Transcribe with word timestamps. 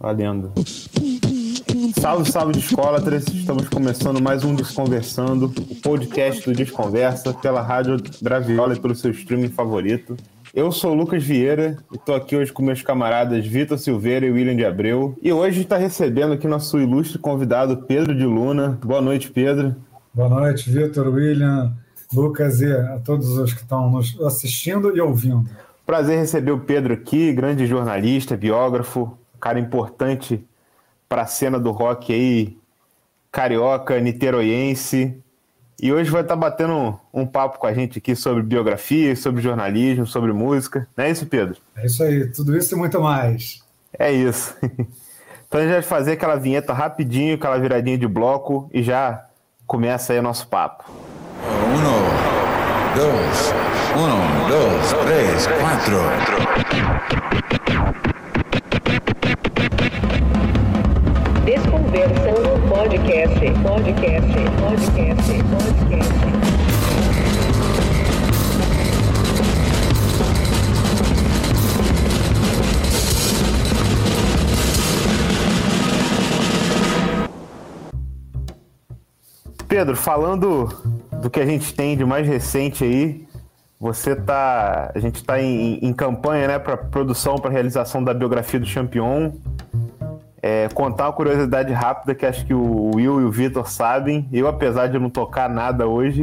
Valendo. 0.00 0.52
Salve, 2.00 2.30
salve 2.30 2.52
de 2.52 2.60
escola, 2.60 3.02
estamos 3.16 3.68
começando 3.68 4.22
mais 4.22 4.44
um 4.44 4.54
Desconversando, 4.54 5.46
o 5.46 5.74
podcast 5.74 6.48
do 6.48 6.56
Desconversa, 6.56 7.34
pela 7.34 7.60
Rádio 7.60 7.96
Graviola 8.22 8.74
e 8.74 8.80
pelo 8.80 8.94
seu 8.94 9.10
streaming 9.10 9.48
favorito. 9.48 10.16
Eu 10.54 10.70
sou 10.70 10.92
o 10.92 10.94
Lucas 10.94 11.24
Vieira 11.24 11.76
e 11.92 11.96
estou 11.96 12.14
aqui 12.14 12.36
hoje 12.36 12.52
com 12.52 12.62
meus 12.62 12.80
camaradas 12.80 13.44
Vitor 13.44 13.76
Silveira 13.76 14.24
e 14.24 14.30
William 14.30 14.54
de 14.54 14.64
Abreu. 14.64 15.16
E 15.20 15.32
hoje 15.32 15.62
está 15.62 15.76
recebendo 15.76 16.32
aqui 16.32 16.46
nosso 16.46 16.78
ilustre 16.78 17.18
convidado 17.18 17.78
Pedro 17.78 18.14
de 18.14 18.24
Luna. 18.24 18.78
Boa 18.84 19.02
noite, 19.02 19.30
Pedro. 19.30 19.74
Boa 20.14 20.28
noite, 20.28 20.70
Vitor, 20.70 21.08
William, 21.08 21.72
Lucas 22.12 22.60
e 22.60 22.72
a 22.72 23.00
todos 23.04 23.36
os 23.36 23.52
que 23.52 23.62
estão 23.62 23.90
nos 23.90 24.18
assistindo 24.20 24.96
e 24.96 25.00
ouvindo. 25.00 25.48
Prazer 25.84 26.18
receber 26.18 26.52
o 26.52 26.60
Pedro 26.60 26.94
aqui, 26.94 27.32
grande 27.32 27.66
jornalista, 27.66 28.36
biógrafo, 28.36 29.18
cara 29.40 29.58
importante 29.58 30.44
para 31.08 31.22
a 31.22 31.26
cena 31.26 31.58
do 31.58 31.70
rock 31.70 32.12
aí, 32.12 32.56
carioca, 33.32 33.98
niteroiense. 34.00 35.16
E 35.80 35.92
hoje 35.92 36.10
vai 36.10 36.22
estar 36.22 36.34
tá 36.34 36.40
batendo 36.40 36.72
um, 36.72 37.20
um, 37.22 37.26
papo 37.26 37.58
com 37.58 37.66
a 37.66 37.72
gente 37.72 37.98
aqui 37.98 38.16
sobre 38.16 38.42
biografia, 38.42 39.14
sobre 39.14 39.40
jornalismo, 39.40 40.06
sobre 40.06 40.32
música. 40.32 40.88
Não 40.96 41.04
é 41.04 41.10
isso, 41.10 41.26
Pedro? 41.26 41.56
É 41.76 41.86
isso 41.86 42.02
aí, 42.02 42.26
tudo 42.32 42.56
isso 42.56 42.74
e 42.74 42.78
muito 42.78 43.00
mais. 43.00 43.62
É 43.98 44.12
isso. 44.12 44.56
Então 45.48 45.60
a 45.60 45.64
gente 45.64 45.72
vai 45.72 45.82
fazer 45.82 46.12
aquela 46.12 46.36
vinheta 46.36 46.74
rapidinho, 46.74 47.34
aquela 47.34 47.58
viradinha 47.58 47.96
de 47.96 48.06
bloco 48.06 48.68
e 48.70 48.82
já 48.82 49.24
começa 49.66 50.12
aí 50.12 50.18
o 50.18 50.22
nosso 50.22 50.46
papo. 50.46 50.84
Um, 50.92 52.28
dois, 52.94 53.54
um, 53.96 54.48
dois, 54.48 54.92
três, 55.06 55.46
quatro. 55.46 55.96
Desconversando 61.58 62.68
podcast, 62.68 63.40
podcast, 63.62 64.32
podcast, 64.62 65.32
podcast. 65.50 66.18
Pedro, 79.66 79.96
falando 79.96 80.68
do 81.20 81.28
que 81.28 81.40
a 81.40 81.46
gente 81.46 81.74
tem 81.74 81.96
de 81.96 82.04
mais 82.04 82.26
recente 82.26 82.84
aí, 82.84 83.26
você 83.80 84.14
tá, 84.14 84.92
a 84.94 84.98
gente 84.98 85.16
está 85.16 85.40
em, 85.40 85.78
em, 85.84 85.92
campanha, 85.92 86.48
né, 86.48 86.58
para 86.58 86.76
produção, 86.76 87.36
para 87.36 87.50
realização 87.50 88.02
da 88.02 88.14
biografia 88.14 88.58
do 88.60 88.66
Champion. 88.66 89.32
É, 90.40 90.68
contar 90.68 91.06
uma 91.06 91.12
curiosidade 91.12 91.72
rápida 91.72 92.14
que 92.14 92.24
acho 92.24 92.46
que 92.46 92.54
o 92.54 92.94
Will 92.94 93.20
e 93.20 93.24
o 93.24 93.30
Vitor 93.30 93.68
sabem. 93.68 94.28
Eu, 94.32 94.46
apesar 94.46 94.86
de 94.86 94.98
não 94.98 95.10
tocar 95.10 95.48
nada 95.48 95.86
hoje, 95.86 96.22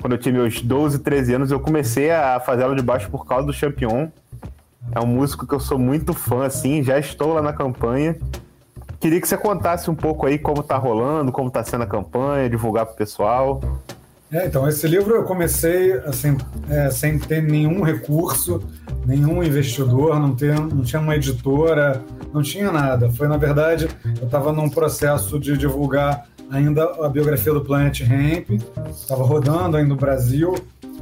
quando 0.00 0.12
eu 0.12 0.18
tinha 0.18 0.32
meus 0.32 0.62
12, 0.62 1.00
13 1.00 1.34
anos, 1.34 1.50
eu 1.50 1.58
comecei 1.58 2.10
a 2.10 2.38
fazer 2.38 2.62
ela 2.62 2.76
de 2.76 2.82
baixo 2.82 3.10
por 3.10 3.26
causa 3.26 3.46
do 3.46 3.52
Champion. 3.52 4.08
É 4.94 5.00
um 5.00 5.06
músico 5.06 5.46
que 5.46 5.54
eu 5.54 5.60
sou 5.60 5.78
muito 5.78 6.14
fã, 6.14 6.46
assim, 6.46 6.82
já 6.82 6.98
estou 6.98 7.34
lá 7.34 7.42
na 7.42 7.52
campanha. 7.52 8.16
Queria 9.00 9.20
que 9.20 9.28
você 9.28 9.36
contasse 9.36 9.90
um 9.90 9.94
pouco 9.94 10.26
aí 10.26 10.38
como 10.38 10.62
tá 10.62 10.76
rolando, 10.76 11.30
como 11.30 11.50
tá 11.50 11.62
sendo 11.62 11.84
a 11.84 11.86
campanha, 11.86 12.48
divulgar 12.48 12.86
pro 12.86 12.96
pessoal. 12.96 13.60
É, 14.30 14.46
então, 14.46 14.68
esse 14.68 14.86
livro 14.86 15.14
eu 15.14 15.24
comecei 15.24 15.92
assim, 16.04 16.36
é, 16.68 16.90
sem 16.90 17.18
ter 17.18 17.42
nenhum 17.42 17.82
recurso, 17.82 18.62
nenhum 19.06 19.42
investidor, 19.42 20.20
não, 20.20 20.34
ter, 20.34 20.54
não 20.54 20.82
tinha 20.82 21.00
uma 21.00 21.16
editora, 21.16 22.04
não 22.32 22.42
tinha 22.42 22.70
nada. 22.70 23.10
Foi, 23.10 23.26
na 23.26 23.38
verdade, 23.38 23.88
eu 24.20 24.26
estava 24.26 24.52
num 24.52 24.68
processo 24.68 25.38
de 25.38 25.56
divulgar 25.56 26.26
ainda 26.50 26.84
a 27.02 27.08
biografia 27.08 27.52
do 27.52 27.62
Planet 27.62 28.00
Hemp, 28.00 28.50
estava 28.90 29.24
rodando 29.24 29.78
ainda 29.78 29.88
no 29.88 29.96
Brasil, 29.96 30.54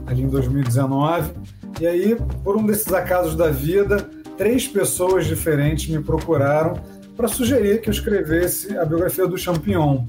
ali 0.07 0.23
em 0.23 0.29
2019, 0.29 1.33
e 1.81 1.87
aí, 1.87 2.17
por 2.45 2.57
um 2.57 2.65
desses 2.65 2.93
acasos 2.93 3.35
da 3.35 3.51
vida, 3.51 4.09
três 4.39 4.69
pessoas 4.69 5.27
diferentes 5.27 5.89
me 5.89 6.03
procuraram 6.03 6.75
para 7.17 7.29
sugerir 7.29 7.81
que 7.81 7.89
eu 7.89 7.93
escrevesse 7.93 8.77
a 8.77 8.85
biografia 8.85 9.27
do 9.27 9.39
Champignon. 9.39 10.05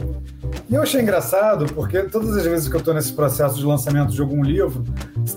E 0.69 0.75
eu 0.75 0.81
achei 0.81 1.01
engraçado, 1.01 1.65
porque 1.73 2.03
todas 2.03 2.35
as 2.35 2.43
vezes 2.43 2.67
que 2.67 2.75
eu 2.75 2.79
estou 2.79 2.93
nesse 2.93 3.13
processo 3.13 3.55
de 3.55 3.65
lançamento 3.65 4.11
de 4.11 4.21
algum 4.21 4.43
livro, 4.43 4.83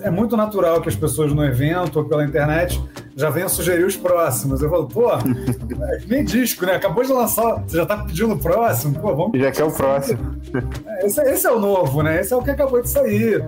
é 0.02 0.10
muito 0.10 0.36
natural 0.36 0.80
que 0.80 0.88
as 0.88 0.96
pessoas 0.96 1.32
no 1.32 1.44
evento 1.44 1.98
ou 2.00 2.04
pela 2.04 2.24
internet 2.24 2.82
já 3.14 3.30
venham 3.30 3.48
sugerir 3.48 3.84
os 3.84 3.96
próximos. 3.96 4.62
Eu 4.62 4.70
falo, 4.70 4.88
pô, 4.88 5.10
é 5.12 6.00
nem 6.08 6.24
disco, 6.24 6.66
né? 6.66 6.74
Acabou 6.74 7.04
de 7.04 7.12
lançar, 7.12 7.62
você 7.62 7.76
já 7.76 7.82
está 7.84 7.98
pedindo 7.98 8.34
o 8.34 8.38
próximo, 8.38 8.98
pô, 8.98 9.14
vamos. 9.14 9.38
Já 9.38 9.52
quer 9.52 9.64
o 9.64 9.70
próximo. 9.70 10.40
Esse, 11.02 11.20
esse, 11.22 11.46
é 11.46 11.50
o 11.50 11.58
novo, 11.58 12.02
né? 12.02 12.20
Esse 12.20 12.34
é 12.34 12.36
o 12.36 12.42
que 12.42 12.50
acabou 12.50 12.82
de 12.82 12.88
sair. 12.90 13.42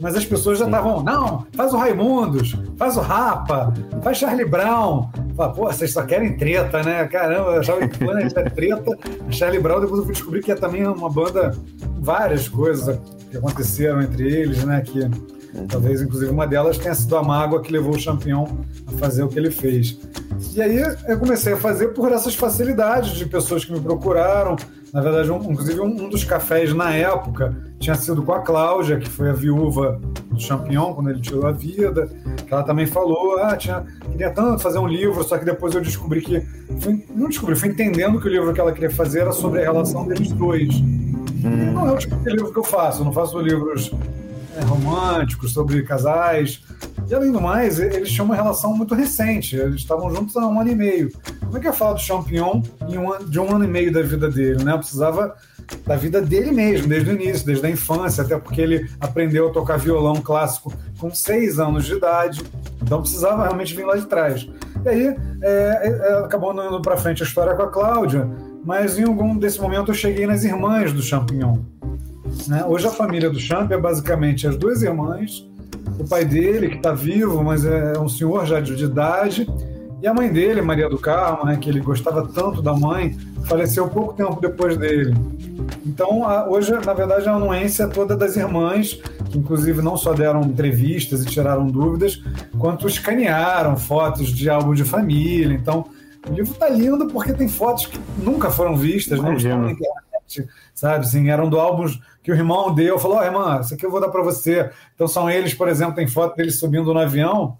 Mas 0.00 0.14
as 0.14 0.24
pessoas 0.24 0.58
já 0.58 0.64
estavam, 0.64 1.02
não, 1.02 1.46
faz 1.54 1.72
o 1.72 1.76
Raimundos, 1.76 2.56
faz 2.76 2.96
o 2.96 3.00
Rapa, 3.00 3.74
faz 4.02 4.18
Charlie 4.18 4.44
Brown. 4.44 5.10
Fala, 5.36 5.52
pô, 5.52 5.66
vocês 5.66 5.92
só 5.92 6.02
querem 6.02 6.36
treta, 6.36 6.82
né? 6.82 7.04
Caramba, 7.06 7.50
eu 7.50 7.60
achava 7.60 7.86
que 7.86 7.98
Planet 7.98 8.32
é 8.36 8.42
treta. 8.48 8.98
Charlie 9.30 9.60
Brown, 9.60 9.80
depois 9.80 9.98
eu 9.98 10.04
fui 10.04 10.14
descobrir 10.14 10.42
que 10.42 10.52
é 10.52 10.54
também 10.54 10.86
uma 10.86 11.10
banda, 11.10 11.52
várias 11.98 12.48
coisas 12.48 12.98
que 13.30 13.36
aconteceram 13.36 14.00
entre 14.00 14.32
eles, 14.32 14.64
né? 14.64 14.80
Que 14.82 15.00
talvez, 15.68 16.00
inclusive, 16.00 16.30
uma 16.30 16.46
delas 16.46 16.78
tenha 16.78 16.94
sido 16.94 17.16
a 17.16 17.22
mágoa 17.22 17.60
que 17.60 17.72
levou 17.72 17.94
o 17.94 17.98
Champion 17.98 18.46
a 18.86 18.92
fazer 18.98 19.22
o 19.22 19.28
que 19.28 19.38
ele 19.38 19.50
fez. 19.50 19.98
E 20.54 20.62
aí 20.62 20.78
eu 21.08 21.18
comecei 21.18 21.54
a 21.54 21.56
fazer 21.56 21.88
por 21.88 22.12
essas 22.12 22.34
facilidades 22.34 23.12
de 23.12 23.26
pessoas 23.26 23.64
que 23.64 23.72
me 23.72 23.80
procuraram. 23.80 24.56
Na 24.92 25.00
verdade, 25.02 25.30
um, 25.30 25.52
inclusive, 25.52 25.80
um, 25.80 25.86
um, 25.86 26.08
dos 26.08 26.24
cafés 26.24 26.72
na 26.72 26.90
época 26.94 27.54
tinha 27.78 27.94
sido 27.94 28.22
com 28.22 28.32
a 28.32 28.40
Cláudia, 28.40 28.98
que 28.98 29.08
foi 29.08 29.28
a 29.28 29.32
viúva 29.32 30.00
do 30.30 30.40
Champion 30.40 30.94
quando 30.94 31.10
ele 31.10 31.20
tirou 31.20 31.46
a 31.46 31.52
vida. 31.52 32.08
Que 32.46 32.52
ela 32.52 32.62
também 32.62 32.86
falou: 32.86 33.38
ah, 33.38 33.56
tinha, 33.56 33.84
queria 34.10 34.30
tanto 34.30 34.62
fazer 34.62 34.78
um 34.78 34.86
livro, 34.86 35.22
só 35.24 35.36
que 35.36 35.44
depois 35.44 35.74
eu 35.74 35.80
descobri 35.80 36.22
que. 36.22 36.40
Fui, 36.80 37.04
não 37.14 37.28
descobri, 37.28 37.54
fui 37.54 37.68
entendendo 37.68 38.20
que 38.20 38.26
o 38.26 38.30
livro 38.30 38.52
que 38.52 38.60
ela 38.60 38.72
queria 38.72 38.90
fazer 38.90 39.20
era 39.20 39.32
sobre 39.32 39.60
a 39.60 39.64
relação 39.64 40.06
deles 40.06 40.32
dois. 40.32 40.74
Hum. 40.74 41.72
Não 41.72 41.88
é 41.88 41.92
o 41.92 41.98
tipo 41.98 42.16
de 42.16 42.30
livro 42.30 42.52
que 42.52 42.58
eu 42.58 42.64
faço, 42.64 43.02
eu 43.02 43.04
não 43.04 43.12
faço 43.12 43.38
livros 43.40 43.92
é, 44.56 44.64
românticos 44.64 45.52
sobre 45.52 45.82
casais. 45.82 46.62
E 47.08 47.14
além 47.14 47.32
do 47.32 47.40
mais, 47.40 47.78
eles 47.78 48.10
tinham 48.10 48.26
uma 48.26 48.34
relação 48.34 48.76
muito 48.76 48.94
recente, 48.94 49.56
eles 49.56 49.76
estavam 49.76 50.14
juntos 50.14 50.36
há 50.36 50.46
um 50.46 50.60
ano 50.60 50.70
e 50.70 50.74
meio. 50.74 51.10
Como 51.40 51.56
é 51.56 51.60
que 51.60 51.68
eu 51.68 51.72
falo 51.72 51.94
do 51.94 52.00
Champignon 52.00 52.60
de 53.28 53.40
um 53.40 53.54
ano 53.54 53.64
e 53.64 53.68
meio 53.68 53.90
da 53.90 54.02
vida 54.02 54.28
dele, 54.28 54.62
né? 54.62 54.72
Eu 54.72 54.78
precisava 54.78 55.34
da 55.86 55.96
vida 55.96 56.20
dele 56.20 56.50
mesmo, 56.50 56.86
desde 56.86 57.10
o 57.10 57.14
início, 57.14 57.46
desde 57.46 57.66
a 57.66 57.70
infância, 57.70 58.22
até 58.22 58.36
porque 58.38 58.60
ele 58.60 58.90
aprendeu 59.00 59.48
a 59.48 59.52
tocar 59.52 59.78
violão 59.78 60.16
clássico 60.16 60.72
com 60.98 61.14
seis 61.14 61.58
anos 61.58 61.86
de 61.86 61.94
idade, 61.94 62.42
então 62.82 63.00
precisava 63.00 63.42
realmente 63.42 63.74
vir 63.74 63.86
lá 63.86 63.96
de 63.96 64.06
trás. 64.06 64.46
E 64.84 64.88
aí 64.88 65.16
é, 65.42 65.88
é, 65.88 66.18
acabou 66.24 66.52
indo 66.52 66.80
para 66.82 66.96
frente 66.96 67.22
a 67.22 67.26
história 67.26 67.54
com 67.54 67.62
a 67.62 67.68
Cláudia, 67.68 68.28
mas 68.64 68.98
em 68.98 69.04
algum 69.04 69.36
desse 69.36 69.60
momento 69.60 69.90
eu 69.90 69.94
cheguei 69.94 70.26
nas 70.26 70.44
irmãs 70.44 70.92
do 70.92 71.02
Champignon. 71.02 71.58
Né? 72.46 72.64
Hoje 72.66 72.86
a 72.86 72.90
família 72.90 73.30
do 73.30 73.38
Champ 73.38 73.70
é 73.70 73.78
basicamente 73.78 74.46
as 74.46 74.56
duas 74.56 74.82
irmãs, 74.82 75.46
o 75.98 76.08
pai 76.08 76.24
dele, 76.24 76.68
que 76.68 76.76
está 76.76 76.92
vivo, 76.92 77.42
mas 77.42 77.64
é 77.64 77.98
um 77.98 78.08
senhor 78.08 78.46
já 78.46 78.60
de 78.60 78.84
idade, 78.84 79.46
e 80.00 80.06
a 80.06 80.14
mãe 80.14 80.32
dele, 80.32 80.62
Maria 80.62 80.88
do 80.88 80.98
Carmo, 80.98 81.44
né, 81.44 81.56
que 81.60 81.68
ele 81.68 81.80
gostava 81.80 82.26
tanto 82.28 82.62
da 82.62 82.72
mãe, 82.72 83.16
faleceu 83.46 83.88
pouco 83.88 84.14
tempo 84.14 84.40
depois 84.40 84.76
dele. 84.76 85.12
Então, 85.84 86.24
a, 86.24 86.48
hoje, 86.48 86.72
na 86.72 86.92
verdade, 86.92 87.28
a 87.28 87.34
anuência 87.34 87.84
é 87.84 87.86
toda 87.88 88.16
das 88.16 88.36
irmãs, 88.36 89.00
que 89.28 89.38
inclusive 89.38 89.82
não 89.82 89.96
só 89.96 90.12
deram 90.12 90.42
entrevistas 90.42 91.22
e 91.22 91.26
tiraram 91.26 91.66
dúvidas, 91.66 92.22
quanto 92.58 92.86
escanearam 92.86 93.76
fotos 93.76 94.28
de 94.28 94.48
álbum 94.48 94.72
de 94.72 94.84
família. 94.84 95.54
Então, 95.54 95.86
o 96.28 96.32
livro 96.32 96.52
está 96.52 96.68
lindo 96.68 97.08
porque 97.08 97.32
tem 97.32 97.48
fotos 97.48 97.86
que 97.86 97.98
nunca 98.22 98.50
foram 98.50 98.76
vistas, 98.76 99.18
não 99.20 99.34
estão 99.34 99.62
na 99.62 99.72
internet, 99.72 100.07
sabe? 100.74 101.04
Assim, 101.04 101.30
eram 101.30 101.48
do 101.48 101.58
álbum 101.58 101.86
que 102.22 102.30
o 102.30 102.34
irmão 102.34 102.74
deu, 102.74 102.98
falou: 102.98 103.18
Ó, 103.18 103.20
oh, 103.20 103.24
irmã, 103.24 103.60
isso 103.60 103.74
aqui 103.74 103.84
eu 103.84 103.90
vou 103.90 104.00
dar 104.00 104.08
para 104.08 104.22
você. 104.22 104.70
Então 104.94 105.08
são 105.08 105.30
eles, 105.30 105.54
por 105.54 105.68
exemplo, 105.68 105.94
tem 105.94 106.06
foto 106.06 106.36
deles 106.36 106.58
subindo 106.58 106.92
no 106.92 106.98
avião, 106.98 107.56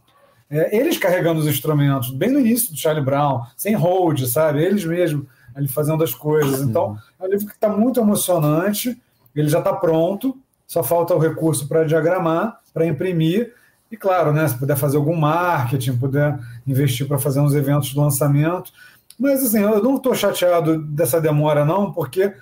é, 0.50 0.76
eles 0.76 0.96
carregando 0.98 1.40
os 1.40 1.46
instrumentos, 1.46 2.10
bem 2.10 2.30
no 2.30 2.40
início 2.40 2.72
do 2.72 2.78
Charlie 2.78 3.04
Brown, 3.04 3.42
sem 3.56 3.74
hold, 3.74 4.24
sabe? 4.26 4.62
Eles 4.62 4.84
mesmos 4.84 5.26
ali 5.54 5.68
fazendo 5.68 6.04
as 6.04 6.14
coisas. 6.14 6.60
Então, 6.60 6.96
é 7.20 7.24
um 7.24 7.28
livro 7.28 7.46
que 7.46 7.52
está 7.52 7.68
muito 7.68 8.00
emocionante, 8.00 9.00
ele 9.34 9.48
já 9.48 9.58
está 9.58 9.72
pronto, 9.74 10.36
só 10.66 10.82
falta 10.82 11.14
o 11.14 11.18
recurso 11.18 11.66
para 11.66 11.84
diagramar, 11.84 12.60
para 12.72 12.86
imprimir. 12.86 13.54
E 13.90 13.96
claro, 13.96 14.32
né, 14.32 14.46
se 14.46 14.58
puder 14.58 14.76
fazer 14.76 14.98
algum 14.98 15.16
marketing, 15.16 15.96
puder 15.96 16.38
investir 16.66 17.08
para 17.08 17.18
fazer 17.18 17.40
uns 17.40 17.54
eventos 17.54 17.88
de 17.88 17.98
lançamento. 17.98 18.70
Mas 19.18 19.42
assim, 19.42 19.60
eu 19.60 19.82
não 19.82 19.96
estou 19.96 20.14
chateado 20.14 20.80
dessa 20.80 21.20
demora, 21.20 21.64
não, 21.64 21.92
porque 21.92 22.32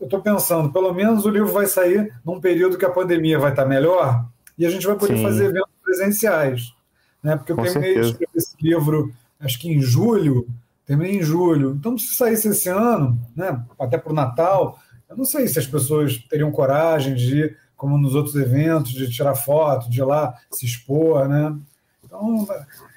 eu 0.00 0.04
estou 0.04 0.20
pensando, 0.20 0.72
pelo 0.72 0.92
menos 0.92 1.24
o 1.24 1.30
livro 1.30 1.52
vai 1.52 1.66
sair 1.66 2.12
num 2.24 2.40
período 2.40 2.78
que 2.78 2.84
a 2.84 2.90
pandemia 2.90 3.38
vai 3.38 3.50
estar 3.50 3.66
melhor 3.66 4.26
e 4.56 4.64
a 4.64 4.70
gente 4.70 4.86
vai 4.86 4.96
poder 4.96 5.16
Sim. 5.16 5.22
fazer 5.22 5.46
eventos 5.46 5.72
presenciais. 5.82 6.74
Né? 7.22 7.36
Porque 7.36 7.52
eu 7.52 7.56
Com 7.56 7.62
terminei 7.62 7.94
de 7.94 8.00
escrever 8.00 8.30
esse 8.34 8.56
livro, 8.60 9.12
acho 9.40 9.58
que 9.58 9.70
em 9.70 9.80
julho, 9.80 10.46
terminei 10.86 11.16
em 11.16 11.22
julho. 11.22 11.74
Então, 11.78 11.98
se 11.98 12.14
saísse 12.14 12.48
esse 12.48 12.68
ano, 12.68 13.18
né, 13.34 13.60
até 13.78 13.98
para 13.98 14.12
o 14.12 14.14
Natal, 14.14 14.78
eu 15.08 15.16
não 15.16 15.24
sei 15.24 15.48
se 15.48 15.58
as 15.58 15.66
pessoas 15.66 16.16
teriam 16.28 16.52
coragem 16.52 17.14
de 17.14 17.38
ir, 17.38 17.56
como 17.76 17.96
nos 17.96 18.14
outros 18.14 18.34
eventos, 18.34 18.92
de 18.92 19.08
tirar 19.10 19.34
foto, 19.34 19.88
de 19.90 20.00
ir 20.00 20.04
lá 20.04 20.34
se 20.50 20.66
expor, 20.66 21.28
né? 21.28 21.56
Então, 22.04 22.46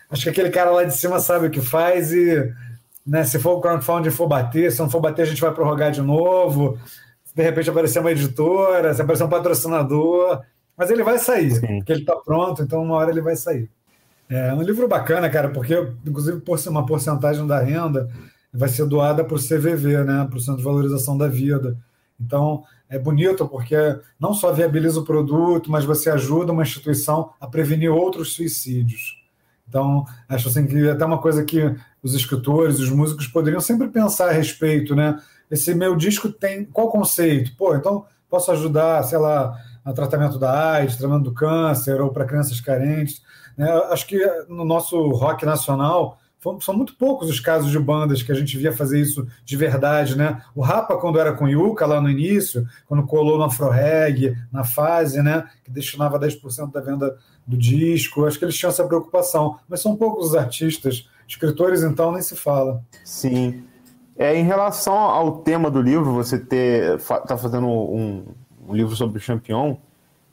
acho 0.09 0.24
que 0.24 0.30
aquele 0.30 0.50
cara 0.50 0.71
lá 0.71 0.83
de 0.83 0.95
cima 0.95 1.19
sabe 1.19 1.48
o 1.48 1.51
que 1.51 1.62
faz 1.62 2.12
e 2.12 2.51
né, 3.12 3.25
se 3.25 3.38
for 3.40 3.58
o 3.58 3.60
crowdfunding 3.60 4.10
for 4.10 4.25
bater, 4.25 4.72
se 4.72 4.80
não 4.80 4.90
for 4.90 5.02
bater, 5.02 5.24
a 5.24 5.25
gente 5.25 5.42
vai 5.42 5.54
prorrogar 5.54 5.92
de 5.92 6.02
novo. 6.02 6.78
De 7.36 7.44
repente 7.44 7.69
aparecer 7.69 8.00
uma 8.00 8.10
editora, 8.10 8.94
se 8.94 9.02
aparecer 9.02 9.25
um 9.25 9.30
patrocinador, 9.30 10.42
mas 10.78 10.90
ele 10.90 11.04
vai 11.04 11.19
sair, 11.19 11.52
Sim. 11.52 11.80
porque 11.80 11.92
ele 11.92 12.02
está 12.02 12.16
pronto, 12.16 12.63
então 12.63 12.81
uma 12.81 12.96
hora 12.96 13.12
ele 13.12 13.19
vai 13.19 13.36
sair. 13.36 13.69
É 14.30 14.54
um 14.54 14.62
livro 14.62 14.88
bacana, 14.88 15.30
cara, 15.30 15.50
porque, 15.50 15.75
inclusive, 16.06 16.40
por 16.40 16.58
ser 16.58 16.69
uma 16.69 16.86
porcentagem 16.86 17.46
da 17.46 17.60
renda 17.60 18.10
vai 18.54 18.69
ser 18.69 18.86
doada 18.86 19.25
para 19.25 19.36
o 19.36 19.40
CVV, 19.40 20.06
né, 20.06 20.25
para 20.30 20.38
o 20.38 20.40
Centro 20.40 20.60
de 20.60 20.63
Valorização 20.63 21.18
da 21.18 21.28
Vida. 21.28 21.78
Então, 22.18 22.63
é 22.90 22.98
bonito 22.98 23.46
porque 23.46 23.75
não 24.18 24.34
só 24.34 24.54
viabiliza 24.54 25.02
o 25.02 25.06
produto, 25.06 25.69
mas 25.69 25.84
você 25.84 26.10
ajuda 26.10 26.54
uma 26.54 26.63
instituição 26.63 27.31
a 27.42 27.48
prevenir 27.48 27.92
outros 27.92 28.31
suicídios. 28.31 29.22
Então, 29.68 30.06
acho 30.30 30.48
assim 30.48 30.66
que 30.66 30.88
é 30.88 30.92
até 30.92 31.06
uma 31.06 31.18
coisa 31.18 31.44
que 31.44 31.75
os 32.03 32.13
escritores, 32.13 32.80
os 32.80 32.89
músicos 32.89 33.27
poderiam 33.27 33.62
sempre 33.62 33.88
pensar 33.89 34.30
a 34.30 34.31
respeito, 34.31 34.95
né? 34.95 35.19
Esse 35.50 35.74
meu 35.74 35.95
disco 35.95 36.31
tem 36.31 36.65
qual 36.65 36.89
conceito? 36.89 37.56
Pô, 37.56 37.75
então 37.75 38.06
posso 38.30 38.51
ajudar, 38.51 39.03
sei 39.03 39.18
lá, 39.18 39.53
no 39.86 39.94
tratamento 39.94 40.39
da 40.39 40.71
AIDS, 40.74 40.95
tratamento 40.95 41.25
do 41.25 41.33
câncer 41.33 42.00
ou 42.01 42.09
para 42.09 42.25
crianças 42.25 42.62
carentes. 42.62 43.21
Né? 43.57 43.69
Acho 43.89 44.07
que 44.07 44.18
no 44.48 44.63
nosso 44.63 45.09
rock 45.09 45.45
nacional 45.45 46.18
são 46.59 46.75
muito 46.75 46.95
poucos 46.95 47.30
os 47.30 47.39
casos 47.39 47.69
de 47.69 47.77
bandas 47.77 48.24
que 48.24 48.31
a 48.31 48.36
gente 48.36 48.57
via 48.57 48.71
fazer 48.71 49.00
isso 49.00 49.27
de 49.45 49.56
verdade, 49.56 50.18
né? 50.18 50.42
O 50.56 50.62
Rapa, 50.62 50.98
quando 50.98 51.19
era 51.19 51.33
com 51.33 51.48
Yuka 51.48 51.86
lá 51.86 52.01
no 52.01 52.09
início, 52.09 52.68
quando 52.88 53.06
colou 53.06 53.38
no 53.38 53.44
Afro 53.44 53.69
Reggae, 53.69 54.36
na 54.51 54.63
fase, 54.63 55.21
né? 55.21 55.48
Que 55.63 55.69
destinava 55.69 56.19
10% 56.19 56.71
da 56.71 56.81
venda 56.81 57.15
do 57.45 57.56
disco, 57.56 58.25
acho 58.25 58.39
que 58.39 58.45
eles 58.45 58.57
tinham 58.57 58.71
essa 58.71 58.88
preocupação. 58.88 59.59
Mas 59.69 59.81
são 59.81 59.95
poucos 59.95 60.30
os 60.30 60.36
artistas. 60.36 61.07
Escritores, 61.31 61.81
então, 61.81 62.12
nem 62.12 62.22
se 62.22 62.36
fala. 62.36 62.83
Sim. 63.06 63.63
É, 64.18 64.36
em 64.36 64.44
relação 64.44 64.94
ao 64.94 65.38
tema 65.38 65.72
do 65.72 65.81
livro, 65.81 66.13
você 66.13 66.38
ter 66.38 67.00
tá 67.25 67.38
fazendo 67.38 67.68
um, 67.68 68.25
um 68.68 68.75
livro 68.75 68.94
sobre 68.95 69.18
o 69.18 69.22
Champion, 69.22 69.78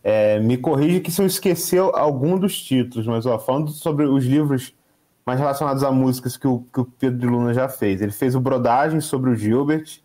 é, 0.03 0.41
me 0.41 0.56
corrija 0.59 0.99
que 1.00 1.11
se 1.11 1.23
eu 1.23 1.27
esqueceu 1.27 1.95
algum 1.95 2.37
dos 2.37 2.61
títulos, 2.61 3.06
mas 3.06 3.27
ó, 3.27 3.39
falando 3.39 3.71
sobre 3.71 4.06
os 4.06 4.25
livros 4.25 4.75
mais 5.25 5.39
relacionados 5.39 5.85
a 5.85 5.93
músicas 5.93 6.37
que 6.37 6.49
o, 6.49 6.65
que 6.73 6.81
o 6.81 6.85
Pedro 6.85 7.19
de 7.19 7.27
Luna 7.27 7.55
já 7.55 7.69
fez. 7.69 8.03
Ele 8.03 8.11
fez 8.11 8.35
o 8.35 8.41
Brodagem 8.41 9.01
sobre 9.01 9.31
o 9.31 9.37
Gilbert, 9.37 10.01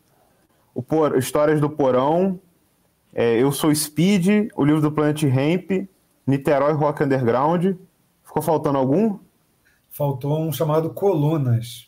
o 0.75 0.83
Por, 0.83 1.17
Histórias 1.17 1.59
do 1.59 1.69
Porão, 1.69 2.39
é, 3.13 3.41
Eu 3.41 3.51
Sou 3.51 3.73
Speed, 3.73 4.49
o 4.55 4.63
livro 4.63 4.81
do 4.81 4.91
Planet 4.91 5.23
Ramp, 5.23 5.87
Niterói 6.27 6.73
Rock 6.73 7.03
Underground. 7.03 7.75
Ficou 8.23 8.41
faltando 8.43 8.77
algum? 8.77 9.17
Faltou 9.93 10.39
um 10.39 10.51
chamado 10.51 10.89
Colunas. 10.89 11.87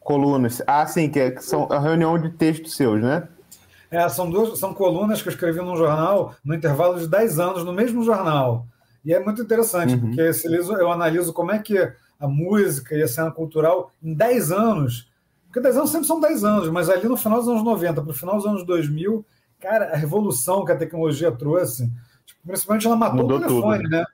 Colunas. 0.00 0.60
Ah, 0.66 0.84
sim, 0.88 1.08
que, 1.08 1.20
é, 1.20 1.30
que 1.30 1.44
são 1.44 1.68
a 1.70 1.78
reunião 1.78 2.20
de 2.20 2.30
textos 2.30 2.74
seus, 2.74 3.00
né? 3.00 3.28
É, 3.92 4.08
são, 4.08 4.28
duas, 4.28 4.58
são 4.58 4.74
colunas 4.74 5.22
que 5.22 5.28
eu 5.28 5.32
escrevi 5.32 5.60
num 5.60 5.76
jornal 5.76 6.34
no 6.44 6.52
intervalo 6.52 6.98
de 6.98 7.06
10 7.06 7.38
anos, 7.38 7.64
no 7.64 7.72
mesmo 7.72 8.02
jornal. 8.02 8.66
E 9.04 9.14
é 9.14 9.20
muito 9.22 9.40
interessante, 9.40 9.94
uhum. 9.94 10.00
porque 10.00 10.30
eu 10.80 10.90
analiso 10.90 11.32
como 11.32 11.52
é 11.52 11.60
que 11.60 11.78
a 12.18 12.26
música 12.26 12.96
e 12.96 13.02
a 13.02 13.08
cena 13.08 13.30
cultural 13.30 13.92
em 14.02 14.14
10 14.14 14.50
anos, 14.50 15.08
porque 15.44 15.60
10 15.60 15.76
anos 15.76 15.90
sempre 15.90 16.08
são 16.08 16.18
10 16.18 16.42
anos, 16.42 16.68
mas 16.70 16.90
ali 16.90 17.06
no 17.06 17.16
final 17.16 17.38
dos 17.38 17.48
anos 17.48 17.62
90, 17.62 18.02
para 18.02 18.10
o 18.10 18.14
final 18.14 18.36
dos 18.36 18.46
anos 18.46 18.66
2000, 18.66 19.24
cara, 19.60 19.92
a 19.92 19.96
revolução 19.96 20.64
que 20.64 20.72
a 20.72 20.76
tecnologia 20.76 21.30
trouxe, 21.30 21.88
tipo, 22.26 22.40
principalmente 22.44 22.86
ela 22.86 22.96
matou 22.96 23.18
Mudou 23.18 23.36
o 23.36 23.40
telefone, 23.40 23.84
tudo. 23.84 23.90
né? 23.90 24.04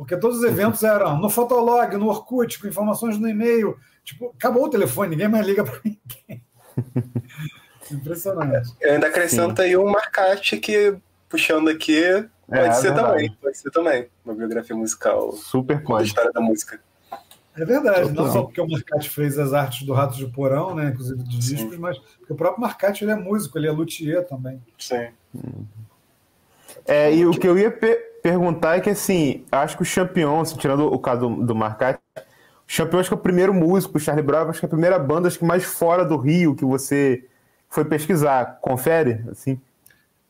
Porque 0.00 0.16
todos 0.16 0.38
os 0.38 0.44
eventos 0.44 0.82
eram 0.82 1.18
no 1.18 1.28
Fotolog, 1.28 1.94
no 1.98 2.08
Orkut, 2.08 2.58
com 2.58 2.66
informações 2.66 3.18
no 3.18 3.28
e-mail. 3.28 3.76
Tipo, 4.02 4.34
acabou 4.34 4.64
o 4.64 4.70
telefone, 4.70 5.10
ninguém 5.10 5.28
mais 5.28 5.46
liga 5.46 5.62
para 5.62 5.78
ninguém. 5.84 6.42
Impressionante. 7.92 8.74
Eu 8.80 8.94
ainda 8.94 9.08
acrescento 9.08 9.60
aí 9.60 9.76
um 9.76 9.90
marcate 9.90 10.56
que, 10.56 10.96
puxando 11.28 11.68
aqui, 11.68 12.00
pode 12.48 12.60
é, 12.62 12.72
ser 12.72 12.94
também. 12.94 13.36
Pode 13.42 13.58
ser 13.58 13.70
também. 13.72 14.08
Uma 14.24 14.34
biografia 14.34 14.74
musical. 14.74 15.32
Super 15.32 15.82
pode. 15.82 16.04
A 16.04 16.06
história 16.06 16.32
da 16.32 16.40
música. 16.40 16.80
É 17.54 17.64
verdade, 17.66 18.08
Total. 18.08 18.24
não 18.24 18.32
só 18.32 18.42
porque 18.44 18.60
o 18.62 18.66
Marcati 18.66 19.10
fez 19.10 19.38
as 19.38 19.52
artes 19.52 19.82
do 19.86 19.92
Ratos 19.92 20.16
de 20.16 20.26
Porão, 20.28 20.74
né, 20.74 20.88
inclusive 20.88 21.22
de 21.24 21.36
discos, 21.36 21.76
mas 21.76 21.98
porque 21.98 22.32
o 22.32 22.36
próprio 22.36 22.62
Marcati 22.62 23.04
ele 23.04 23.10
é 23.10 23.16
músico, 23.16 23.58
ele 23.58 23.66
é 23.66 23.70
luthier 23.70 24.26
também. 24.26 24.62
Sim. 24.78 25.08
É, 26.86 27.14
e 27.14 27.26
o 27.26 27.32
que 27.32 27.46
eu 27.46 27.58
ia 27.58 27.70
perguntar 28.22 28.76
é 28.76 28.80
que, 28.80 28.90
assim, 28.90 29.44
acho 29.50 29.76
que 29.76 29.82
o 29.82 29.86
Champion, 29.86 30.40
assim, 30.40 30.56
tirando 30.56 30.86
o 30.86 30.98
caso 30.98 31.28
do, 31.28 31.46
do 31.46 31.54
Marcati, 31.54 32.00
o 32.16 32.22
Champion 32.66 33.00
acho 33.00 33.10
que 33.10 33.14
é 33.14 33.16
o 33.16 33.20
primeiro 33.20 33.52
músico, 33.52 33.96
o 33.96 34.00
Charlie 34.00 34.24
Brown, 34.24 34.48
acho 34.48 34.60
que 34.60 34.66
é 34.66 34.68
a 34.68 34.70
primeira 34.70 34.98
banda, 34.98 35.28
acho 35.28 35.38
que 35.38 35.44
mais 35.44 35.64
fora 35.64 36.04
do 36.04 36.16
Rio 36.16 36.54
que 36.54 36.64
você 36.64 37.24
foi 37.68 37.84
pesquisar, 37.84 38.58
confere, 38.60 39.24
assim. 39.30 39.60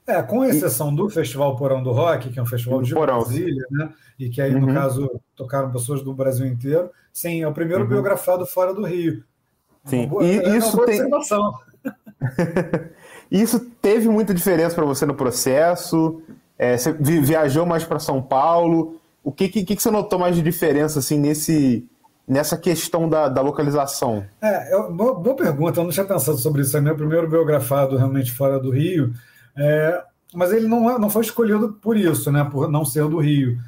É, 0.07 0.21
com 0.23 0.45
exceção 0.45 0.95
do 0.95 1.09
Festival 1.09 1.57
Porão 1.57 1.83
do 1.83 1.93
Rock, 1.93 2.31
que 2.31 2.39
é 2.39 2.43
um 2.43 2.47
festival 2.47 2.83
de 2.83 2.93
Porão. 2.93 3.21
Brasília, 3.21 3.65
né? 3.71 3.91
E 4.19 4.29
que 4.29 4.43
aí, 4.43 4.55
uhum. 4.55 4.67
no 4.67 4.75
caso, 4.75 5.21
tocaram 5.37 5.71
pessoas 5.71 6.03
do 6.03 6.13
Brasil 6.13 6.47
inteiro. 6.47 6.91
Sim, 7.13 7.43
é 7.43 7.49
o 7.49 7.53
primeiro 7.53 7.85
uhum. 7.85 7.89
biografado 7.89 8.45
fora 8.45 8.75
do 8.75 8.85
Rio. 8.85 9.23
Sim, 9.85 10.09
boa, 10.09 10.25
e 10.25 10.39
é 10.39 10.57
isso 10.57 10.77
tem. 10.85 11.01
isso 13.31 13.61
teve 13.81 14.09
muita 14.09 14.35
diferença 14.35 14.75
para 14.75 14.85
você 14.85 15.07
no 15.07 15.15
processo? 15.15 16.21
É, 16.61 16.77
você 16.77 16.93
viajou 16.93 17.65
mais 17.65 17.85
para 17.85 17.99
São 17.99 18.21
Paulo? 18.21 19.01
O 19.25 19.33
que, 19.33 19.49
que, 19.49 19.65
que 19.65 19.81
você 19.83 19.91
notou 19.91 20.19
mais 20.19 20.37
de 20.37 20.43
diferença 20.43 20.99
assim 20.99 21.19
nesse 21.19 21.89
nessa 22.29 22.55
questão 22.55 23.09
da, 23.09 23.31
da 23.31 23.41
localização? 23.41 24.27
É, 24.43 24.75
eu, 24.75 24.93
boa, 24.93 25.15
boa, 25.15 25.35
pergunta, 25.35 25.81
eu 25.81 25.85
não 25.85 25.91
tinha 25.91 26.05
pensado 26.05 26.37
sobre 26.37 26.61
isso. 26.61 26.77
É 26.77 26.81
meu 26.83 26.95
primeiro 26.95 27.31
biografado 27.31 27.97
realmente 27.97 28.31
fora 28.31 28.61
do 28.61 28.71
Rio, 28.71 29.15
é, 29.57 30.05
mas 30.35 30.53
ele 30.53 30.69
não, 30.69 30.91
é, 30.91 30.99
não 30.99 31.09
foi 31.09 31.23
escolhido 31.23 31.79
por 31.81 31.97
isso, 31.97 32.31
né, 32.31 32.45
por 32.45 32.71
não 32.71 32.85
ser 32.85 33.09
do 33.09 33.19
Rio. 33.19 33.59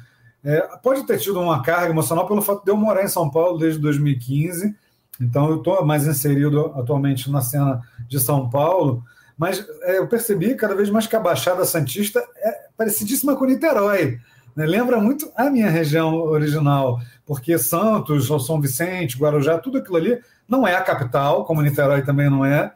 É, 0.43 0.61
pode 0.83 1.03
ter 1.07 1.17
tido 1.17 1.41
uma 1.41 1.63
carga 1.63 1.89
emocional 1.89 2.27
pelo 2.27 2.43
fato 2.43 2.63
de 2.63 2.69
eu 2.69 2.77
morar 2.77 3.03
em 3.03 3.07
São 3.07 3.27
Paulo 3.27 3.57
desde 3.57 3.79
2015, 3.79 4.75
então 5.19 5.49
eu 5.49 5.57
estou 5.57 5.83
mais 5.83 6.05
inserido 6.05 6.71
atualmente 6.75 7.29
na 7.31 7.41
cena 7.41 7.81
de 8.07 8.19
São 8.19 8.47
Paulo, 8.51 9.03
mas 9.37 9.65
é, 9.81 9.97
eu 9.97 10.07
percebi 10.07 10.55
cada 10.55 10.75
vez 10.75 10.89
mais 10.89 11.07
que 11.07 11.15
a 11.15 11.19
Baixada 11.19 11.65
Santista 11.65 12.23
é 12.37 12.67
parecidíssima 12.77 13.35
com 13.35 13.45
Niterói. 13.45 14.19
Né? 14.55 14.65
Lembra 14.65 14.99
muito 14.99 15.31
a 15.35 15.49
minha 15.49 15.69
região 15.69 16.15
original, 16.15 16.99
porque 17.25 17.57
Santos, 17.57 18.27
São 18.45 18.61
Vicente, 18.61 19.17
Guarujá, 19.17 19.57
tudo 19.57 19.77
aquilo 19.79 19.97
ali 19.97 20.21
não 20.47 20.67
é 20.67 20.75
a 20.75 20.81
capital, 20.81 21.45
como 21.45 21.61
Niterói 21.61 22.03
também 22.03 22.29
não 22.29 22.45
é, 22.45 22.73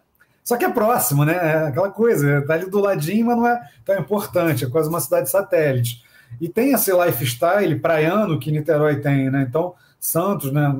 só 0.47 0.55
que 0.55 0.63
é 0.63 0.69
próximo, 0.69 1.25
né? 1.25 1.33
É 1.35 1.67
aquela 1.67 1.89
coisa, 1.89 2.39
está 2.39 2.53
ali 2.53 2.69
do 2.69 2.79
ladinho, 2.79 3.25
mas 3.25 3.35
não 3.37 3.45
é 3.45 3.69
tão 3.83 3.99
importante, 3.99 4.63
é 4.63 4.69
quase 4.69 4.87
uma 4.87 5.01
cidade 5.01 5.29
satélite. 5.29 6.01
E 6.39 6.47
tem 6.47 6.71
esse 6.71 6.89
lifestyle 6.93 7.77
praiano 7.77 8.39
que 8.39 8.49
Niterói 8.49 9.01
tem, 9.01 9.29
né? 9.29 9.45
Então, 9.45 9.75
Santos, 9.99 10.49
né? 10.53 10.73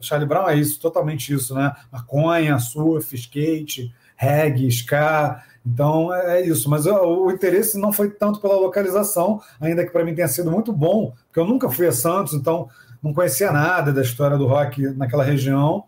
Charlie 0.00 0.28
Brown 0.28 0.48
é 0.48 0.56
isso, 0.56 0.80
totalmente 0.80 1.32
isso, 1.32 1.54
né? 1.54 1.72
Maconha, 1.92 2.58
surf, 2.58 3.14
skate, 3.14 3.94
reggae, 4.22 4.68
ska. 4.70 5.42
Então 5.66 6.14
é, 6.14 6.40
é 6.40 6.46
isso, 6.46 6.70
mas 6.70 6.86
o, 6.86 7.26
o 7.26 7.30
interesse 7.30 7.78
não 7.78 7.92
foi 7.92 8.10
tanto 8.10 8.40
pela 8.40 8.54
localização, 8.54 9.40
ainda 9.60 9.84
que 9.84 9.92
para 9.92 10.04
mim 10.04 10.14
tenha 10.14 10.28
sido 10.28 10.50
muito 10.50 10.72
bom, 10.72 11.12
porque 11.26 11.40
eu 11.40 11.46
nunca 11.46 11.68
fui 11.68 11.86
a 11.86 11.92
Santos, 11.92 12.34
então 12.34 12.68
não 13.02 13.12
conhecia 13.12 13.50
nada 13.50 13.92
da 13.92 14.02
história 14.02 14.38
do 14.38 14.46
rock 14.46 14.82
naquela 14.90 15.24
região. 15.24 15.84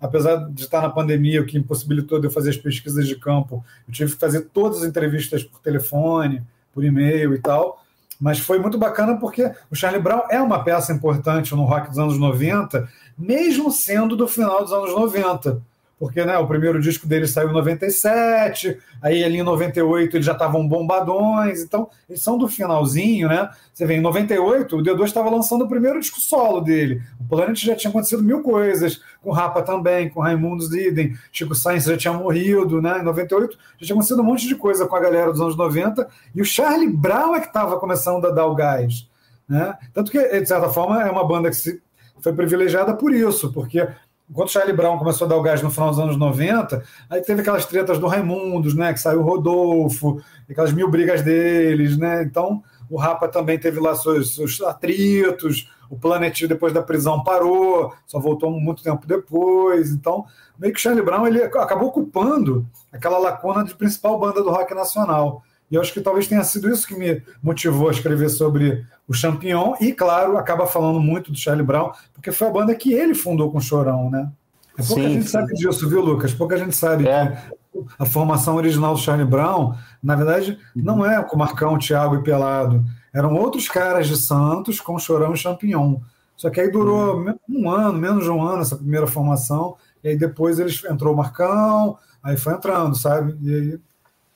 Apesar 0.00 0.36
de 0.50 0.62
estar 0.62 0.82
na 0.82 0.90
pandemia, 0.90 1.40
o 1.40 1.46
que 1.46 1.56
impossibilitou 1.56 2.20
de 2.20 2.26
eu 2.26 2.30
fazer 2.30 2.50
as 2.50 2.56
pesquisas 2.56 3.06
de 3.06 3.16
campo, 3.16 3.64
eu 3.86 3.94
tive 3.94 4.12
que 4.12 4.18
fazer 4.18 4.42
todas 4.52 4.82
as 4.82 4.88
entrevistas 4.88 5.42
por 5.42 5.60
telefone, 5.60 6.42
por 6.72 6.84
e-mail 6.84 7.34
e 7.34 7.38
tal. 7.38 7.82
Mas 8.20 8.38
foi 8.38 8.58
muito 8.58 8.78
bacana 8.78 9.16
porque 9.16 9.50
o 9.70 9.74
Charlie 9.74 10.02
Brown 10.02 10.22
é 10.30 10.40
uma 10.40 10.62
peça 10.62 10.92
importante 10.92 11.54
no 11.54 11.64
rock 11.64 11.88
dos 11.88 11.98
anos 11.98 12.18
90, 12.18 12.86
mesmo 13.16 13.70
sendo 13.70 14.16
do 14.16 14.28
final 14.28 14.62
dos 14.62 14.72
anos 14.72 14.90
90 14.94 15.62
porque 16.04 16.22
né, 16.22 16.36
o 16.36 16.46
primeiro 16.46 16.78
disco 16.82 17.06
dele 17.06 17.26
saiu 17.26 17.48
em 17.48 17.54
97, 17.54 18.78
aí 19.00 19.24
ali 19.24 19.38
em 19.38 19.42
98 19.42 20.18
eles 20.18 20.26
já 20.26 20.32
estavam 20.32 20.68
bombadões, 20.68 21.62
então 21.62 21.88
eles 22.06 22.20
são 22.20 22.36
do 22.36 22.46
finalzinho, 22.46 23.26
né? 23.26 23.48
Você 23.72 23.86
vê, 23.86 23.94
em 23.94 24.02
98 24.02 24.76
o 24.76 24.82
D2 24.82 25.04
estava 25.04 25.30
lançando 25.30 25.64
o 25.64 25.68
primeiro 25.68 25.98
disco 25.98 26.20
solo 26.20 26.60
dele, 26.60 27.00
o 27.18 27.24
Planet 27.24 27.56
já 27.56 27.74
tinha 27.74 27.88
acontecido 27.88 28.22
mil 28.22 28.42
coisas, 28.42 29.00
com 29.22 29.30
Rapa 29.30 29.62
também, 29.62 30.10
com 30.10 30.20
Raimundos 30.20 30.74
Idem, 30.74 31.16
Chico 31.32 31.54
Sainz 31.54 31.84
já 31.84 31.96
tinha 31.96 32.12
morrido, 32.12 32.82
né? 32.82 32.98
Em 32.98 33.02
98 33.02 33.56
já 33.78 33.86
tinha 33.86 33.94
acontecido 33.94 34.20
um 34.20 34.26
monte 34.26 34.46
de 34.46 34.56
coisa 34.56 34.86
com 34.86 34.96
a 34.96 35.00
galera 35.00 35.32
dos 35.32 35.40
anos 35.40 35.56
90, 35.56 36.06
e 36.34 36.42
o 36.42 36.44
Charlie 36.44 36.92
Brown 36.92 37.34
é 37.34 37.40
que 37.40 37.46
estava 37.46 37.80
começando 37.80 38.26
a 38.26 38.30
dar 38.30 38.44
o 38.44 38.54
gás, 38.54 39.08
né? 39.48 39.74
Tanto 39.94 40.12
que, 40.12 40.18
de 40.18 40.46
certa 40.46 40.68
forma, 40.68 41.02
é 41.02 41.10
uma 41.10 41.26
banda 41.26 41.48
que 41.48 41.56
se, 41.56 41.82
foi 42.24 42.32
privilegiada 42.32 42.94
por 42.94 43.12
isso, 43.12 43.52
porque 43.52 43.86
Enquanto 44.28 44.48
o 44.48 44.52
Charlie 44.52 44.74
Brown 44.74 44.98
começou 44.98 45.26
a 45.26 45.28
dar 45.28 45.36
o 45.36 45.42
gás 45.42 45.62
no 45.62 45.70
final 45.70 45.90
dos 45.90 45.98
anos 45.98 46.16
90, 46.16 46.82
aí 47.10 47.20
teve 47.20 47.42
aquelas 47.42 47.66
tretas 47.66 47.98
do 47.98 48.06
Raimundos, 48.06 48.74
né? 48.74 48.92
Que 48.92 49.00
saiu 49.00 49.20
o 49.20 49.22
Rodolfo, 49.22 50.20
aquelas 50.48 50.72
mil 50.72 50.90
brigas 50.90 51.22
deles, 51.22 51.98
né? 51.98 52.22
Então, 52.22 52.62
o 52.88 52.96
Rapa 52.96 53.28
também 53.28 53.58
teve 53.58 53.78
lá 53.80 53.94
seus, 53.94 54.34
seus 54.34 54.60
atritos, 54.62 55.70
o 55.90 55.98
Planet 55.98 56.46
depois 56.46 56.72
da 56.72 56.82
prisão 56.82 57.22
parou, 57.22 57.92
só 58.06 58.18
voltou 58.18 58.50
muito 58.50 58.82
tempo 58.82 59.06
depois. 59.06 59.90
Então, 59.90 60.24
meio 60.58 60.72
que 60.72 60.78
o 60.78 60.82
Charlie 60.82 61.04
Brown 61.04 61.26
ele 61.26 61.42
acabou 61.42 61.88
ocupando 61.88 62.66
aquela 62.92 63.18
lacuna 63.18 63.62
de 63.62 63.74
principal 63.74 64.18
banda 64.18 64.42
do 64.42 64.50
rock 64.50 64.74
nacional. 64.74 65.42
E 65.74 65.76
eu 65.76 65.80
acho 65.80 65.92
que 65.92 66.00
talvez 66.00 66.28
tenha 66.28 66.44
sido 66.44 66.70
isso 66.70 66.86
que 66.86 66.94
me 66.94 67.20
motivou 67.42 67.88
a 67.88 67.90
escrever 67.90 68.28
sobre 68.28 68.86
o 69.08 69.12
Champignon. 69.12 69.74
E, 69.80 69.92
claro, 69.92 70.38
acaba 70.38 70.68
falando 70.68 71.00
muito 71.00 71.32
do 71.32 71.36
Charlie 71.36 71.66
Brown, 71.66 71.90
porque 72.12 72.30
foi 72.30 72.46
a 72.46 72.50
banda 72.52 72.72
que 72.76 72.92
ele 72.92 73.12
fundou 73.12 73.50
com 73.50 73.58
o 73.58 73.60
Chorão, 73.60 74.08
né? 74.08 74.30
É 74.78 74.84
pouca 74.84 75.02
sim, 75.02 75.14
gente 75.14 75.24
sim. 75.24 75.30
sabe 75.30 75.52
disso, 75.54 75.88
viu, 75.88 76.00
Lucas? 76.00 76.32
Pouca 76.32 76.56
gente 76.56 76.76
sabe 76.76 77.08
é. 77.08 77.42
que 77.72 77.84
a 77.98 78.06
formação 78.06 78.54
original 78.54 78.94
do 78.94 79.00
Charlie 79.00 79.26
Brown, 79.26 79.74
na 80.00 80.14
verdade, 80.14 80.56
não 80.76 81.04
é 81.04 81.20
com 81.24 81.36
Marcão, 81.36 81.76
Thiago 81.76 82.14
e 82.14 82.22
Pelado. 82.22 82.84
Eram 83.12 83.34
outros 83.34 83.68
caras 83.68 84.06
de 84.06 84.16
Santos 84.16 84.80
com 84.80 84.96
Chorão 84.96 85.34
e 85.34 85.36
Champignon. 85.36 85.96
Só 86.36 86.50
que 86.50 86.60
aí 86.60 86.70
durou 86.70 87.26
um 87.48 87.68
ano, 87.68 87.98
menos 87.98 88.22
de 88.22 88.30
um 88.30 88.40
ano, 88.40 88.62
essa 88.62 88.76
primeira 88.76 89.08
formação. 89.08 89.74
E 90.04 90.10
aí 90.10 90.16
depois 90.16 90.60
eles 90.60 90.84
entrou 90.84 91.14
o 91.14 91.16
Marcão, 91.16 91.98
aí 92.22 92.36
foi 92.36 92.54
entrando, 92.54 92.94
sabe? 92.94 93.36
E 93.42 93.52
aí 93.52 93.80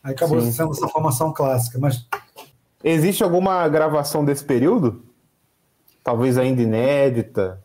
Aí 0.08 0.14
acabou 0.14 0.40
Sim. 0.40 0.50
sendo 0.50 0.72
essa 0.72 0.88
formação 0.88 1.32
clássica. 1.32 1.78
Mas 1.78 2.06
existe 2.82 3.22
alguma 3.22 3.68
gravação 3.68 4.24
desse 4.24 4.42
período? 4.42 5.02
Talvez 6.02 6.38
ainda 6.38 6.62
inédita. 6.62 7.60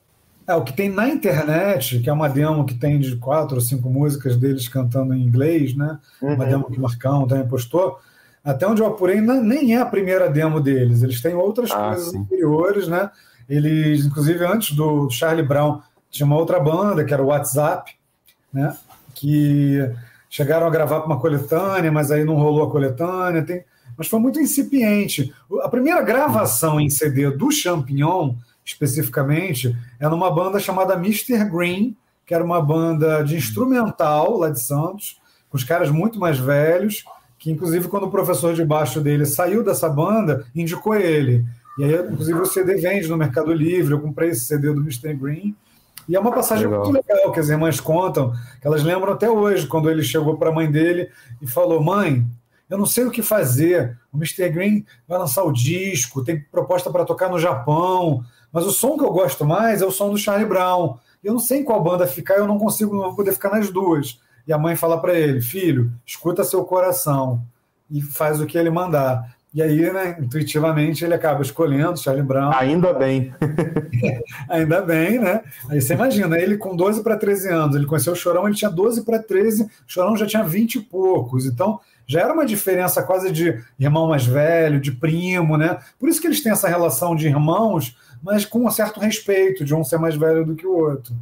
É, 0.45 0.53
o 0.53 0.61
que 0.61 0.73
tem 0.73 0.89
na 0.89 1.07
internet, 1.07 1.99
que 1.99 2.09
é 2.09 2.13
uma 2.13 2.27
demo 2.27 2.65
que 2.65 2.73
tem 2.73 2.99
de 2.99 3.15
quatro 3.15 3.55
ou 3.55 3.61
cinco 3.61 3.89
músicas 3.89 4.35
deles 4.35 4.67
cantando 4.67 5.13
em 5.13 5.21
inglês, 5.23 5.73
né? 5.73 5.97
Uhum. 6.21 6.33
Uma 6.33 6.45
demo 6.45 6.69
que 6.69 6.77
o 6.77 6.81
Marcão 6.81 7.25
também 7.25 7.47
postou. 7.47 7.97
Até 8.43 8.67
onde 8.67 8.81
eu 8.81 8.87
apurei, 8.87 9.21
nem 9.21 9.73
é 9.73 9.79
a 9.79 9.85
primeira 9.85 10.29
demo 10.29 10.59
deles. 10.59 11.01
Eles 11.01 11.21
têm 11.21 11.33
outras 11.33 11.71
ah, 11.71 11.91
coisas 11.91 12.11
sim. 12.11 12.17
anteriores, 12.17 12.89
né? 12.89 13.09
Eles, 13.47 14.05
inclusive, 14.05 14.45
antes 14.45 14.75
do 14.75 15.09
Charlie 15.09 15.47
Brown, 15.47 15.79
tinha 16.11 16.25
uma 16.25 16.35
outra 16.35 16.59
banda, 16.59 17.05
que 17.05 17.13
era 17.13 17.23
o 17.23 17.27
WhatsApp, 17.27 17.93
né? 18.51 18.75
Que 19.15 19.89
chegaram 20.33 20.65
a 20.65 20.69
gravar 20.71 21.01
para 21.01 21.05
uma 21.05 21.19
coletânea, 21.19 21.91
mas 21.91 22.09
aí 22.09 22.25
não 22.25 22.33
rolou 22.33 22.63
a 22.63 22.71
coletânea. 22.71 23.43
Tem... 23.43 23.63
Mas 23.95 24.07
foi 24.07 24.19
muito 24.19 24.39
incipiente. 24.39 25.31
A 25.61 25.69
primeira 25.69 26.01
gravação 26.01 26.81
em 26.81 26.89
CD 26.89 27.29
do 27.29 27.51
Champignon, 27.51 28.33
especificamente, 28.65 29.77
é 29.99 30.09
numa 30.09 30.31
banda 30.31 30.59
chamada 30.59 30.95
Mr. 30.95 31.45
Green, 31.45 31.95
que 32.25 32.33
era 32.33 32.43
uma 32.43 32.59
banda 32.59 33.21
de 33.21 33.35
instrumental 33.35 34.39
lá 34.39 34.49
de 34.49 34.59
Santos, 34.59 35.21
com 35.51 35.55
os 35.55 35.63
caras 35.63 35.91
muito 35.91 36.19
mais 36.19 36.39
velhos, 36.39 37.05
que 37.37 37.51
inclusive 37.51 37.87
quando 37.87 38.07
o 38.07 38.11
professor 38.11 38.55
de 38.55 38.65
baixo 38.65 39.01
dele 39.01 39.27
saiu 39.27 39.63
dessa 39.63 39.87
banda, 39.87 40.47
indicou 40.55 40.95
ele. 40.95 41.45
E 41.77 41.83
aí, 41.83 41.93
inclusive, 42.11 42.39
o 42.39 42.45
CD 42.47 42.77
vende 42.77 43.07
no 43.07 43.17
Mercado 43.17 43.53
Livre, 43.53 43.93
eu 43.93 44.01
comprei 44.01 44.29
esse 44.29 44.45
CD 44.45 44.73
do 44.73 44.81
Mr. 44.81 45.13
Green, 45.13 45.55
e 46.07 46.15
é 46.15 46.19
uma 46.19 46.31
passagem 46.31 46.65
legal. 46.65 46.83
muito 46.83 46.95
legal 46.95 47.31
que 47.31 47.39
as 47.39 47.49
irmãs 47.49 47.79
contam, 47.79 48.33
que 48.61 48.67
elas 48.67 48.83
lembram 48.83 49.13
até 49.13 49.29
hoje, 49.29 49.67
quando 49.67 49.89
ele 49.89 50.03
chegou 50.03 50.37
para 50.37 50.49
a 50.49 50.53
mãe 50.53 50.69
dele 50.71 51.09
e 51.41 51.47
falou: 51.47 51.81
Mãe, 51.81 52.25
eu 52.69 52.77
não 52.77 52.85
sei 52.85 53.05
o 53.05 53.11
que 53.11 53.21
fazer. 53.21 53.97
O 54.11 54.17
Mr. 54.17 54.49
Green 54.49 54.85
vai 55.07 55.17
lançar 55.17 55.43
o 55.43 55.51
disco, 55.51 56.23
tem 56.23 56.39
proposta 56.39 56.89
para 56.89 57.05
tocar 57.05 57.29
no 57.29 57.39
Japão, 57.39 58.23
mas 58.51 58.65
o 58.65 58.71
som 58.71 58.97
que 58.97 59.03
eu 59.03 59.11
gosto 59.11 59.45
mais 59.45 59.81
é 59.81 59.85
o 59.85 59.91
som 59.91 60.09
do 60.09 60.17
Charlie 60.17 60.47
Brown. 60.47 60.97
Eu 61.23 61.33
não 61.33 61.39
sei 61.39 61.59
em 61.59 61.63
qual 61.63 61.81
banda 61.81 62.05
ficar, 62.05 62.35
eu 62.35 62.47
não 62.47 62.59
consigo, 62.59 62.93
não 62.93 63.03
vou 63.03 63.15
poder 63.15 63.31
ficar 63.31 63.49
nas 63.49 63.69
duas. 63.69 64.19
E 64.45 64.51
a 64.51 64.57
mãe 64.57 64.75
fala 64.75 64.99
para 64.99 65.13
ele: 65.13 65.41
Filho, 65.41 65.91
escuta 66.05 66.43
seu 66.43 66.63
coração 66.65 67.45
e 67.89 68.01
faz 68.01 68.41
o 68.41 68.45
que 68.45 68.57
ele 68.57 68.69
mandar. 68.69 69.32
E 69.53 69.61
aí, 69.61 69.91
né, 69.91 70.17
intuitivamente, 70.19 71.05
ele 71.05 71.13
acaba 71.13 71.43
escolhendo 71.43 71.99
Charlie 71.99 72.25
Brown. 72.25 72.51
Ainda 72.55 72.91
bem. 72.91 73.31
Ainda 74.49 74.81
bem, 74.81 75.19
né? 75.19 75.43
Aí 75.69 75.79
você 75.79 75.93
imagina, 75.93 76.39
ele 76.39 76.57
com 76.57 76.75
12 76.75 77.03
para 77.03 77.15
13 77.15 77.49
anos, 77.49 77.75
ele 77.75 77.85
conheceu 77.85 78.13
o 78.13 78.15
Chorão, 78.15 78.47
ele 78.47 78.55
tinha 78.55 78.71
12 78.71 79.03
para 79.03 79.19
13, 79.19 79.63
o 79.63 79.69
Chorão 79.85 80.17
já 80.17 80.25
tinha 80.25 80.43
20 80.43 80.75
e 80.75 80.81
poucos. 80.81 81.45
Então, 81.45 81.79
já 82.07 82.21
era 82.21 82.33
uma 82.33 82.47
diferença 82.47 83.03
quase 83.03 83.31
de 83.31 83.63
irmão 83.79 84.07
mais 84.07 84.25
velho, 84.25 84.79
de 84.81 84.91
primo, 84.91 85.55
né? 85.55 85.77
Por 85.99 86.09
isso 86.09 86.19
que 86.19 86.25
eles 86.25 86.41
têm 86.41 86.51
essa 86.51 86.67
relação 86.67 87.15
de 87.15 87.27
irmãos, 87.27 87.95
mas 88.23 88.45
com 88.45 88.65
um 88.65 88.71
certo 88.71 88.99
respeito, 88.99 89.63
de 89.63 89.75
um 89.75 89.83
ser 89.83 89.99
mais 89.99 90.15
velho 90.15 90.43
do 90.43 90.55
que 90.55 90.65
o 90.65 90.75
outro. 90.75 91.13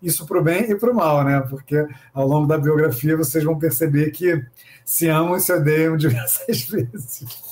Isso 0.00 0.24
para 0.26 0.38
o 0.38 0.42
bem 0.42 0.70
e 0.70 0.76
para 0.76 0.90
o 0.90 0.94
mal, 0.94 1.24
né? 1.24 1.40
Porque 1.50 1.86
ao 2.14 2.26
longo 2.26 2.46
da 2.46 2.56
biografia 2.56 3.16
vocês 3.16 3.42
vão 3.42 3.58
perceber 3.58 4.12
que 4.12 4.42
se 4.84 5.08
amam 5.08 5.36
e 5.36 5.40
se 5.40 5.52
odeiam 5.52 5.96
diversas 5.96 6.62
vezes. 6.70 7.49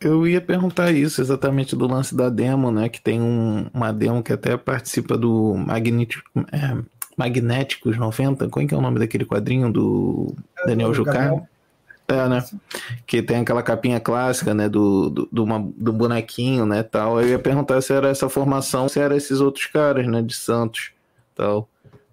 Eu 0.00 0.26
ia 0.26 0.40
perguntar 0.40 0.90
isso 0.92 1.20
exatamente 1.20 1.76
do 1.76 1.86
lance 1.86 2.14
da 2.14 2.30
demo, 2.30 2.70
né? 2.70 2.88
Que 2.88 3.00
tem 3.00 3.20
um, 3.20 3.68
uma 3.72 3.92
demo 3.92 4.22
que 4.22 4.32
até 4.32 4.56
participa 4.56 5.16
do 5.16 5.54
Magnético, 5.54 6.26
é, 6.50 6.82
Magnéticos 7.16 7.98
90. 7.98 8.48
Qual 8.48 8.64
é, 8.64 8.66
que 8.66 8.74
é 8.74 8.76
o 8.76 8.80
nome 8.80 8.98
daquele 8.98 9.26
quadrinho 9.26 9.70
do 9.70 10.34
é, 10.58 10.68
Daniel 10.68 10.94
Jucá? 10.94 11.42
É, 12.08 12.28
né? 12.28 12.42
Que 13.06 13.22
tem 13.22 13.36
aquela 13.36 13.62
capinha 13.62 14.00
clássica, 14.00 14.54
né? 14.54 14.70
Do, 14.70 15.10
do, 15.10 15.28
do, 15.30 15.44
uma, 15.44 15.60
do 15.76 15.92
bonequinho, 15.92 16.64
né? 16.64 16.82
Tal. 16.82 17.20
Eu 17.20 17.28
ia 17.28 17.38
perguntar 17.38 17.80
se 17.82 17.92
era 17.92 18.08
essa 18.08 18.28
formação, 18.28 18.88
se 18.88 18.98
era 18.98 19.14
esses 19.14 19.40
outros 19.40 19.66
caras, 19.66 20.06
né? 20.06 20.22
De 20.22 20.34
Santos, 20.34 20.92
tal. 21.36 21.68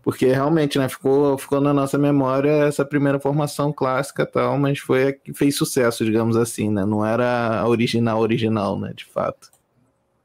Porque 0.08 0.26
realmente, 0.28 0.80
né, 0.80 0.88
ficou, 0.88 1.38
ficou 1.38 1.60
na 1.60 1.74
nossa 1.74 1.98
memória 1.98 2.50
essa 2.66 2.86
primeira 2.86 3.20
formação 3.20 3.74
clássica 3.74 4.26
tal, 4.26 4.58
mas 4.58 4.80
foi 4.80 5.10
a 5.10 5.12
que 5.12 5.34
fez 5.34 5.58
sucesso, 5.58 6.06
digamos 6.06 6.38
assim, 6.38 6.72
né? 6.72 6.86
Não 6.86 7.06
era 7.06 7.60
a 7.60 7.68
original 7.68 8.22
original, 8.22 8.80
né, 8.80 8.94
de 8.96 9.04
fato. 9.04 9.52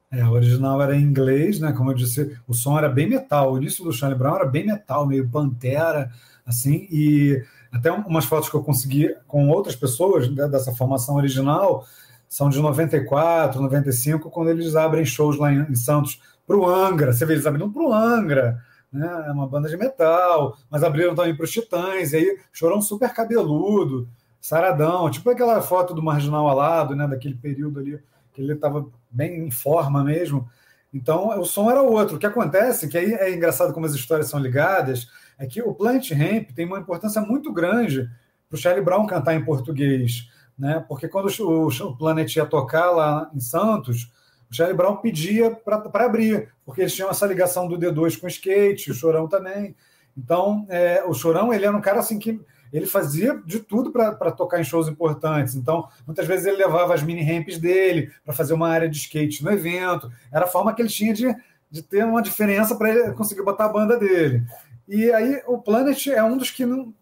É, 0.09 0.21
a 0.21 0.31
original 0.31 0.81
era 0.81 0.95
em 0.95 1.01
inglês, 1.01 1.59
né? 1.59 1.73
Como 1.73 1.91
eu 1.91 1.95
disse, 1.95 2.33
o 2.47 2.53
som 2.53 2.77
era 2.77 2.87
bem 2.87 3.09
metal. 3.09 3.51
O 3.51 3.57
início 3.57 3.83
do 3.83 3.91
Charlie 3.91 4.17
Brown 4.17 4.37
era 4.37 4.45
bem 4.45 4.65
metal, 4.65 5.05
meio 5.05 5.27
pantera, 5.27 6.09
assim, 6.45 6.87
e 6.89 7.43
até 7.69 7.91
umas 7.91 8.23
fotos 8.23 8.47
que 8.47 8.55
eu 8.55 8.63
consegui 8.63 9.13
com 9.27 9.49
outras 9.49 9.75
pessoas 9.75 10.33
né, 10.33 10.47
dessa 10.47 10.73
formação 10.73 11.15
original 11.15 11.85
são 12.29 12.47
de 12.47 12.57
94, 12.57 13.61
95, 13.61 14.29
quando 14.29 14.49
eles 14.49 14.77
abrem 14.77 15.03
shows 15.03 15.37
lá 15.37 15.51
em, 15.51 15.75
Santos 15.75 16.21
para 16.47 16.55
o 16.55 16.65
Angra. 16.65 17.11
Você 17.11 17.25
vê, 17.25 17.33
eles 17.33 17.45
abrindo 17.45 17.69
para 17.69 17.83
o 17.83 17.93
Angra 17.93 18.63
né? 18.93 19.25
É 19.27 19.31
uma 19.31 19.47
banda 19.47 19.67
de 19.67 19.75
metal, 19.75 20.55
mas 20.69 20.83
abriram 20.83 21.15
também 21.15 21.35
para 21.35 21.43
os 21.43 21.51
Titãs, 21.51 22.13
e 22.13 22.17
aí 22.17 22.39
Chorão 22.51 22.81
super 22.81 23.11
cabeludo, 23.11 24.07
saradão, 24.39 25.09
tipo 25.09 25.29
aquela 25.29 25.61
foto 25.61 25.93
do 25.93 26.03
Marginal 26.03 26.47
Alado, 26.47 26.95
né? 26.95 27.07
Daquele 27.07 27.35
período 27.35 27.79
ali, 27.79 27.99
que 28.31 28.41
ele 28.41 28.53
estava 28.53 28.85
bem 29.09 29.47
em 29.47 29.51
forma 29.51 30.03
mesmo. 30.03 30.47
Então, 30.93 31.39
o 31.39 31.45
som 31.45 31.71
era 31.71 31.81
outro. 31.81 32.17
O 32.17 32.19
que 32.19 32.25
acontece, 32.25 32.87
que 32.87 32.97
aí 32.97 33.13
é 33.13 33.33
engraçado 33.33 33.73
como 33.73 33.85
as 33.85 33.93
histórias 33.93 34.29
são 34.29 34.39
ligadas, 34.39 35.07
é 35.39 35.47
que 35.47 35.61
o 35.61 35.73
Plant 35.73 36.11
Ramp 36.11 36.51
tem 36.55 36.65
uma 36.67 36.79
importância 36.79 37.19
muito 37.21 37.51
grande 37.51 38.07
para 38.47 38.55
o 38.55 38.59
Charlie 38.59 38.85
Brown 38.85 39.07
cantar 39.07 39.33
em 39.33 39.43
português, 39.43 40.29
né? 40.57 40.85
Porque 40.87 41.07
quando 41.07 41.29
o, 41.41 41.67
o 41.67 41.97
Planet 41.97 42.35
ia 42.35 42.45
tocar 42.45 42.91
lá 42.91 43.31
em 43.33 43.39
Santos, 43.39 44.11
o 44.49 44.55
Charlie 44.55 44.75
Brown 44.75 44.97
pedia 44.97 45.51
para 45.51 46.05
abrir, 46.05 46.49
porque 46.65 46.81
eles 46.81 46.93
tinham 46.93 47.09
essa 47.09 47.25
ligação 47.25 47.67
do 47.67 47.77
D2 47.77 48.19
com 48.19 48.27
o 48.27 48.29
skate, 48.29 48.91
o 48.91 48.93
Chorão 48.93 49.27
também. 49.27 49.75
Então, 50.17 50.65
é, 50.69 51.03
o 51.05 51.13
Chorão 51.13 51.53
ele 51.53 51.65
era 51.65 51.75
um 51.75 51.81
cara 51.81 51.99
assim 51.99 52.19
que 52.19 52.39
ele 52.71 52.85
fazia 52.87 53.39
de 53.45 53.59
tudo 53.59 53.91
para 53.91 54.31
tocar 54.31 54.59
em 54.59 54.63
shows 54.63 54.87
importantes. 54.87 55.53
Então, 55.53 55.87
muitas 56.07 56.25
vezes 56.25 56.45
ele 56.45 56.57
levava 56.57 56.93
as 56.93 57.03
mini 57.03 57.21
ramps 57.21 57.59
dele 57.59 58.11
para 58.25 58.33
fazer 58.33 58.53
uma 58.53 58.67
área 58.67 58.89
de 58.89 58.97
skate 58.97 59.43
no 59.43 59.51
evento. 59.51 60.11
Era 60.31 60.45
a 60.45 60.47
forma 60.47 60.73
que 60.73 60.81
ele 60.81 60.89
tinha 60.89 61.13
de, 61.13 61.35
de 61.69 61.83
ter 61.83 62.03
uma 62.03 62.21
diferença 62.21 62.75
para 62.75 62.89
ele 62.89 63.11
conseguir 63.13 63.43
botar 63.43 63.65
a 63.65 63.69
banda 63.69 63.97
dele. 63.97 64.43
E 64.87 65.11
aí 65.11 65.41
o 65.45 65.59
Planet 65.59 66.07
é 66.07 66.23
um 66.23 66.35
dos 66.35 66.49
que 66.49 66.65
não, 66.65 66.93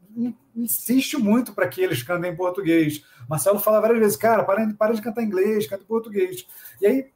insiste 0.55 1.17
muito 1.17 1.53
para 1.53 1.67
que 1.67 1.81
eles 1.81 2.03
cantem 2.03 2.31
em 2.31 2.35
português. 2.35 3.03
Marcelo 3.29 3.59
fala 3.59 3.79
várias 3.79 3.99
vezes, 3.99 4.17
cara, 4.17 4.43
para, 4.43 4.73
para 4.73 4.93
de 4.93 5.01
cantar 5.01 5.23
inglês, 5.23 5.67
canta 5.67 5.83
em 5.83 5.87
português. 5.87 6.45
E 6.81 6.87
aí 6.87 7.07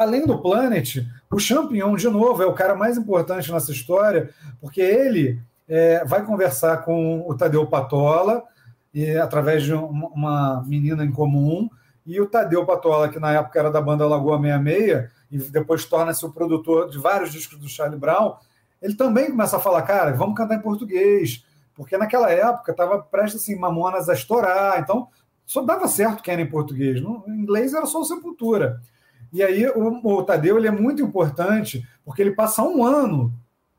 além 0.00 0.24
do 0.24 0.38
Planet, 0.38 1.04
o 1.30 1.38
Champignon, 1.38 1.94
de 1.94 2.08
novo, 2.08 2.42
é 2.42 2.46
o 2.46 2.54
cara 2.54 2.74
mais 2.74 2.96
importante 2.96 3.52
nessa 3.52 3.70
história, 3.70 4.30
porque 4.58 4.80
ele 4.80 5.38
é, 5.68 6.02
vai 6.06 6.24
conversar 6.24 6.78
com 6.78 7.22
o 7.28 7.36
Tadeu 7.36 7.66
Patola, 7.66 8.42
e, 8.94 9.14
através 9.18 9.62
de 9.62 9.74
uma 9.74 10.64
menina 10.66 11.04
em 11.04 11.12
comum, 11.12 11.68
e 12.06 12.18
o 12.18 12.24
Tadeu 12.24 12.64
Patola, 12.64 13.10
que 13.10 13.20
na 13.20 13.32
época 13.32 13.58
era 13.58 13.70
da 13.70 13.78
banda 13.78 14.06
Lagoa 14.06 14.40
66, 14.40 15.10
e 15.30 15.38
depois 15.50 15.84
torna-se 15.84 16.24
o 16.24 16.32
produtor 16.32 16.88
de 16.88 16.98
vários 16.98 17.30
discos 17.30 17.58
do 17.58 17.68
Charlie 17.68 18.00
Brown, 18.00 18.36
ele 18.80 18.94
também 18.94 19.30
começa 19.30 19.58
a 19.58 19.60
falar, 19.60 19.82
cara, 19.82 20.12
vamos 20.12 20.34
cantar 20.34 20.54
em 20.54 20.62
português, 20.62 21.44
porque 21.74 21.98
naquela 21.98 22.30
época 22.30 22.72
estava 22.72 23.02
prestes 23.02 23.42
assim, 23.42 23.54
Mamonas 23.54 24.08
a 24.08 24.14
estourar, 24.14 24.80
então 24.80 25.08
só 25.44 25.60
dava 25.60 25.86
certo 25.88 26.22
que 26.22 26.30
era 26.30 26.40
em 26.40 26.48
português, 26.48 27.02
no, 27.02 27.22
inglês 27.28 27.74
era 27.74 27.84
só 27.84 28.00
o 28.00 28.04
Sepultura. 28.04 28.80
E 29.32 29.42
aí 29.42 29.66
o, 29.68 30.00
o 30.06 30.22
Tadeu 30.22 30.58
ele 30.58 30.68
é 30.68 30.72
muito 30.72 31.02
importante 31.02 31.86
porque 32.04 32.22
ele 32.22 32.32
passa 32.32 32.62
um 32.62 32.84
ano 32.84 33.32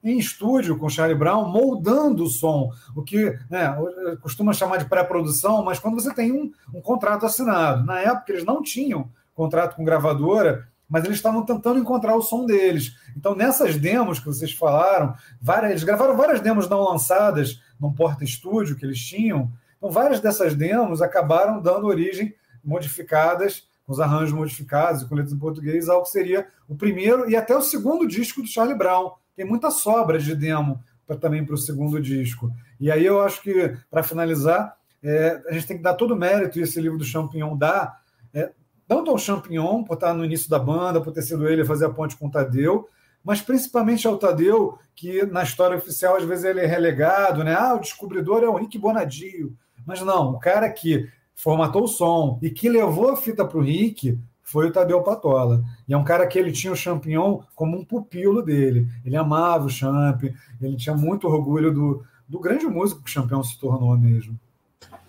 em 0.04 0.18
estúdio 0.18 0.78
com 0.78 0.90
Charlie 0.90 1.18
Brown, 1.18 1.48
moldando 1.48 2.24
o 2.24 2.30
som, 2.30 2.72
o 2.96 3.04
que 3.04 3.38
né, 3.50 3.76
costuma 4.22 4.54
chamar 4.54 4.78
de 4.78 4.86
pré-produção, 4.86 5.64
mas 5.64 5.80
quando 5.80 6.02
você 6.02 6.14
tem 6.14 6.32
um, 6.32 6.52
um 6.74 6.82
contrato 6.82 7.26
assinado. 7.26 7.86
Na 7.86 8.00
época, 8.00 8.32
eles 8.32 8.44
não 8.44 8.64
tinham 8.64 9.10
contrato 9.34 9.76
com 9.76 9.84
gravadora, 9.84 10.68
mas 10.90 11.06
eles 11.06 11.18
estavam 11.18 11.46
tentando 11.46 11.80
encontrar 11.80 12.16
o 12.16 12.22
som 12.22 12.46
deles. 12.46 12.96
Então, 13.16 13.34
nessas 13.36 13.78
demos 13.78 14.20
que 14.20 14.26
vocês 14.26 14.52
falaram, 14.52 15.16
várias, 15.42 15.72
eles 15.72 15.84
gravaram 15.84 16.18
várias 16.18 16.42
demos 16.42 16.68
não 16.68 16.82
lançadas 16.82 17.62
num 17.80 17.94
porta-estúdio 17.94 18.76
que 18.76 18.86
eles 18.86 19.00
tinham. 19.00 19.52
Então, 19.78 19.90
várias 19.90 20.20
dessas 20.20 20.54
demos 20.54 21.02
acabaram 21.02 21.62
dando 21.62 21.88
origem 21.88 22.36
modificadas, 22.64 23.68
com 23.92 23.94
os 23.94 24.00
arranjos 24.00 24.32
modificados 24.32 25.02
e 25.02 25.06
com 25.06 25.16
letras 25.16 25.34
em 25.34 25.38
português, 25.38 25.90
ao 25.90 26.04
que 26.04 26.10
seria 26.10 26.48
o 26.70 26.76
primeiro 26.76 27.30
e 27.30 27.36
até 27.36 27.56
o 27.56 27.62
segundo 27.62 28.08
disco 28.08 28.42
do 28.42 28.48
Charlie 28.48 28.78
Brown. 28.78 29.12
Tem 29.36 29.46
muita 29.46 29.70
sobra 29.70 30.18
de 30.18 30.34
demo 30.34 30.82
pra, 31.06 31.18
também 31.18 31.44
para 31.44 31.56
o 31.56 31.58
segundo 31.58 32.02
disco. 32.02 32.50
E 32.80 32.90
aí 32.90 33.06
eu 33.06 33.22
acho 33.22 33.42
que, 33.42 33.76
para 33.90 34.02
finalizar, 34.02 34.78
é, 35.04 35.42
a 35.50 35.52
gente 35.52 35.68
tem 35.68 35.76
que 35.76 35.84
dar 35.84 35.96
todo 35.96 36.14
o 36.14 36.18
mérito, 36.18 36.58
e 36.58 36.62
esse 36.62 36.80
livro 36.80 36.98
do 36.98 37.04
Champignon 37.04 37.58
dá, 37.58 37.98
é, 38.34 38.52
tanto 38.88 39.12
ao 39.12 39.18
Champignon, 39.18 39.84
por 39.84 39.96
estar 39.96 40.14
no 40.14 40.24
início 40.24 40.50
da 40.50 40.58
banda, 40.58 41.02
por 41.02 41.12
ter 41.12 41.24
sido 41.24 41.50
ele 41.50 41.66
fazer 41.66 41.86
a 41.86 41.90
ponte 41.90 42.16
com 42.16 42.28
o 42.28 42.32
Tadeu, 42.32 42.88
mas 43.22 43.42
principalmente 43.42 44.08
ao 44.08 44.18
Tadeu, 44.18 44.80
que 44.96 45.26
na 45.26 45.44
história 45.44 45.78
oficial 45.78 46.16
às 46.16 46.24
vezes 46.24 46.46
ele 46.46 46.62
é 46.62 46.66
relegado, 46.66 47.44
né? 47.44 47.54
Ah, 47.54 47.74
o 47.74 47.80
descobridor 47.80 48.42
é 48.42 48.48
o 48.48 48.56
Rick 48.56 48.78
Bonadio. 48.78 49.54
Mas 49.86 50.02
não, 50.02 50.32
o 50.32 50.40
cara 50.40 50.70
que 50.70 51.10
formatou 51.36 51.84
o 51.84 51.88
som 51.88 52.40
e 52.42 52.50
que 52.50 52.70
levou 52.70 53.12
a 53.12 53.18
fita 53.18 53.46
para 53.46 53.58
o 53.58 53.62
Rick 53.62 54.18
foi 54.44 54.68
o 54.68 54.72
Tadeu 54.72 55.02
Patola. 55.02 55.64
E 55.88 55.94
é 55.94 55.98
um 55.98 56.04
cara 56.04 56.28
que 56.28 56.38
ele 56.38 56.52
tinha 56.52 56.74
o 56.74 56.76
Champignon 56.76 57.40
como 57.56 57.78
um 57.78 57.86
pupilo 57.86 58.42
dele. 58.42 58.88
Ele 59.06 59.16
amava 59.16 59.66
o 59.66 59.70
Champ, 59.70 60.24
ele 60.62 60.76
tinha 60.76 60.96
muito 60.96 61.28
orgulho 61.28 61.74
do, 61.74 62.06
do 62.28 62.40
grande 62.40 62.66
músico 62.68 63.02
que 63.02 63.10
o 63.10 63.14
Champignon 63.14 63.44
se 63.44 63.58
tornou 63.58 63.98
mesmo. 63.98 64.38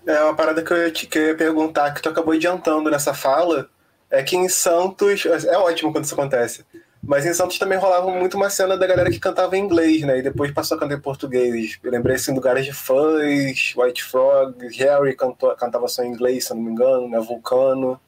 É 0.06 0.22
uma 0.22 0.34
parada 0.34 0.62
que 0.62 0.72
eu 0.72 0.92
te 0.92 1.06
queria 1.06 1.36
perguntar, 1.36 1.92
que 1.92 2.02
tu 2.02 2.08
acabou 2.08 2.34
adiantando 2.34 2.90
nessa 2.90 3.14
fala, 3.14 3.68
é 4.10 4.22
que 4.22 4.36
em 4.36 4.48
Santos. 4.48 5.26
É 5.26 5.56
ótimo 5.56 5.92
quando 5.92 6.04
isso 6.04 6.14
acontece. 6.14 6.64
Mas 7.04 7.26
em 7.26 7.34
Santos 7.34 7.58
também 7.58 7.76
rolava 7.78 8.08
muito 8.10 8.36
uma 8.36 8.48
cena 8.48 8.76
da 8.76 8.86
galera 8.86 9.10
que 9.10 9.18
cantava 9.18 9.56
em 9.56 9.64
inglês, 9.64 10.02
né? 10.02 10.18
E 10.18 10.22
depois 10.22 10.52
passou 10.52 10.76
a 10.76 10.80
cantar 10.80 10.94
em 10.94 11.00
português. 11.00 11.76
Eu 11.82 11.90
lembrei 11.90 12.14
assim 12.14 12.32
do 12.32 12.40
Garage 12.40 12.72
Fuzz, 12.72 13.74
White 13.76 14.04
Frog, 14.04 14.54
Harry 14.78 15.16
cantou, 15.16 15.54
cantava 15.56 15.88
só 15.88 16.04
em 16.04 16.12
inglês, 16.12 16.44
se 16.44 16.54
não 16.54 16.62
me 16.62 16.70
engano, 16.70 17.08
né? 17.08 17.18
Vulcano. 17.18 18.00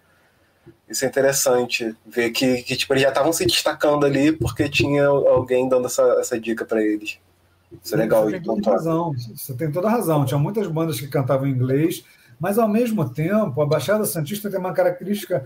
Isso 0.88 1.04
é 1.04 1.08
interessante, 1.08 1.94
ver 2.06 2.30
que, 2.30 2.62
que 2.62 2.76
tipo, 2.76 2.92
eles 2.92 3.02
já 3.02 3.08
estavam 3.08 3.32
se 3.32 3.44
destacando 3.44 4.06
ali 4.06 4.30
porque 4.30 4.68
tinha 4.68 5.06
alguém 5.06 5.68
dando 5.68 5.86
essa, 5.86 6.02
essa 6.20 6.38
dica 6.38 6.64
para 6.64 6.80
eles. 6.82 7.18
Isso 7.82 7.94
é 7.94 7.98
legal. 7.98 8.24
Você 8.24 8.30
tem, 8.30 8.42
toda 8.42 8.70
razão, 8.70 9.12
você 9.12 9.54
tem 9.54 9.72
toda 9.72 9.88
razão. 9.88 10.24
Tinha 10.24 10.38
muitas 10.38 10.68
bandas 10.68 11.00
que 11.00 11.08
cantavam 11.08 11.48
em 11.48 11.50
inglês, 11.50 12.04
mas 12.38 12.58
ao 12.58 12.68
mesmo 12.68 13.08
tempo, 13.08 13.60
a 13.60 13.66
Baixada 13.66 14.04
Santista 14.04 14.48
tem 14.48 14.60
uma 14.60 14.72
característica 14.72 15.44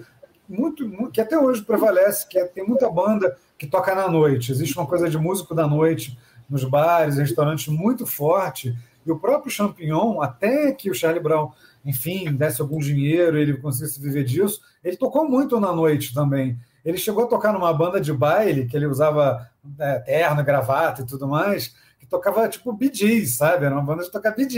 muito, 0.48 0.86
muito 0.88 1.10
que 1.10 1.20
até 1.20 1.38
hoje 1.38 1.62
prevalece, 1.62 2.26
que 2.28 2.38
é, 2.38 2.44
tem 2.44 2.66
muita 2.66 2.88
banda 2.90 3.36
que 3.58 3.66
toca 3.66 3.94
na 3.94 4.08
noite. 4.08 4.52
Existe 4.52 4.76
uma 4.76 4.86
coisa 4.86 5.08
de 5.08 5.18
músico 5.18 5.54
da 5.54 5.66
noite 5.66 6.18
nos 6.48 6.64
bares, 6.64 7.16
restaurantes 7.16 7.68
muito 7.68 8.06
forte. 8.06 8.76
E 9.04 9.10
o 9.10 9.18
próprio 9.18 9.50
Champignon, 9.50 10.20
até 10.20 10.72
que 10.72 10.90
o 10.90 10.94
Charlie 10.94 11.22
Brown, 11.22 11.52
enfim, 11.84 12.32
desse 12.32 12.60
algum 12.60 12.78
dinheiro, 12.78 13.36
ele 13.36 13.56
conseguisse 13.56 14.00
viver 14.00 14.24
disso, 14.24 14.60
ele 14.82 14.96
tocou 14.96 15.28
muito 15.28 15.58
na 15.60 15.72
noite 15.72 16.14
também. 16.14 16.58
Ele 16.84 16.96
chegou 16.96 17.24
a 17.24 17.28
tocar 17.28 17.52
numa 17.52 17.72
banda 17.72 18.00
de 18.00 18.12
baile, 18.12 18.66
que 18.66 18.76
ele 18.76 18.86
usava 18.86 19.48
é, 19.78 19.98
terno, 19.98 20.42
gravata 20.44 21.02
e 21.02 21.06
tudo 21.06 21.26
mais, 21.26 21.74
tocava 22.08 22.48
tipo 22.48 22.72
Bee 22.72 23.26
sabe? 23.26 23.66
Era 23.66 23.74
uma 23.74 23.84
banda 23.84 24.02
de 24.02 24.10
tocar 24.10 24.32
Bee 24.32 24.48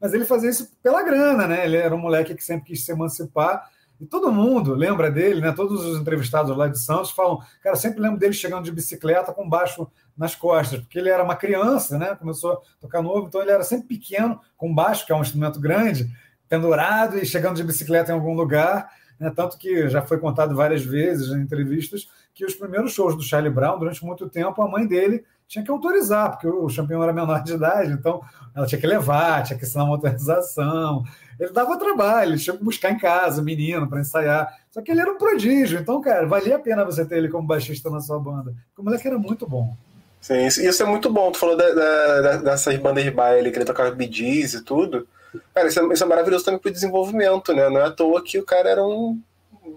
Mas 0.00 0.14
ele 0.14 0.24
fazia 0.24 0.50
isso 0.50 0.70
pela 0.82 1.02
grana, 1.02 1.46
né? 1.46 1.64
Ele 1.64 1.76
era 1.76 1.94
um 1.94 1.98
moleque 1.98 2.34
que 2.34 2.44
sempre 2.44 2.66
quis 2.66 2.84
se 2.84 2.92
emancipar. 2.92 3.68
E 4.00 4.06
todo 4.06 4.30
mundo 4.30 4.74
lembra 4.74 5.10
dele, 5.10 5.40
né? 5.40 5.52
Todos 5.52 5.84
os 5.84 6.00
entrevistados 6.00 6.56
lá 6.56 6.68
de 6.68 6.78
Santos 6.78 7.10
falam, 7.10 7.40
cara, 7.62 7.74
sempre 7.74 8.00
lembro 8.00 8.18
dele 8.18 8.32
chegando 8.32 8.64
de 8.64 8.70
bicicleta 8.70 9.32
com 9.32 9.48
baixo 9.48 9.90
nas 10.16 10.34
costas, 10.34 10.80
porque 10.80 10.98
ele 10.98 11.08
era 11.08 11.22
uma 11.22 11.34
criança, 11.34 11.98
né? 11.98 12.14
Começou 12.14 12.52
a 12.52 12.60
tocar 12.80 13.02
novo, 13.02 13.26
então 13.26 13.42
ele 13.42 13.50
era 13.50 13.64
sempre 13.64 13.88
pequeno, 13.88 14.40
com 14.56 14.72
baixo, 14.72 15.04
que 15.04 15.12
é 15.12 15.16
um 15.16 15.22
instrumento 15.22 15.60
grande, 15.60 16.08
pendurado 16.48 17.18
e 17.18 17.26
chegando 17.26 17.56
de 17.56 17.64
bicicleta 17.64 18.12
em 18.12 18.14
algum 18.14 18.34
lugar. 18.34 18.88
Né? 19.18 19.32
Tanto 19.34 19.58
que 19.58 19.88
já 19.88 20.02
foi 20.02 20.18
contado 20.18 20.54
várias 20.54 20.84
vezes 20.84 21.30
em 21.30 21.40
entrevistas 21.40 22.08
que 22.32 22.44
os 22.44 22.54
primeiros 22.54 22.92
shows 22.92 23.16
do 23.16 23.22
Charlie 23.22 23.52
Brown, 23.52 23.78
durante 23.78 24.04
muito 24.04 24.28
tempo, 24.28 24.62
a 24.62 24.68
mãe 24.68 24.86
dele 24.86 25.24
tinha 25.48 25.64
que 25.64 25.70
autorizar, 25.70 26.30
porque 26.30 26.46
o 26.46 26.66
campeão 26.68 27.02
era 27.02 27.12
menor 27.12 27.42
de 27.42 27.54
idade, 27.54 27.92
então 27.92 28.20
ela 28.54 28.66
tinha 28.66 28.78
que 28.78 28.86
levar, 28.86 29.42
tinha 29.42 29.58
que 29.58 29.64
assinar 29.64 29.86
uma 29.86 29.94
autorização. 29.94 31.02
Ele 31.40 31.50
dava 31.50 31.78
trabalho, 31.78 32.36
tinha 32.36 32.54
que 32.54 32.62
buscar 32.62 32.90
em 32.90 32.98
casa 32.98 33.40
o 33.40 33.44
menino 33.44 33.88
para 33.88 34.00
ensaiar. 34.00 34.54
Só 34.70 34.82
que 34.82 34.90
ele 34.90 35.00
era 35.00 35.10
um 35.10 35.16
prodígio, 35.16 35.80
então, 35.80 36.00
cara, 36.02 36.26
valia 36.26 36.56
a 36.56 36.58
pena 36.58 36.84
você 36.84 37.04
ter 37.04 37.16
ele 37.16 37.30
como 37.30 37.46
baixista 37.46 37.88
na 37.88 38.00
sua 38.00 38.20
banda, 38.20 38.54
porque 38.68 38.80
o 38.80 38.84
moleque 38.84 39.08
era 39.08 39.18
muito 39.18 39.48
bom. 39.48 39.74
Sim, 40.20 40.46
isso 40.46 40.82
é 40.82 40.86
muito 40.86 41.10
bom. 41.10 41.30
Tu 41.32 41.38
falou 41.38 41.56
da, 41.56 41.70
da, 41.70 42.36
dessas 42.38 42.76
bandas 42.76 43.04
de 43.04 43.10
baile 43.10 43.50
que 43.50 43.56
ele 43.56 43.64
tocava 43.64 43.90
BDs 43.90 44.54
e 44.54 44.64
tudo. 44.64 45.06
Cara, 45.54 45.68
isso 45.68 45.80
é, 45.80 45.92
isso 45.92 46.04
é 46.04 46.06
maravilhoso 46.06 46.44
também 46.44 46.60
pro 46.60 46.70
desenvolvimento, 46.70 47.54
né? 47.54 47.68
Não 47.70 47.80
é 47.80 47.84
à 47.84 47.90
toa 47.90 48.22
que 48.22 48.38
o 48.38 48.44
cara 48.44 48.68
era 48.68 48.84
um 48.84 49.20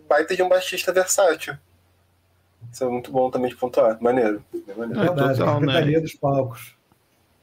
baita 0.09 0.35
de 0.35 0.41
um 0.41 0.49
baixista 0.49 0.91
versátil. 0.91 1.55
Isso 2.71 2.83
é 2.83 2.89
muito 2.89 3.11
bom 3.11 3.29
também 3.29 3.49
de 3.49 3.55
pontuar. 3.55 3.97
Maneiro. 4.01 4.43
É 4.67 4.73
maneiro. 4.73 5.01
É 5.01 5.05
verdade, 5.05 5.39
total, 5.39 5.57
a 5.57 5.59
né? 5.61 5.99
dos 5.99 6.13
palcos. 6.13 6.75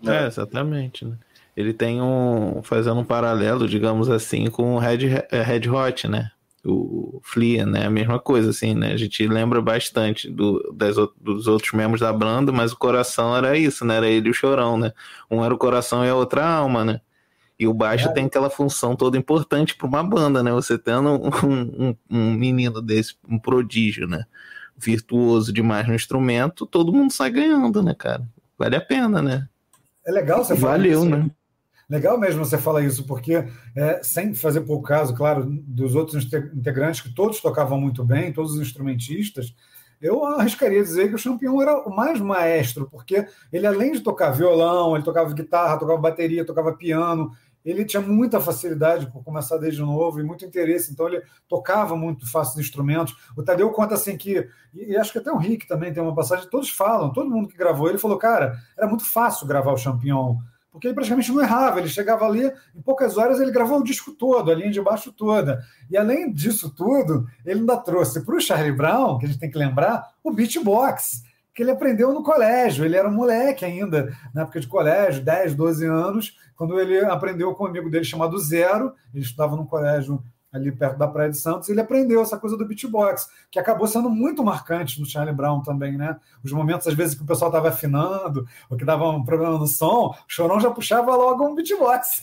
É, 0.06 0.26
exatamente. 0.26 1.04
Né? 1.04 1.16
Ele 1.56 1.72
tem 1.72 2.00
um. 2.00 2.60
fazendo 2.62 3.00
um 3.00 3.04
paralelo, 3.04 3.66
digamos 3.66 4.08
assim, 4.08 4.48
com 4.48 4.76
o 4.76 4.78
Red, 4.78 5.24
é, 5.30 5.42
Red 5.42 5.68
Hot, 5.68 6.06
né? 6.06 6.30
O 6.64 7.20
Flea, 7.22 7.64
né? 7.64 7.86
A 7.86 7.90
mesma 7.90 8.18
coisa, 8.18 8.50
assim, 8.50 8.74
né? 8.74 8.92
A 8.92 8.96
gente 8.96 9.26
lembra 9.26 9.60
bastante 9.60 10.30
do, 10.30 10.72
das, 10.74 10.96
dos 11.20 11.46
outros 11.46 11.72
membros 11.72 12.00
da 12.00 12.12
banda, 12.12 12.52
mas 12.52 12.72
o 12.72 12.76
coração 12.76 13.36
era 13.36 13.56
isso, 13.56 13.84
né? 13.84 13.96
Era 13.96 14.08
ele 14.08 14.28
e 14.28 14.30
o 14.30 14.34
chorão, 14.34 14.76
né? 14.76 14.92
Um 15.30 15.44
era 15.44 15.52
o 15.52 15.58
coração 15.58 16.04
e 16.04 16.08
a 16.08 16.14
outra 16.14 16.44
a 16.44 16.54
alma, 16.56 16.84
né? 16.84 17.00
E 17.58 17.66
o 17.66 17.74
baixo 17.74 18.08
é. 18.08 18.12
tem 18.12 18.26
aquela 18.26 18.48
função 18.48 18.94
toda 18.94 19.18
importante 19.18 19.74
para 19.74 19.86
uma 19.86 20.04
banda, 20.04 20.44
né? 20.44 20.52
Você 20.52 20.78
tendo 20.78 21.10
um, 21.10 21.88
um, 21.88 21.96
um, 22.08 22.32
menino 22.34 22.80
desse, 22.80 23.16
um 23.28 23.36
prodígio, 23.36 24.06
né? 24.06 24.24
Virtuoso 24.78 25.52
demais 25.52 25.86
no 25.86 25.94
instrumento, 25.94 26.66
todo 26.66 26.92
mundo 26.92 27.12
sai 27.12 27.30
ganhando, 27.30 27.82
né, 27.82 27.94
cara? 27.94 28.22
Vale 28.56 28.76
a 28.76 28.80
pena, 28.80 29.20
né? 29.20 29.48
É 30.06 30.10
legal 30.12 30.44
você 30.44 30.56
falar 30.56 30.72
Valeu, 30.72 31.00
isso. 31.00 31.10
né? 31.10 31.30
Legal 31.88 32.18
mesmo 32.18 32.44
você 32.44 32.58
falar 32.58 32.82
isso, 32.82 33.06
porque 33.06 33.44
é, 33.74 34.00
sem 34.02 34.34
fazer 34.34 34.60
pouco 34.60 34.86
caso, 34.86 35.14
claro, 35.14 35.46
dos 35.48 35.94
outros 35.94 36.22
integrantes 36.54 37.00
que 37.00 37.14
todos 37.14 37.40
tocavam 37.40 37.80
muito 37.80 38.04
bem, 38.04 38.32
todos 38.32 38.52
os 38.52 38.60
instrumentistas, 38.60 39.54
eu 40.00 40.24
arriscaria 40.24 40.82
dizer 40.82 41.08
que 41.08 41.14
o 41.14 41.18
Champion 41.18 41.60
era 41.60 41.76
o 41.78 41.94
mais 41.94 42.20
maestro, 42.20 42.88
porque 42.90 43.26
ele, 43.52 43.66
além 43.66 43.92
de 43.92 44.00
tocar 44.00 44.30
violão, 44.30 44.94
ele 44.94 45.04
tocava 45.04 45.32
guitarra, 45.32 45.78
tocava 45.78 45.98
bateria, 45.98 46.44
tocava 46.44 46.72
piano, 46.72 47.32
ele 47.70 47.84
tinha 47.84 48.00
muita 48.00 48.40
facilidade 48.40 49.10
por 49.10 49.22
começar 49.22 49.58
desde 49.58 49.80
novo 49.80 50.20
e 50.20 50.24
muito 50.24 50.44
interesse, 50.44 50.92
então 50.92 51.06
ele 51.08 51.22
tocava 51.48 51.96
muito 51.96 52.30
fácil 52.30 52.54
os 52.54 52.66
instrumentos. 52.66 53.14
O 53.36 53.42
Tadeu 53.42 53.70
conta 53.70 53.94
assim 53.94 54.16
que, 54.16 54.48
e 54.74 54.96
acho 54.96 55.12
que 55.12 55.18
até 55.18 55.30
o 55.30 55.36
Rick 55.36 55.66
também 55.66 55.92
tem 55.92 56.02
uma 56.02 56.14
passagem, 56.14 56.48
todos 56.48 56.70
falam, 56.70 57.12
todo 57.12 57.30
mundo 57.30 57.48
que 57.48 57.56
gravou, 57.56 57.88
ele 57.88 57.98
falou, 57.98 58.16
cara, 58.18 58.56
era 58.76 58.86
muito 58.86 59.04
fácil 59.04 59.46
gravar 59.46 59.72
o 59.72 59.76
Champignon, 59.76 60.36
porque 60.70 60.86
ele 60.86 60.94
praticamente 60.94 61.32
não 61.32 61.42
errava, 61.42 61.80
ele 61.80 61.88
chegava 61.88 62.24
ali, 62.24 62.50
em 62.74 62.80
poucas 62.80 63.16
horas 63.16 63.40
ele 63.40 63.50
gravou 63.50 63.80
o 63.80 63.84
disco 63.84 64.12
todo, 64.12 64.50
a 64.50 64.54
linha 64.54 64.70
de 64.70 64.80
baixo 64.80 65.12
toda. 65.12 65.60
E 65.90 65.96
além 65.96 66.32
disso 66.32 66.70
tudo, 66.70 67.26
ele 67.44 67.60
ainda 67.60 67.76
trouxe 67.78 68.24
para 68.24 68.36
o 68.36 68.40
Charlie 68.40 68.72
Brown, 68.72 69.18
que 69.18 69.26
a 69.26 69.28
gente 69.28 69.40
tem 69.40 69.50
que 69.50 69.58
lembrar, 69.58 70.08
o 70.22 70.30
beatbox, 70.30 71.22
que 71.58 71.62
ele 71.64 71.72
aprendeu 71.72 72.14
no 72.14 72.22
colégio. 72.22 72.84
Ele 72.84 72.96
era 72.96 73.08
um 73.08 73.12
moleque 73.12 73.64
ainda, 73.64 74.16
na 74.32 74.42
época 74.42 74.60
de 74.60 74.68
colégio, 74.68 75.24
10, 75.24 75.56
12 75.56 75.84
anos, 75.86 76.36
quando 76.54 76.78
ele 76.78 77.00
aprendeu 77.00 77.52
com 77.52 77.64
um 77.64 77.66
amigo 77.66 77.90
dele 77.90 78.04
chamado 78.04 78.38
Zero, 78.38 78.92
ele 79.12 79.24
estudava 79.24 79.56
no 79.56 79.66
colégio 79.66 80.22
ali 80.52 80.70
perto 80.70 80.96
da 80.96 81.08
Praia 81.08 81.30
de 81.30 81.36
Santos, 81.36 81.68
ele 81.68 81.80
aprendeu 81.80 82.22
essa 82.22 82.38
coisa 82.38 82.56
do 82.56 82.64
beatbox, 82.64 83.28
que 83.50 83.58
acabou 83.58 83.88
sendo 83.88 84.08
muito 84.08 84.44
marcante 84.44 85.00
no 85.00 85.06
Charlie 85.06 85.34
Brown 85.34 85.60
também, 85.60 85.98
né? 85.98 86.16
Os 86.44 86.52
momentos, 86.52 86.86
às 86.86 86.94
vezes, 86.94 87.16
que 87.16 87.24
o 87.24 87.26
pessoal 87.26 87.50
estava 87.50 87.70
afinando, 87.70 88.46
ou 88.70 88.76
que 88.76 88.84
dava 88.84 89.08
um 89.10 89.24
problema 89.24 89.58
no 89.58 89.66
som, 89.66 90.14
o 90.14 90.14
Chorão 90.28 90.60
já 90.60 90.70
puxava 90.70 91.12
logo 91.16 91.44
um 91.44 91.56
beatbox. 91.56 92.22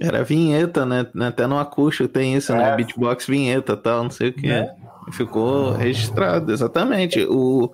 Era 0.00 0.22
vinheta, 0.22 0.86
né? 0.86 1.06
Até 1.20 1.46
no 1.46 1.58
acústico 1.58 2.08
tem 2.08 2.34
isso, 2.34 2.52
né? 2.52 2.62
é. 2.62 2.70
né? 2.70 2.76
Beatbox 2.76 3.26
vinheta 3.26 3.76
tal, 3.76 4.04
não 4.04 4.10
sei 4.10 4.28
o 4.28 4.32
que. 4.32 4.48
É. 4.48 4.72
Ficou 5.12 5.72
registrado, 5.72 6.52
exatamente. 6.52 7.24
O, 7.24 7.72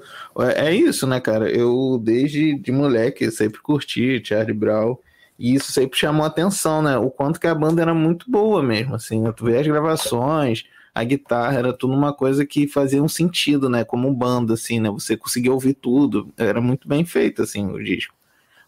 é 0.56 0.72
isso, 0.72 1.06
né, 1.06 1.20
cara? 1.20 1.50
Eu, 1.50 2.00
desde 2.02 2.54
de 2.58 2.70
moleque, 2.70 3.30
sempre 3.30 3.60
curti 3.60 4.22
Charlie 4.24 4.54
Brown. 4.54 4.96
E 5.38 5.54
isso 5.54 5.72
sempre 5.72 5.98
chamou 5.98 6.24
atenção, 6.24 6.80
né? 6.80 6.96
O 6.96 7.10
quanto 7.10 7.40
que 7.40 7.46
a 7.46 7.54
banda 7.54 7.82
era 7.82 7.92
muito 7.92 8.30
boa 8.30 8.62
mesmo, 8.62 8.94
assim. 8.94 9.20
Né? 9.20 9.32
Tu 9.32 9.46
vê 9.46 9.58
as 9.58 9.66
gravações, 9.66 10.64
a 10.94 11.02
guitarra, 11.02 11.58
era 11.58 11.72
tudo 11.72 11.92
uma 11.92 12.12
coisa 12.12 12.46
que 12.46 12.68
fazia 12.68 13.02
um 13.02 13.08
sentido, 13.08 13.68
né? 13.68 13.84
Como 13.84 14.14
banda, 14.14 14.54
assim, 14.54 14.78
né? 14.78 14.88
Você 14.90 15.16
conseguia 15.16 15.52
ouvir 15.52 15.74
tudo. 15.74 16.32
Era 16.36 16.60
muito 16.60 16.86
bem 16.86 17.04
feito, 17.04 17.42
assim, 17.42 17.66
o 17.66 17.82
disco. 17.82 18.14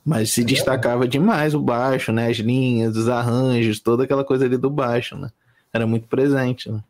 Mas 0.07 0.31
se 0.31 0.43
é 0.43 0.45
destacava 0.45 1.09
demais 1.09 1.53
o 1.53 1.61
baixo, 1.61 2.13
né? 2.13 2.29
As 2.29 2.37
linhas, 2.37 2.97
os 2.97 3.09
arranjos, 3.09 3.81
toda 3.81 4.05
aquela 4.05 4.25
coisa 4.25 4.45
ali 4.45 4.57
do 4.57 4.71
baixo, 4.71 5.17
né? 5.17 5.31
Era 5.73 5.85
muito 5.85 6.07
presente, 6.07 6.71
né? 6.71 6.81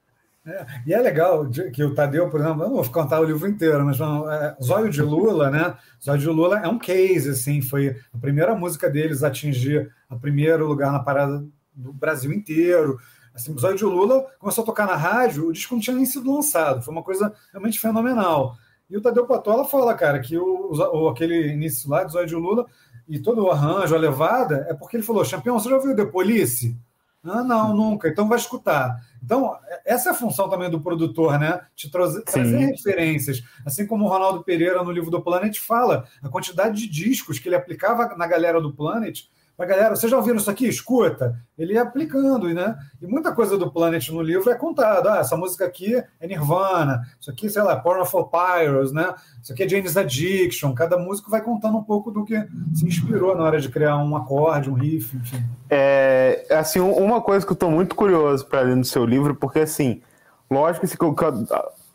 É, 0.46 0.66
e 0.86 0.92
é 0.92 1.00
legal 1.00 1.48
que 1.48 1.82
o 1.82 1.94
Tadeu, 1.94 2.28
por 2.28 2.38
exemplo, 2.38 2.62
eu 2.62 2.68
não 2.68 2.76
vou 2.76 2.84
contar 2.90 3.18
o 3.18 3.24
livro 3.24 3.48
inteiro, 3.48 3.84
mas 3.86 3.98
não, 3.98 4.30
é, 4.30 4.54
Zóio 4.62 4.90
de 4.90 5.00
Lula, 5.00 5.50
né? 5.50 5.74
Zóio 6.04 6.18
de 6.18 6.26
Lula 6.28 6.60
é 6.60 6.68
um 6.68 6.78
case, 6.78 7.30
assim, 7.30 7.62
foi 7.62 7.96
a 8.14 8.18
primeira 8.18 8.54
música 8.54 8.90
deles 8.90 9.24
a 9.24 9.28
atingir 9.28 9.90
o 10.10 10.20
primeiro 10.20 10.68
lugar 10.68 10.92
na 10.92 11.00
parada 11.00 11.42
do 11.74 11.92
Brasil 11.94 12.32
inteiro. 12.32 12.98
Assim, 13.34 13.56
Zóio 13.58 13.76
de 13.78 13.84
Lula 13.84 14.26
começou 14.38 14.62
a 14.62 14.66
tocar 14.66 14.86
na 14.86 14.94
rádio, 14.94 15.48
o 15.48 15.52
disco 15.52 15.74
não 15.74 15.80
tinha 15.80 15.96
nem 15.96 16.04
sido 16.04 16.30
lançado, 16.30 16.82
foi 16.82 16.92
uma 16.92 17.02
coisa 17.02 17.32
realmente 17.50 17.80
fenomenal. 17.80 18.56
E 18.88 18.96
o 18.96 19.00
Tadeu 19.00 19.26
Patola 19.26 19.64
fala, 19.64 19.94
cara, 19.94 20.20
que 20.20 20.38
o, 20.38 20.70
o 20.72 21.08
aquele 21.08 21.48
início 21.48 21.90
lá 21.90 22.04
de 22.04 22.12
Zóio 22.12 22.26
de 22.26 22.36
Lula 22.36 22.66
e 23.08 23.18
todo 23.18 23.44
o 23.44 23.50
arranjo, 23.50 23.94
a 23.94 23.98
levada, 23.98 24.66
é 24.68 24.74
porque 24.74 24.96
ele 24.96 25.04
falou: 25.04 25.24
Champion, 25.24 25.58
você 25.58 25.68
já 25.68 25.76
ouviu 25.76 25.94
The 25.94 26.06
Police? 26.06 26.76
Ah, 27.22 27.42
não, 27.42 27.74
nunca. 27.74 28.08
Então 28.08 28.28
vai 28.28 28.38
escutar. 28.38 29.04
Então, 29.22 29.56
essa 29.84 30.10
é 30.10 30.12
a 30.12 30.14
função 30.14 30.48
também 30.48 30.70
do 30.70 30.80
produtor, 30.80 31.38
né? 31.38 31.60
Te 31.74 31.90
trazer, 31.90 32.22
trazer 32.22 32.56
referências. 32.58 33.42
Assim 33.64 33.86
como 33.86 34.04
o 34.04 34.08
Ronaldo 34.08 34.44
Pereira, 34.44 34.82
no 34.84 34.92
livro 34.92 35.10
do 35.10 35.20
Planet, 35.20 35.58
fala 35.58 36.06
a 36.22 36.28
quantidade 36.28 36.76
de 36.76 36.88
discos 36.88 37.38
que 37.38 37.48
ele 37.48 37.56
aplicava 37.56 38.14
na 38.16 38.26
galera 38.26 38.60
do 38.60 38.72
Planet 38.72 39.24
mas, 39.58 39.68
galera, 39.68 39.96
vocês 39.96 40.10
já 40.10 40.18
ouviram 40.18 40.36
isso 40.36 40.50
aqui? 40.50 40.68
Escuta. 40.68 41.34
Ele 41.56 41.72
ia 41.72 41.82
aplicando, 41.82 42.46
né? 42.52 42.76
E 43.00 43.06
muita 43.06 43.32
coisa 43.32 43.56
do 43.56 43.70
Planet 43.70 44.06
no 44.10 44.20
livro 44.20 44.50
é 44.50 44.54
contada. 44.54 45.14
Ah, 45.14 45.18
essa 45.18 45.34
música 45.34 45.64
aqui 45.64 45.96
é 46.20 46.26
Nirvana, 46.26 47.00
isso 47.18 47.30
aqui, 47.30 47.48
sei 47.48 47.62
lá, 47.62 47.74
Porno 47.74 48.04
for 48.04 48.28
Pyros, 48.28 48.92
né? 48.92 49.14
Isso 49.42 49.54
aqui 49.54 49.62
é 49.62 49.68
Jane's 49.68 49.96
Addiction. 49.96 50.74
Cada 50.74 50.98
músico 50.98 51.30
vai 51.30 51.40
contando 51.40 51.78
um 51.78 51.82
pouco 51.82 52.10
do 52.10 52.22
que 52.22 52.38
se 52.74 52.86
inspirou 52.86 53.34
na 53.34 53.44
hora 53.44 53.58
de 53.58 53.70
criar 53.70 53.96
um 53.96 54.14
acorde, 54.14 54.68
um 54.68 54.74
riff, 54.74 55.16
enfim. 55.16 55.42
É, 55.70 56.46
assim, 56.50 56.80
uma 56.80 57.22
coisa 57.22 57.46
que 57.46 57.52
eu 57.52 57.54
estou 57.54 57.70
muito 57.70 57.94
curioso 57.94 58.44
para 58.44 58.60
ler 58.60 58.76
no 58.76 58.84
seu 58.84 59.06
livro, 59.06 59.34
porque, 59.34 59.60
assim, 59.60 60.02
lógico 60.50 60.86
que, 60.86 60.96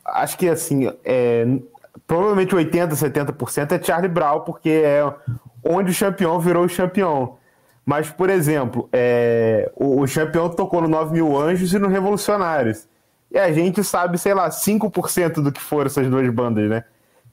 acho 0.04 0.36
que, 0.36 0.50
assim, 0.50 0.92
é, 1.06 1.46
provavelmente 2.08 2.56
80%, 2.56 2.90
70% 2.90 3.72
é 3.74 3.84
Charlie 3.84 4.10
Brown, 4.10 4.40
porque 4.40 4.70
é 4.70 5.14
onde 5.64 5.92
o 5.92 6.00
campeão 6.00 6.40
virou 6.40 6.66
o 6.66 6.76
campeão. 6.76 7.40
Mas, 7.92 8.10
por 8.10 8.30
exemplo, 8.30 8.88
é, 8.94 9.70
o, 9.76 10.02
o 10.02 10.08
campeão 10.08 10.48
tocou 10.48 10.82
no 10.82 10.88
9 10.88 11.12
mil 11.12 11.38
anjos 11.38 11.74
e 11.74 11.78
no 11.78 11.90
Revolucionários. 11.90 12.88
E 13.30 13.38
a 13.38 13.52
gente 13.52 13.84
sabe, 13.84 14.18
sei 14.18 14.34
lá, 14.34 14.50
5% 14.50 15.42
do 15.44 15.52
que 15.52 15.60
foram 15.60 15.88
essas 15.88 16.08
duas 16.10 16.34
bandas, 16.34 16.70
né? 16.70 16.86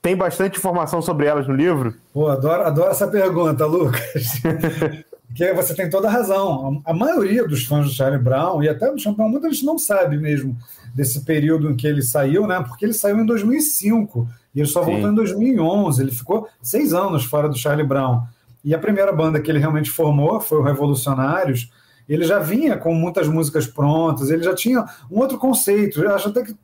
Tem 0.03 0.17
bastante 0.17 0.59
informação 0.59 1.01
sobre 1.01 1.27
elas 1.27 1.47
no 1.47 1.55
livro? 1.55 1.95
Pô, 2.13 2.27
adoro, 2.27 2.65
adoro 2.65 2.91
essa 2.91 3.07
pergunta, 3.07 3.67
Lucas. 3.67 4.43
Porque 5.29 5.53
você 5.53 5.77
tem 5.77 5.89
toda 5.89 6.09
a 6.09 6.11
razão. 6.11 6.83
A 6.85 6.93
maioria 6.93 7.47
dos 7.47 7.65
fãs 7.65 7.87
do 7.87 7.93
Charlie 7.93 8.21
Brown, 8.21 8.61
e 8.61 8.69
até 8.69 8.91
do 8.91 8.99
Champion, 8.99 9.29
muita 9.29 9.49
gente 9.53 9.65
não 9.65 9.79
sabe 9.79 10.19
mesmo 10.19 10.57
desse 10.93 11.21
período 11.21 11.71
em 11.71 11.77
que 11.77 11.87
ele 11.87 12.03
saiu, 12.03 12.49
né? 12.49 12.61
Porque 12.67 12.85
ele 12.85 12.95
saiu 12.95 13.21
em 13.21 13.27
2005 13.27 14.29
e 14.57 14.59
ele 14.59 14.67
só 14.67 14.83
Sim. 14.83 14.91
voltou 14.91 15.11
em 15.13 15.15
2011. 15.15 16.03
Ele 16.03 16.11
ficou 16.11 16.49
seis 16.61 16.93
anos 16.93 17.25
fora 17.25 17.49
do 17.49 17.57
Charlie 17.57 17.87
Brown. 17.87 18.23
E 18.69 18.75
a 18.75 18.79
primeira 18.79 19.11
banda 19.11 19.41
que 19.41 19.51
ele 19.51 19.59
realmente 19.59 19.91
formou 19.91 20.39
foi 20.43 20.59
o 20.59 20.63
Revolucionários. 20.63 21.73
Ele 22.07 22.23
já 22.23 22.39
vinha 22.39 22.77
com 22.77 22.93
muitas 22.93 23.27
músicas 23.27 23.67
prontas, 23.67 24.29
ele 24.29 24.43
já 24.43 24.55
tinha 24.55 24.85
um 25.11 25.21
outro 25.21 25.39
conceito. 25.39 26.03
Eu 26.03 26.15
acho 26.15 26.29
até 26.29 26.43
que, 26.43 26.55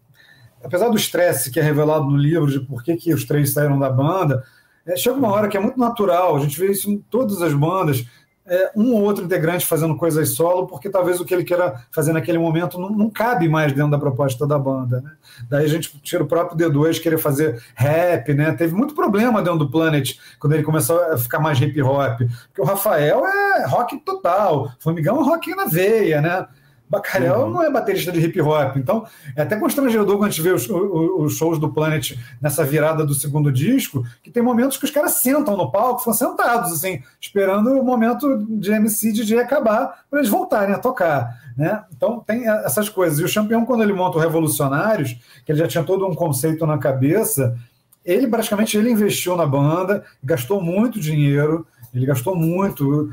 apesar 0.62 0.90
do 0.90 0.98
estresse 0.98 1.50
que 1.50 1.58
é 1.58 1.62
revelado 1.62 2.04
no 2.04 2.18
livro 2.18 2.50
de 2.50 2.60
por 2.60 2.84
que, 2.84 2.94
que 2.94 3.14
os 3.14 3.24
três 3.24 3.54
saíram 3.54 3.78
da 3.78 3.88
banda, 3.88 4.44
é, 4.84 4.94
chega 4.96 5.16
uma 5.16 5.32
hora 5.32 5.48
que 5.48 5.56
é 5.56 5.60
muito 5.60 5.80
natural, 5.80 6.36
a 6.36 6.40
gente 6.40 6.60
vê 6.60 6.70
isso 6.70 6.90
em 6.90 6.98
todas 6.98 7.40
as 7.40 7.54
bandas 7.54 8.04
é, 8.46 8.70
um 8.76 8.92
ou 8.94 9.02
outro 9.02 9.24
integrante 9.24 9.64
fazendo 9.64 9.96
coisas 9.96 10.34
solo, 10.34 10.66
porque 10.66 10.90
talvez 10.90 11.18
o 11.18 11.24
que 11.24 11.32
ele 11.32 11.44
queira 11.44 11.82
fazer 11.90 12.12
naquele 12.12 12.38
momento 12.38 12.78
não, 12.78 12.90
não 12.90 13.08
cabe 13.08 13.48
mais 13.48 13.72
dentro 13.72 13.90
da 13.90 13.98
proposta 13.98 14.46
da 14.46 14.58
banda. 14.58 15.00
Né? 15.00 15.10
Daí 15.48 15.64
a 15.64 15.68
gente 15.68 15.98
tira 16.00 16.22
o 16.22 16.26
próprio 16.26 16.70
D2 16.70 17.00
querer 17.00 17.18
fazer 17.18 17.62
rap, 17.74 18.34
né? 18.34 18.52
Teve 18.52 18.74
muito 18.74 18.94
problema 18.94 19.42
dentro 19.42 19.60
do 19.60 19.70
Planet 19.70 20.18
quando 20.38 20.52
ele 20.52 20.62
começou 20.62 21.00
a 21.12 21.16
ficar 21.16 21.40
mais 21.40 21.60
hip 21.60 21.80
hop, 21.80 22.18
porque 22.18 22.60
o 22.60 22.64
Rafael 22.64 23.26
é 23.26 23.66
rock 23.66 23.98
total, 24.00 24.72
Formigão 24.78 25.20
é 25.20 25.24
rock 25.24 25.54
na 25.54 25.64
veia, 25.64 26.20
né? 26.20 26.46
Bacalhau 26.88 27.46
uhum. 27.46 27.50
não 27.50 27.62
é 27.62 27.70
baterista 27.70 28.12
de 28.12 28.20
hip 28.20 28.40
hop. 28.40 28.76
Então, 28.76 29.06
é 29.34 29.42
até 29.42 29.56
constrangedor 29.56 30.16
quando 30.16 30.28
a 30.28 30.30
gente 30.30 30.42
vê 30.42 30.52
os, 30.52 30.68
os, 30.68 31.36
shows 31.36 31.58
do 31.58 31.72
Planet 31.72 32.12
nessa 32.40 32.64
virada 32.64 33.04
do 33.04 33.14
segundo 33.14 33.50
disco, 33.50 34.04
que 34.22 34.30
tem 34.30 34.42
momentos 34.42 34.76
que 34.76 34.84
os 34.84 34.90
caras 34.90 35.12
sentam 35.12 35.56
no 35.56 35.70
palco, 35.70 36.00
ficam 36.00 36.12
sentados, 36.12 36.72
assim, 36.72 37.02
esperando 37.20 37.72
o 37.72 37.84
momento 37.84 38.44
de 38.48 38.70
MC 38.70 39.12
DJ 39.12 39.40
acabar 39.40 40.04
para 40.10 40.18
eles 40.18 40.30
voltarem 40.30 40.74
a 40.74 40.78
tocar. 40.78 41.40
Né? 41.56 41.82
Então, 41.96 42.20
tem 42.20 42.48
essas 42.48 42.88
coisas. 42.88 43.18
E 43.18 43.24
o 43.24 43.28
Champion, 43.28 43.64
quando 43.64 43.82
ele 43.82 43.92
monta 43.92 44.18
o 44.18 44.20
Revolucionários, 44.20 45.16
que 45.44 45.52
ele 45.52 45.58
já 45.58 45.68
tinha 45.68 45.84
todo 45.84 46.06
um 46.06 46.14
conceito 46.14 46.66
na 46.66 46.78
cabeça, 46.78 47.56
ele 48.04 48.26
praticamente 48.26 48.76
ele 48.76 48.90
investiu 48.90 49.36
na 49.36 49.46
banda, 49.46 50.04
gastou 50.22 50.60
muito 50.60 51.00
dinheiro, 51.00 51.66
ele 51.94 52.06
gastou 52.06 52.34
muito, 52.34 53.10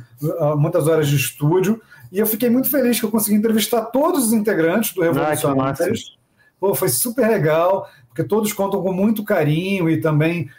muitas 0.58 0.88
horas 0.88 1.08
de 1.08 1.16
estúdio, 1.16 1.80
e 2.12 2.20
eu 2.20 2.26
fiquei 2.26 2.50
muito 2.50 2.70
feliz 2.70 3.00
que 3.00 3.06
eu 3.06 3.12
consegui 3.12 3.38
entrevistar 3.38 3.84
todos 3.86 4.28
os 4.28 4.34
integrantes 4.34 4.94
do 4.94 5.02
Revolucionários. 5.02 6.18
Pô, 6.60 6.76
foi 6.76 6.90
super 6.90 7.28
legal, 7.28 7.90
porque 8.08 8.24
todos 8.24 8.54
contam 8.54 8.82
com 8.84 8.92
muito 8.92 9.24
carinho 9.24 9.90
e 9.90 10.00
também 10.00 10.50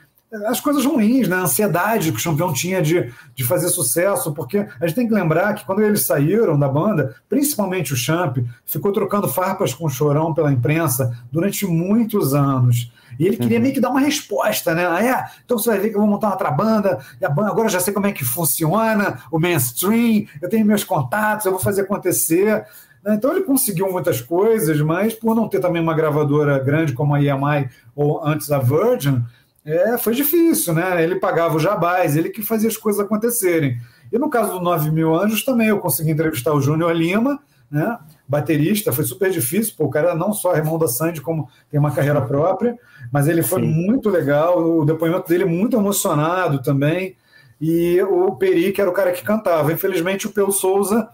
as 0.46 0.60
coisas 0.60 0.84
ruins, 0.84 1.28
né? 1.28 1.36
a 1.36 1.40
ansiedade 1.40 2.10
que 2.10 2.18
o 2.18 2.24
campeão 2.24 2.52
tinha 2.52 2.80
de, 2.80 3.12
de 3.34 3.44
fazer 3.44 3.68
sucesso, 3.68 4.32
porque 4.32 4.66
a 4.80 4.86
gente 4.86 4.96
tem 4.96 5.06
que 5.06 5.12
lembrar 5.12 5.54
que 5.54 5.64
quando 5.66 5.82
eles 5.82 6.02
saíram 6.02 6.58
da 6.58 6.68
banda, 6.68 7.14
principalmente 7.28 7.92
o 7.92 7.96
Champ, 7.96 8.38
ficou 8.64 8.92
trocando 8.92 9.28
farpas 9.28 9.74
com 9.74 9.84
o 9.84 9.90
Chorão 9.90 10.32
pela 10.32 10.50
imprensa 10.50 11.14
durante 11.30 11.66
muitos 11.66 12.34
anos. 12.34 12.90
E 13.18 13.26
ele 13.26 13.36
queria 13.36 13.58
uhum. 13.58 13.62
meio 13.62 13.74
que 13.74 13.80
dar 13.80 13.90
uma 13.90 14.00
resposta, 14.00 14.74
né? 14.74 14.86
Ah, 14.86 15.04
é, 15.04 15.30
então 15.44 15.58
você 15.58 15.68
vai 15.68 15.78
ver 15.78 15.90
que 15.90 15.96
eu 15.96 16.00
vou 16.00 16.08
montar 16.08 16.30
outra 16.30 16.50
banda, 16.50 16.98
e 17.20 17.24
a 17.24 17.28
banda 17.28 17.50
agora 17.50 17.66
eu 17.66 17.72
já 17.72 17.80
sei 17.80 17.92
como 17.92 18.06
é 18.06 18.12
que 18.12 18.24
funciona, 18.24 19.18
o 19.30 19.38
mainstream, 19.38 20.24
eu 20.40 20.48
tenho 20.48 20.64
meus 20.64 20.82
contatos, 20.82 21.44
eu 21.44 21.52
vou 21.52 21.60
fazer 21.60 21.82
acontecer. 21.82 22.64
Né? 23.04 23.14
Então 23.14 23.32
ele 23.32 23.42
conseguiu 23.42 23.90
muitas 23.92 24.22
coisas, 24.22 24.80
mas 24.80 25.12
por 25.12 25.34
não 25.34 25.46
ter 25.46 25.60
também 25.60 25.82
uma 25.82 25.94
gravadora 25.94 26.58
grande 26.58 26.94
como 26.94 27.14
a 27.14 27.20
EMI 27.20 27.68
ou 27.94 28.24
antes 28.24 28.50
a 28.50 28.58
Virgin, 28.58 29.22
é, 29.64 29.96
foi 29.96 30.14
difícil, 30.14 30.75
né? 30.75 31.03
Ele 31.03 31.16
pagava 31.16 31.57
o 31.57 31.61
jabás, 31.61 32.16
ele 32.16 32.31
que 32.31 32.42
fazia 32.42 32.68
as 32.68 32.77
coisas 32.77 33.01
acontecerem. 33.01 33.79
E 34.12 34.18
no 34.18 34.29
caso 34.29 34.53
do 34.53 34.61
9 34.61 34.90
mil 34.90 35.14
anjos 35.14 35.44
também, 35.44 35.68
eu 35.68 35.79
consegui 35.79 36.11
entrevistar 36.11 36.53
o 36.53 36.61
Júnior 36.61 36.92
Lima, 36.92 37.40
né? 37.70 37.98
baterista, 38.33 38.92
foi 38.92 39.05
super 39.05 39.31
difícil, 39.31 39.75
pô, 39.77 39.85
o 39.85 39.90
cara 39.90 40.14
não 40.14 40.33
só 40.33 40.55
é 40.55 40.59
irmão 40.59 40.79
da 40.79 40.88
Sandy, 40.88 41.20
como 41.20 41.51
tem 41.70 41.79
uma 41.79 41.90
carreira 41.90 42.20
própria, 42.22 42.79
mas 43.12 43.29
ele 43.29 43.42
foi 43.42 43.61
Sim. 43.61 43.68
muito 43.68 44.09
legal, 44.09 44.59
o 44.59 44.87
depoimento 44.87 45.29
dele 45.29 45.44
muito 45.44 45.77
emocionado 45.77 46.62
também, 46.62 47.14
e 47.61 48.01
o 48.03 48.35
Peri, 48.35 48.72
que 48.72 48.81
era 48.81 48.90
o 48.90 48.92
cara 48.92 49.12
que 49.12 49.22
cantava. 49.22 49.72
Infelizmente, 49.72 50.27
o 50.27 50.33
Peu 50.33 50.51
Souza, 50.51 51.09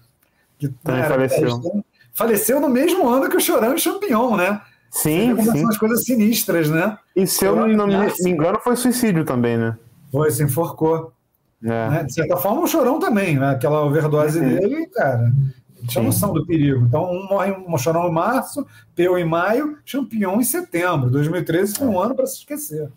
que 0.59 0.69
né, 0.85 1.09
faleceu. 1.09 1.85
faleceu 2.15 2.61
no 2.61 2.69
mesmo 2.69 3.07
ano 3.07 3.29
que 3.29 3.37
o 3.37 3.41
Chorão 3.41 3.75
e 3.75 3.79
Champion, 3.79 4.37
né? 4.37 4.61
Sim, 4.91 5.37
sim. 5.37 5.45
São 5.45 5.69
as 5.69 5.79
coisas 5.79 6.05
sinistras, 6.05 6.69
né? 6.71 6.99
E 7.15 7.27
se 7.27 7.45
eu 7.45 7.55
não, 7.55 7.87
me 7.87 8.31
engano, 8.31 8.59
foi 8.61 8.77
suicídio 8.77 9.25
também, 9.25 9.57
né? 9.57 9.77
Foi, 10.11 10.31
se 10.31 10.43
enforcou. 10.43 11.13
É. 11.63 11.91
Né? 11.91 12.05
De 12.05 12.15
certa 12.15 12.37
forma, 12.37 12.63
o 12.63 12.67
Chorão 12.67 12.99
também, 12.99 13.39
né? 13.39 13.51
Aquela 13.51 13.85
overdose 13.85 14.39
uhum. 14.39 14.49
dele, 14.49 14.87
cara, 14.87 15.33
tinha 15.87 16.03
noção 16.03 16.33
do 16.33 16.45
perigo. 16.47 16.85
Então, 16.85 17.11
um 17.11 17.27
morre 17.29 17.53
um 17.53 17.79
chorão 17.79 18.09
em 18.09 18.13
março, 18.13 18.67
Peu 18.95 19.19
em 19.19 19.25
maio, 19.25 19.79
Champignon 19.85 20.41
em 20.41 20.45
setembro. 20.45 21.11
2013 21.11 21.77
foi 21.77 21.87
um 21.87 22.01
ano 22.01 22.15
para 22.15 22.27
se 22.27 22.39
esquecer. 22.39 22.89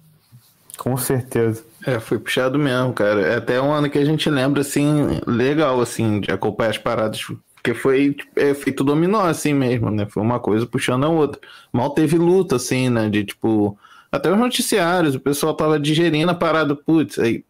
Com 0.77 0.97
certeza. 0.97 1.63
É, 1.86 1.99
foi 1.99 2.17
puxado 2.17 2.58
mesmo, 2.58 2.93
cara. 2.93 3.21
É 3.21 3.36
até 3.36 3.62
um 3.62 3.71
ano 3.71 3.89
que 3.89 3.97
a 3.97 4.06
gente 4.06 4.30
lembra, 4.30 4.62
assim, 4.62 5.21
legal, 5.27 5.80
assim, 5.80 6.19
de 6.19 6.32
acompanhar 6.32 6.71
as 6.71 6.77
paradas. 6.77 7.21
Porque 7.62 7.74
foi 7.76 8.15
é, 8.36 8.54
feito 8.56 8.84
dominó, 8.84 9.21
assim 9.21 9.54
mesmo, 9.54 9.91
né? 9.91 10.08
Foi 10.10 10.24
uma 10.24 10.39
coisa 10.39 10.65
puxando 10.65 11.04
a 11.04 11.10
outra. 11.10 11.39
Mal 11.71 11.91
teve 11.91 12.17
luta, 12.17 12.56
assim, 12.56 12.89
né? 12.89 13.08
De 13.08 13.24
tipo. 13.24 13.78
Até 14.12 14.30
os 14.30 14.38
noticiários, 14.38 15.15
o 15.15 15.19
pessoal 15.19 15.54
tava 15.54 15.80
digerindo 15.80 16.30
a 16.30 16.36
parada, 16.36 16.76
putz, 16.76 17.17
aí, 17.17 17.45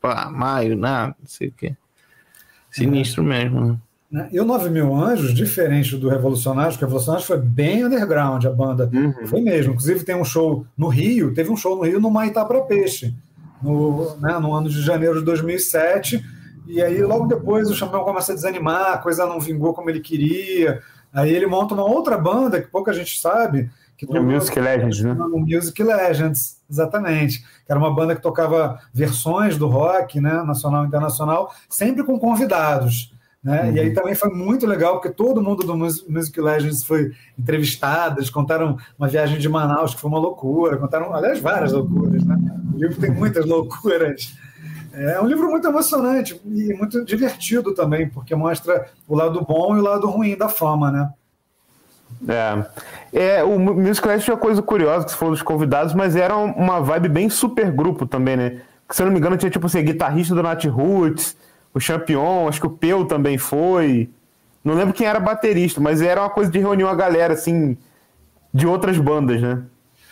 pá, 0.00 0.28
maio, 0.28 0.76
nada, 0.76 1.14
não 1.20 1.26
sei 1.26 1.48
o 1.48 1.52
quê. 1.52 1.76
Sinistro 2.68 3.22
é. 3.22 3.26
mesmo, 3.26 3.64
né? 3.64 3.78
Né? 4.10 4.28
E 4.32 4.40
o 4.40 4.44
9 4.44 4.70
Mil 4.70 4.92
Anjos, 4.92 5.32
diferente 5.32 5.96
do 5.96 6.08
Revolucionários, 6.08 6.74
porque 6.74 6.84
o 6.84 6.88
Revolucionários 6.88 7.26
foi 7.26 7.38
bem 7.38 7.84
underground, 7.84 8.44
a 8.44 8.50
banda 8.50 8.90
uhum. 8.92 9.26
foi 9.26 9.40
mesmo. 9.40 9.72
Inclusive 9.72 10.04
tem 10.04 10.16
um 10.16 10.24
show 10.24 10.66
no 10.76 10.88
Rio, 10.88 11.32
teve 11.32 11.50
um 11.50 11.56
show 11.56 11.76
no 11.76 11.82
Rio 11.82 12.00
no 12.00 12.10
Maitá 12.10 12.44
para 12.44 12.60
Peixe, 12.62 13.14
no, 13.62 14.16
né, 14.16 14.36
no 14.40 14.52
ano 14.52 14.68
de 14.68 14.82
janeiro 14.82 15.20
de 15.20 15.24
2007, 15.24 16.24
E 16.70 16.82
aí, 16.82 17.02
logo 17.02 17.26
depois, 17.26 17.68
o 17.70 17.74
Champion 17.74 18.04
começa 18.04 18.32
a 18.32 18.34
desanimar, 18.34 18.92
a 18.92 18.98
coisa 18.98 19.26
não 19.26 19.40
vingou 19.40 19.74
como 19.74 19.90
ele 19.90 20.00
queria. 20.00 20.80
Aí 21.12 21.32
ele 21.32 21.46
monta 21.46 21.74
uma 21.74 21.84
outra 21.84 22.16
banda 22.16 22.60
que 22.60 22.68
pouca 22.68 22.92
gente 22.92 23.18
sabe. 23.18 23.68
Que 23.96 24.06
o 24.06 24.22
Music 24.22 24.58
Legends, 24.58 25.02
né? 25.02 25.12
O 25.12 25.40
Music 25.40 25.82
Legends, 25.82 26.58
exatamente. 26.70 27.40
Que 27.66 27.70
era 27.70 27.78
uma 27.78 27.92
banda 27.92 28.16
que 28.16 28.22
tocava 28.22 28.80
versões 28.94 29.58
do 29.58 29.66
rock, 29.66 30.20
né? 30.20 30.42
Nacional 30.42 30.84
e 30.84 30.86
internacional, 30.86 31.52
sempre 31.68 32.02
com 32.02 32.18
convidados. 32.18 33.12
Né? 33.42 33.62
Uhum. 33.62 33.72
E 33.72 33.80
aí 33.80 33.88
uhum. 33.88 33.94
também 33.94 34.14
foi 34.14 34.30
muito 34.30 34.66
legal, 34.66 34.94
porque 34.94 35.10
todo 35.10 35.42
mundo 35.42 35.64
do 35.64 35.76
Music 35.76 36.38
Legends 36.40 36.84
foi 36.84 37.12
entrevistado, 37.38 38.18
eles 38.18 38.30
contaram 38.30 38.76
uma 38.98 39.08
viagem 39.08 39.38
de 39.38 39.48
Manaus, 39.48 39.94
que 39.94 40.00
foi 40.00 40.10
uma 40.10 40.18
loucura, 40.18 40.76
contaram, 40.76 41.14
aliás, 41.14 41.40
várias 41.40 41.72
loucuras. 41.72 42.22
Né? 42.24 42.36
O 42.74 42.78
livro 42.78 43.00
tem 43.00 43.10
muitas 43.10 43.44
loucuras. 43.46 44.34
É 44.92 45.20
um 45.20 45.26
livro 45.26 45.48
muito 45.48 45.66
emocionante 45.66 46.40
e 46.44 46.74
muito 46.74 47.04
divertido 47.04 47.74
também, 47.74 48.08
porque 48.08 48.34
mostra 48.34 48.88
o 49.06 49.14
lado 49.14 49.40
bom 49.44 49.76
e 49.76 49.80
o 49.80 49.82
lado 49.82 50.08
ruim 50.08 50.36
da 50.36 50.48
fama, 50.48 50.90
né? 50.90 51.10
É. 52.28 53.38
é 53.38 53.44
o 53.44 53.58
Music 53.58 54.06
Legends 54.06 54.24
tinha 54.24 54.36
coisa 54.36 54.60
curiosa 54.60 55.04
que 55.04 55.12
você 55.12 55.16
falou 55.16 55.34
dos 55.34 55.42
convidados, 55.42 55.94
mas 55.94 56.16
era 56.16 56.36
uma 56.36 56.80
vibe 56.80 57.08
bem 57.08 57.30
super 57.30 57.70
grupo 57.70 58.06
também, 58.06 58.36
né? 58.36 58.60
Que, 58.88 58.96
se 58.96 59.02
eu 59.02 59.06
não 59.06 59.12
me 59.12 59.18
engano, 59.18 59.36
tinha 59.36 59.50
tipo 59.50 59.66
assim, 59.66 59.82
guitarrista 59.84 60.34
do 60.34 60.42
Nat 60.42 60.64
Roots, 60.64 61.36
o 61.72 61.78
Champion, 61.78 62.48
acho 62.48 62.60
que 62.60 62.66
o 62.66 62.70
Peu 62.70 63.04
também 63.04 63.38
foi. 63.38 64.10
Não 64.64 64.74
lembro 64.74 64.92
quem 64.92 65.06
era 65.06 65.20
baterista, 65.20 65.80
mas 65.80 66.02
era 66.02 66.20
uma 66.20 66.30
coisa 66.30 66.50
de 66.50 66.58
reunir 66.58 66.84
uma 66.84 66.94
galera, 66.94 67.34
assim, 67.34 67.78
de 68.52 68.66
outras 68.66 68.98
bandas, 68.98 69.40
né? 69.40 69.62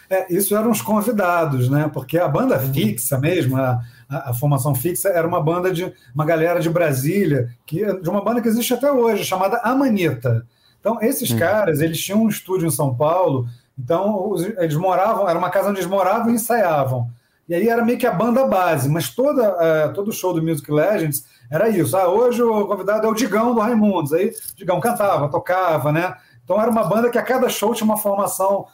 É, 0.09 0.33
isso 0.33 0.57
eram 0.57 0.71
os 0.71 0.81
convidados, 0.81 1.69
né? 1.69 1.91
Porque 1.93 2.17
a 2.17 2.29
banda 2.29 2.59
fixa 2.59 3.19
mesmo, 3.19 3.59
a, 3.59 3.81
a, 4.09 4.31
a, 4.31 4.35
formação 4.35 4.75
fixa, 4.75 5.09
era 5.09 5.27
uma 5.27 5.41
banda 5.41 5.73
de 5.73 5.93
uma 6.15 6.25
galera 6.25 6.61
de 6.61 6.71
Brasília, 6.71 7.51
que, 7.67 7.85
de 8.01 8.09
uma 8.09 8.23
banda 8.23 8.41
que 8.41 8.49
existe 8.49 8.73
até 8.75 8.91
hoje, 8.91 9.25
chamada 9.25 9.59
Amanita. 9.59 10.47
Então, 10.81 10.99
esses 11.03 11.31
hum. 11.31 11.39
caras, 11.39 11.81
eles 11.81 12.01
tinham 12.01 12.23
um 12.23 12.29
estúdio 12.29 12.67
em 12.67 12.71
São 12.71 12.95
Paulo, 12.95 13.47
então 13.79 14.31
os, 14.31 14.43
eles 14.43 14.77
moravam, 14.77 15.29
era 15.29 15.39
uma 15.39 15.51
casa 15.51 15.71
onde 15.71 15.81
eles 15.81 15.91
moravam 15.91 16.31
e 16.31 16.35
ensaiavam. 16.35 17.11
E 17.49 17.55
aí 17.55 17.69
era 17.69 17.85
meio 17.85 17.99
que 17.99 18.07
a 18.07 18.13
banda 18.13 18.47
base, 18.47 18.89
mas 18.91 19.09
toda, 19.09 19.53
uh, 19.53 19.93
todo 19.95 20.13
show 20.13 20.35
do 20.35 20.43
Music 20.43 20.71
Legends 20.71 21.25
era 21.51 21.69
isso. 21.71 21.97
Ah, 21.97 22.07
hoje 22.07 22.43
o 22.43 22.67
convidado 22.67 23.07
é 23.07 23.11
o 23.11 23.15
Digão 23.15 23.55
do 23.55 23.61
Raimundos. 23.61 24.13
Aí 24.13 24.29
o 24.29 24.57
Digão 24.57 24.79
cantava, 24.81 25.31
tocava, 25.31 25.91
né? 25.91 26.15
Então 26.45 26.61
era 26.61 26.71
uma 26.71 26.85
banda 26.85 27.11
que 27.11 27.17
a 27.17 27.23
cada 27.23 27.49
show 27.49 27.73
tinha 27.73 27.87
uma 27.87 27.97
formação 27.97 28.67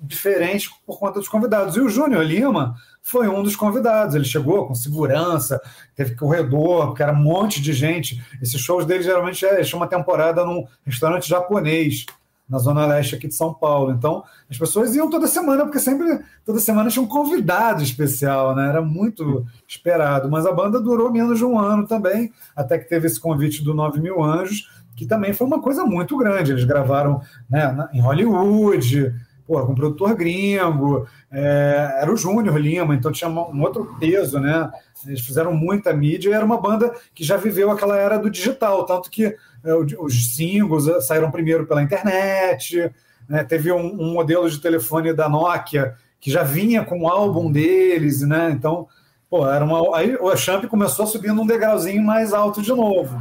diferente 0.00 0.70
por 0.86 0.98
conta 0.98 1.18
dos 1.20 1.28
convidados. 1.28 1.76
E 1.76 1.80
o 1.80 1.88
Júnior 1.88 2.22
Lima 2.22 2.74
foi 3.02 3.28
um 3.28 3.42
dos 3.42 3.56
convidados. 3.56 4.14
Ele 4.14 4.24
chegou 4.24 4.66
com 4.66 4.74
segurança, 4.74 5.60
teve 5.94 6.14
corredor, 6.14 6.88
porque 6.88 7.02
era 7.02 7.12
um 7.12 7.22
monte 7.22 7.60
de 7.60 7.72
gente. 7.72 8.22
Esses 8.40 8.60
shows 8.60 8.86
dele 8.86 9.02
geralmente 9.02 9.44
é, 9.44 9.62
uma 9.74 9.86
temporada 9.86 10.44
num 10.44 10.66
restaurante 10.84 11.28
japonês 11.28 12.06
na 12.48 12.58
zona 12.58 12.84
leste 12.84 13.14
aqui 13.14 13.26
de 13.26 13.34
São 13.34 13.54
Paulo. 13.54 13.92
Então, 13.92 14.22
as 14.50 14.58
pessoas 14.58 14.94
iam 14.94 15.08
toda 15.08 15.26
semana, 15.26 15.64
porque 15.64 15.78
sempre, 15.78 16.20
toda 16.44 16.58
semana 16.58 16.90
tinha 16.90 17.02
um 17.02 17.08
convidado 17.08 17.82
especial, 17.82 18.54
né? 18.54 18.68
Era 18.68 18.82
muito 18.82 19.46
esperado. 19.66 20.30
Mas 20.30 20.44
a 20.44 20.52
banda 20.52 20.78
durou 20.78 21.10
menos 21.10 21.38
de 21.38 21.44
um 21.44 21.58
ano 21.58 21.86
também, 21.86 22.30
até 22.54 22.78
que 22.78 22.88
teve 22.88 23.06
esse 23.06 23.18
convite 23.18 23.64
do 23.64 23.72
9 23.72 24.00
Mil 24.00 24.22
Anjos, 24.22 24.68
que 24.94 25.06
também 25.06 25.32
foi 25.32 25.46
uma 25.46 25.62
coisa 25.62 25.84
muito 25.84 26.16
grande. 26.18 26.52
Eles 26.52 26.64
gravaram 26.64 27.22
né, 27.48 27.88
em 27.92 28.00
Hollywood, 28.00 29.14
porra, 29.52 29.66
com 29.66 29.72
um 29.72 29.74
produtor 29.74 30.14
gringo, 30.14 31.06
é, 31.30 31.98
era 32.00 32.10
o 32.10 32.16
Júnior 32.16 32.56
Lima, 32.56 32.94
então 32.94 33.12
tinha 33.12 33.28
um 33.28 33.60
outro 33.60 33.94
peso, 34.00 34.40
né? 34.40 34.70
Eles 35.06 35.20
fizeram 35.20 35.52
muita 35.52 35.92
mídia 35.92 36.30
e 36.30 36.32
era 36.32 36.42
uma 36.42 36.58
banda 36.58 36.90
que 37.14 37.22
já 37.22 37.36
viveu 37.36 37.70
aquela 37.70 37.98
era 37.98 38.18
do 38.18 38.30
digital, 38.30 38.86
tanto 38.86 39.10
que 39.10 39.26
é, 39.26 39.74
os 39.98 40.34
singles 40.34 40.88
eh, 40.88 41.02
saíram 41.02 41.30
primeiro 41.30 41.66
pela 41.66 41.82
internet, 41.82 42.90
né? 43.28 43.44
teve 43.44 43.70
um, 43.70 43.92
um, 44.00 44.14
modelo 44.14 44.48
de 44.48 44.58
telefone 44.58 45.12
da 45.12 45.28
Nokia 45.28 45.96
que 46.18 46.30
já 46.30 46.42
vinha 46.42 46.82
com 46.82 47.02
o 47.02 47.08
álbum 47.08 47.52
deles, 47.52 48.22
né? 48.22 48.50
Então, 48.52 48.88
pô, 49.28 49.46
era 49.46 49.62
uma. 49.62 49.94
Aí 49.94 50.16
o 50.16 50.34
Champ 50.34 50.64
começou 50.64 51.06
subindo 51.06 51.42
um 51.42 51.46
degrauzinho 51.46 52.02
mais 52.02 52.32
alto 52.32 52.62
de 52.62 52.70
novo. 52.70 53.20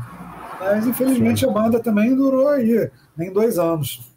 Mas 0.61 0.87
infelizmente 0.87 1.41
Sim. 1.41 1.49
a 1.49 1.51
banda 1.51 1.79
também 1.81 2.15
durou 2.15 2.47
aí, 2.47 2.89
nem 3.17 3.33
dois 3.33 3.59
anos. 3.59 4.09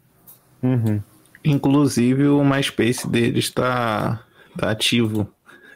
Uhum. 0.63 1.01
Inclusive 1.45 2.27
o 2.27 2.43
MySpace 2.43 3.07
deles 3.07 3.45
está 3.45 4.21
tá 4.57 4.71
ativo. 4.71 5.29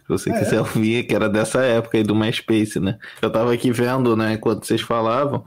Se 0.04 0.10
você 0.10 0.32
é. 0.32 0.40
quiser 0.40 0.60
ouvir, 0.60 1.04
que 1.04 1.14
era 1.14 1.30
dessa 1.30 1.62
época 1.62 1.98
aí 1.98 2.04
do 2.04 2.16
MySpace, 2.16 2.80
né? 2.80 2.98
Eu 3.22 3.32
tava 3.32 3.54
aqui 3.54 3.72
vendo, 3.72 4.16
né, 4.16 4.34
enquanto 4.34 4.66
vocês 4.66 4.82
falavam 4.82 5.46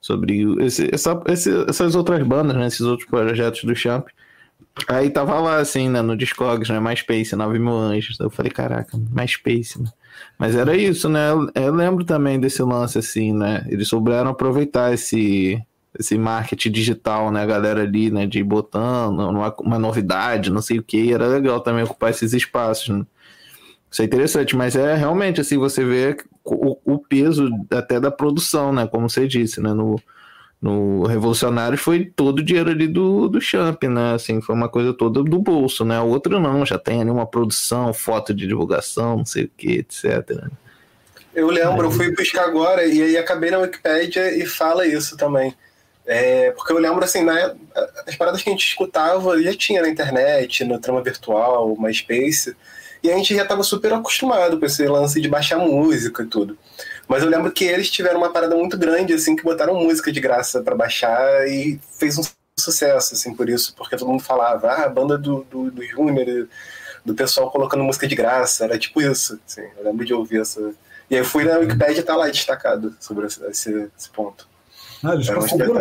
sobre 0.00 0.42
esse, 0.64 0.88
essa, 0.92 1.20
esse, 1.26 1.50
essas 1.68 1.94
outras 1.94 2.26
bandas, 2.26 2.56
né, 2.56 2.66
esses 2.66 2.80
outros 2.80 3.08
projetos 3.08 3.62
do 3.62 3.76
Champ. 3.76 4.08
Aí 4.88 5.10
tava 5.10 5.38
lá, 5.38 5.58
assim, 5.58 5.88
né, 5.88 6.02
no 6.02 6.16
Discogs, 6.16 6.70
né, 6.70 6.80
MySpace, 6.80 7.36
9 7.36 7.58
mil 7.58 7.72
anjos. 7.72 8.18
Eu 8.18 8.30
falei, 8.30 8.50
caraca, 8.50 8.98
MySpace, 9.10 9.80
né? 9.80 9.88
Mas 10.38 10.56
era 10.56 10.76
isso, 10.76 11.08
né? 11.08 11.30
Eu, 11.30 11.50
eu 11.54 11.74
lembro 11.74 12.04
também 12.04 12.40
desse 12.40 12.62
lance, 12.62 12.98
assim, 12.98 13.32
né? 13.32 13.64
Eles 13.68 13.88
souberam 13.88 14.30
aproveitar 14.30 14.92
esse, 14.92 15.60
esse 15.98 16.16
marketing 16.16 16.70
digital, 16.70 17.30
né? 17.30 17.42
A 17.42 17.46
galera 17.46 17.82
ali, 17.82 18.10
né? 18.10 18.26
De 18.26 18.42
botando 18.42 19.20
uma, 19.20 19.54
uma 19.60 19.78
novidade, 19.78 20.50
não 20.50 20.62
sei 20.62 20.78
o 20.78 20.82
que. 20.82 21.12
Era 21.12 21.26
legal 21.26 21.60
também 21.60 21.84
ocupar 21.84 22.10
esses 22.10 22.32
espaços, 22.32 22.88
né? 22.88 23.06
Isso 23.90 24.02
é 24.02 24.04
interessante, 24.04 24.54
mas 24.54 24.76
é 24.76 24.94
realmente 24.94 25.40
assim, 25.40 25.58
você 25.58 25.84
vê 25.84 26.16
o, 26.44 26.78
o, 26.84 26.98
peso 26.98 27.50
até 27.70 27.98
da 27.98 28.10
produção, 28.10 28.72
né? 28.72 28.86
Como 28.86 29.10
você 29.10 29.26
disse, 29.26 29.60
né? 29.60 29.72
No, 29.72 30.00
no 30.62 31.04
Revolucionário 31.06 31.76
foi 31.76 32.04
todo 32.04 32.38
o 32.38 32.44
dinheiro 32.44 32.70
ali 32.70 32.86
do, 32.86 33.28
do 33.28 33.40
Champ, 33.40 33.82
né? 33.84 34.14
Assim, 34.14 34.40
foi 34.40 34.54
uma 34.54 34.68
coisa 34.68 34.94
toda 34.94 35.24
do 35.24 35.38
bolso, 35.40 35.84
né? 35.84 36.00
O 36.00 36.06
outro 36.06 36.38
não, 36.38 36.64
já 36.64 36.78
tem 36.78 37.00
ali 37.00 37.10
uma 37.10 37.26
produção, 37.26 37.92
foto 37.92 38.32
de 38.32 38.46
divulgação, 38.46 39.18
não 39.18 39.26
sei 39.26 39.44
o 39.44 39.50
que, 39.56 39.78
etc. 39.78 40.04
Eu 41.34 41.48
lembro, 41.48 41.86
eu 41.86 41.90
fui 41.90 42.14
buscar 42.14 42.44
agora 42.44 42.84
e 42.84 43.02
aí 43.02 43.16
acabei 43.16 43.50
na 43.50 43.58
Wikipédia 43.58 44.36
e 44.36 44.46
fala 44.46 44.86
isso 44.86 45.16
também. 45.16 45.52
É, 46.06 46.50
porque 46.52 46.72
eu 46.72 46.78
lembro 46.78 47.04
assim, 47.04 47.22
né, 47.22 47.54
as 48.06 48.16
paradas 48.16 48.42
que 48.42 48.48
a 48.48 48.52
gente 48.52 48.66
escutava 48.66 49.40
já 49.40 49.54
tinha 49.54 49.82
na 49.82 49.88
internet, 49.88 50.64
no 50.64 50.78
trama 50.78 51.02
virtual, 51.02 51.76
MySpace. 51.78 52.56
E 53.02 53.10
a 53.10 53.16
gente 53.16 53.34
já 53.34 53.42
estava 53.42 53.62
super 53.62 53.92
acostumado 53.92 54.58
com 54.58 54.66
esse 54.66 54.86
lance 54.86 55.20
de 55.20 55.28
baixar 55.28 55.58
música 55.58 56.22
e 56.22 56.26
tudo. 56.26 56.58
Mas 57.08 57.22
eu 57.22 57.28
lembro 57.28 57.50
que 57.50 57.64
eles 57.64 57.90
tiveram 57.90 58.18
uma 58.18 58.30
parada 58.30 58.54
muito 58.54 58.76
grande, 58.76 59.14
assim, 59.14 59.34
que 59.34 59.42
botaram 59.42 59.74
música 59.74 60.12
de 60.12 60.20
graça 60.20 60.62
para 60.62 60.76
baixar 60.76 61.48
e 61.48 61.80
fez 61.98 62.18
um 62.18 62.22
sucesso, 62.58 63.14
assim, 63.14 63.34
por 63.34 63.48
isso, 63.48 63.74
porque 63.74 63.96
todo 63.96 64.08
mundo 64.08 64.22
falava, 64.22 64.68
ah, 64.68 64.84
a 64.84 64.88
banda 64.88 65.16
do, 65.16 65.44
do, 65.50 65.70
do 65.70 65.82
Júnior, 65.82 66.46
do 67.04 67.14
pessoal 67.14 67.50
colocando 67.50 67.82
música 67.82 68.06
de 68.06 68.14
graça, 68.14 68.64
era 68.64 68.78
tipo 68.78 69.00
isso, 69.00 69.40
assim, 69.46 69.66
eu 69.78 69.84
lembro 69.84 70.04
de 70.04 70.12
ouvir 70.12 70.42
essa... 70.42 70.60
E 71.10 71.14
aí 71.14 71.20
eu 71.20 71.24
fui 71.24 71.44
na 71.44 71.56
Wikipedia 71.58 72.00
e 72.00 72.02
tá 72.02 72.14
lá 72.14 72.28
destacado 72.28 72.94
sobre 73.00 73.26
esse, 73.26 73.42
esse 73.96 74.10
ponto. 74.10 74.46
Ah, 75.02 75.14
eles 75.14 75.28
conseguiram, 75.30 75.74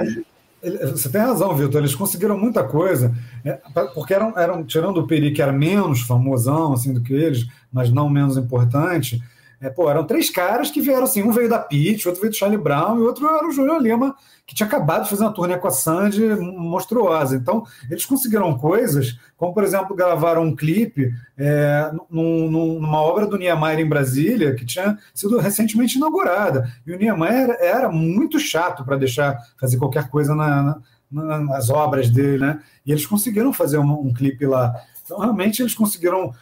você 0.91 1.09
tem 1.09 1.21
razão, 1.21 1.55
Vitor. 1.55 1.81
Eles 1.81 1.95
conseguiram 1.95 2.37
muita 2.37 2.63
coisa, 2.63 3.15
é, 3.45 3.59
porque 3.93 4.13
eram, 4.13 4.37
eram 4.37 4.63
tirando 4.63 4.97
o 4.97 5.07
Peri, 5.07 5.31
que 5.31 5.41
era 5.41 5.51
menos 5.51 6.01
famosão 6.01 6.73
assim 6.73 6.93
do 6.93 7.01
que 7.01 7.13
eles, 7.13 7.47
mas 7.71 7.89
não 7.89 8.09
menos 8.09 8.37
importante. 8.37 9.21
É, 9.61 9.69
pô, 9.69 9.89
eram 9.89 10.05
três 10.05 10.29
caras 10.29 10.71
que 10.71 10.79
vieram 10.79 11.03
assim, 11.03 11.21
um 11.21 11.31
veio 11.31 11.49
da 11.49 11.59
Pitt, 11.59 12.07
outro 12.07 12.21
veio 12.21 12.31
do 12.31 12.37
Charlie 12.37 12.57
Brown 12.57 12.97
e 12.97 13.01
outro 13.01 13.27
era 13.27 13.45
o 13.45 13.51
Júnior 13.51 13.81
Lima, 13.81 14.15
que 14.47 14.55
tinha 14.55 14.65
acabado 14.65 15.03
de 15.03 15.09
fazer 15.09 15.23
uma 15.23 15.33
turnê 15.33 15.57
com 15.57 15.67
a 15.67 15.71
Sandy 15.71 16.27
monstruosa. 16.35 17.35
Então, 17.35 17.65
eles 17.89 18.05
conseguiram 18.05 18.57
coisas, 18.57 19.19
como 19.35 19.53
por 19.53 19.63
exemplo, 19.63 19.95
gravaram 19.95 20.43
um 20.43 20.55
clipe 20.55 21.13
é, 21.37 21.91
num, 22.09 22.49
numa 22.49 23.01
obra 23.01 23.27
do 23.27 23.37
Niemeyer 23.37 23.79
em 23.79 23.89
Brasília, 23.89 24.55
que 24.55 24.65
tinha 24.65 24.97
sido 25.13 25.37
recentemente 25.37 25.97
inaugurada. 25.97 26.71
E 26.87 26.93
o 26.93 26.97
Niemeyer 26.97 27.57
era, 27.59 27.89
muito 27.89 28.39
chato 28.39 28.85
para 28.85 28.95
deixar 28.95 29.37
fazer 29.59 29.77
qualquer 29.77 30.09
coisa 30.09 30.33
na, 30.33 30.79
na, 31.11 31.39
nas 31.39 31.69
obras 31.69 32.09
dele, 32.09 32.37
né? 32.37 32.61
E 32.85 32.91
eles 32.91 33.05
conseguiram 33.05 33.51
fazer 33.51 33.77
um, 33.77 33.91
um 33.91 34.13
clipe 34.13 34.45
lá. 34.45 34.73
Então, 35.03 35.19
realmente, 35.19 35.61
eles 35.61 35.73
conseguiram 35.73 36.33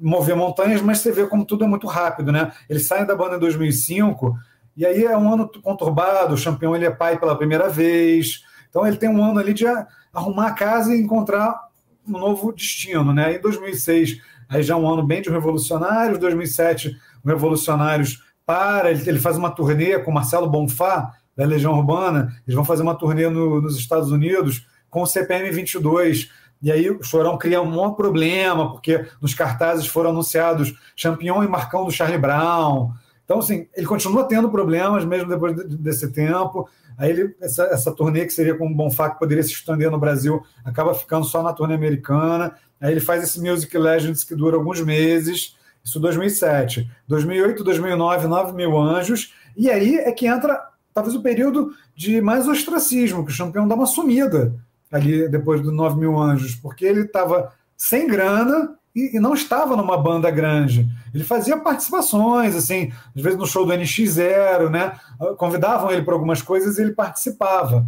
mover 0.00 0.36
montanhas, 0.36 0.82
mas 0.82 0.98
você 0.98 1.12
vê 1.12 1.26
como 1.26 1.44
tudo 1.44 1.64
é 1.64 1.68
muito 1.68 1.86
rápido, 1.86 2.32
né? 2.32 2.52
Eles 2.68 2.86
saem 2.86 3.06
da 3.06 3.14
banda 3.14 3.36
em 3.36 3.40
2005 3.40 4.36
e 4.76 4.84
aí 4.84 5.04
é 5.04 5.16
um 5.16 5.32
ano 5.32 5.50
conturbado, 5.62 6.34
o 6.34 6.42
campeão 6.42 6.74
ele 6.74 6.84
é 6.84 6.90
pai 6.90 7.18
pela 7.18 7.36
primeira 7.36 7.68
vez, 7.68 8.42
então 8.68 8.86
ele 8.86 8.96
tem 8.96 9.08
um 9.08 9.22
ano 9.24 9.38
ali 9.38 9.54
de 9.54 9.64
arrumar 10.12 10.48
a 10.48 10.52
casa 10.52 10.94
e 10.94 11.00
encontrar 11.00 11.68
um 12.06 12.18
novo 12.18 12.52
destino, 12.52 13.12
né? 13.12 13.36
Em 13.36 13.40
2006, 13.40 14.20
aí 14.48 14.62
já 14.62 14.74
é 14.74 14.76
um 14.76 14.88
ano 14.88 15.02
bem 15.02 15.22
de 15.22 15.30
revolucionários, 15.30 16.18
2007, 16.18 16.96
o 17.24 17.28
Revolucionários 17.28 18.22
para, 18.44 18.90
ele, 18.90 19.08
ele 19.08 19.18
faz 19.18 19.36
uma 19.36 19.50
turnê 19.50 19.98
com 19.98 20.12
Marcelo 20.12 20.48
Bonfá, 20.48 21.14
da 21.36 21.44
Legião 21.44 21.76
Urbana, 21.76 22.32
eles 22.46 22.54
vão 22.54 22.64
fazer 22.64 22.82
uma 22.82 22.94
turnê 22.94 23.28
no, 23.28 23.60
nos 23.60 23.76
Estados 23.76 24.10
Unidos 24.10 24.66
com 24.88 25.02
o 25.02 25.06
CPM 25.06 25.50
22, 25.50 26.30
e 26.64 26.72
aí 26.72 26.90
o 26.90 27.02
Chorão 27.02 27.36
cria 27.36 27.60
um 27.60 27.66
maior 27.66 27.90
problema, 27.90 28.72
porque 28.72 29.04
nos 29.20 29.34
cartazes 29.34 29.86
foram 29.86 30.08
anunciados 30.08 30.74
Champignon 30.96 31.44
e 31.44 31.46
Marcão 31.46 31.84
do 31.84 31.90
Charlie 31.90 32.16
Brown. 32.16 32.90
Então, 33.22 33.40
assim, 33.40 33.68
ele 33.76 33.86
continua 33.86 34.24
tendo 34.24 34.50
problemas 34.50 35.04
mesmo 35.04 35.28
depois 35.28 35.54
desse 35.78 36.10
tempo. 36.10 36.66
Aí 36.96 37.10
ele, 37.10 37.36
essa, 37.38 37.64
essa 37.64 37.92
turnê 37.92 38.24
que 38.24 38.32
seria 38.32 38.56
com 38.56 38.66
o 38.66 38.74
Bonfá, 38.74 39.10
que 39.10 39.18
poderia 39.18 39.42
se 39.42 39.52
estender 39.52 39.90
no 39.90 39.98
Brasil, 39.98 40.42
acaba 40.64 40.94
ficando 40.94 41.26
só 41.26 41.42
na 41.42 41.52
turnê 41.52 41.74
americana. 41.74 42.54
Aí 42.80 42.92
ele 42.92 43.00
faz 43.00 43.22
esse 43.22 43.38
Music 43.38 43.76
Legends 43.76 44.24
que 44.24 44.34
dura 44.34 44.56
alguns 44.56 44.80
meses, 44.80 45.58
isso 45.84 46.00
2007. 46.00 46.90
2008, 47.06 47.62
2009, 47.62 48.26
9 48.26 48.52
mil 48.54 48.78
anjos. 48.78 49.34
E 49.54 49.70
aí 49.70 49.96
é 49.96 50.10
que 50.12 50.26
entra 50.26 50.66
talvez 50.94 51.14
o 51.14 51.20
período 51.20 51.74
de 51.94 52.22
mais 52.22 52.48
ostracismo, 52.48 53.26
que 53.26 53.34
o 53.34 53.36
campeão 53.36 53.68
dá 53.68 53.74
uma 53.74 53.84
sumida 53.84 54.54
ali 54.94 55.28
depois 55.28 55.60
do 55.60 55.72
9 55.72 55.98
mil 55.98 56.16
anjos, 56.16 56.54
porque 56.54 56.84
ele 56.84 57.00
estava 57.00 57.52
sem 57.76 58.06
grana 58.06 58.76
e, 58.94 59.16
e, 59.16 59.20
não 59.20 59.34
estava 59.34 59.76
numa 59.76 59.98
banda 59.98 60.30
grande. 60.30 60.88
Ele 61.12 61.24
fazia 61.24 61.56
participações, 61.56 62.54
assim, 62.54 62.92
às 63.14 63.20
vezes 63.20 63.36
no 63.36 63.44
show 63.44 63.66
do 63.66 63.72
NX0, 63.72 64.70
né? 64.70 64.92
Convidavam 65.36 65.90
ele 65.90 66.02
para 66.02 66.14
algumas 66.14 66.40
coisas 66.40 66.78
e 66.78 66.82
ele 66.82 66.92
participava. 66.92 67.84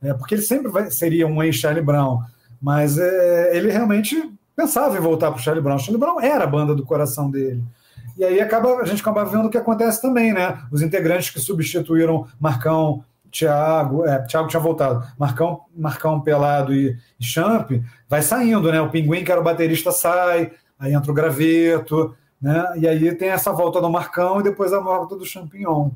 É, 0.00 0.14
porque 0.14 0.36
ele 0.36 0.42
sempre 0.42 0.70
vai, 0.70 0.90
seria 0.92 1.26
um 1.26 1.42
ex-Charlie 1.42 1.82
Brown. 1.82 2.20
Mas 2.62 2.98
é, 2.98 3.56
ele 3.56 3.72
realmente 3.72 4.30
pensava 4.54 4.96
em 4.96 5.00
voltar 5.00 5.32
para 5.32 5.40
o 5.40 5.42
Charlie 5.42 5.62
Brown. 5.62 5.76
O 5.76 5.80
Charlie 5.80 5.98
Brown 5.98 6.20
era 6.20 6.44
a 6.44 6.46
banda 6.46 6.72
do 6.72 6.84
coração 6.84 7.28
dele. 7.28 7.64
E 8.16 8.24
aí 8.24 8.40
acaba, 8.40 8.80
a 8.80 8.84
gente 8.84 9.00
acaba 9.00 9.24
vendo 9.24 9.46
o 9.46 9.50
que 9.50 9.58
acontece 9.58 10.00
também, 10.00 10.32
né? 10.32 10.62
Os 10.70 10.82
integrantes 10.82 11.30
que 11.30 11.40
substituíram 11.40 12.28
Marcão, 12.38 13.02
Thiago, 13.34 14.06
é, 14.06 14.20
Thiago 14.20 14.48
tinha 14.48 14.60
voltado, 14.60 15.04
Marcão, 15.18 15.62
Marcão 15.76 16.20
Pelado 16.20 16.72
e, 16.72 16.96
e 17.18 17.24
Champ, 17.24 17.72
vai 18.08 18.22
saindo, 18.22 18.70
né? 18.70 18.80
O 18.80 18.88
Pinguim, 18.88 19.24
que 19.24 19.32
era 19.32 19.40
o 19.40 19.44
baterista, 19.44 19.90
sai, 19.90 20.52
aí 20.78 20.94
entra 20.94 21.10
o 21.10 21.14
Graveto, 21.14 22.14
né? 22.40 22.64
E 22.76 22.86
aí 22.86 23.12
tem 23.16 23.30
essa 23.30 23.52
volta 23.52 23.80
do 23.80 23.90
Marcão 23.90 24.38
e 24.38 24.44
depois 24.44 24.72
a 24.72 24.78
volta 24.78 25.16
do 25.16 25.26
Champignon. 25.26 25.90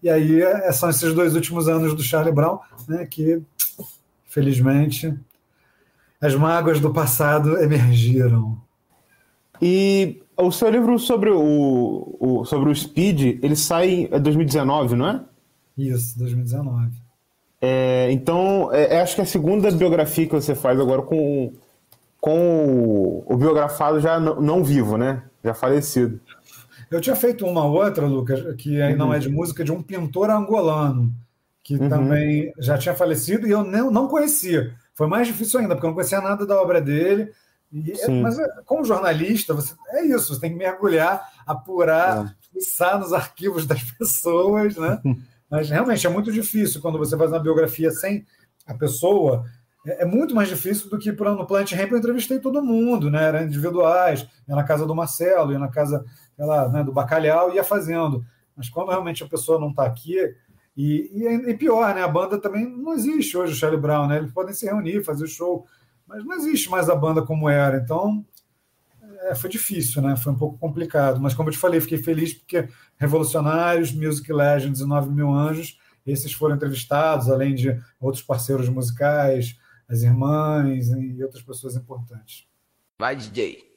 E 0.00 0.08
aí 0.08 0.40
é, 0.40 0.70
são 0.70 0.88
esses 0.88 1.12
dois 1.12 1.34
últimos 1.34 1.68
anos 1.68 1.94
do 1.94 2.02
Charlie 2.02 2.32
Brown, 2.32 2.60
né? 2.86 3.04
Que, 3.04 3.42
felizmente, 4.24 5.12
as 6.20 6.36
mágoas 6.36 6.78
do 6.78 6.92
passado 6.92 7.58
emergiram. 7.58 8.56
E 9.60 10.22
o 10.36 10.52
seu 10.52 10.70
livro 10.70 10.96
sobre 10.96 11.30
o, 11.30 12.16
o, 12.20 12.44
sobre 12.44 12.70
o 12.70 12.74
Speed, 12.74 13.42
ele 13.42 13.56
sai 13.56 14.08
em 14.12 14.20
2019, 14.20 14.94
não 14.94 15.08
é? 15.08 15.20
Isso, 15.78 16.18
2019. 16.18 16.90
É, 17.60 18.08
então, 18.10 18.72
é, 18.72 18.96
é, 18.96 19.00
acho 19.00 19.14
que 19.14 19.20
a 19.20 19.26
segunda 19.26 19.70
biografia 19.70 20.26
que 20.26 20.32
você 20.32 20.54
faz 20.54 20.78
agora 20.78 21.02
com, 21.02 21.52
com 22.20 23.24
o, 23.26 23.34
o 23.34 23.36
biografado 23.36 24.00
já 24.00 24.18
não, 24.18 24.40
não, 24.40 24.64
vivo, 24.64 24.96
né? 24.96 25.22
Já 25.42 25.54
falecido. 25.54 26.20
Eu 26.90 27.00
tinha 27.00 27.16
feito 27.16 27.46
uma 27.46 27.64
outra, 27.64 28.06
Lucas, 28.06 28.54
que 28.56 28.80
aí 28.80 28.92
uhum. 28.92 28.98
não 28.98 29.14
é 29.14 29.18
de 29.18 29.28
música, 29.28 29.64
de 29.64 29.72
um 29.72 29.82
pintor 29.82 30.30
angolano, 30.30 31.12
que 31.62 31.76
uhum. 31.76 31.88
também 31.88 32.52
já 32.58 32.78
tinha 32.78 32.94
falecido 32.94 33.46
e 33.46 33.50
eu 33.50 33.62
não, 33.62 33.90
não 33.90 34.08
conhecia. 34.08 34.74
Foi 34.94 35.06
mais 35.06 35.26
difícil 35.26 35.60
ainda, 35.60 35.74
porque 35.74 35.86
eu 35.86 35.90
não 35.90 35.94
conhecia 35.94 36.20
nada 36.20 36.46
da 36.46 36.60
obra 36.60 36.80
dele. 36.80 37.30
E, 37.72 37.92
é, 37.92 38.08
mas 38.08 38.38
é, 38.38 38.46
como 38.64 38.84
jornalista, 38.84 39.52
você, 39.52 39.74
é 39.90 40.04
isso, 40.06 40.34
você 40.34 40.40
tem 40.40 40.52
que 40.52 40.56
mergulhar, 40.56 41.28
apurar, 41.46 42.34
é. 42.54 42.98
nos 42.98 43.12
arquivos 43.12 43.66
das 43.66 43.82
pessoas, 43.92 44.76
né? 44.76 45.00
Mas 45.50 45.70
realmente 45.70 46.06
é 46.06 46.10
muito 46.10 46.30
difícil 46.32 46.80
quando 46.80 46.98
você 46.98 47.16
faz 47.16 47.30
uma 47.30 47.40
biografia 47.40 47.90
sem 47.90 48.26
a 48.66 48.74
pessoa. 48.74 49.44
É, 49.86 50.02
é 50.02 50.04
muito 50.04 50.34
mais 50.34 50.48
difícil 50.48 50.90
do 50.90 50.98
que 50.98 51.10
no 51.10 51.46
Planet 51.46 51.72
Ramp 51.72 51.92
eu 51.92 51.98
entrevistei 51.98 52.38
todo 52.38 52.62
mundo, 52.62 53.10
né? 53.10 53.24
Eram 53.24 53.42
individuais, 53.44 54.26
ia 54.48 54.54
na 54.54 54.64
casa 54.64 54.86
do 54.86 54.94
Marcelo, 54.94 55.52
ia 55.52 55.58
na 55.58 55.68
casa 55.68 56.04
lá, 56.38 56.68
né, 56.68 56.84
do 56.84 56.92
Bacalhau, 56.92 57.52
ia 57.54 57.64
fazendo. 57.64 58.24
Mas 58.56 58.68
quando 58.68 58.90
realmente 58.90 59.22
a 59.22 59.28
pessoa 59.28 59.58
não 59.58 59.70
está 59.70 59.84
aqui, 59.84 60.16
e, 60.76 61.10
e, 61.12 61.50
e, 61.50 61.54
pior, 61.56 61.92
né? 61.92 62.04
A 62.04 62.08
banda 62.08 62.38
também 62.38 62.64
não 62.64 62.94
existe 62.94 63.36
hoje, 63.36 63.52
o 63.52 63.56
Charlie 63.56 63.80
Brown, 63.80 64.06
né? 64.06 64.18
Eles 64.18 64.32
podem 64.32 64.54
se 64.54 64.64
reunir, 64.64 65.02
fazer 65.02 65.26
show, 65.26 65.66
mas 66.06 66.24
não 66.24 66.36
existe 66.36 66.70
mais 66.70 66.88
a 66.88 66.94
banda 66.94 67.20
como 67.20 67.48
era. 67.48 67.78
Então, 67.78 68.24
é, 68.24 68.37
foi 69.34 69.50
difícil, 69.50 70.02
né? 70.02 70.16
Foi 70.16 70.32
um 70.32 70.36
pouco 70.36 70.58
complicado. 70.58 71.20
Mas, 71.20 71.34
como 71.34 71.48
eu 71.48 71.52
te 71.52 71.58
falei, 71.58 71.80
fiquei 71.80 71.98
feliz 71.98 72.34
porque 72.34 72.68
Revolucionários, 72.96 73.92
Music 73.92 74.32
Legends 74.32 74.80
e 74.80 74.86
9 74.86 75.10
Mil 75.10 75.32
Anjos, 75.32 75.78
esses 76.06 76.32
foram 76.32 76.56
entrevistados, 76.56 77.28
além 77.28 77.54
de 77.54 77.78
outros 78.00 78.22
parceiros 78.22 78.68
musicais, 78.68 79.56
as 79.88 80.02
irmãs 80.02 80.88
e 80.88 81.22
outras 81.22 81.42
pessoas 81.42 81.76
importantes. 81.76 82.46
Vai, 82.98 83.16
DJ. 83.16 83.68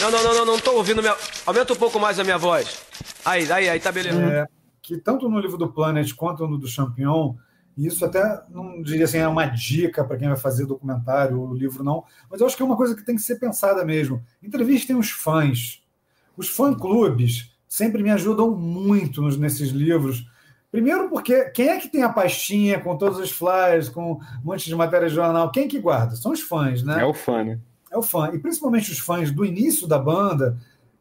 Não, 0.00 0.10
não, 0.10 0.22
não, 0.22 0.34
não, 0.34 0.46
não 0.46 0.60
tô 0.60 0.72
ouvindo 0.74 1.02
minha. 1.02 1.16
Aumenta 1.44 1.72
um 1.72 1.76
pouco 1.76 1.98
mais 1.98 2.18
a 2.18 2.24
minha 2.24 2.38
voz. 2.38 2.80
Aí, 3.24 3.50
aí, 3.50 3.68
aí, 3.68 3.80
tá 3.80 3.90
beleza. 3.90 4.20
É, 4.20 4.46
que 4.80 4.96
tanto 4.96 5.28
no 5.28 5.40
livro 5.40 5.58
do 5.58 5.72
Planet 5.72 6.12
quanto 6.14 6.46
no 6.46 6.56
do 6.56 6.68
Champion, 6.68 7.36
isso 7.86 8.04
até 8.04 8.42
não 8.50 8.82
diria 8.82 9.04
assim, 9.04 9.18
é 9.18 9.28
uma 9.28 9.46
dica 9.46 10.04
para 10.04 10.16
quem 10.16 10.28
vai 10.28 10.36
fazer 10.36 10.66
documentário 10.66 11.40
ou 11.40 11.54
livro, 11.54 11.84
não, 11.84 12.04
mas 12.30 12.40
eu 12.40 12.46
acho 12.46 12.56
que 12.56 12.62
é 12.62 12.66
uma 12.66 12.76
coisa 12.76 12.96
que 12.96 13.04
tem 13.04 13.14
que 13.14 13.22
ser 13.22 13.36
pensada 13.36 13.84
mesmo. 13.84 14.22
Entrevistem 14.42 14.96
os 14.96 15.10
fãs. 15.10 15.82
Os 16.36 16.48
fã-clubes 16.48 17.56
sempre 17.68 18.02
me 18.02 18.10
ajudam 18.10 18.50
muito 18.50 19.22
nos, 19.22 19.36
nesses 19.36 19.70
livros. 19.70 20.26
Primeiro 20.70 21.08
porque 21.08 21.50
quem 21.50 21.68
é 21.68 21.78
que 21.78 21.88
tem 21.88 22.02
a 22.02 22.08
pastinha 22.08 22.80
com 22.80 22.96
todos 22.96 23.18
os 23.18 23.30
flyers, 23.30 23.88
com 23.88 24.14
um 24.14 24.20
monte 24.42 24.66
de 24.66 24.74
matéria 24.74 25.08
de 25.08 25.14
jornal? 25.14 25.50
Quem 25.50 25.68
que 25.68 25.78
guarda? 25.78 26.16
São 26.16 26.32
os 26.32 26.40
fãs, 26.40 26.82
né? 26.82 27.00
É 27.00 27.04
o 27.04 27.14
fã, 27.14 27.44
né? 27.44 27.58
É 27.90 27.96
o 27.96 28.02
fã. 28.02 28.30
E 28.34 28.38
principalmente 28.38 28.90
os 28.90 28.98
fãs 28.98 29.30
do 29.30 29.44
início 29.44 29.86
da 29.86 29.98
banda 29.98 30.58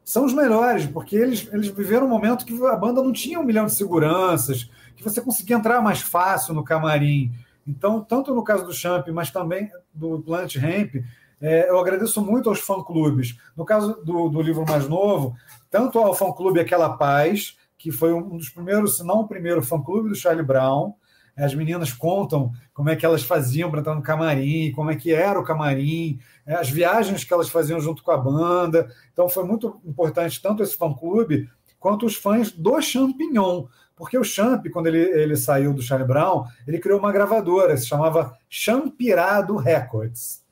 são 0.07 0.23
os 0.23 0.33
melhores, 0.33 0.85
porque 0.85 1.17
eles, 1.17 1.49
eles 1.51 1.67
viveram 1.67 2.05
um 2.05 2.09
momento 2.09 2.45
que 2.45 2.57
a 2.65 2.77
banda 2.77 3.03
não 3.03 3.11
tinha 3.11 3.37
um 3.41 3.43
milhão 3.43 3.65
de 3.65 3.73
seguranças, 3.73 4.71
que 4.95 5.03
você 5.03 5.19
conseguia 5.19 5.57
entrar 5.57 5.81
mais 5.81 5.99
fácil 5.99 6.53
no 6.53 6.63
camarim. 6.63 7.33
Então, 7.67 8.01
tanto 8.01 8.33
no 8.33 8.41
caso 8.41 8.63
do 8.63 8.71
Champ, 8.71 9.05
mas 9.09 9.31
também 9.31 9.69
do 9.93 10.21
Plant 10.21 10.55
Ramp, 10.55 11.03
é, 11.41 11.69
eu 11.69 11.77
agradeço 11.77 12.21
muito 12.23 12.47
aos 12.47 12.61
fã-clubes. 12.61 13.35
No 13.53 13.65
caso 13.65 14.01
do, 14.01 14.29
do 14.29 14.41
livro 14.41 14.65
mais 14.65 14.87
novo, 14.87 15.35
tanto 15.69 15.99
ao 15.99 16.15
fã-clube 16.15 16.61
Aquela 16.61 16.95
Paz, 16.95 17.57
que 17.77 17.91
foi 17.91 18.13
um 18.13 18.37
dos 18.37 18.47
primeiros, 18.47 18.95
se 18.95 19.03
não 19.03 19.19
o 19.19 19.27
primeiro 19.27 19.61
fã-clube 19.61 20.07
do 20.07 20.15
Charlie 20.15 20.45
Brown. 20.45 20.93
As 21.35 21.53
meninas 21.53 21.91
contam 21.91 22.53
como 22.73 22.89
é 22.89 22.95
que 22.95 23.05
elas 23.05 23.23
faziam 23.23 23.69
para 23.69 23.81
entrar 23.81 23.93
no 23.93 24.01
camarim, 24.01 24.71
como 24.71 24.89
é 24.89 24.95
que 24.95 25.11
era 25.11 25.37
o 25.37 25.43
camarim, 25.43 26.17
as 26.55 26.69
viagens 26.69 27.23
que 27.23 27.33
elas 27.33 27.49
faziam 27.49 27.79
junto 27.79 28.03
com 28.03 28.11
a 28.11 28.17
banda. 28.17 28.89
Então 29.11 29.27
foi 29.27 29.43
muito 29.43 29.81
importante 29.85 30.41
tanto 30.41 30.63
esse 30.63 30.77
fã-clube 30.77 31.49
quanto 31.79 32.05
os 32.05 32.15
fãs 32.15 32.51
do 32.51 32.81
Champignon, 32.81 33.67
porque 33.95 34.17
o 34.17 34.23
Champ, 34.23 34.67
quando 34.71 34.87
ele, 34.87 34.99
ele 34.99 35.35
saiu 35.35 35.73
do 35.73 35.81
Charlie 35.81 36.07
Brown, 36.07 36.45
ele 36.67 36.79
criou 36.79 36.99
uma 36.99 37.11
gravadora, 37.11 37.75
se 37.75 37.87
chamava 37.87 38.37
Champirado 38.49 39.57
Records. 39.57 40.43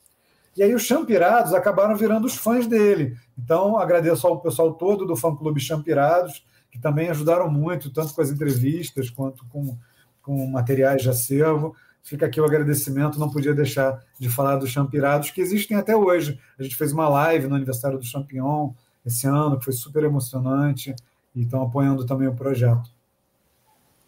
E 0.57 0.63
aí 0.63 0.73
os 0.73 0.83
Champirados 0.83 1.53
acabaram 1.53 1.95
virando 1.95 2.25
os 2.25 2.35
fãs 2.35 2.65
dele. 2.65 3.17
Então, 3.37 3.77
agradeço 3.77 4.25
ao 4.25 4.39
pessoal 4.39 4.73
todo 4.73 5.05
do 5.05 5.15
fã-clube 5.15 5.59
Champirados, 5.59 6.45
que 6.71 6.79
também 6.79 7.09
ajudaram 7.09 7.49
muito, 7.49 7.91
tanto 7.91 8.13
com 8.13 8.21
as 8.21 8.31
entrevistas 8.31 9.09
quanto 9.09 9.45
com, 9.47 9.77
com 10.21 10.47
materiais 10.47 11.01
de 11.01 11.09
acervo. 11.09 11.75
Fica 12.05 12.25
aqui 12.25 12.39
o 12.39 12.45
agradecimento, 12.45 13.19
não 13.19 13.29
podia 13.29 13.53
deixar 13.53 14.01
de 14.17 14.29
falar 14.29 14.55
dos 14.55 14.69
Champirados, 14.69 15.31
que 15.31 15.41
existem 15.41 15.75
até 15.75 15.93
hoje. 15.97 16.39
A 16.57 16.63
gente 16.63 16.77
fez 16.77 16.93
uma 16.93 17.09
live 17.09 17.47
no 17.47 17.55
aniversário 17.55 17.97
do 17.97 18.05
Champignon 18.05 18.71
esse 19.05 19.27
ano, 19.27 19.59
que 19.59 19.65
foi 19.65 19.73
super 19.73 20.03
emocionante, 20.03 20.95
e 21.35 21.41
estão 21.41 21.61
apoiando 21.61 22.05
também 22.05 22.27
o 22.27 22.33
projeto. 22.33 22.89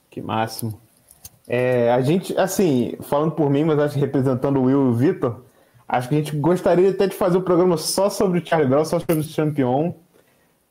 Que 0.09 0.21
máximo. 0.21 0.79
É, 1.45 1.91
a 1.91 2.01
gente, 2.01 2.37
assim, 2.37 2.95
falando 3.01 3.33
por 3.33 3.49
mim, 3.49 3.65
mas 3.65 3.77
acho 3.79 3.95
que 3.95 3.99
representando 3.99 4.57
o 4.57 4.63
Will 4.63 4.87
e 4.87 4.89
o 4.89 4.93
Vitor, 4.93 5.43
Acho 5.87 6.09
que 6.09 6.15
a 6.15 6.17
gente 6.17 6.35
gostaria 6.35 6.89
até 6.89 7.07
de 7.07 7.15
fazer 7.15 7.37
um 7.37 7.41
programa 7.41 7.77
só 7.77 8.09
sobre 8.09 8.39
o 8.39 8.45
Charlie 8.45 8.67
Brown, 8.67 8.83
só 8.83 8.99
sobre 8.99 9.19
o 9.19 9.23
Champion, 9.23 9.93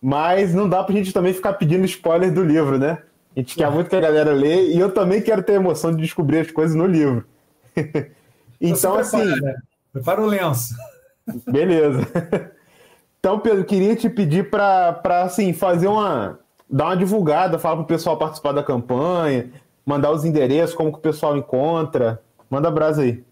mas 0.00 0.52
não 0.52 0.68
dá 0.68 0.84
pra 0.84 0.94
gente 0.94 1.12
também 1.12 1.32
ficar 1.32 1.54
pedindo 1.54 1.86
spoiler 1.86 2.32
do 2.32 2.44
livro, 2.44 2.78
né? 2.78 3.02
A 3.36 3.40
gente 3.40 3.54
quer 3.54 3.70
muito 3.70 3.90
que 3.90 3.96
a 3.96 4.00
galera 4.00 4.32
lê 4.32 4.72
e 4.72 4.78
eu 4.78 4.90
também 4.90 5.20
quero 5.20 5.42
ter 5.42 5.52
a 5.52 5.56
emoção 5.56 5.94
de 5.94 6.02
descobrir 6.02 6.38
as 6.38 6.50
coisas 6.50 6.74
no 6.74 6.86
livro. 6.86 7.26
então, 8.58 8.96
assim. 8.96 9.18
Prepara, 9.18 9.40
né? 9.42 9.54
prepara 9.92 10.22
o 10.22 10.26
lenço. 10.26 10.74
Beleza. 11.46 12.00
Então, 13.18 13.40
Pedro, 13.40 13.64
queria 13.64 13.96
te 13.96 14.08
pedir 14.08 14.48
para 14.48 15.00
assim, 15.22 15.52
fazer 15.52 15.88
uma. 15.88 16.38
dar 16.70 16.84
uma 16.86 16.96
divulgada, 16.96 17.58
falar 17.58 17.74
para 17.74 17.82
o 17.82 17.86
pessoal 17.88 18.16
participar 18.16 18.52
da 18.52 18.62
campanha, 18.62 19.50
mandar 19.84 20.12
os 20.12 20.24
endereços, 20.24 20.76
como 20.76 20.92
que 20.92 20.98
o 20.98 21.02
pessoal 21.02 21.36
encontra. 21.36 22.22
Manda 22.48 22.70
brasa 22.70 23.02
aí. 23.02 23.24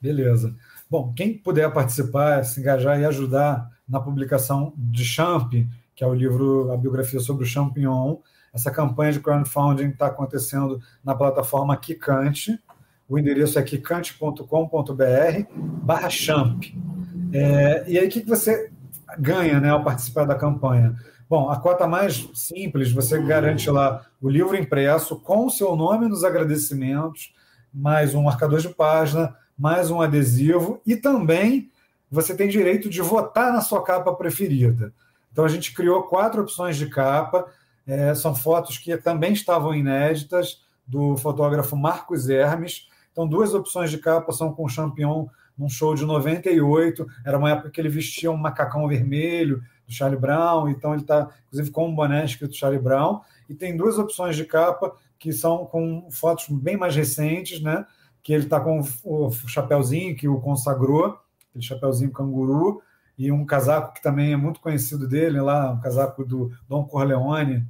Beleza. 0.00 0.56
Bom, 0.90 1.12
quem 1.14 1.36
puder 1.36 1.70
participar, 1.72 2.44
se 2.44 2.60
engajar 2.60 2.98
e 2.98 3.04
ajudar 3.04 3.70
na 3.88 4.00
publicação 4.00 4.72
de 4.76 5.04
Champ, 5.04 5.52
que 5.94 6.02
é 6.02 6.06
o 6.06 6.14
livro, 6.14 6.72
a 6.72 6.76
biografia 6.76 7.20
sobre 7.20 7.44
o 7.44 7.46
Champignon, 7.46 8.16
essa 8.56 8.70
campanha 8.70 9.12
de 9.12 9.20
crowdfunding 9.20 9.90
está 9.90 10.06
acontecendo 10.06 10.80
na 11.04 11.14
plataforma 11.14 11.76
Kikante. 11.76 12.58
O 13.06 13.18
endereço 13.18 13.58
é 13.58 13.62
kikante.com.br 13.62 14.42
barra 15.82 16.08
champ. 16.08 16.64
É, 17.34 17.84
e 17.86 17.98
aí, 17.98 18.06
o 18.06 18.10
que 18.10 18.22
você 18.22 18.72
ganha 19.18 19.60
né, 19.60 19.68
ao 19.68 19.84
participar 19.84 20.24
da 20.24 20.34
campanha? 20.34 20.96
Bom, 21.28 21.50
a 21.50 21.60
cota 21.60 21.86
mais 21.86 22.30
simples, 22.32 22.90
você 22.90 23.20
garante 23.20 23.68
lá 23.68 24.06
o 24.22 24.28
livro 24.30 24.56
impresso 24.56 25.20
com 25.20 25.44
o 25.44 25.50
seu 25.50 25.76
nome 25.76 26.08
nos 26.08 26.24
agradecimentos, 26.24 27.34
mais 27.74 28.14
um 28.14 28.22
marcador 28.22 28.60
de 28.60 28.70
página, 28.70 29.36
mais 29.58 29.90
um 29.90 30.00
adesivo 30.00 30.80
e 30.86 30.96
também 30.96 31.70
você 32.10 32.34
tem 32.34 32.48
direito 32.48 32.88
de 32.88 33.02
votar 33.02 33.52
na 33.52 33.60
sua 33.60 33.82
capa 33.82 34.14
preferida. 34.14 34.94
Então 35.30 35.44
a 35.44 35.48
gente 35.48 35.74
criou 35.74 36.04
quatro 36.04 36.40
opções 36.40 36.78
de 36.78 36.86
capa, 36.86 37.46
é, 37.86 38.14
são 38.14 38.34
fotos 38.34 38.78
que 38.78 38.96
também 38.96 39.32
estavam 39.32 39.74
inéditas 39.74 40.62
do 40.86 41.16
fotógrafo 41.16 41.76
Marcos 41.76 42.28
Hermes. 42.28 42.88
Então 43.12 43.26
duas 43.26 43.54
opções 43.54 43.90
de 43.90 43.98
capa 43.98 44.32
são 44.32 44.52
com 44.52 44.64
o 44.64 44.68
Champion 44.68 45.28
num 45.56 45.68
show 45.68 45.94
de 45.94 46.04
98, 46.04 47.06
era 47.24 47.38
uma 47.38 47.50
época 47.50 47.70
que 47.70 47.80
ele 47.80 47.88
vestia 47.88 48.30
um 48.30 48.36
macacão 48.36 48.86
vermelho 48.86 49.62
do 49.86 49.92
Charlie 49.92 50.20
Brown, 50.20 50.68
então 50.68 50.92
ele 50.92 51.02
está, 51.02 51.30
inclusive, 51.46 51.70
com 51.70 51.88
um 51.88 51.94
boné 51.94 52.24
escrito 52.24 52.54
Charlie 52.54 52.80
Brown, 52.80 53.20
e 53.48 53.54
tem 53.54 53.76
duas 53.76 53.98
opções 53.98 54.36
de 54.36 54.44
capa 54.44 54.94
que 55.18 55.32
são 55.32 55.64
com 55.64 56.08
fotos 56.10 56.46
bem 56.50 56.76
mais 56.76 56.94
recentes, 56.94 57.62
né? 57.62 57.86
Que 58.22 58.32
ele 58.34 58.44
está 58.44 58.60
com 58.60 58.80
o 59.04 59.30
chapéuzinho 59.46 60.14
que 60.14 60.28
o 60.28 60.40
consagrou, 60.40 61.18
aquele 61.48 61.64
chapéuzinho 61.64 62.10
canguru, 62.10 62.82
e 63.16 63.32
um 63.32 63.46
casaco 63.46 63.94
que 63.94 64.02
também 64.02 64.32
é 64.32 64.36
muito 64.36 64.60
conhecido 64.60 65.08
dele 65.08 65.40
lá, 65.40 65.70
um 65.70 65.80
casaco 65.80 66.22
do 66.22 66.52
Dom 66.68 66.84
Corleone, 66.84 67.64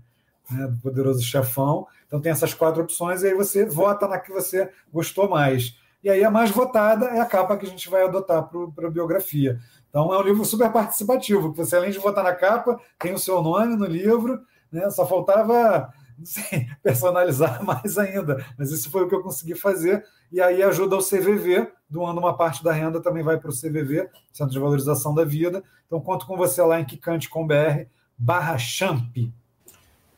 né, 0.50 0.66
do 0.66 0.78
Poderoso 0.78 1.22
Chefão. 1.22 1.86
Então 2.06 2.20
tem 2.20 2.32
essas 2.32 2.54
quatro 2.54 2.82
opções 2.82 3.22
e 3.22 3.28
aí 3.28 3.34
você 3.34 3.64
vota 3.64 4.06
na 4.06 4.18
que 4.18 4.32
você 4.32 4.70
gostou 4.92 5.28
mais. 5.28 5.76
E 6.02 6.10
aí 6.10 6.22
a 6.22 6.30
mais 6.30 6.50
votada 6.50 7.06
é 7.06 7.20
a 7.20 7.26
capa 7.26 7.56
que 7.56 7.66
a 7.66 7.68
gente 7.68 7.90
vai 7.90 8.04
adotar 8.04 8.48
para 8.74 8.86
a 8.86 8.90
biografia. 8.90 9.58
Então 9.88 10.12
é 10.12 10.18
um 10.18 10.22
livro 10.22 10.44
super 10.44 10.70
participativo, 10.70 11.52
que 11.52 11.58
você 11.58 11.76
além 11.76 11.90
de 11.90 11.98
votar 11.98 12.22
na 12.22 12.34
capa, 12.34 12.78
tem 12.98 13.12
o 13.12 13.18
seu 13.18 13.42
nome 13.42 13.76
no 13.76 13.86
livro, 13.86 14.40
né? 14.70 14.88
Só 14.90 15.06
faltava 15.06 15.92
sei, 16.24 16.68
personalizar 16.82 17.62
mais 17.64 17.98
ainda, 17.98 18.44
mas 18.58 18.70
isso 18.70 18.90
foi 18.90 19.02
o 19.02 19.08
que 19.08 19.14
eu 19.14 19.22
consegui 19.22 19.54
fazer. 19.54 20.04
E 20.30 20.40
aí 20.40 20.62
ajuda 20.62 20.96
o 20.96 21.04
CVV, 21.04 21.70
doando 21.88 22.20
uma 22.20 22.36
parte 22.36 22.62
da 22.62 22.72
renda 22.72 23.00
também 23.00 23.22
vai 23.22 23.38
para 23.38 23.50
o 23.50 23.54
CVV, 23.54 24.08
Centro 24.32 24.52
de 24.52 24.58
Valorização 24.58 25.14
da 25.14 25.24
Vida. 25.24 25.62
Então 25.86 26.00
conto 26.00 26.26
com 26.26 26.36
você 26.36 26.60
lá 26.62 26.80
em 26.80 26.84
Kikante.com.br 26.84 27.88
barra 28.18 28.58
champ. 28.58 29.16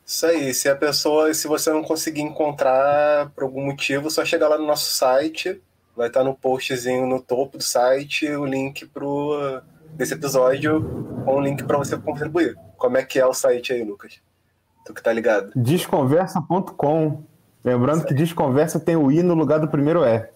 Isso 0.08 0.24
aí, 0.24 0.54
se 0.54 0.70
a 0.70 0.74
pessoa, 0.74 1.34
se 1.34 1.46
você 1.46 1.70
não 1.70 1.82
conseguir 1.82 2.22
encontrar 2.22 3.28
por 3.34 3.44
algum 3.44 3.66
motivo, 3.66 4.10
só 4.10 4.24
chegar 4.24 4.48
lá 4.48 4.56
no 4.56 4.66
nosso 4.66 4.90
site, 4.90 5.60
vai 5.94 6.08
estar 6.08 6.24
no 6.24 6.34
postzinho 6.34 7.06
no 7.06 7.20
topo 7.20 7.58
do 7.58 7.62
site 7.62 8.26
o 8.26 8.46
link 8.46 8.86
pro 8.86 9.60
desse 9.90 10.14
episódio 10.14 10.82
com 11.26 11.36
o 11.36 11.40
link 11.42 11.62
para 11.62 11.76
você 11.76 11.94
contribuir. 11.98 12.56
Como 12.78 12.96
é 12.96 13.04
que 13.04 13.18
é 13.18 13.26
o 13.26 13.34
site 13.34 13.74
aí, 13.74 13.84
Lucas? 13.84 14.18
Tu 14.86 14.94
que 14.94 15.02
tá 15.02 15.12
ligado? 15.12 15.52
Desconversa.com. 15.54 17.22
Lembrando 17.62 18.06
que 18.06 18.14
Desconversa 18.14 18.80
tem 18.80 18.96
o 18.96 19.12
I 19.12 19.22
no 19.22 19.34
lugar 19.34 19.60
do 19.60 19.68
primeiro 19.68 20.06
E. 20.06 20.26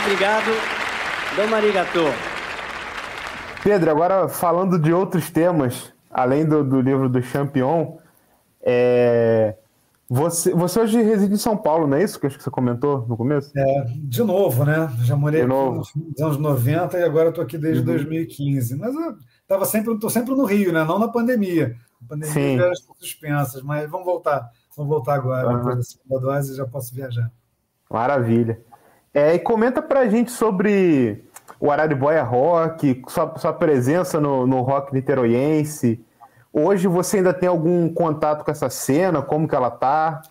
Obrigado. 0.00 0.50
Dom 1.36 1.54
arigato. 1.54 2.31
Pedro, 3.62 3.90
agora 3.90 4.28
falando 4.28 4.78
de 4.78 4.92
outros 4.92 5.30
temas, 5.30 5.92
além 6.10 6.44
do, 6.44 6.64
do 6.64 6.80
livro 6.80 7.08
do 7.08 7.22
Champion, 7.22 7.96
é... 8.60 9.56
você, 10.08 10.52
você 10.52 10.80
hoje 10.80 11.00
reside 11.00 11.34
em 11.34 11.38
São 11.38 11.56
Paulo, 11.56 11.86
não 11.86 11.96
é 11.96 12.02
isso 12.02 12.18
que 12.18 12.26
acho 12.26 12.36
que 12.36 12.42
você 12.42 12.50
comentou 12.50 13.06
no 13.06 13.16
começo? 13.16 13.52
É, 13.56 13.84
de 13.86 14.22
novo, 14.24 14.64
né? 14.64 14.90
Já 15.04 15.14
morei 15.14 15.46
nos 15.46 15.92
anos 16.20 16.38
90 16.38 16.98
e 16.98 17.04
agora 17.04 17.28
estou 17.28 17.44
aqui 17.44 17.56
desde 17.56 17.80
uhum. 17.80 17.86
2015. 17.86 18.76
Mas 18.76 18.94
eu 18.94 19.16
tava 19.46 19.64
sempre, 19.64 19.94
estou 19.94 20.10
sempre 20.10 20.34
no 20.34 20.44
Rio, 20.44 20.72
né? 20.72 20.82
Não 20.82 20.98
na 20.98 21.08
pandemia. 21.08 21.76
A 22.04 22.08
pandemia 22.08 22.32
Sim. 22.32 22.58
já 22.58 22.72
suspensas, 22.98 23.62
mas 23.62 23.88
vamos 23.88 24.04
voltar. 24.04 24.50
Vamos 24.76 24.90
voltar 24.90 25.14
agora. 25.14 25.48
Uhum. 25.48 25.56
Depois 25.56 25.76
da 25.76 25.82
segunda 25.82 26.20
dose 26.20 26.56
já 26.56 26.66
posso 26.66 26.92
viajar. 26.92 27.30
Maravilha. 27.88 28.60
É, 29.14 29.34
e 29.34 29.38
comenta 29.38 29.80
pra 29.80 30.08
gente 30.08 30.32
sobre 30.32 31.22
o 31.62 31.70
Araribóia 31.70 32.24
Rock, 32.24 33.00
sua, 33.06 33.38
sua 33.38 33.52
presença 33.52 34.20
no, 34.20 34.48
no 34.48 34.62
rock 34.62 34.92
niteroiense. 34.92 36.04
Hoje 36.52 36.88
você 36.88 37.18
ainda 37.18 37.32
tem 37.32 37.48
algum 37.48 37.88
contato 37.88 38.44
com 38.44 38.50
essa 38.50 38.68
cena? 38.68 39.22
Como 39.22 39.46
que 39.46 39.54
ela 39.54 39.70
tá? 39.70 40.22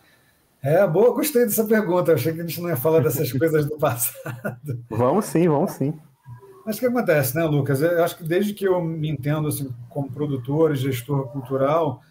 É, 0.62 0.86
boa, 0.86 1.14
gostei 1.14 1.46
dessa 1.46 1.64
pergunta. 1.64 2.12
Eu 2.12 2.16
achei 2.16 2.34
que 2.34 2.42
a 2.42 2.46
gente 2.46 2.60
não 2.60 2.68
ia 2.68 2.76
falar 2.76 3.00
dessas 3.00 3.32
coisas 3.34 3.66
do 3.66 3.78
passado. 3.78 4.84
Vamos 4.90 5.24
sim, 5.24 5.48
vamos 5.48 5.72
sim. 5.72 5.98
Mas 6.66 6.76
o 6.76 6.80
que 6.82 6.88
acontece, 6.88 7.34
né, 7.34 7.46
Lucas? 7.46 7.82
Eu 7.82 8.04
acho 8.04 8.18
que 8.18 8.26
desde 8.26 8.54
que 8.54 8.68
eu 8.68 8.82
me 8.84 9.10
entendo 9.10 9.48
assim, 9.48 9.74
como 9.88 10.12
produtor 10.12 10.74
e 10.74 10.76
gestor 10.76 11.30
cultural, 11.30 12.02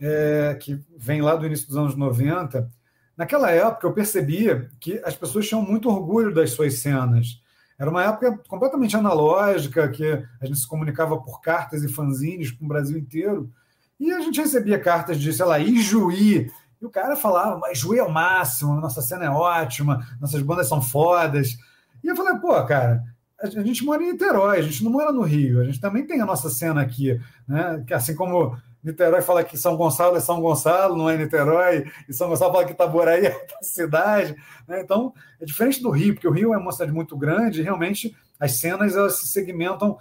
é, 0.00 0.56
que 0.58 0.80
vem 0.96 1.20
lá 1.20 1.36
do 1.36 1.44
início 1.44 1.68
dos 1.68 1.76
anos 1.76 1.94
90, 1.94 2.70
naquela 3.18 3.50
época 3.50 3.86
eu 3.86 3.92
percebia 3.92 4.70
que 4.80 4.98
as 5.04 5.14
pessoas 5.14 5.46
tinham 5.46 5.60
muito 5.60 5.90
orgulho 5.90 6.32
das 6.32 6.52
suas 6.52 6.78
cenas. 6.78 7.41
Era 7.82 7.90
uma 7.90 8.04
época 8.04 8.38
completamente 8.46 8.96
analógica, 8.96 9.88
que 9.88 10.06
a 10.40 10.46
gente 10.46 10.60
se 10.60 10.68
comunicava 10.68 11.20
por 11.20 11.40
cartas 11.40 11.82
e 11.82 11.88
fanzines 11.88 12.52
com 12.52 12.64
o 12.64 12.68
Brasil 12.68 12.96
inteiro. 12.96 13.50
E 13.98 14.12
a 14.12 14.20
gente 14.20 14.40
recebia 14.40 14.78
cartas 14.78 15.18
de, 15.18 15.32
sei 15.32 15.44
lá, 15.44 15.58
Ijuí. 15.58 16.48
E 16.80 16.86
o 16.86 16.88
cara 16.88 17.16
falava, 17.16 17.58
mas 17.58 17.76
Juí 17.76 17.98
é 17.98 18.04
o 18.04 18.08
máximo, 18.08 18.80
nossa 18.80 19.02
cena 19.02 19.24
é 19.24 19.28
ótima, 19.28 20.06
nossas 20.20 20.40
bandas 20.42 20.68
são 20.68 20.80
fodas. 20.80 21.58
E 22.04 22.06
eu 22.06 22.14
falei, 22.14 22.38
pô, 22.38 22.64
cara, 22.64 23.02
a 23.40 23.48
gente 23.48 23.84
mora 23.84 24.00
em 24.00 24.12
Niterói, 24.12 24.60
a 24.60 24.62
gente 24.62 24.84
não 24.84 24.92
mora 24.92 25.10
no 25.10 25.22
Rio, 25.22 25.60
a 25.60 25.64
gente 25.64 25.80
também 25.80 26.06
tem 26.06 26.20
a 26.20 26.26
nossa 26.26 26.48
cena 26.50 26.80
aqui, 26.80 27.20
né? 27.48 27.84
Assim 27.90 28.14
como 28.14 28.56
Niterói 28.82 29.22
fala 29.22 29.44
que 29.44 29.56
São 29.56 29.76
Gonçalo 29.76 30.16
é 30.16 30.20
São 30.20 30.40
Gonçalo, 30.40 30.96
não 30.96 31.08
é 31.08 31.16
Niterói, 31.16 31.90
e 32.08 32.12
São 32.12 32.28
Gonçalo 32.28 32.52
fala 32.52 32.64
que 32.64 32.72
Itaboraí 32.72 33.26
é 33.26 33.46
a 33.60 33.62
cidade. 33.62 34.34
Né? 34.66 34.80
Então, 34.80 35.14
é 35.40 35.44
diferente 35.44 35.80
do 35.80 35.90
Rio, 35.90 36.14
porque 36.14 36.26
o 36.26 36.32
Rio 36.32 36.52
é 36.52 36.58
uma 36.58 36.72
cidade 36.72 36.92
muito 36.92 37.16
grande 37.16 37.60
e 37.60 37.62
realmente 37.64 38.16
as 38.40 38.52
cenas 38.52 38.96
elas 38.96 39.20
se 39.20 39.28
segmentam, 39.28 39.96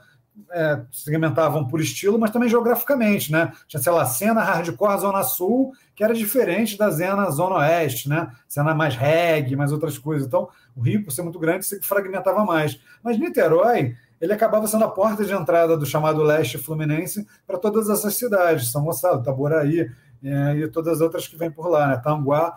é, 0.50 0.82
segmentavam 0.92 1.68
por 1.68 1.80
estilo, 1.80 2.18
mas 2.18 2.32
também 2.32 2.50
geograficamente. 2.50 3.32
Né? 3.32 3.52
Tinha, 3.68 3.82
sei 3.82 3.92
lá, 3.92 4.04
cena 4.06 4.42
hardcore 4.42 5.00
Zona 5.00 5.22
Sul, 5.22 5.74
que 5.96 6.04
era 6.04 6.14
diferente 6.16 6.76
da 6.76 6.92
cena 6.92 7.30
Zona 7.30 7.58
Oeste, 7.58 8.10
né? 8.10 8.32
cena 8.48 8.74
mais 8.74 8.96
reggae, 8.96 9.56
mais 9.56 9.72
outras 9.72 10.00
coisas. 10.00 10.28
Então, 10.28 10.50
o 10.76 10.82
Rio, 10.82 11.04
por 11.04 11.12
ser 11.12 11.22
muito 11.22 11.38
grande, 11.38 11.66
se 11.66 11.80
fragmentava 11.82 12.44
mais. 12.44 12.80
Mas 13.04 13.20
Niterói 13.20 13.96
ele 14.22 14.32
acabava 14.32 14.68
sendo 14.68 14.86
a 14.86 14.88
porta 14.88 15.26
de 15.26 15.34
entrada 15.34 15.76
do 15.76 15.86
chamado 15.86 16.22
leste 16.22 16.60
fluminense 16.60 17.26
para 17.48 17.58
todas 17.58 17.90
essas 17.90 18.16
cidades, 18.16 18.72
São 18.72 18.84
Gonçalo, 18.84 19.22
Itaboraí 19.22 19.90
é, 20.24 20.56
e 20.58 20.68
todas 20.68 20.94
as 20.94 21.02
outras 21.02 21.28
que 21.28 21.36
vêm 21.36 21.50
por 21.50 21.68
lá, 21.68 21.88
né? 21.88 21.98
Tanguá. 21.98 22.56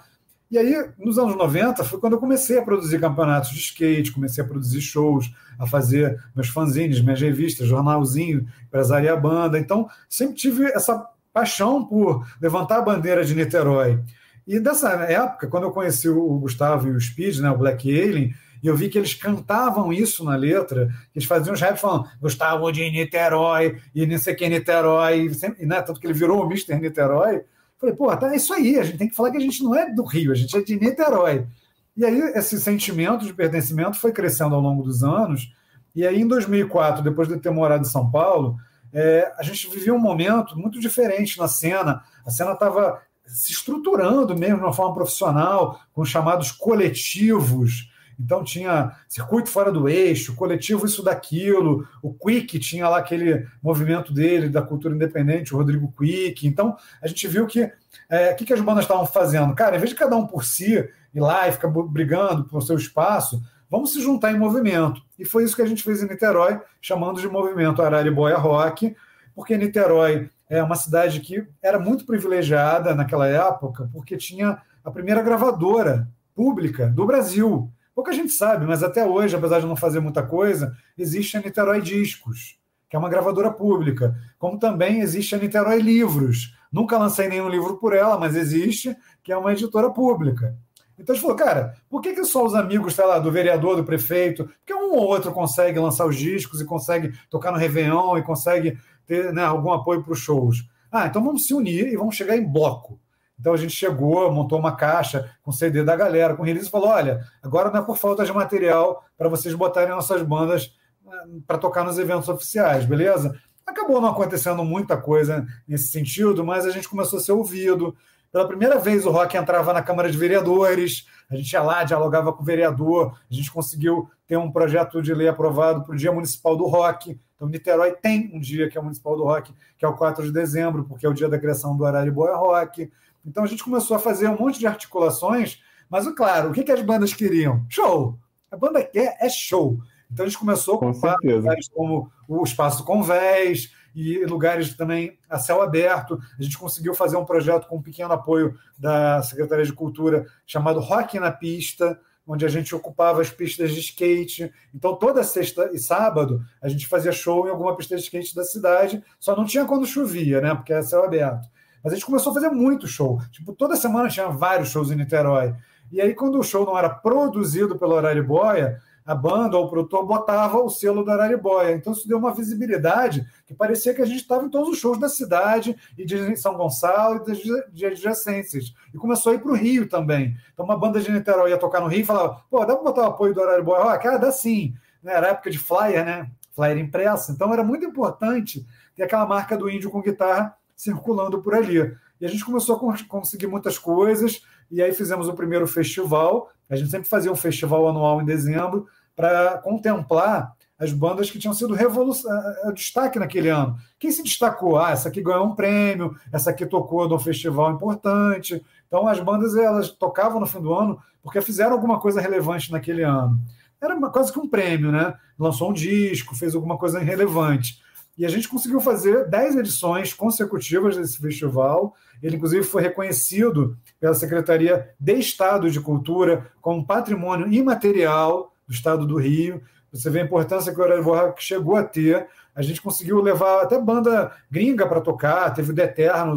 E 0.51 0.59
aí, 0.59 0.91
nos 0.99 1.19
anos 1.19 1.35
90, 1.35 1.83
foi 1.83 1.99
quando 1.99 2.12
eu 2.12 2.21
comecei 2.21 2.59
a 2.59 2.62
produzir 2.62 3.01
campeonatos 3.01 3.51
de 3.51 3.59
skate, 3.59 4.12
comecei 4.12 4.45
a 4.45 4.47
produzir 4.47 4.83
shows, 4.83 5.35
a 5.59 5.67
fazer 5.67 6.23
meus 6.37 6.49
fanzines, 6.49 7.01
minhas 7.01 7.21
revistas, 7.21 7.67
jornalzinho, 7.67 8.47
empresaria 8.67 9.17
banda. 9.17 9.59
Então, 9.59 9.89
sempre 10.09 10.37
tive 10.37 10.67
essa 10.67 11.09
paixão 11.33 11.85
por 11.85 12.27
levantar 12.41 12.79
a 12.79 12.83
bandeira 12.83 13.25
de 13.25 13.35
Niterói. 13.35 14.01
E 14.47 14.61
dessa 14.61 14.91
época, 14.91 15.49
quando 15.49 15.65
eu 15.65 15.71
conheci 15.73 16.09
o 16.09 16.39
Gustavo 16.39 16.89
e 16.89 16.91
o 16.93 17.01
Speed, 17.01 17.39
né, 17.39 17.51
o 17.51 17.57
Black 17.57 17.89
Alien, 17.91 18.35
e 18.65 18.67
eu 18.67 18.75
vi 18.75 18.89
que 18.89 18.97
eles 18.97 19.12
cantavam 19.12 19.93
isso 19.93 20.25
na 20.25 20.35
letra, 20.37 20.89
eles 21.15 21.29
faziam 21.29 21.53
os 21.53 21.61
raps 21.61 21.83
falando 21.83 22.09
Gustavo 22.19 22.73
de 22.73 22.91
Niterói, 22.91 23.79
e 23.95 24.07
não 24.07 24.17
sei 24.17 24.35
quem 24.35 24.49
Niterói, 24.49 25.31
e, 25.61 25.67
né, 25.67 25.83
tanto 25.83 26.01
que 26.01 26.07
ele 26.07 26.15
virou 26.15 26.43
o 26.43 26.47
Mr. 26.47 26.81
Niterói. 26.81 27.43
Falei, 27.79 27.95
pô, 27.95 28.17
tá, 28.17 28.33
é 28.33 28.37
isso 28.37 28.55
aí, 28.55 28.79
a 28.79 28.83
gente 28.83 28.97
tem 28.97 29.07
que 29.07 29.15
falar 29.15 29.31
que 29.31 29.37
a 29.37 29.41
gente 29.41 29.62
não 29.62 29.75
é 29.75 29.93
do 29.93 30.03
Rio, 30.03 30.33
a 30.33 30.35
gente 30.35 30.57
é 30.57 30.62
de 30.62 30.81
Niterói. 30.81 31.47
E 31.95 32.07
aí 32.07 32.19
esse 32.35 32.59
sentimento 32.59 33.27
de 33.27 33.35
pertencimento 33.35 34.01
foi 34.01 34.12
crescendo 34.12 34.55
ao 34.55 34.62
longo 34.62 34.83
dos 34.83 35.05
anos, 35.05 35.53
e 35.95 36.07
aí 36.07 36.23
em 36.23 36.27
2004, 36.27 37.05
depois 37.05 37.29
de 37.29 37.37
ter 37.37 37.51
morado 37.51 37.83
em 37.83 37.91
São 37.91 38.11
Paulo, 38.11 38.57
é, 38.95 39.31
a 39.37 39.43
gente 39.43 39.69
vivia 39.69 39.93
um 39.93 39.99
momento 39.99 40.59
muito 40.59 40.81
diferente 40.81 41.39
na 41.39 41.49
cena, 41.49 42.03
a 42.25 42.31
cena 42.31 42.53
estava 42.53 43.03
se 43.27 43.53
estruturando 43.53 44.35
mesmo 44.35 44.57
de 44.57 44.65
uma 44.65 44.73
forma 44.73 44.95
profissional, 44.95 45.79
com 45.93 46.03
chamados 46.03 46.51
coletivos, 46.51 47.93
então 48.19 48.45
tinha 48.45 48.93
circuito 49.09 49.51
fora 49.51 49.71
do 49.71 49.89
eixo, 49.89 50.35
coletivo 50.35 50.87
isso 50.87 51.03
daquilo, 51.03 51.87
o 52.03 52.12
Quick 52.12 52.59
tinha 52.59 52.89
lá 52.89 52.99
aquele 52.99 53.47
movimento 53.62 54.12
dele 54.12 54.49
da 54.49 54.62
cultura 54.62 54.95
independente, 54.95 55.55
o 55.55 55.59
Rodrigo 55.59 55.93
Quick. 55.97 56.47
Então 56.47 56.77
a 57.03 57.07
gente 57.07 57.27
viu 57.27 57.47
que 57.47 57.71
é, 58.09 58.33
o 58.33 58.37
que, 58.37 58.45
que 58.45 58.53
as 58.53 58.61
bandas 58.61 58.85
estavam 58.85 59.07
fazendo? 59.07 59.55
Cara, 59.55 59.77
em 59.77 59.79
vez 59.79 59.91
de 59.91 59.97
cada 59.97 60.17
um 60.17 60.27
por 60.27 60.45
si 60.45 60.89
ir 61.15 61.21
lá 61.21 61.49
e 61.49 61.53
ficar 61.53 61.69
brigando 61.69 62.45
por 62.45 62.62
seu 62.62 62.77
espaço, 62.77 63.43
vamos 63.71 63.93
se 63.93 64.01
juntar 64.01 64.33
em 64.33 64.39
movimento. 64.39 65.03
E 65.19 65.25
foi 65.25 65.45
isso 65.45 65.57
que 65.57 65.62
a 65.62 65.67
gente 65.67 65.83
fez 65.83 66.03
em 66.03 66.09
Niterói, 66.09 66.61
chamando 66.81 67.21
de 67.21 67.29
movimento 67.29 67.83
Araribóia 67.83 68.37
Rock, 68.37 68.95
porque 69.35 69.57
Niterói 69.57 70.31
é 70.49 70.62
uma 70.62 70.77
cidade 70.77 71.21
que 71.21 71.47
era 71.62 71.79
muito 71.79 72.05
privilegiada 72.05 72.95
naquela 72.95 73.27
época, 73.27 73.89
porque 73.93 74.17
tinha 74.17 74.61
a 74.85 74.91
primeira 74.91 75.23
gravadora 75.23 76.09
pública 76.35 76.89
do 76.89 77.07
Brasil. 77.07 77.71
Pouca 77.95 78.12
gente 78.12 78.32
sabe, 78.32 78.66
mas 78.66 78.82
até 78.82 79.07
hoje, 79.07 79.36
apesar 79.36 79.61
de 79.61 79.66
não 79.66 79.76
fazer 79.76 80.01
muita 80.01 80.22
coisa, 80.22 80.76
existe 80.99 81.36
a 81.36 81.40
Niterói 81.40 81.80
Discos, 81.80 82.59
que 82.90 82.97
é 82.97 82.99
uma 82.99 83.09
gravadora 83.09 83.53
pública, 83.53 84.16
como 84.36 84.59
também 84.59 85.01
existe 85.01 85.34
a 85.34 85.38
Niterói 85.38 85.80
Livros. 85.80 86.57
Nunca 86.72 86.99
lancei 86.99 87.28
nenhum 87.28 87.49
livro 87.49 87.76
por 87.76 87.95
ela, 87.95 88.18
mas 88.18 88.34
existe, 88.34 88.97
que 89.22 89.30
é 89.30 89.36
uma 89.36 89.53
editora 89.53 89.90
pública. 89.90 90.57
Então 90.99 91.12
a 91.12 91.16
gente 91.16 91.22
falou, 91.22 91.36
cara, 91.36 91.74
por 91.88 92.01
que, 92.01 92.14
que 92.14 92.24
só 92.24 92.45
os 92.45 92.55
amigos 92.55 92.95
sei 92.95 93.05
lá, 93.05 93.20
do 93.20 93.30
vereador, 93.30 93.76
do 93.76 93.84
prefeito, 93.84 94.45
porque 94.45 94.74
um 94.74 94.92
ou 94.92 95.05
outro 95.05 95.32
consegue 95.32 95.78
lançar 95.78 96.07
os 96.07 96.16
discos 96.16 96.61
e 96.61 96.64
consegue 96.64 97.12
tocar 97.30 97.53
no 97.53 97.59
Réveillon 97.59 98.18
e 98.18 98.22
consegue 98.22 98.76
ter 99.07 99.32
né, 99.32 99.45
algum 99.45 99.72
apoio 99.72 100.03
para 100.03 100.12
os 100.12 100.18
shows? 100.18 100.68
Ah, 100.90 101.07
então 101.07 101.22
vamos 101.22 101.47
se 101.47 101.55
unir 101.55 101.86
e 101.88 101.97
vamos 101.97 102.16
chegar 102.16 102.36
em 102.36 102.45
bloco. 102.45 102.99
Então 103.39 103.53
a 103.53 103.57
gente 103.57 103.72
chegou, 103.72 104.30
montou 104.32 104.59
uma 104.59 104.76
caixa 104.76 105.30
com 105.43 105.51
CD 105.51 105.82
da 105.82 105.97
galera, 105.97 106.35
com 106.35 106.43
release 106.43 106.68
e 106.68 106.70
falou: 106.70 106.89
olha, 106.89 107.20
agora 107.43 107.70
não 107.70 107.80
é 107.80 107.82
por 107.82 107.97
falta 107.97 108.24
de 108.24 108.32
material 108.32 109.05
para 109.16 109.28
vocês 109.28 109.55
botarem 109.55 109.91
nossas 109.91 110.22
bandas 110.22 110.72
eh, 111.07 111.11
para 111.47 111.59
tocar 111.59 111.85
nos 111.85 111.99
eventos 111.99 112.28
oficiais, 112.28 112.85
beleza? 112.85 113.39
Acabou 113.66 114.01
não 114.01 114.11
acontecendo 114.11 114.62
muita 114.64 114.97
coisa 114.97 115.47
nesse 115.66 115.89
sentido, 115.89 116.45
mas 116.45 116.66
a 116.66 116.70
gente 116.70 116.89
começou 116.89 117.18
a 117.18 117.22
ser 117.22 117.32
ouvido. 117.32 117.97
Pela 118.30 118.49
primeira 118.49 118.78
vez 118.78 119.07
o 119.07 119.11
rock 119.11 119.37
entrava 119.37 119.72
na 119.72 119.80
Câmara 119.80 120.11
de 120.11 120.18
Vereadores, 120.18 121.07
a 121.30 121.37
gente 121.37 121.53
ia 121.53 121.62
lá, 121.62 121.85
dialogava 121.85 122.32
com 122.32 122.43
o 122.43 122.45
vereador, 122.45 123.16
a 123.30 123.35
gente 123.35 123.51
conseguiu 123.51 124.11
ter 124.26 124.37
um 124.37 124.51
projeto 124.51 125.01
de 125.01 125.14
lei 125.14 125.28
aprovado 125.28 125.85
para 125.85 125.95
o 125.95 125.97
Dia 125.97 126.11
Municipal 126.11 126.57
do 126.57 126.66
Rock. 126.66 127.18
Então, 127.37 127.49
Niterói 127.49 127.93
tem 127.93 128.30
um 128.35 128.41
dia 128.41 128.68
que 128.68 128.76
é 128.76 128.80
o 128.80 128.85
Municipal 128.85 129.16
do 129.16 129.24
Rock, 129.24 129.55
que 129.78 129.85
é 129.85 129.89
o 129.89 129.95
4 129.95 130.24
de 130.24 130.32
dezembro, 130.32 130.85
porque 130.85 131.07
é 131.07 131.09
o 131.09 131.14
dia 131.14 131.28
da 131.28 131.39
criação 131.39 131.76
do 131.76 131.87
Arariboia 131.87 132.35
Rock. 132.35 132.91
Então, 133.25 133.45
a 133.45 133.47
gente 133.47 133.64
começou 133.64 133.97
a 133.97 134.01
fazer 134.01 134.29
um 134.29 134.39
monte 134.39 134.59
de 134.59 134.66
articulações, 134.66 135.62
mas, 135.89 136.07
claro, 136.14 136.51
o 136.51 136.53
que, 136.53 136.62
que 136.62 136.72
as 136.72 136.83
bandas 136.83 137.12
queriam? 137.12 137.64
Show! 137.68 138.18
A 138.51 138.57
banda 138.57 138.83
quer 138.85 139.16
é 139.20 139.29
show. 139.29 139.79
Então, 140.11 140.25
a 140.25 140.29
gente 140.29 140.39
começou 140.39 140.79
com, 140.79 140.93
com 140.93 141.11
lugares 141.25 141.68
como 141.68 142.11
o 142.29 142.45
Espaço 142.45 142.85
Convés, 142.85 143.70
e 143.95 144.25
lugares 144.25 144.75
também 144.75 145.16
a 145.31 145.39
céu 145.39 145.62
aberto. 145.62 146.18
A 146.39 146.43
gente 146.43 146.59
conseguiu 146.59 146.95
fazer 146.95 147.16
um 147.16 147.25
projeto 147.25 147.68
com 147.68 147.77
um 147.77 147.83
pequeno 147.83 148.12
apoio 148.12 148.59
da 148.77 149.22
Secretaria 149.22 149.64
de 149.64 149.72
Cultura 149.72 150.27
chamado 150.45 150.81
Rock 150.81 151.18
na 151.18 151.31
Pista, 151.31 151.99
onde 152.27 152.45
a 152.45 152.49
gente 152.49 152.75
ocupava 152.75 153.20
as 153.20 153.31
pistas 153.31 153.72
de 153.72 153.81
skate. 153.81 154.53
Então, 154.75 154.97
toda 154.97 155.22
sexta 155.22 155.70
e 155.72 155.79
sábado, 155.79 156.43
a 156.61 156.68
gente 156.68 156.89
fazia 156.89 157.12
show 157.12 157.47
em 157.47 157.51
alguma 157.51 157.77
pista 157.77 157.95
de 157.95 158.03
skate 158.03 158.35
da 158.35 158.45
cidade, 158.45 159.03
só 159.20 159.37
não 159.37 159.45
tinha 159.45 159.64
quando 159.64 159.87
chovia, 159.87 160.41
né? 160.41 160.55
Porque 160.55 160.72
era 160.72 160.83
céu 160.83 161.05
aberto. 161.05 161.49
Mas 161.85 161.93
a 161.93 161.97
gente 161.97 162.07
começou 162.07 162.30
a 162.30 162.35
fazer 162.35 162.49
muito 162.49 162.89
show. 162.89 163.20
Tipo, 163.30 163.53
toda 163.53 163.76
semana 163.76 164.09
tinha 164.09 164.28
vários 164.28 164.70
shows 164.70 164.91
em 164.91 164.97
Niterói. 164.97 165.55
E 165.93 166.01
aí, 166.01 166.14
quando 166.14 166.39
o 166.39 166.43
show 166.43 166.64
não 166.64 166.78
era 166.78 166.89
produzido 166.89 167.78
pelo 167.78 167.93
Horário 167.93 168.26
Boia, 168.26 168.80
a 169.05 169.14
banda 169.14 169.59
ou 169.59 169.66
o 169.66 169.68
produtor 169.68 170.07
botava 170.07 170.59
o 170.59 170.70
selo 170.70 171.05
da 171.05 171.12
Araribóia. 171.12 171.74
Então 171.74 171.93
isso 171.93 172.09
deu 172.09 172.16
uma 172.16 172.32
visibilidade 172.32 173.26
que 173.47 173.53
parecia 173.53 173.93
que 173.93 174.01
a 174.01 174.07
gente 174.07 174.22
estava 174.22 174.47
em 174.47 174.49
todos 174.49 174.70
os 174.70 174.78
shows 174.78 174.99
da 174.99 175.09
cidade 175.09 175.76
e 175.99 176.07
de 176.07 176.37
São 176.37 176.57
Gonçalo 176.57 177.22
e 177.28 177.72
de 177.72 177.85
adjacências. 177.85 178.74
E 178.95 178.97
começou 178.97 179.32
a 179.32 179.35
ir 179.35 179.41
para 179.41 179.53
o 179.53 179.55
Rio 179.55 179.89
também. 179.89 180.37
Então 180.53 180.64
uma 180.64 180.78
banda 180.78 181.01
de 181.01 181.12
Niterói 181.12 181.51
ia 181.51 181.59
tocar 181.59 181.80
no 181.80 181.87
Rio 181.87 182.01
e 182.01 182.07
falava, 182.07 182.41
pô, 182.51 182.64
dá 182.64 182.74
para 182.74 182.85
botar 182.85 183.03
o 183.03 183.11
apoio 183.11 183.35
do 183.35 183.43
Araribóia? 183.43 184.01
Ah, 184.03 184.16
dá 184.16 184.32
sim. 184.32 184.74
Né, 185.03 185.12
era 185.12 185.28
época 185.28 185.51
de 185.51 185.59
flyer, 185.59 186.05
né? 186.05 186.30
Flyer 186.53 186.78
impressa. 186.78 187.32
Então 187.32 187.53
era 187.53 187.62
muito 187.62 187.85
importante 187.85 188.66
ter 188.97 189.03
aquela 189.03 189.26
marca 189.26 189.57
do 189.57 189.68
índio 189.68 189.91
com 189.91 190.01
guitarra 190.01 190.57
circulando 190.77 191.43
por 191.43 191.55
ali. 191.55 191.79
E 192.20 192.27
a 192.27 192.29
gente 192.29 192.45
começou 192.45 192.77
a 192.77 192.97
conseguir 193.09 193.47
muitas 193.47 193.79
coisas, 193.79 194.43
e 194.70 194.83
aí 194.83 194.93
fizemos 194.93 195.29
o 195.29 195.35
primeiro 195.35 195.66
festival. 195.66 196.51
A 196.68 196.77
gente 196.77 196.91
sempre 196.91 197.09
fazia 197.09 197.31
um 197.31 197.37
festival 197.37 197.89
anual 197.89 198.20
em 198.20 198.25
dezembro 198.25 198.87
para 199.14 199.59
contemplar 199.59 200.55
as 200.79 200.93
bandas 200.93 201.31
que 201.31 201.39
tinham 201.39 201.55
sido 201.55 201.77
eh, 201.77 201.83
eh, 201.83 202.72
destaque 202.72 203.18
naquele 203.18 203.49
ano. 203.49 203.77
Quem 203.99 204.11
se 204.11 204.22
destacou? 204.22 204.79
Ah, 204.79 204.91
essa 204.91 205.09
aqui 205.09 205.22
ganhou 205.22 205.47
um 205.47 205.55
prêmio, 205.55 206.16
essa 206.33 206.51
aqui 206.51 206.66
tocou 206.66 207.09
num 207.09 207.18
festival 207.18 207.72
importante. 207.72 208.64
Então 208.87 209.07
as 209.07 209.20
bandas 209.20 209.57
elas 209.57 209.91
tocavam 209.91 210.41
no 210.41 210.47
fim 210.47 210.61
do 210.61 210.75
ano 210.75 210.99
porque 211.22 211.41
fizeram 211.41 211.72
alguma 211.72 212.01
coisa 212.01 212.20
relevante 212.20 212.70
naquele 212.70 213.03
ano. 213.03 213.39
Era 213.81 213.95
uma, 213.95 214.11
quase 214.11 214.33
que 214.33 214.39
um 214.39 214.49
prêmio, 214.49 214.91
né? 214.91 215.14
Lançou 215.39 215.70
um 215.70 215.72
disco, 215.72 216.35
fez 216.35 216.55
alguma 216.55 216.77
coisa 216.77 216.99
relevante. 216.99 217.81
E 218.17 218.25
a 218.25 218.29
gente 218.29 218.49
conseguiu 218.49 218.81
fazer 218.81 219.29
10 219.29 219.57
edições 219.57 220.12
consecutivas 220.12 220.97
desse 220.97 221.19
festival. 221.19 221.95
Ele, 222.23 222.37
inclusive, 222.37 222.62
foi 222.62 222.83
reconhecido 222.83 223.77
pela 223.99 224.15
Secretaria 224.15 224.91
de 224.99 225.15
Estado 225.15 225.71
de 225.71 225.81
Cultura 225.81 226.51
como 226.61 226.87
patrimônio 226.87 227.53
imaterial 227.53 228.53
do 228.67 228.73
Estado 228.73 229.07
do 229.07 229.17
Rio. 229.17 229.61
Você 229.93 230.11
vê 230.11 230.21
a 230.21 230.25
importância 230.25 230.73
que 230.73 230.81
o 230.81 230.83
Horário 230.83 231.35
chegou 231.39 231.77
a 231.77 231.85
ter. 231.85 232.27
A 232.55 232.62
gente 232.62 232.81
conseguiu 232.81 233.21
levar 233.21 233.62
até 233.62 233.81
banda 233.81 234.33
gringa 234.51 234.87
para 234.87 235.01
tocar, 235.01 235.53
teve 235.53 235.73
o 235.73 235.75
The 235.75 235.87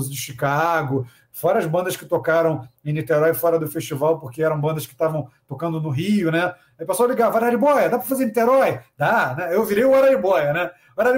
de 0.09 0.17
Chicago, 0.17 1.05
fora 1.31 1.59
as 1.59 1.67
bandas 1.67 1.95
que 1.95 2.05
tocaram 2.05 2.67
em 2.83 2.91
Niterói 2.91 3.33
fora 3.35 3.59
do 3.59 3.67
festival, 3.67 4.19
porque 4.19 4.41
eram 4.41 4.59
bandas 4.59 4.87
que 4.87 4.93
estavam 4.93 5.29
tocando 5.47 5.79
no 5.79 5.89
Rio, 5.89 6.31
né? 6.31 6.55
Aí 6.77 6.83
o 6.83 6.87
pessoal 6.87 7.07
ligava, 7.07 7.37
Araribóia, 7.37 7.89
dá 7.89 7.99
para 7.99 8.07
fazer 8.07 8.25
Niterói? 8.25 8.79
Dá, 8.97 9.35
né? 9.37 9.55
Eu 9.55 9.63
virei 9.63 9.85
o 9.85 9.93
Araribóia, 9.93 10.51
né? 10.51 10.71
Para 10.97 11.13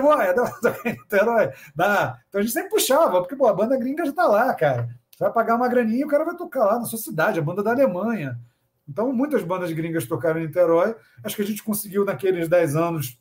tocar 0.62 0.86
em 0.86 0.92
Niterói? 0.92 1.52
Dá. 1.74 2.20
Então 2.28 2.42
a 2.42 2.44
gente 2.44 2.52
sempre 2.52 2.70
puxava, 2.70 3.22
porque 3.22 3.34
pô, 3.34 3.48
a 3.48 3.54
banda 3.54 3.78
gringa 3.78 4.04
já 4.04 4.10
está 4.10 4.28
lá, 4.28 4.54
cara. 4.54 4.90
Você 5.10 5.24
vai 5.24 5.32
pagar 5.32 5.56
uma 5.56 5.70
graninha 5.70 6.02
e 6.02 6.04
o 6.04 6.08
cara 6.10 6.26
vai 6.26 6.36
tocar 6.36 6.66
lá 6.66 6.78
na 6.78 6.84
sua 6.84 7.00
cidade, 7.00 7.40
a 7.40 7.42
banda 7.42 7.64
da 7.64 7.72
Alemanha. 7.72 8.38
Então, 8.88 9.14
muitas 9.14 9.42
bandas 9.42 9.72
gringas 9.72 10.06
tocaram 10.06 10.42
em 10.42 10.48
Niterói. 10.48 10.96
Acho 11.24 11.36
que 11.36 11.42
a 11.44 11.46
gente 11.46 11.64
conseguiu, 11.64 12.04
naqueles 12.04 12.50
10 12.50 12.76
anos, 12.76 13.18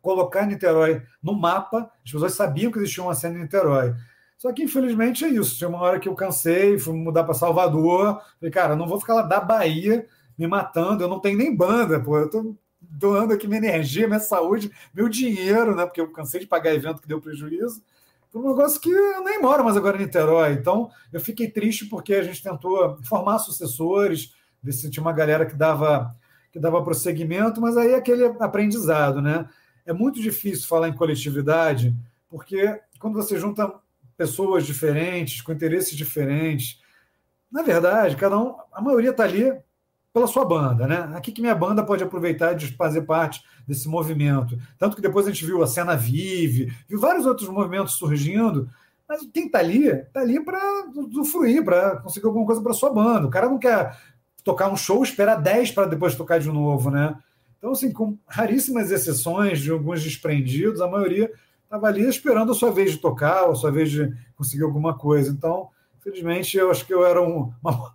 colocar 0.00 0.46
Niterói 0.46 1.02
no 1.22 1.34
mapa. 1.34 1.90
As 2.04 2.12
pessoas 2.12 2.32
sabiam 2.34 2.72
que 2.72 2.78
existia 2.78 3.02
uma 3.02 3.14
cena 3.14 3.36
em 3.36 3.42
Niterói. 3.42 3.94
Só 4.38 4.50
que, 4.50 4.62
infelizmente, 4.62 5.26
é 5.26 5.28
isso. 5.28 5.58
Tinha 5.58 5.68
uma 5.68 5.80
hora 5.80 6.00
que 6.00 6.08
eu 6.08 6.14
cansei, 6.14 6.78
fui 6.78 6.94
mudar 6.94 7.24
para 7.24 7.34
Salvador. 7.34 8.20
Falei, 8.38 8.50
cara, 8.50 8.74
não 8.74 8.86
vou 8.86 8.98
ficar 8.98 9.14
lá 9.14 9.22
da 9.22 9.40
Bahia 9.40 10.06
me 10.38 10.46
matando. 10.46 11.04
Eu 11.04 11.08
não 11.08 11.20
tenho 11.20 11.36
nem 11.36 11.54
banda, 11.54 12.00
pô. 12.00 12.18
Eu 12.18 12.30
tô 12.30 12.56
doando 12.92 13.32
aqui 13.32 13.48
minha 13.48 13.58
energia, 13.58 14.06
minha 14.06 14.20
saúde, 14.20 14.70
meu 14.94 15.08
dinheiro, 15.08 15.74
né? 15.74 15.84
Porque 15.84 16.00
eu 16.00 16.10
cansei 16.10 16.40
de 16.40 16.46
pagar 16.46 16.74
evento 16.74 17.00
que 17.00 17.08
deu 17.08 17.20
prejuízo. 17.20 17.82
Foi 18.30 18.40
um 18.40 18.48
negócio 18.48 18.80
que 18.80 18.90
eu 18.90 19.24
nem 19.24 19.40
moro 19.40 19.64
mais 19.64 19.76
agora 19.76 19.96
em 19.96 20.00
Niterói. 20.00 20.52
Então, 20.52 20.90
eu 21.12 21.20
fiquei 21.20 21.50
triste 21.50 21.86
porque 21.86 22.14
a 22.14 22.22
gente 22.22 22.42
tentou 22.42 22.98
formar 23.02 23.38
sucessores, 23.38 24.34
ver 24.62 24.72
se 24.72 24.90
tinha 24.90 25.02
uma 25.02 25.12
galera 25.12 25.44
que 25.44 25.54
dava, 25.54 26.14
que 26.50 26.58
dava 26.58 26.82
prosseguimento, 26.82 27.60
mas 27.60 27.76
aí 27.76 27.92
é 27.92 27.96
aquele 27.96 28.24
aprendizado, 28.40 29.20
né? 29.20 29.48
É 29.84 29.92
muito 29.92 30.20
difícil 30.20 30.68
falar 30.68 30.88
em 30.88 30.94
coletividade, 30.94 31.94
porque 32.28 32.80
quando 32.98 33.14
você 33.14 33.38
junta 33.38 33.72
pessoas 34.16 34.64
diferentes, 34.64 35.42
com 35.42 35.52
interesses 35.52 35.96
diferentes. 35.96 36.80
Na 37.50 37.62
verdade, 37.62 38.16
cada 38.16 38.38
um, 38.38 38.54
a 38.72 38.80
maioria 38.80 39.10
está 39.10 39.24
ali 39.24 39.52
pela 40.12 40.26
sua 40.26 40.44
banda, 40.44 40.86
né? 40.86 41.10
Aqui 41.14 41.32
que 41.32 41.40
minha 41.40 41.54
banda 41.54 41.82
pode 41.82 42.04
aproveitar 42.04 42.54
de 42.54 42.68
fazer 42.76 43.02
parte 43.02 43.42
desse 43.66 43.88
movimento. 43.88 44.58
Tanto 44.78 44.94
que 44.94 45.02
depois 45.02 45.26
a 45.26 45.30
gente 45.30 45.46
viu 45.46 45.62
a 45.62 45.66
cena 45.66 45.96
Vive, 45.96 46.72
viu 46.88 47.00
vários 47.00 47.24
outros 47.24 47.48
movimentos 47.48 47.94
surgindo, 47.94 48.68
mas 49.08 49.26
quem 49.32 49.46
está 49.46 49.58
ali, 49.58 49.86
está 49.86 50.20
ali 50.20 50.44
para 50.44 50.60
usufruir, 50.94 51.64
para 51.64 51.96
conseguir 51.96 52.26
alguma 52.26 52.46
coisa 52.46 52.60
para 52.60 52.74
sua 52.74 52.92
banda. 52.92 53.26
O 53.26 53.30
cara 53.30 53.48
não 53.48 53.58
quer 53.58 53.96
tocar 54.44 54.70
um 54.70 54.76
show, 54.76 55.02
esperar 55.02 55.36
10 55.36 55.70
para 55.70 55.86
depois 55.86 56.14
tocar 56.14 56.38
de 56.38 56.48
novo, 56.48 56.90
né? 56.90 57.16
Então, 57.58 57.70
assim, 57.70 57.92
com 57.92 58.18
raríssimas 58.26 58.90
exceções 58.90 59.60
de 59.60 59.70
alguns 59.70 60.02
desprendidos, 60.02 60.80
a 60.80 60.88
maioria 60.88 61.30
estava 61.62 61.86
ali 61.86 62.02
esperando 62.06 62.52
a 62.52 62.54
sua 62.54 62.72
vez 62.72 62.90
de 62.90 62.98
tocar, 62.98 63.48
a 63.48 63.54
sua 63.54 63.70
vez 63.70 63.90
de 63.90 64.12
conseguir 64.34 64.64
alguma 64.64 64.98
coisa. 64.98 65.30
Então, 65.30 65.68
infelizmente, 66.02 66.56
eu 66.58 66.70
acho 66.70 66.84
que 66.84 66.92
eu 66.92 67.06
era 67.06 67.22
um, 67.22 67.52
uma, 67.62 67.94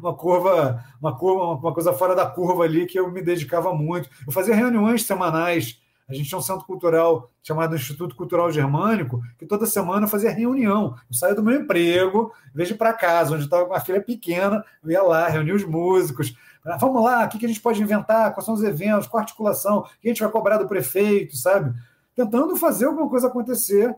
uma 0.00 0.14
curva, 0.14 0.84
uma 1.00 1.16
curva, 1.16 1.44
uma 1.54 1.74
coisa 1.74 1.92
fora 1.92 2.14
da 2.14 2.26
curva 2.26 2.64
ali 2.64 2.86
que 2.86 2.98
eu 2.98 3.10
me 3.10 3.20
dedicava 3.20 3.74
muito. 3.74 4.08
Eu 4.26 4.32
fazia 4.32 4.54
reuniões 4.54 5.04
semanais. 5.04 5.80
A 6.08 6.14
gente 6.14 6.28
tinha 6.28 6.38
um 6.38 6.42
centro 6.42 6.66
cultural 6.66 7.30
chamado 7.42 7.74
Instituto 7.74 8.14
Cultural 8.14 8.50
Germânico, 8.50 9.22
que 9.38 9.46
toda 9.46 9.66
semana 9.66 10.06
fazia 10.06 10.30
reunião. 10.30 10.94
Eu 11.08 11.16
saía 11.16 11.34
do 11.34 11.42
meu 11.42 11.60
emprego, 11.60 12.32
vejo 12.54 12.76
para 12.76 12.92
casa, 12.92 13.34
onde 13.34 13.44
estava 13.44 13.64
com 13.64 13.72
uma 13.72 13.80
filha 13.80 14.00
pequena, 14.00 14.62
eu 14.84 14.90
ia 14.90 15.02
lá, 15.02 15.28
reunia 15.28 15.54
os 15.54 15.64
músicos. 15.64 16.36
Vamos 16.78 17.02
lá, 17.02 17.24
o 17.24 17.28
que 17.28 17.44
a 17.44 17.48
gente 17.48 17.60
pode 17.60 17.82
inventar? 17.82 18.32
Quais 18.34 18.44
são 18.44 18.54
os 18.54 18.62
eventos? 18.62 19.06
Qual 19.06 19.20
a 19.20 19.22
articulação? 19.24 19.78
O 19.78 19.82
que 19.82 20.08
a 20.08 20.08
gente 20.08 20.22
vai 20.22 20.30
cobrar 20.30 20.58
do 20.58 20.68
prefeito, 20.68 21.36
sabe? 21.36 21.74
tentando 22.14 22.56
fazer 22.56 22.86
alguma 22.86 23.08
coisa 23.08 23.26
acontecer. 23.26 23.94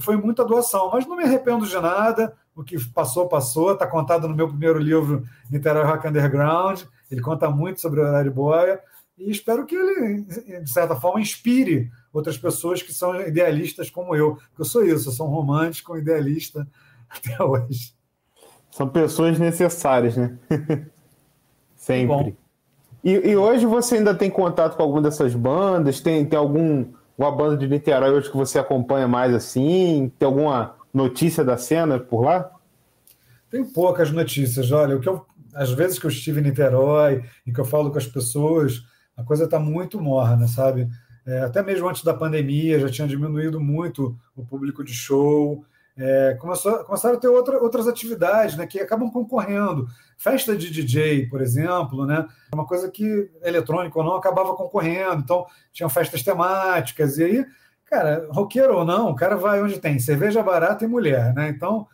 Foi 0.00 0.16
muita 0.16 0.44
doação, 0.44 0.90
mas 0.92 1.06
não 1.06 1.16
me 1.16 1.24
arrependo 1.24 1.66
de 1.66 1.80
nada. 1.80 2.36
O 2.54 2.62
que 2.62 2.82
passou, 2.90 3.28
passou. 3.28 3.72
Está 3.72 3.86
contado 3.86 4.28
no 4.28 4.34
meu 4.34 4.48
primeiro 4.48 4.78
livro, 4.78 5.24
Niterói 5.50 5.84
Rock 5.84 6.06
Underground. 6.06 6.82
Ele 7.10 7.20
conta 7.20 7.50
muito 7.50 7.80
sobre 7.80 8.00
o 8.00 8.04
horário 8.04 8.32
boia. 8.32 8.80
E 9.18 9.30
espero 9.30 9.64
que 9.66 9.74
ele, 9.74 10.22
de 10.22 10.70
certa 10.70 10.96
forma, 10.96 11.20
inspire 11.20 11.90
outras 12.12 12.36
pessoas 12.36 12.82
que 12.82 12.92
são 12.92 13.20
idealistas 13.20 13.90
como 13.90 14.14
eu. 14.14 14.36
Porque 14.36 14.62
eu 14.62 14.64
sou 14.64 14.84
isso, 14.84 15.08
eu 15.08 15.12
sou 15.12 15.26
um 15.26 15.30
romântico, 15.30 15.94
um 15.94 15.98
idealista 15.98 16.66
até 17.08 17.42
hoje. 17.42 17.94
São 18.70 18.88
pessoas 18.88 19.38
necessárias, 19.38 20.16
né? 20.16 20.38
Sempre. 21.76 22.36
E, 23.04 23.10
e, 23.30 23.36
hoje 23.36 23.66
você 23.66 23.96
ainda 23.96 24.14
tem 24.14 24.30
contato 24.30 24.76
com 24.76 24.82
alguma 24.82 25.02
dessas 25.02 25.34
bandas? 25.34 26.00
Tem, 26.00 26.24
tem 26.24 26.38
algum 26.38 26.86
uma 27.18 27.30
banda 27.30 27.56
de 27.56 27.68
Niterói 27.68 28.10
hoje 28.10 28.30
que 28.30 28.36
você 28.36 28.58
acompanha 28.58 29.06
mais 29.06 29.34
assim? 29.34 30.10
Tem 30.18 30.26
alguma 30.26 30.76
notícia 30.92 31.44
da 31.44 31.56
cena 31.56 31.98
por 31.98 32.22
lá? 32.22 32.50
Tem 33.50 33.64
poucas 33.64 34.10
notícias. 34.10 34.72
Olha, 34.72 34.96
o 34.96 35.00
que 35.00 35.08
eu, 35.08 35.24
às 35.54 35.70
vezes 35.70 35.98
que 35.98 36.06
eu 36.06 36.10
estive 36.10 36.40
em 36.40 36.44
Niterói 36.44 37.24
e 37.46 37.52
que 37.52 37.60
eu 37.60 37.64
falo 37.64 37.90
com 37.90 37.98
as 37.98 38.06
pessoas, 38.06 38.82
a 39.16 39.22
coisa 39.22 39.44
está 39.44 39.58
muito 39.58 40.00
morna, 40.00 40.48
sabe? 40.48 40.88
É, 41.24 41.40
até 41.40 41.62
mesmo 41.62 41.88
antes 41.88 42.02
da 42.02 42.14
pandemia 42.14 42.80
já 42.80 42.88
tinha 42.88 43.06
diminuído 43.06 43.60
muito 43.60 44.18
o 44.34 44.44
público 44.44 44.82
de 44.82 44.92
show. 44.92 45.64
É, 45.96 46.34
começou, 46.40 46.82
começaram 46.84 47.16
a 47.16 47.20
ter 47.20 47.28
outra, 47.28 47.62
outras 47.62 47.86
atividades 47.86 48.56
né, 48.56 48.66
que 48.66 48.80
acabam 48.80 49.10
concorrendo. 49.10 49.86
Festa 50.16 50.56
de 50.56 50.70
DJ, 50.70 51.26
por 51.28 51.40
exemplo, 51.40 52.06
né, 52.06 52.26
é 52.50 52.54
uma 52.54 52.66
coisa 52.66 52.90
que, 52.90 53.30
eletrônico 53.42 53.98
ou 53.98 54.04
não, 54.04 54.14
acabava 54.14 54.56
concorrendo. 54.56 55.20
Então, 55.22 55.46
tinham 55.72 55.90
festas 55.90 56.22
temáticas. 56.22 57.18
E 57.18 57.24
aí, 57.24 57.46
cara, 57.92 58.26
roqueiro 58.30 58.78
ou 58.78 58.84
não, 58.86 59.10
o 59.10 59.14
cara 59.14 59.36
vai 59.36 59.62
onde 59.62 59.78
tem 59.78 59.98
cerveja 59.98 60.42
barata 60.42 60.82
e 60.82 60.88
mulher. 60.88 61.34
Né? 61.34 61.50
Então, 61.50 61.86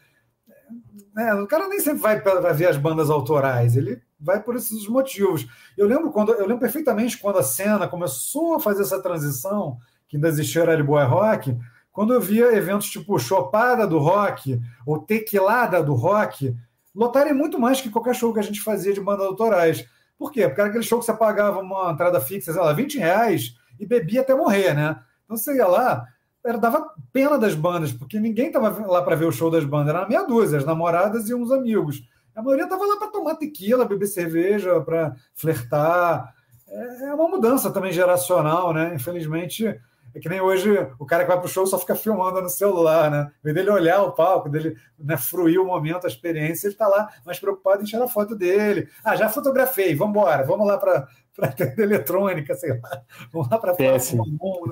né, 1.12 1.34
o 1.34 1.46
cara 1.48 1.66
nem 1.66 1.80
sempre 1.80 2.00
vai 2.00 2.20
para 2.20 2.52
ver 2.52 2.68
as 2.68 2.76
bandas 2.76 3.10
autorais, 3.10 3.76
ele 3.76 4.00
vai 4.20 4.40
por 4.40 4.54
esses 4.54 4.86
motivos. 4.86 5.48
Eu 5.76 5.88
lembro 5.88 6.12
quando 6.12 6.32
eu 6.32 6.42
lembro 6.42 6.60
perfeitamente 6.60 7.18
quando 7.18 7.38
a 7.38 7.42
cena 7.42 7.88
começou 7.88 8.54
a 8.54 8.60
fazer 8.60 8.82
essa 8.82 9.02
transição, 9.02 9.78
que 10.06 10.16
ainda 10.16 10.28
existia 10.28 10.62
o 10.62 10.84
Boy 10.84 11.04
Rock 11.04 11.56
quando 11.90 12.14
eu 12.14 12.20
via 12.20 12.54
eventos 12.54 12.88
tipo 12.88 13.18
Chopada 13.18 13.84
do 13.84 13.98
Rock 13.98 14.60
ou 14.86 15.00
Tequilada 15.00 15.82
do 15.82 15.94
Rock, 15.94 16.54
lotarem 16.94 17.34
muito 17.34 17.58
mais 17.58 17.80
que 17.80 17.90
qualquer 17.90 18.14
show 18.14 18.32
que 18.32 18.38
a 18.38 18.42
gente 18.42 18.60
fazia 18.60 18.92
de 18.92 19.00
bandas 19.00 19.26
autorais. 19.26 19.84
Por 20.16 20.30
quê? 20.30 20.46
Porque 20.46 20.60
era 20.60 20.70
aquele 20.70 20.84
show 20.84 21.00
que 21.00 21.04
você 21.04 21.12
pagava 21.12 21.60
uma 21.60 21.90
entrada 21.90 22.20
fixa, 22.20 22.52
sei 22.52 22.62
lá, 22.62 22.72
20 22.72 22.98
reais 22.98 23.56
e 23.80 23.84
bebia 23.84 24.20
até 24.20 24.32
morrer, 24.32 24.74
né? 24.74 25.00
Então 25.28 25.36
você 25.36 25.54
ia 25.56 25.66
lá, 25.66 26.08
era, 26.42 26.56
dava 26.56 26.94
pena 27.12 27.38
das 27.38 27.54
bandas, 27.54 27.92
porque 27.92 28.18
ninguém 28.18 28.46
estava 28.46 28.70
lá 28.86 29.02
para 29.02 29.14
ver 29.14 29.26
o 29.26 29.32
show 29.32 29.50
das 29.50 29.62
bandas, 29.62 29.94
era 29.94 30.08
meia 30.08 30.22
dúzia, 30.22 30.56
as 30.56 30.64
namoradas 30.64 31.28
e 31.28 31.34
uns 31.34 31.52
amigos. 31.52 32.02
A 32.34 32.40
maioria 32.40 32.64
estava 32.64 32.86
lá 32.86 32.96
para 32.96 33.08
tomar 33.08 33.34
tequila, 33.34 33.84
beber 33.84 34.06
cerveja, 34.06 34.80
para 34.80 35.14
flertar. 35.34 36.32
É, 36.66 37.08
é 37.08 37.14
uma 37.14 37.28
mudança 37.28 37.70
também 37.70 37.92
geracional, 37.92 38.72
né? 38.72 38.94
Infelizmente, 38.94 39.78
é 40.14 40.18
que 40.18 40.28
nem 40.30 40.40
hoje 40.40 40.70
o 40.98 41.04
cara 41.04 41.24
que 41.24 41.30
vai 41.30 41.38
pro 41.38 41.48
show 41.48 41.66
só 41.66 41.78
fica 41.78 41.94
filmando 41.94 42.40
no 42.40 42.48
celular, 42.48 43.10
né? 43.10 43.30
Em 43.44 43.52
dele 43.52 43.68
olhar 43.68 44.02
o 44.02 44.12
palco, 44.12 44.48
dele 44.48 44.76
né, 44.98 45.18
fruir 45.18 45.60
o 45.60 45.66
momento, 45.66 46.06
a 46.06 46.08
experiência, 46.08 46.68
ele 46.68 46.74
está 46.74 46.88
lá 46.88 47.10
mais 47.26 47.38
preocupado 47.38 47.82
em 47.82 47.84
tirar 47.84 48.04
a 48.04 48.08
foto 48.08 48.34
dele. 48.34 48.88
Ah, 49.04 49.14
já 49.14 49.28
fotografei, 49.28 49.94
vamos 49.94 50.16
embora, 50.16 50.44
vamos 50.44 50.66
lá 50.66 50.78
para 50.78 51.06
para 51.38 51.52
tenda 51.54 51.80
eletrônica, 51.80 52.52
sei 52.56 52.70
lá. 52.80 53.02
Vamos 53.32 53.48
lá 53.48 53.58
para 53.58 53.74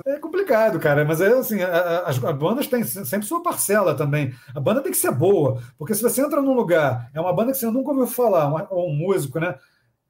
É 0.05 0.19
complicado, 0.19 0.79
cara. 0.79 1.05
Mas 1.05 1.21
é 1.21 1.29
assim, 1.29 1.61
as, 1.63 2.21
as 2.21 2.37
bandas 2.37 2.67
têm 2.67 2.83
sempre 2.83 3.25
sua 3.25 3.41
parcela 3.41 3.95
também. 3.95 4.33
A 4.53 4.59
banda 4.59 4.81
tem 4.81 4.91
que 4.91 4.97
ser 4.97 5.11
boa, 5.11 5.61
porque 5.77 5.95
se 5.95 6.01
você 6.03 6.21
entra 6.21 6.41
num 6.41 6.53
lugar, 6.53 7.09
é 7.13 7.21
uma 7.21 7.33
banda 7.33 7.53
que 7.53 7.57
você 7.57 7.67
nunca 7.67 7.91
ouviu 7.91 8.05
falar, 8.05 8.67
ou 8.69 8.89
um 8.89 8.95
músico, 8.95 9.39
né? 9.39 9.55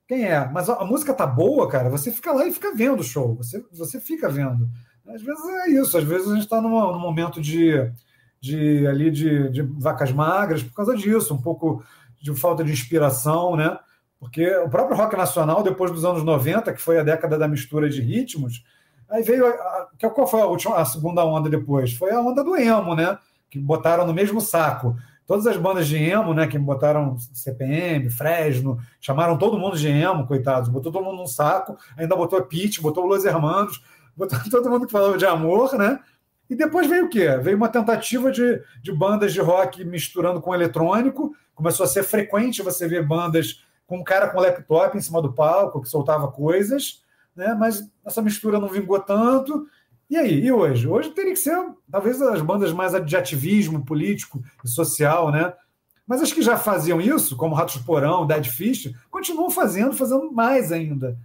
Quem 0.08 0.26
é? 0.26 0.49
Mas 0.51 0.70
a, 0.70 0.76
a 0.76 0.86
música 0.86 1.14
tá 1.14 1.28
boa, 1.28 1.70
cara. 1.70 1.89
Você 1.89 2.12
fica 2.12 2.32
lá 2.32 2.47
e 2.47 2.51
fica 2.51 2.74
vendo 2.74 3.01
o 3.01 3.03
show. 3.03 3.36
Você, 3.36 3.64
você 3.72 3.99
fica 3.99 4.28
vendo. 4.28 4.68
Às 5.08 5.22
vezes 5.22 5.45
é 5.45 5.70
isso, 5.70 5.97
às 5.97 6.03
vezes 6.03 6.28
a 6.28 6.34
gente 6.34 6.43
está 6.43 6.60
num 6.60 6.99
momento 6.99 7.39
de, 7.39 7.74
de 8.41 8.86
ali 8.88 9.10
de, 9.10 9.49
de, 9.49 9.62
vacas 9.62 10.12
magras 10.12 10.62
por 10.62 10.74
causa 10.74 10.95
disso, 10.97 11.34
um 11.34 11.41
pouco 11.41 11.82
de 12.22 12.36
falta 12.36 12.62
de 12.62 12.74
inspiração, 12.74 13.55
né? 13.55 13.78
Porque 14.20 14.55
o 14.57 14.70
próprio 14.70 14.97
rock 14.97 15.15
nacional, 15.15 15.61
depois 15.61 15.91
dos 15.91 16.03
anos 16.03 16.24
90, 16.24 16.74
que 16.74 16.82
foi 16.82 16.99
a 16.99 17.03
década 17.03 17.38
da 17.38 17.47
mistura 17.47 17.89
de 17.89 18.01
ritmos, 18.01 18.63
aí 19.09 19.22
veio. 19.22 19.45
A, 19.45 19.89
a, 20.03 20.09
qual 20.09 20.28
foi 20.28 20.41
a, 20.41 20.45
última, 20.45 20.78
a 20.78 20.86
segunda 20.86 21.24
onda 21.24 21.49
depois? 21.49 21.93
Foi 21.93 22.11
a 22.11 22.20
onda 22.20 22.43
do 22.43 22.55
emo, 22.55 22.95
né? 22.95 23.18
Que 23.49 23.59
botaram 23.59 24.05
no 24.07 24.13
mesmo 24.13 24.41
saco. 24.41 24.95
Todas 25.26 25.45
as 25.45 25.57
bandas 25.57 25.88
de 25.88 25.97
emo, 25.97 26.34
né? 26.34 26.47
Que 26.47 26.57
botaram 26.57 27.18
CPM, 27.34 28.09
Fresno, 28.09 28.80
chamaram 28.99 29.38
todo 29.38 29.59
mundo 29.59 29.78
de 29.78 29.88
emo, 29.88 30.26
coitados. 30.26 30.70
Botou 30.70 30.91
todo 30.91 31.03
mundo 31.03 31.18
num 31.18 31.28
saco, 31.28 31.78
ainda 31.95 32.15
botou 32.15 32.39
a 32.39 32.41
Pitch, 32.41 32.80
botou 32.82 33.03
o 33.03 33.07
Los 33.07 33.24
Hermanos, 33.24 33.84
botou 34.15 34.39
todo 34.49 34.70
mundo 34.70 34.88
que 34.88 34.91
falava 34.91 35.18
de 35.18 35.26
amor, 35.26 35.78
né? 35.78 35.99
E 36.49 36.55
depois 36.55 36.88
veio 36.88 37.05
o 37.05 37.09
quê? 37.09 37.38
Veio 37.38 37.57
uma 37.57 37.68
tentativa 37.68 38.32
de, 38.32 38.61
de 38.82 38.91
bandas 38.91 39.34
de 39.34 39.41
rock 39.41 39.84
misturando 39.84 40.41
com 40.41 40.55
eletrônico. 40.55 41.36
Começou 41.53 41.84
a 41.84 41.88
ser 41.88 42.03
frequente 42.03 42.63
você 42.63 42.88
ver 42.88 43.05
bandas 43.05 43.61
com 43.88 43.97
um 43.97 44.03
cara 44.03 44.27
com 44.29 44.39
laptop 44.39 44.95
em 44.95 45.01
cima 45.01 45.21
do 45.21 45.33
palco 45.33 45.81
que 45.81 45.89
soltava 45.89 46.27
coisas, 46.27 47.01
né? 47.35 47.55
Mas 47.57 47.89
essa 48.05 48.21
mistura 48.21 48.59
não 48.59 48.67
vingou 48.67 48.99
tanto. 48.99 49.65
E 50.09 50.17
aí, 50.17 50.45
e 50.45 50.51
hoje? 50.51 50.88
Hoje 50.88 51.09
teria 51.11 51.33
que 51.33 51.39
ser 51.39 51.57
talvez 51.89 52.21
as 52.21 52.41
bandas 52.41 52.71
mais 52.71 52.93
de 53.05 53.17
ativismo 53.17 53.83
político 53.83 54.43
e 54.63 54.67
social, 54.67 55.31
né? 55.31 55.53
Mas 56.05 56.21
as 56.21 56.31
que 56.31 56.41
já 56.41 56.57
faziam 56.57 57.01
isso, 57.01 57.35
como 57.35 57.55
Ratos 57.55 57.77
Porão, 57.77 58.25
Dead 58.25 58.45
Fish, 58.45 58.93
continuam 59.09 59.49
fazendo, 59.49 59.93
fazendo 59.93 60.31
mais 60.31 60.71
ainda. 60.71 61.17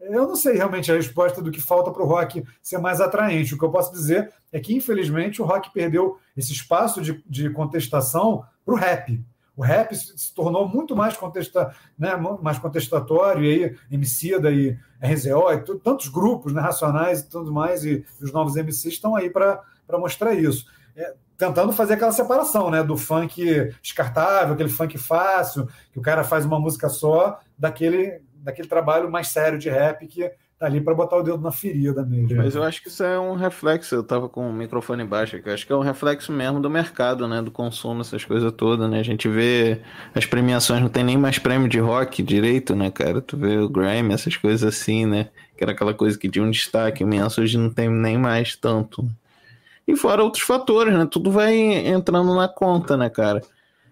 Eu 0.00 0.26
não 0.26 0.34
sei 0.34 0.56
realmente 0.56 0.90
a 0.90 0.94
resposta 0.94 1.42
do 1.42 1.50
que 1.50 1.60
falta 1.60 1.90
para 1.90 2.02
o 2.02 2.06
rock 2.06 2.42
ser 2.62 2.78
mais 2.78 3.02
atraente. 3.02 3.54
O 3.54 3.58
que 3.58 3.64
eu 3.64 3.70
posso 3.70 3.92
dizer 3.92 4.32
é 4.50 4.58
que, 4.58 4.74
infelizmente, 4.74 5.42
o 5.42 5.44
rock 5.44 5.70
perdeu 5.72 6.18
esse 6.34 6.52
espaço 6.52 7.02
de, 7.02 7.22
de 7.28 7.50
contestação 7.50 8.42
para 8.64 8.74
o 8.74 8.76
rap. 8.78 9.22
O 9.60 9.62
rap 9.62 9.94
se 9.94 10.34
tornou 10.34 10.66
muito 10.66 10.96
mais, 10.96 11.18
contesta, 11.18 11.74
né, 11.98 12.16
mais 12.40 12.58
contestatório, 12.58 13.44
e 13.44 13.64
aí 13.66 13.76
Emicida 13.90 14.50
e 14.50 14.74
RZO, 15.02 15.52
e 15.52 15.78
tantos 15.80 16.08
grupos 16.08 16.54
né, 16.54 16.62
racionais 16.62 17.20
e 17.20 17.28
tudo 17.28 17.52
mais, 17.52 17.84
e, 17.84 18.02
os 18.22 18.32
novos 18.32 18.56
MCs 18.56 18.94
estão 18.94 19.14
aí 19.14 19.28
para 19.28 19.62
mostrar 19.98 20.32
isso. 20.32 20.64
É, 20.96 21.12
tentando 21.36 21.74
fazer 21.74 21.92
aquela 21.92 22.10
separação 22.10 22.70
né, 22.70 22.82
do 22.82 22.96
funk 22.96 23.70
descartável, 23.82 24.54
aquele 24.54 24.70
funk 24.70 24.96
fácil, 24.96 25.68
que 25.92 25.98
o 25.98 26.02
cara 26.02 26.24
faz 26.24 26.46
uma 26.46 26.58
música 26.58 26.88
só, 26.88 27.38
daquele 27.58 28.22
daquele 28.42 28.66
trabalho 28.66 29.10
mais 29.10 29.28
sério 29.28 29.58
de 29.58 29.68
rap 29.68 30.06
que 30.06 30.32
ali 30.60 30.80
para 30.80 30.94
botar 30.94 31.16
o 31.16 31.22
dedo 31.22 31.38
na 31.38 31.50
ferida 31.50 32.04
mesmo. 32.04 32.36
Mas 32.36 32.54
eu 32.54 32.62
acho 32.62 32.82
que 32.82 32.88
isso 32.88 33.02
é 33.02 33.18
um 33.18 33.34
reflexo, 33.34 33.94
eu 33.94 34.04
tava 34.04 34.28
com 34.28 34.48
o 34.48 34.52
microfone 34.52 35.02
baixo 35.04 35.36
aqui, 35.36 35.48
eu 35.48 35.54
acho 35.54 35.66
que 35.66 35.72
é 35.72 35.76
um 35.76 35.80
reflexo 35.80 36.30
mesmo 36.30 36.60
do 36.60 36.68
mercado, 36.68 37.26
né, 37.26 37.40
do 37.40 37.50
consumo, 37.50 38.02
essas 38.02 38.24
coisas 38.24 38.52
todas, 38.52 38.88
né, 38.90 39.00
a 39.00 39.02
gente 39.02 39.26
vê 39.26 39.80
as 40.14 40.26
premiações, 40.26 40.82
não 40.82 40.90
tem 40.90 41.02
nem 41.02 41.16
mais 41.16 41.38
prêmio 41.38 41.68
de 41.68 41.78
rock 41.78 42.22
direito, 42.22 42.76
né, 42.76 42.90
cara, 42.90 43.22
tu 43.22 43.38
vê 43.38 43.56
o 43.56 43.68
Grammy, 43.70 44.12
essas 44.12 44.36
coisas 44.36 44.62
assim, 44.62 45.06
né, 45.06 45.30
que 45.56 45.64
era 45.64 45.72
aquela 45.72 45.94
coisa 45.94 46.18
que 46.18 46.28
tinha 46.28 46.44
um 46.44 46.50
destaque 46.50 47.02
imenso, 47.02 47.40
hoje 47.40 47.56
não 47.56 47.70
tem 47.70 47.88
nem 47.88 48.18
mais 48.18 48.54
tanto. 48.54 49.08
E 49.88 49.96
fora 49.96 50.22
outros 50.22 50.42
fatores, 50.42 50.92
né, 50.92 51.08
tudo 51.10 51.30
vai 51.30 51.56
entrando 51.56 52.34
na 52.34 52.48
conta, 52.48 52.96
né, 52.96 53.08
cara 53.08 53.40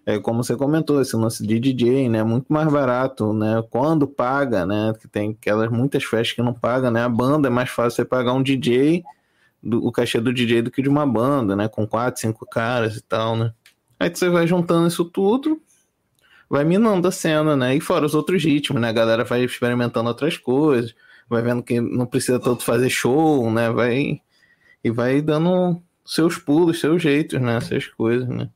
é 0.09 0.19
como 0.19 0.43
você 0.43 0.57
comentou, 0.57 1.03
esse 1.03 1.15
lance 1.15 1.47
de 1.47 1.61
DJ, 1.61 2.09
né? 2.09 2.23
Muito 2.25 2.51
mais 2.51 2.67
barato, 2.73 3.31
né? 3.35 3.63
Quando 3.69 4.09
paga, 4.09 4.65
né? 4.65 4.95
Que 4.99 5.07
tem 5.07 5.37
aquelas 5.39 5.71
muitas 5.71 6.03
festas 6.03 6.33
que 6.35 6.41
não 6.41 6.55
pagam, 6.55 6.91
né? 6.91 7.03
A 7.05 7.09
banda 7.11 7.49
é 7.49 7.51
mais 7.51 7.69
fácil 7.69 7.97
você 7.97 8.05
pagar 8.07 8.33
um 8.33 8.43
DJ, 8.43 9.05
do, 9.63 9.87
o 9.87 9.93
cachê 9.93 10.19
do 10.19 10.33
DJ 10.33 10.63
do 10.63 10.71
que 10.71 10.81
de 10.81 10.89
uma 10.89 11.07
banda, 11.07 11.55
né? 11.55 11.69
Com 11.69 11.87
quatro, 11.87 12.23
cinco 12.23 12.47
caras 12.47 12.97
e 12.97 13.03
tal, 13.03 13.37
né? 13.37 13.53
Aí 14.01 14.09
você 14.09 14.31
vai 14.31 14.47
juntando 14.47 14.89
isso 14.89 15.05
tudo, 15.05 15.61
vai 16.49 16.65
minando 16.65 17.07
a 17.07 17.13
cena, 17.13 17.55
né? 17.55 17.77
E 17.77 17.81
fora 17.81 18.07
os 18.07 18.15
outros 18.15 18.43
ritmos, 18.43 18.81
né? 18.81 18.89
A 18.89 18.93
galera 18.93 19.25
vai 19.25 19.45
experimentando 19.45 20.09
outras 20.09 20.39
coisas, 20.39 20.95
vai 21.29 21.43
vendo 21.43 21.63
que 21.63 21.83
não 21.83 22.07
precisa 22.07 22.41
tanto 22.41 22.65
fazer 22.65 22.89
show, 22.89 23.51
né? 23.51 23.71
Vai 23.71 24.23
e 24.83 24.91
vai 24.91 25.21
dando 25.21 25.83
seus 26.03 26.39
pulos, 26.39 26.81
seus 26.81 27.03
jeitos, 27.03 27.39
né? 27.39 27.57
Essas 27.57 27.89
coisas, 27.89 28.27
né? 28.27 28.49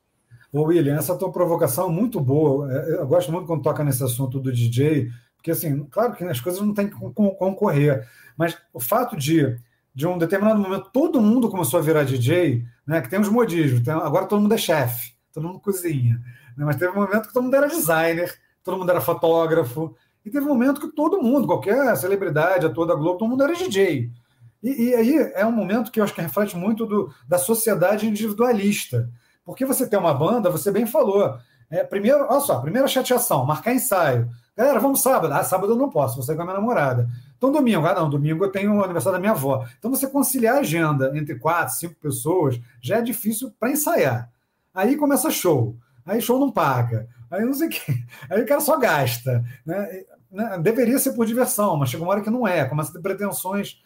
Ô, 0.53 0.65
William, 0.65 0.95
essa 0.95 1.17
tua 1.17 1.31
provocação 1.31 1.89
é 1.89 1.91
muito 1.91 2.19
boa. 2.21 2.71
É, 2.71 2.93
eu 2.99 3.07
gosto 3.07 3.31
muito 3.31 3.47
quando 3.47 3.63
toca 3.63 3.83
nesse 3.83 4.03
assunto 4.03 4.39
do 4.39 4.53
DJ, 4.53 5.09
porque, 5.35 5.49
assim, 5.49 5.83
claro 5.85 6.13
que 6.13 6.23
as 6.23 6.39
coisas 6.39 6.61
não 6.61 6.75
têm 6.75 6.87
como 6.87 7.35
concorrer, 7.35 8.07
mas 8.37 8.55
o 8.71 8.79
fato 8.79 9.17
de, 9.17 9.57
de 9.95 10.05
um 10.05 10.15
determinado 10.15 10.61
momento, 10.61 10.91
todo 10.93 11.19
mundo 11.19 11.49
começou 11.49 11.79
a 11.79 11.83
virar 11.83 12.03
DJ, 12.03 12.63
né, 12.85 13.01
que 13.01 13.09
tem 13.09 13.19
os 13.19 13.29
modismos, 13.29 13.85
agora 13.89 14.27
todo 14.27 14.41
mundo 14.41 14.53
é 14.53 14.57
chefe, 14.57 15.13
todo 15.33 15.47
mundo 15.47 15.59
cozinha, 15.59 16.21
né, 16.55 16.63
mas 16.63 16.75
teve 16.75 16.91
um 16.91 17.01
momento 17.01 17.27
que 17.27 17.33
todo 17.33 17.43
mundo 17.43 17.55
era 17.55 17.67
designer, 17.67 18.33
todo 18.63 18.77
mundo 18.77 18.91
era 18.91 19.01
fotógrafo, 19.01 19.95
e 20.23 20.29
teve 20.29 20.45
um 20.45 20.49
momento 20.49 20.79
que 20.79 20.87
todo 20.95 21.21
mundo, 21.21 21.47
qualquer 21.47 21.97
celebridade, 21.97 22.65
a 22.65 22.69
toda 22.69 22.95
Globo, 22.95 23.17
todo 23.17 23.29
mundo 23.29 23.43
era 23.43 23.55
DJ. 23.55 24.09
E, 24.61 24.83
e, 24.83 24.95
aí 24.95 25.17
é 25.33 25.45
um 25.45 25.51
momento 25.51 25.91
que 25.91 25.99
eu 25.99 26.03
acho 26.03 26.13
que 26.13 26.21
reflete 26.21 26.55
muito 26.55 26.85
do, 26.85 27.13
da 27.27 27.37
sociedade 27.37 28.07
individualista. 28.07 29.09
Porque 29.45 29.65
você 29.65 29.87
tem 29.87 29.99
uma 29.99 30.13
banda, 30.13 30.49
você 30.49 30.71
bem 30.71 30.85
falou. 30.85 31.37
É, 31.69 31.83
primeiro, 31.83 32.25
olha 32.29 32.39
só, 32.39 32.59
primeira 32.59 32.87
chateação, 32.87 33.45
marcar 33.45 33.73
ensaio. 33.73 34.29
Galera, 34.55 34.79
vamos 34.79 35.01
sábado. 35.01 35.33
Ah, 35.33 35.43
sábado 35.43 35.73
eu 35.73 35.77
não 35.77 35.89
posso, 35.89 36.15
vou 36.15 36.23
sair 36.23 36.35
com 36.35 36.43
a 36.43 36.45
minha 36.45 36.57
namorada. 36.57 37.09
Então, 37.37 37.51
domingo, 37.51 37.85
ah, 37.85 37.95
não, 37.95 38.09
domingo 38.09 38.45
eu 38.45 38.51
tenho 38.51 38.75
o 38.75 38.83
aniversário 38.83 39.17
da 39.17 39.19
minha 39.19 39.31
avó. 39.31 39.65
Então, 39.79 39.89
você 39.89 40.07
conciliar 40.07 40.57
a 40.57 40.59
agenda 40.59 41.11
entre 41.17 41.35
quatro, 41.35 41.73
cinco 41.73 41.95
pessoas 41.95 42.59
já 42.81 42.97
é 42.97 43.01
difícil 43.01 43.51
para 43.59 43.71
ensaiar. 43.71 44.29
Aí 44.73 44.95
começa 44.95 45.31
show. 45.31 45.75
Aí 46.05 46.21
show 46.21 46.39
não 46.39 46.51
paga. 46.51 47.07
Aí 47.31 47.43
não 47.43 47.53
sei 47.53 47.67
o 47.67 47.71
quê. 47.71 47.93
Aí 48.29 48.41
o 48.41 48.45
cara 48.45 48.61
só 48.61 48.77
gasta. 48.77 49.43
Né? 49.65 50.03
né, 50.33 50.57
deveria 50.59 50.97
ser 50.97 51.13
por 51.13 51.25
diversão, 51.25 51.77
mas 51.77 51.89
chega 51.89 52.03
uma 52.03 52.11
hora 52.11 52.21
que 52.21 52.29
não 52.29 52.47
é, 52.47 52.65
começa 52.65 52.89
a 52.89 52.93
ter 52.93 53.01
pretensões 53.01 53.81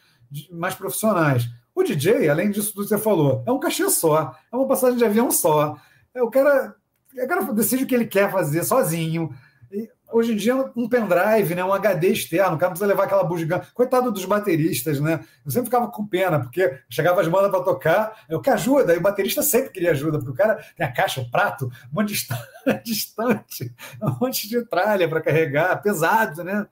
mais 0.51 0.73
profissionais. 0.73 1.49
O 1.77 1.83
DJ, 1.83 2.27
além 2.27 2.49
disso 2.49 2.73
tudo 2.73 2.85
que 2.85 2.89
você 2.89 2.97
falou, 2.97 3.43
é 3.45 3.51
um 3.51 3.59
cachê 3.59 3.87
só, 3.87 4.35
é 4.51 4.55
uma 4.55 4.67
passagem 4.67 4.97
de 4.97 5.05
avião 5.05 5.29
só. 5.29 5.77
É, 6.11 6.23
o, 6.23 6.27
cara, 6.27 6.73
o 7.13 7.27
cara 7.27 7.53
decide 7.53 7.83
o 7.83 7.87
que 7.87 7.93
ele 7.93 8.07
quer 8.07 8.31
fazer 8.31 8.63
sozinho. 8.63 9.29
E 9.71 9.87
hoje 10.11 10.33
em 10.33 10.35
dia, 10.35 10.55
um 10.75 10.89
pendrive, 10.89 11.53
né, 11.53 11.63
um 11.63 11.71
HD 11.71 12.07
externo, 12.07 12.55
o 12.55 12.57
cara 12.57 12.71
precisa 12.71 12.87
levar 12.87 13.03
aquela 13.03 13.23
bugiganga. 13.23 13.67
Coitado 13.75 14.11
dos 14.11 14.25
bateristas, 14.25 14.99
né? 14.99 15.23
Eu 15.45 15.51
sempre 15.51 15.65
ficava 15.65 15.87
com 15.87 16.03
pena, 16.03 16.39
porque 16.39 16.79
chegava 16.89 17.21
as 17.21 17.27
bandas 17.27 17.51
para 17.51 17.63
tocar, 17.63 18.23
eu 18.27 18.41
que 18.41 18.49
ajuda, 18.49 18.95
e 18.95 18.97
o 18.97 19.01
baterista 19.01 19.43
sempre 19.43 19.69
queria 19.69 19.91
ajuda, 19.91 20.17
porque 20.17 20.31
o 20.31 20.35
cara 20.35 20.55
tem 20.75 20.83
a 20.83 20.91
caixa, 20.91 21.21
o 21.21 21.29
prato, 21.29 21.65
um 21.93 21.95
monte 21.95 22.15
de 22.15 22.27
um 24.01 24.17
monte 24.19 24.49
de 24.49 24.65
tralha 24.65 25.07
para 25.07 25.21
carregar, 25.21 25.79
pesado, 25.79 26.43
né? 26.43 26.65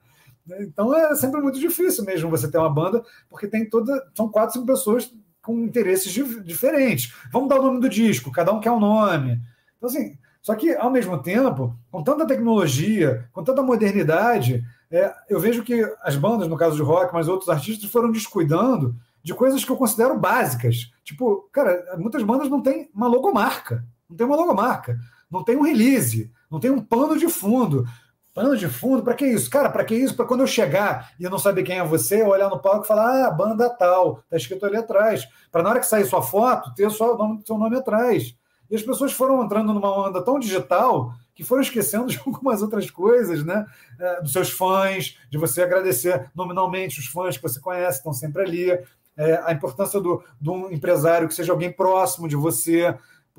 Então 0.60 0.94
é 0.94 1.14
sempre 1.14 1.40
muito 1.40 1.58
difícil 1.58 2.04
mesmo 2.04 2.30
você 2.30 2.50
ter 2.50 2.58
uma 2.58 2.70
banda, 2.70 3.04
porque 3.28 3.46
tem 3.48 3.68
toda. 3.68 4.06
São 4.14 4.28
quatro, 4.28 4.54
cinco 4.54 4.66
pessoas 4.66 5.12
com 5.42 5.60
interesses 5.60 6.12
di- 6.12 6.40
diferentes. 6.42 7.12
Vamos 7.32 7.48
dar 7.48 7.58
o 7.60 7.62
nome 7.62 7.80
do 7.80 7.88
disco, 7.88 8.32
cada 8.32 8.52
um 8.52 8.60
quer 8.60 8.70
um 8.70 8.80
nome. 8.80 9.40
Então, 9.76 9.88
assim, 9.88 10.16
só 10.42 10.54
que, 10.54 10.74
ao 10.74 10.90
mesmo 10.90 11.20
tempo, 11.22 11.76
com 11.90 12.02
tanta 12.02 12.26
tecnologia, 12.26 13.28
com 13.32 13.42
tanta 13.42 13.62
modernidade, 13.62 14.64
é, 14.90 15.12
eu 15.28 15.40
vejo 15.40 15.62
que 15.62 15.82
as 16.02 16.16
bandas, 16.16 16.48
no 16.48 16.56
caso 16.56 16.76
de 16.76 16.82
rock, 16.82 17.12
mas 17.12 17.28
outros 17.28 17.48
artistas, 17.48 17.90
foram 17.90 18.10
descuidando 18.10 18.94
de 19.22 19.34
coisas 19.34 19.64
que 19.64 19.70
eu 19.70 19.76
considero 19.76 20.18
básicas. 20.18 20.92
Tipo, 21.02 21.48
cara, 21.52 21.96
muitas 21.98 22.22
bandas 22.22 22.48
não 22.48 22.62
têm 22.62 22.88
uma 22.94 23.08
logomarca. 23.08 23.84
Não 24.08 24.16
tem 24.16 24.26
uma 24.26 24.36
logomarca. 24.36 24.96
Não 25.28 25.42
tem 25.42 25.56
um 25.56 25.62
release. 25.62 26.30
Não 26.48 26.60
tem 26.60 26.70
um 26.70 26.80
pano 26.80 27.18
de 27.18 27.28
fundo. 27.28 27.84
Pano 28.36 28.54
de 28.54 28.68
fundo, 28.68 29.02
para 29.02 29.14
que 29.14 29.24
isso? 29.24 29.48
Cara, 29.48 29.70
para 29.70 29.82
que 29.82 29.94
isso? 29.94 30.14
Para 30.14 30.26
quando 30.26 30.42
eu 30.42 30.46
chegar 30.46 31.10
e 31.18 31.24
eu 31.24 31.30
não 31.30 31.38
saber 31.38 31.62
quem 31.62 31.78
é 31.78 31.82
você, 31.82 32.20
eu 32.20 32.28
olhar 32.28 32.50
no 32.50 32.60
palco 32.60 32.84
e 32.84 32.86
falar, 32.86 33.24
ah, 33.24 33.30
banda 33.30 33.70
tal, 33.70 34.22
tá 34.28 34.36
escrito 34.36 34.66
ali 34.66 34.76
atrás. 34.76 35.26
Para 35.50 35.62
na 35.62 35.70
hora 35.70 35.80
que 35.80 35.86
sair 35.86 36.04
sua 36.04 36.20
foto, 36.20 36.74
ter 36.74 36.86
o 36.86 37.16
nome, 37.16 37.42
seu 37.46 37.56
nome 37.56 37.78
atrás. 37.78 38.36
E 38.70 38.76
as 38.76 38.82
pessoas 38.82 39.14
foram 39.14 39.42
entrando 39.42 39.72
numa 39.72 40.06
onda 40.06 40.22
tão 40.22 40.38
digital 40.38 41.14
que 41.34 41.42
foram 41.42 41.62
esquecendo 41.62 42.08
de 42.08 42.18
algumas 42.26 42.60
outras 42.60 42.90
coisas, 42.90 43.42
né? 43.42 43.64
É, 43.98 44.20
dos 44.20 44.34
seus 44.34 44.50
fãs, 44.50 45.16
de 45.30 45.38
você 45.38 45.62
agradecer 45.62 46.30
nominalmente 46.34 47.00
os 47.00 47.06
fãs 47.06 47.38
que 47.38 47.42
você 47.42 47.58
conhece, 47.58 47.96
estão 47.96 48.12
sempre 48.12 48.42
ali. 48.42 48.70
É, 49.16 49.40
a 49.46 49.52
importância 49.52 49.98
do, 49.98 50.22
de 50.38 50.50
um 50.50 50.70
empresário 50.70 51.26
que 51.26 51.32
seja 51.32 51.52
alguém 51.52 51.72
próximo 51.72 52.28
de 52.28 52.36
você, 52.36 52.94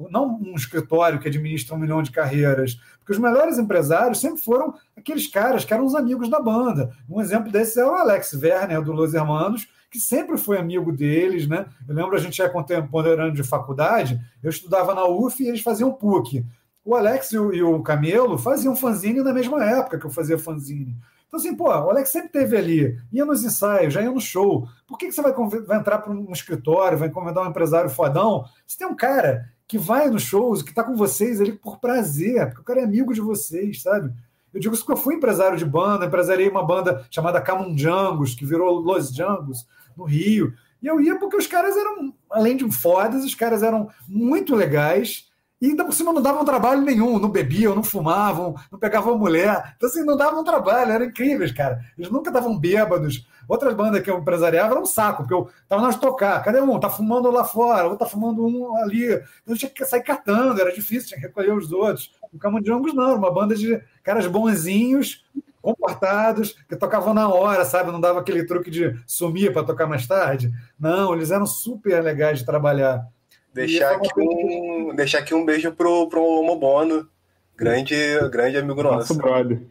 não 0.09 0.39
um 0.39 0.55
escritório 0.55 1.19
que 1.19 1.27
administra 1.27 1.75
um 1.75 1.79
milhão 1.79 2.01
de 2.01 2.09
carreiras. 2.11 2.79
Porque 3.07 3.13
os 3.13 3.19
melhores 3.19 3.57
empresários 3.57 4.19
sempre 4.19 4.41
foram 4.41 4.73
aqueles 4.93 5.27
caras 5.27 5.63
que 5.63 5.73
eram 5.73 5.85
os 5.85 5.95
amigos 5.95 6.29
da 6.29 6.41
banda. 6.41 6.91
Um 7.09 7.21
exemplo 7.21 7.49
desses 7.49 7.77
é 7.77 7.85
o 7.85 7.95
Alex 7.95 8.33
Werner, 8.33 8.81
do 8.81 8.91
Los 8.91 9.13
Hermanos, 9.13 9.65
que 9.89 9.97
sempre 9.97 10.37
foi 10.37 10.57
amigo 10.57 10.91
deles, 10.91 11.47
né? 11.47 11.67
Eu 11.87 11.95
lembro 11.95 12.17
a 12.17 12.19
gente 12.19 12.41
é 12.41 12.49
contemporâneo 12.49 13.31
de 13.31 13.43
faculdade, 13.43 14.19
eu 14.43 14.49
estudava 14.49 14.93
na 14.93 15.05
UF 15.05 15.41
e 15.41 15.47
eles 15.47 15.61
faziam 15.61 15.93
PUC. 15.93 16.45
O 16.83 16.95
Alex 16.95 17.31
e 17.31 17.37
o, 17.37 17.81
Camelo 17.81 18.37
faziam 18.37 18.75
fanzine 18.75 19.21
na 19.21 19.31
mesma 19.31 19.63
época 19.63 19.97
que 19.97 20.05
eu 20.05 20.11
fazia 20.11 20.37
fanzine. 20.37 20.97
Então, 21.29 21.39
assim, 21.39 21.55
pô, 21.55 21.69
o 21.69 21.89
Alex 21.89 22.09
sempre 22.09 22.27
esteve 22.27 22.57
ali, 22.57 22.99
ia 23.09 23.23
nos 23.23 23.41
ensaios, 23.41 23.93
já 23.93 24.01
ia 24.01 24.11
no 24.11 24.19
show. 24.19 24.67
Por 24.85 24.97
que, 24.97 25.05
que 25.05 25.13
você 25.13 25.21
vai, 25.21 25.33
vai 25.65 25.79
entrar 25.79 25.99
para 25.99 26.11
um 26.11 26.33
escritório, 26.33 26.97
vai 26.97 27.09
convidar 27.09 27.43
um 27.43 27.49
empresário 27.49 27.89
fodão? 27.89 28.43
Você 28.65 28.77
tem 28.77 28.87
um 28.87 28.95
cara 28.95 29.49
que 29.67 29.77
vai 29.77 30.09
nos 30.09 30.23
shows, 30.23 30.61
que 30.61 30.69
está 30.69 30.83
com 30.83 30.95
vocês 30.95 31.41
ali 31.41 31.51
por 31.51 31.79
prazer, 31.79 32.45
porque 32.47 32.61
o 32.61 32.63
cara 32.63 32.79
é 32.79 32.83
amigo 32.83 33.13
de 33.13 33.19
vocês, 33.19 33.81
sabe? 33.81 34.13
Eu 34.53 34.59
digo 34.59 34.73
isso 34.73 34.85
porque 34.85 34.97
eu 34.99 35.03
fui 35.03 35.15
empresário 35.15 35.57
de 35.57 35.65
banda, 35.65 36.05
empresariei 36.05 36.49
uma 36.49 36.65
banda 36.65 37.05
chamada 37.11 37.41
Camundjangos, 37.41 38.33
que 38.33 38.45
virou 38.45 38.79
Los 38.79 39.13
Jangos, 39.13 39.67
no 39.95 40.05
Rio. 40.05 40.53
E 40.81 40.87
eu 40.87 41.01
ia 41.01 41.19
porque 41.19 41.35
os 41.35 41.47
caras 41.47 41.75
eram, 41.75 42.13
além 42.29 42.55
de 42.55 42.71
fodas, 42.71 43.25
os 43.25 43.35
caras 43.35 43.61
eram 43.61 43.89
muito 44.07 44.55
legais 44.55 45.27
e 45.59 45.67
ainda 45.67 45.83
por 45.83 45.93
cima 45.93 46.13
não 46.13 46.21
davam 46.21 46.45
trabalho 46.45 46.81
nenhum, 46.81 47.17
não 47.17 47.29
bebiam, 47.29 47.73
não 47.73 47.83
fumavam, 47.83 48.55
não 48.71 48.77
pegavam 48.77 49.17
mulher. 49.17 49.73
Então, 49.75 49.89
assim, 49.89 50.03
não 50.03 50.15
davam 50.15 50.43
trabalho, 50.43 50.91
eram 50.91 51.05
incríveis, 51.05 51.51
cara. 51.51 51.83
Eles 51.97 52.11
nunca 52.11 52.29
estavam 52.29 52.57
bêbados. 52.57 53.27
Outras 53.47 53.73
bandas 53.73 54.01
que 54.01 54.11
eu 54.11 54.19
empresariava 54.19 54.73
era 54.73 54.79
um 54.81 54.85
saco, 54.85 55.23
porque 55.23 55.33
eu 55.33 55.49
tava 55.67 55.89
de 55.89 55.99
tocar. 55.99 56.43
Cadê 56.43 56.59
um? 56.61 56.79
Tá 56.79 56.89
fumando 56.89 57.31
lá 57.31 57.43
fora, 57.43 57.85
outro 57.85 57.99
tá 57.99 58.05
fumando 58.05 58.45
um 58.45 58.75
ali. 58.77 59.05
Então 59.05 59.55
eu 59.55 59.57
tinha 59.57 59.71
que 59.71 59.83
sair 59.85 60.03
catando, 60.03 60.61
era 60.61 60.71
difícil, 60.71 61.09
tinha 61.09 61.19
que 61.19 61.27
recolher 61.27 61.53
os 61.53 61.71
outros. 61.71 62.11
O 62.31 62.37
Camundongos 62.37 62.93
não, 62.93 63.09
era 63.09 63.17
uma 63.17 63.33
banda 63.33 63.55
de 63.55 63.81
caras 64.03 64.27
bonzinhos, 64.27 65.25
comportados, 65.59 66.55
que 66.69 66.75
tocavam 66.75 67.13
na 67.13 67.27
hora, 67.27 67.65
sabe? 67.65 67.91
Não 67.91 67.99
dava 67.99 68.19
aquele 68.19 68.45
truque 68.45 68.69
de 68.69 68.95
sumir 69.07 69.51
para 69.51 69.63
tocar 69.63 69.87
mais 69.87 70.05
tarde. 70.05 70.51
Não, 70.79 71.13
eles 71.13 71.31
eram 71.31 71.45
super 71.45 72.03
legais 72.03 72.39
de 72.39 72.45
trabalhar. 72.45 73.07
Deixar 73.53 73.95
aqui 73.95 74.09
um, 74.19 74.95
deixar 74.95 75.19
aqui 75.19 75.33
um 75.33 75.45
beijo 75.45 75.71
pro, 75.73 76.07
pro 76.09 76.43
Mobono, 76.43 77.07
grande, 77.55 77.95
grande 78.31 78.57
amigo 78.57 78.83
Nosso 78.83 79.13
nosso. 79.13 79.17
brother. 79.17 79.61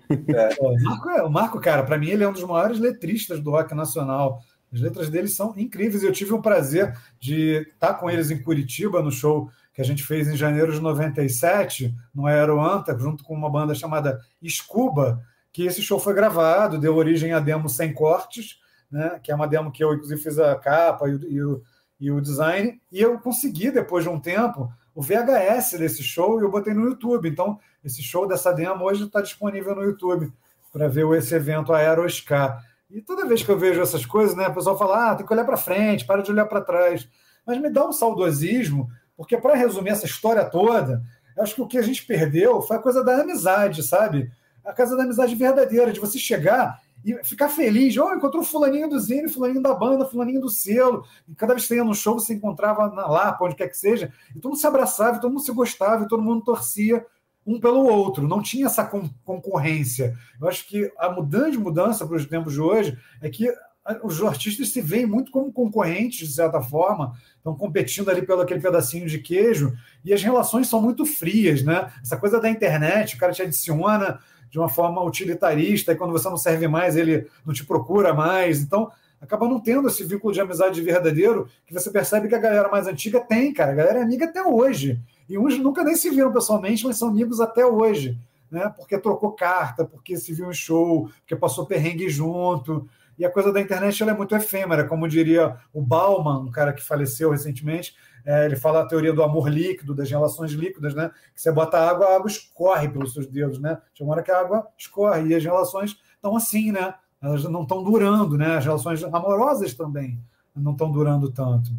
Pô, 0.58 0.70
O 0.72 0.82
Marco, 0.82 1.10
é- 1.10 1.22
o 1.22 1.30
Marco, 1.30 1.60
cara, 1.60 1.82
para 1.84 1.96
mim 1.98 2.08
ele 2.10 2.24
é 2.24 2.28
um 2.28 2.32
dos 2.32 2.42
maiores 2.44 2.78
letristas 2.78 3.40
do 3.40 3.50
rock 3.50 3.74
nacional. 3.74 4.40
As 4.72 4.80
letras 4.80 5.08
dele 5.08 5.28
são 5.28 5.54
incríveis. 5.56 6.02
Eu 6.02 6.12
tive 6.12 6.32
o 6.34 6.42
prazer 6.42 6.96
de 7.20 7.66
estar 7.72 7.94
com 7.94 8.10
eles 8.10 8.30
em 8.30 8.42
Curitiba 8.42 9.00
no 9.00 9.12
show 9.12 9.48
que 9.72 9.80
a 9.80 9.84
gente 9.84 10.02
fez 10.02 10.26
em 10.26 10.36
janeiro 10.36 10.72
de 10.72 10.80
97, 10.80 11.94
no 12.14 12.26
Aeroanta, 12.26 12.98
junto 12.98 13.22
com 13.22 13.34
uma 13.34 13.48
banda 13.50 13.74
chamada 13.74 14.18
Scuba, 14.48 15.22
que 15.52 15.64
esse 15.66 15.82
show 15.82 15.98
foi 16.00 16.14
gravado, 16.14 16.78
deu 16.78 16.96
origem 16.96 17.32
à 17.34 17.40
demo 17.40 17.68
sem 17.68 17.92
cortes, 17.92 18.58
né? 18.90 19.20
que 19.22 19.30
é 19.30 19.34
uma 19.34 19.46
demo 19.46 19.70
que 19.70 19.84
eu, 19.84 19.92
inclusive, 19.92 20.20
fiz 20.20 20.38
a 20.38 20.54
capa 20.56 21.06
e 21.08 21.12
e 21.34 21.42
o, 21.42 21.62
e 21.98 22.10
o 22.10 22.20
design. 22.20 22.80
E 22.90 23.00
eu 23.00 23.18
consegui, 23.18 23.70
depois 23.70 24.04
de 24.04 24.10
um 24.10 24.20
tempo, 24.20 24.72
o 24.94 25.02
VHS 25.02 25.78
desse 25.78 26.02
show 26.02 26.38
e 26.38 26.42
eu 26.42 26.50
botei 26.50 26.72
no 26.72 26.84
YouTube. 26.84 27.28
Então, 27.28 27.58
esse 27.84 28.02
show 28.02 28.26
dessa 28.26 28.52
demo 28.52 28.84
hoje 28.84 29.04
está 29.04 29.20
disponível 29.20 29.74
no 29.74 29.82
YouTube 29.82 30.32
para 30.72 30.88
ver 30.88 31.06
esse 31.16 31.34
evento 31.34 31.72
Aeroscar. 31.72 32.64
E 32.90 33.00
toda 33.00 33.26
vez 33.26 33.42
que 33.42 33.50
eu 33.50 33.58
vejo 33.58 33.80
essas 33.80 34.06
coisas, 34.06 34.36
né, 34.36 34.48
o 34.48 34.54
pessoal 34.54 34.78
fala: 34.78 35.10
ah, 35.10 35.14
tem 35.14 35.26
que 35.26 35.32
olhar 35.32 35.44
para 35.44 35.56
frente, 35.56 36.06
para 36.06 36.22
de 36.22 36.30
olhar 36.30 36.46
para 36.46 36.60
trás. 36.60 37.08
Mas 37.46 37.60
me 37.60 37.70
dá 37.70 37.86
um 37.86 37.92
saudosismo, 37.92 38.88
porque 39.16 39.36
para 39.36 39.54
resumir 39.54 39.90
essa 39.90 40.06
história 40.06 40.44
toda, 40.44 41.02
acho 41.38 41.54
que 41.54 41.62
o 41.62 41.66
que 41.66 41.78
a 41.78 41.82
gente 41.82 42.04
perdeu 42.04 42.60
foi 42.62 42.76
a 42.76 42.80
coisa 42.80 43.04
da 43.04 43.20
amizade, 43.20 43.82
sabe? 43.82 44.30
A 44.64 44.72
coisa 44.72 44.96
da 44.96 45.04
amizade 45.04 45.34
verdadeira, 45.34 45.92
de 45.92 46.00
você 46.00 46.18
chegar 46.18 46.80
e 47.06 47.22
ficar 47.22 47.48
feliz. 47.48 47.96
Oh, 47.96 48.12
encontrou 48.12 48.42
fulaninho 48.42 48.88
do 48.88 48.98
Zine, 48.98 49.28
fulaninho 49.28 49.62
da 49.62 49.72
banda, 49.72 50.04
fulaninho 50.04 50.40
do 50.40 50.48
selo. 50.48 51.04
E 51.28 51.36
cada 51.36 51.54
vez 51.54 51.62
que 51.62 51.68
você 51.68 51.76
ia 51.76 51.84
no 51.84 51.94
show, 51.94 52.18
você 52.18 52.34
encontrava 52.34 52.88
na 52.90 53.06
Lapa, 53.06 53.44
onde 53.44 53.54
quer 53.54 53.68
que 53.68 53.78
seja, 53.78 54.12
e 54.34 54.40
todo 54.40 54.50
mundo 54.50 54.60
se 54.60 54.66
abraçava, 54.66 55.20
todo 55.20 55.30
mundo 55.30 55.44
se 55.44 55.52
gostava, 55.52 56.02
e 56.02 56.08
todo 56.08 56.20
mundo 56.20 56.42
torcia 56.42 57.06
um 57.46 57.60
pelo 57.60 57.84
outro. 57.84 58.26
Não 58.26 58.42
tinha 58.42 58.66
essa 58.66 58.84
con- 58.84 59.08
concorrência. 59.24 60.16
Eu 60.40 60.48
acho 60.48 60.66
que 60.66 60.92
a 60.98 61.08
mudança 61.08 61.52
de 61.52 61.58
mudança 61.58 62.04
para 62.04 62.16
os 62.16 62.26
tempos 62.26 62.54
de 62.54 62.60
hoje 62.60 62.98
é 63.22 63.30
que 63.30 63.54
os 64.02 64.20
artistas 64.20 64.70
se 64.70 64.80
veem 64.80 65.06
muito 65.06 65.30
como 65.30 65.52
concorrentes, 65.52 66.26
de 66.26 66.34
certa 66.34 66.60
forma, 66.60 67.12
estão 67.36 67.54
competindo 67.54 68.10
ali 68.10 68.26
pelo 68.26 68.40
aquele 68.40 68.60
pedacinho 68.60 69.06
de 69.06 69.20
queijo, 69.20 69.72
e 70.04 70.12
as 70.12 70.20
relações 70.20 70.68
são 70.68 70.82
muito 70.82 71.06
frias, 71.06 71.62
né? 71.62 71.92
Essa 72.02 72.16
coisa 72.16 72.40
da 72.40 72.50
internet, 72.50 73.14
o 73.14 73.18
cara 73.18 73.32
te 73.32 73.42
adiciona 73.42 74.18
de 74.56 74.58
uma 74.58 74.70
forma 74.70 75.02
utilitarista, 75.02 75.92
e 75.92 75.96
quando 75.96 76.12
você 76.12 76.30
não 76.30 76.38
serve 76.38 76.66
mais, 76.66 76.96
ele 76.96 77.26
não 77.44 77.52
te 77.52 77.62
procura 77.62 78.14
mais. 78.14 78.62
Então, 78.62 78.90
acaba 79.20 79.46
não 79.46 79.60
tendo 79.60 79.86
esse 79.86 80.02
vínculo 80.02 80.32
de 80.32 80.40
amizade 80.40 80.80
verdadeiro 80.80 81.46
que 81.66 81.74
você 81.74 81.90
percebe 81.90 82.26
que 82.26 82.34
a 82.34 82.38
galera 82.38 82.66
mais 82.70 82.86
antiga 82.86 83.20
tem, 83.20 83.52
cara. 83.52 83.72
A 83.72 83.74
galera 83.74 83.98
é 83.98 84.02
amiga 84.02 84.24
até 84.24 84.42
hoje. 84.42 84.98
E 85.28 85.36
uns 85.36 85.58
nunca 85.58 85.84
nem 85.84 85.94
se 85.94 86.08
viram 86.08 86.32
pessoalmente, 86.32 86.86
mas 86.86 86.96
são 86.96 87.08
amigos 87.08 87.38
até 87.38 87.66
hoje, 87.66 88.18
né? 88.50 88.72
Porque 88.74 88.96
trocou 88.96 89.32
carta, 89.32 89.84
porque 89.84 90.16
se 90.16 90.32
viu 90.32 90.50
em 90.50 90.54
show, 90.54 91.10
porque 91.18 91.36
passou 91.36 91.66
perrengue 91.66 92.08
junto. 92.08 92.88
E 93.18 93.26
a 93.26 93.30
coisa 93.30 93.52
da 93.52 93.60
internet 93.60 94.02
ela 94.02 94.12
é 94.12 94.16
muito 94.16 94.34
efêmera, 94.34 94.84
como 94.84 95.06
diria 95.06 95.58
o 95.70 95.82
Bauman, 95.82 96.38
um 96.38 96.50
cara 96.50 96.72
que 96.72 96.82
faleceu 96.82 97.30
recentemente, 97.30 97.94
é, 98.26 98.44
ele 98.44 98.56
fala 98.56 98.82
a 98.82 98.86
teoria 98.86 99.12
do 99.12 99.22
amor 99.22 99.48
líquido, 99.48 99.94
das 99.94 100.10
relações 100.10 100.50
líquidas, 100.50 100.94
né? 100.94 101.12
Que 101.32 101.40
você 101.40 101.52
bota 101.52 101.78
água, 101.78 102.06
a 102.06 102.16
água 102.16 102.28
escorre 102.28 102.88
pelos 102.88 103.12
seus 103.12 103.28
dedos, 103.28 103.60
né? 103.60 103.80
Chega 103.94 104.08
uma 104.08 104.14
hora 104.14 104.22
que 104.22 104.32
a 104.32 104.40
água 104.40 104.66
escorre, 104.76 105.28
e 105.28 105.34
as 105.34 105.44
relações 105.44 105.96
estão 106.16 106.36
assim, 106.36 106.72
né? 106.72 106.92
Elas 107.22 107.44
não 107.44 107.62
estão 107.62 107.84
durando, 107.84 108.36
né? 108.36 108.56
As 108.56 108.64
relações 108.64 109.02
amorosas 109.04 109.72
também 109.74 110.20
não 110.54 110.72
estão 110.72 110.90
durando 110.90 111.30
tanto. 111.30 111.70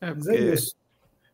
É, 0.00 0.12
Mas 0.12 0.26
é 0.28 0.36
isso. 0.36 0.74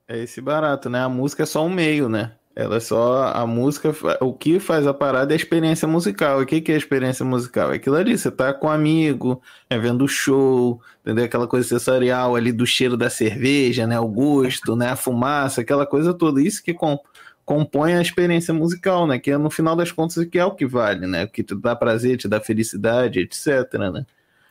é 0.07 0.19
esse 0.19 0.41
barato, 0.41 0.89
né? 0.89 1.03
A 1.03 1.09
música 1.09 1.43
é 1.43 1.47
só 1.47 1.65
um 1.65 1.71
meio, 1.71 2.09
né? 2.09 2.33
Ela 2.55 2.77
é 2.77 2.81
só 2.81 3.29
a 3.33 3.47
música, 3.47 3.95
o 4.21 4.33
que 4.35 4.59
faz 4.59 4.87
a 4.87 4.93
parada 4.93 5.33
é 5.33 5.35
a 5.35 5.37
experiência 5.37 5.87
musical. 5.87 6.41
E 6.41 6.45
o 6.45 6.47
que 6.47 6.61
que 6.61 6.73
é 6.73 6.75
a 6.75 6.79
experiência 6.79 7.25
musical? 7.25 7.73
É 7.73 7.77
aquilo 7.77 7.97
ali, 7.97 8.19
você 8.19 8.31
tá 8.31 8.53
com 8.53 8.67
um 8.67 8.71
amigo, 8.71 9.41
é 9.69 9.79
vendo 9.79 10.05
o 10.05 10.09
show, 10.09 10.81
entendeu? 11.01 11.25
Aquela 11.25 11.47
coisa 11.47 11.67
sensorial 11.69 12.35
ali 12.35 12.51
do 12.53 12.67
cheiro 12.67 12.97
da 12.97 13.09
cerveja, 13.09 13.87
né? 13.87 13.99
O 14.01 14.09
gosto, 14.09 14.75
né? 14.75 14.91
A 14.91 14.97
fumaça, 14.97 15.61
aquela 15.61 15.87
coisa 15.87 16.13
toda. 16.13 16.43
Isso 16.43 16.63
que 16.63 16.75
com- 16.75 16.99
compõe 17.45 17.95
a 17.95 18.03
experiência 18.03 18.53
musical, 18.53 19.07
né? 19.07 19.19
Que 19.19 19.31
é, 19.31 19.39
no 19.39 19.49
final 19.51 19.77
das 19.77 19.93
contas 19.93 20.25
que 20.27 20.39
é 20.39 20.45
o 20.45 20.51
que 20.55 20.67
vale, 20.67 21.07
né? 21.07 21.25
O 21.25 21.29
que 21.29 21.43
te 21.45 21.55
dá 21.55 21.75
prazer, 21.77 22.17
te 22.17 22.27
dá 22.29 22.41
felicidade, 22.41 23.21
etc, 23.21 23.73
né? 23.93 24.05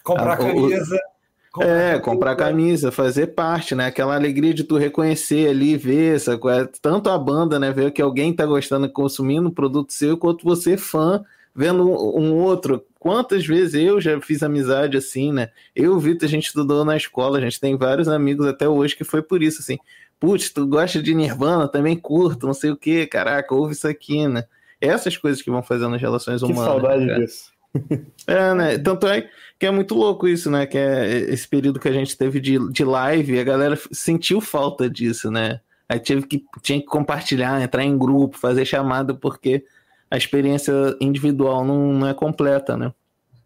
Comprar 0.03 0.39
Ah, 0.39 0.43
o- 0.45 0.69
camisa. 1.53 1.73
É, 1.73 1.99
comprar 1.99 2.35
camisa, 2.35 2.91
fazer 2.91 3.27
parte, 3.27 3.75
né? 3.75 3.87
Aquela 3.87 4.15
alegria 4.15 4.53
de 4.53 4.63
tu 4.63 4.77
reconhecer 4.77 5.49
ali, 5.49 5.75
ver, 5.77 6.19
sabe? 6.19 6.41
é? 6.49 6.69
tanto 6.81 7.09
a 7.09 7.17
banda, 7.17 7.59
né? 7.59 7.71
Ver 7.71 7.91
que 7.91 8.01
alguém 8.01 8.33
tá 8.33 8.45
gostando 8.45 8.85
e 8.85 8.89
consumindo 8.89 9.49
um 9.49 9.53
produto 9.53 9.93
seu, 9.93 10.17
quanto 10.17 10.43
você, 10.43 10.77
fã, 10.77 11.23
vendo 11.55 11.83
um, 11.89 12.33
outro. 12.35 12.85
Quantas 12.99 13.45
vezes 13.45 13.75
eu 13.75 13.99
já 13.99 14.19
fiz 14.21 14.43
amizade 14.43 14.97
assim, 14.97 15.31
né? 15.31 15.49
Eu 15.75 15.99
Vitor, 15.99 16.27
a 16.27 16.31
gente 16.31 16.47
estudou 16.47 16.85
na 16.85 16.97
escola, 16.97 17.37
a 17.37 17.41
gente 17.41 17.59
tem 17.59 17.77
vários 17.77 18.07
amigos 18.07 18.45
até 18.45 18.67
hoje 18.67 18.95
que 18.95 19.03
foi 19.03 19.21
por 19.21 19.41
isso, 19.41 19.61
assim. 19.61 19.77
Putz, 20.19 20.49
tu 20.49 20.67
gosta 20.67 21.01
de 21.01 21.15
Nirvana, 21.15 21.67
também 21.67 21.95
curto, 21.95 22.45
não 22.45 22.53
sei 22.53 22.71
o 22.71 22.77
quê, 22.77 23.07
caraca, 23.07 23.55
ouve 23.55 23.73
isso 23.73 23.87
aqui, 23.87 24.27
né? 24.27 24.43
Essas 24.81 25.17
coisas 25.17 25.41
que 25.41 25.49
vão 25.49 25.63
fazendo 25.63 25.95
as 25.95 26.01
relações 26.01 26.41
Que 26.41 26.51
humanas. 26.51 26.65
saudade 26.65 27.07
cara. 27.07 27.19
disso. 27.19 27.51
É, 28.27 28.53
né? 28.53 28.77
Tanto 28.77 29.07
é 29.07 29.29
que 29.59 29.65
é 29.65 29.71
muito 29.71 29.95
louco 29.95 30.27
isso, 30.27 30.49
né? 30.49 30.65
Que 30.65 30.77
é 30.77 31.17
esse 31.31 31.47
período 31.47 31.79
que 31.79 31.87
a 31.87 31.91
gente 31.91 32.17
teve 32.17 32.39
de, 32.39 32.71
de 32.71 32.83
live, 32.83 33.39
a 33.39 33.43
galera 33.43 33.79
sentiu 33.91 34.39
falta 34.39 34.89
disso, 34.89 35.31
né? 35.31 35.59
Aí 35.87 35.99
teve 35.99 36.27
que, 36.27 36.45
tinha 36.61 36.79
que 36.79 36.85
compartilhar, 36.85 37.61
entrar 37.61 37.83
em 37.83 37.97
grupo, 37.97 38.37
fazer 38.37 38.63
chamada, 38.65 39.13
porque 39.13 39.65
a 40.09 40.17
experiência 40.17 40.73
individual 41.01 41.65
não, 41.65 41.93
não 41.93 42.07
é 42.07 42.13
completa, 42.13 42.77
né? 42.77 42.93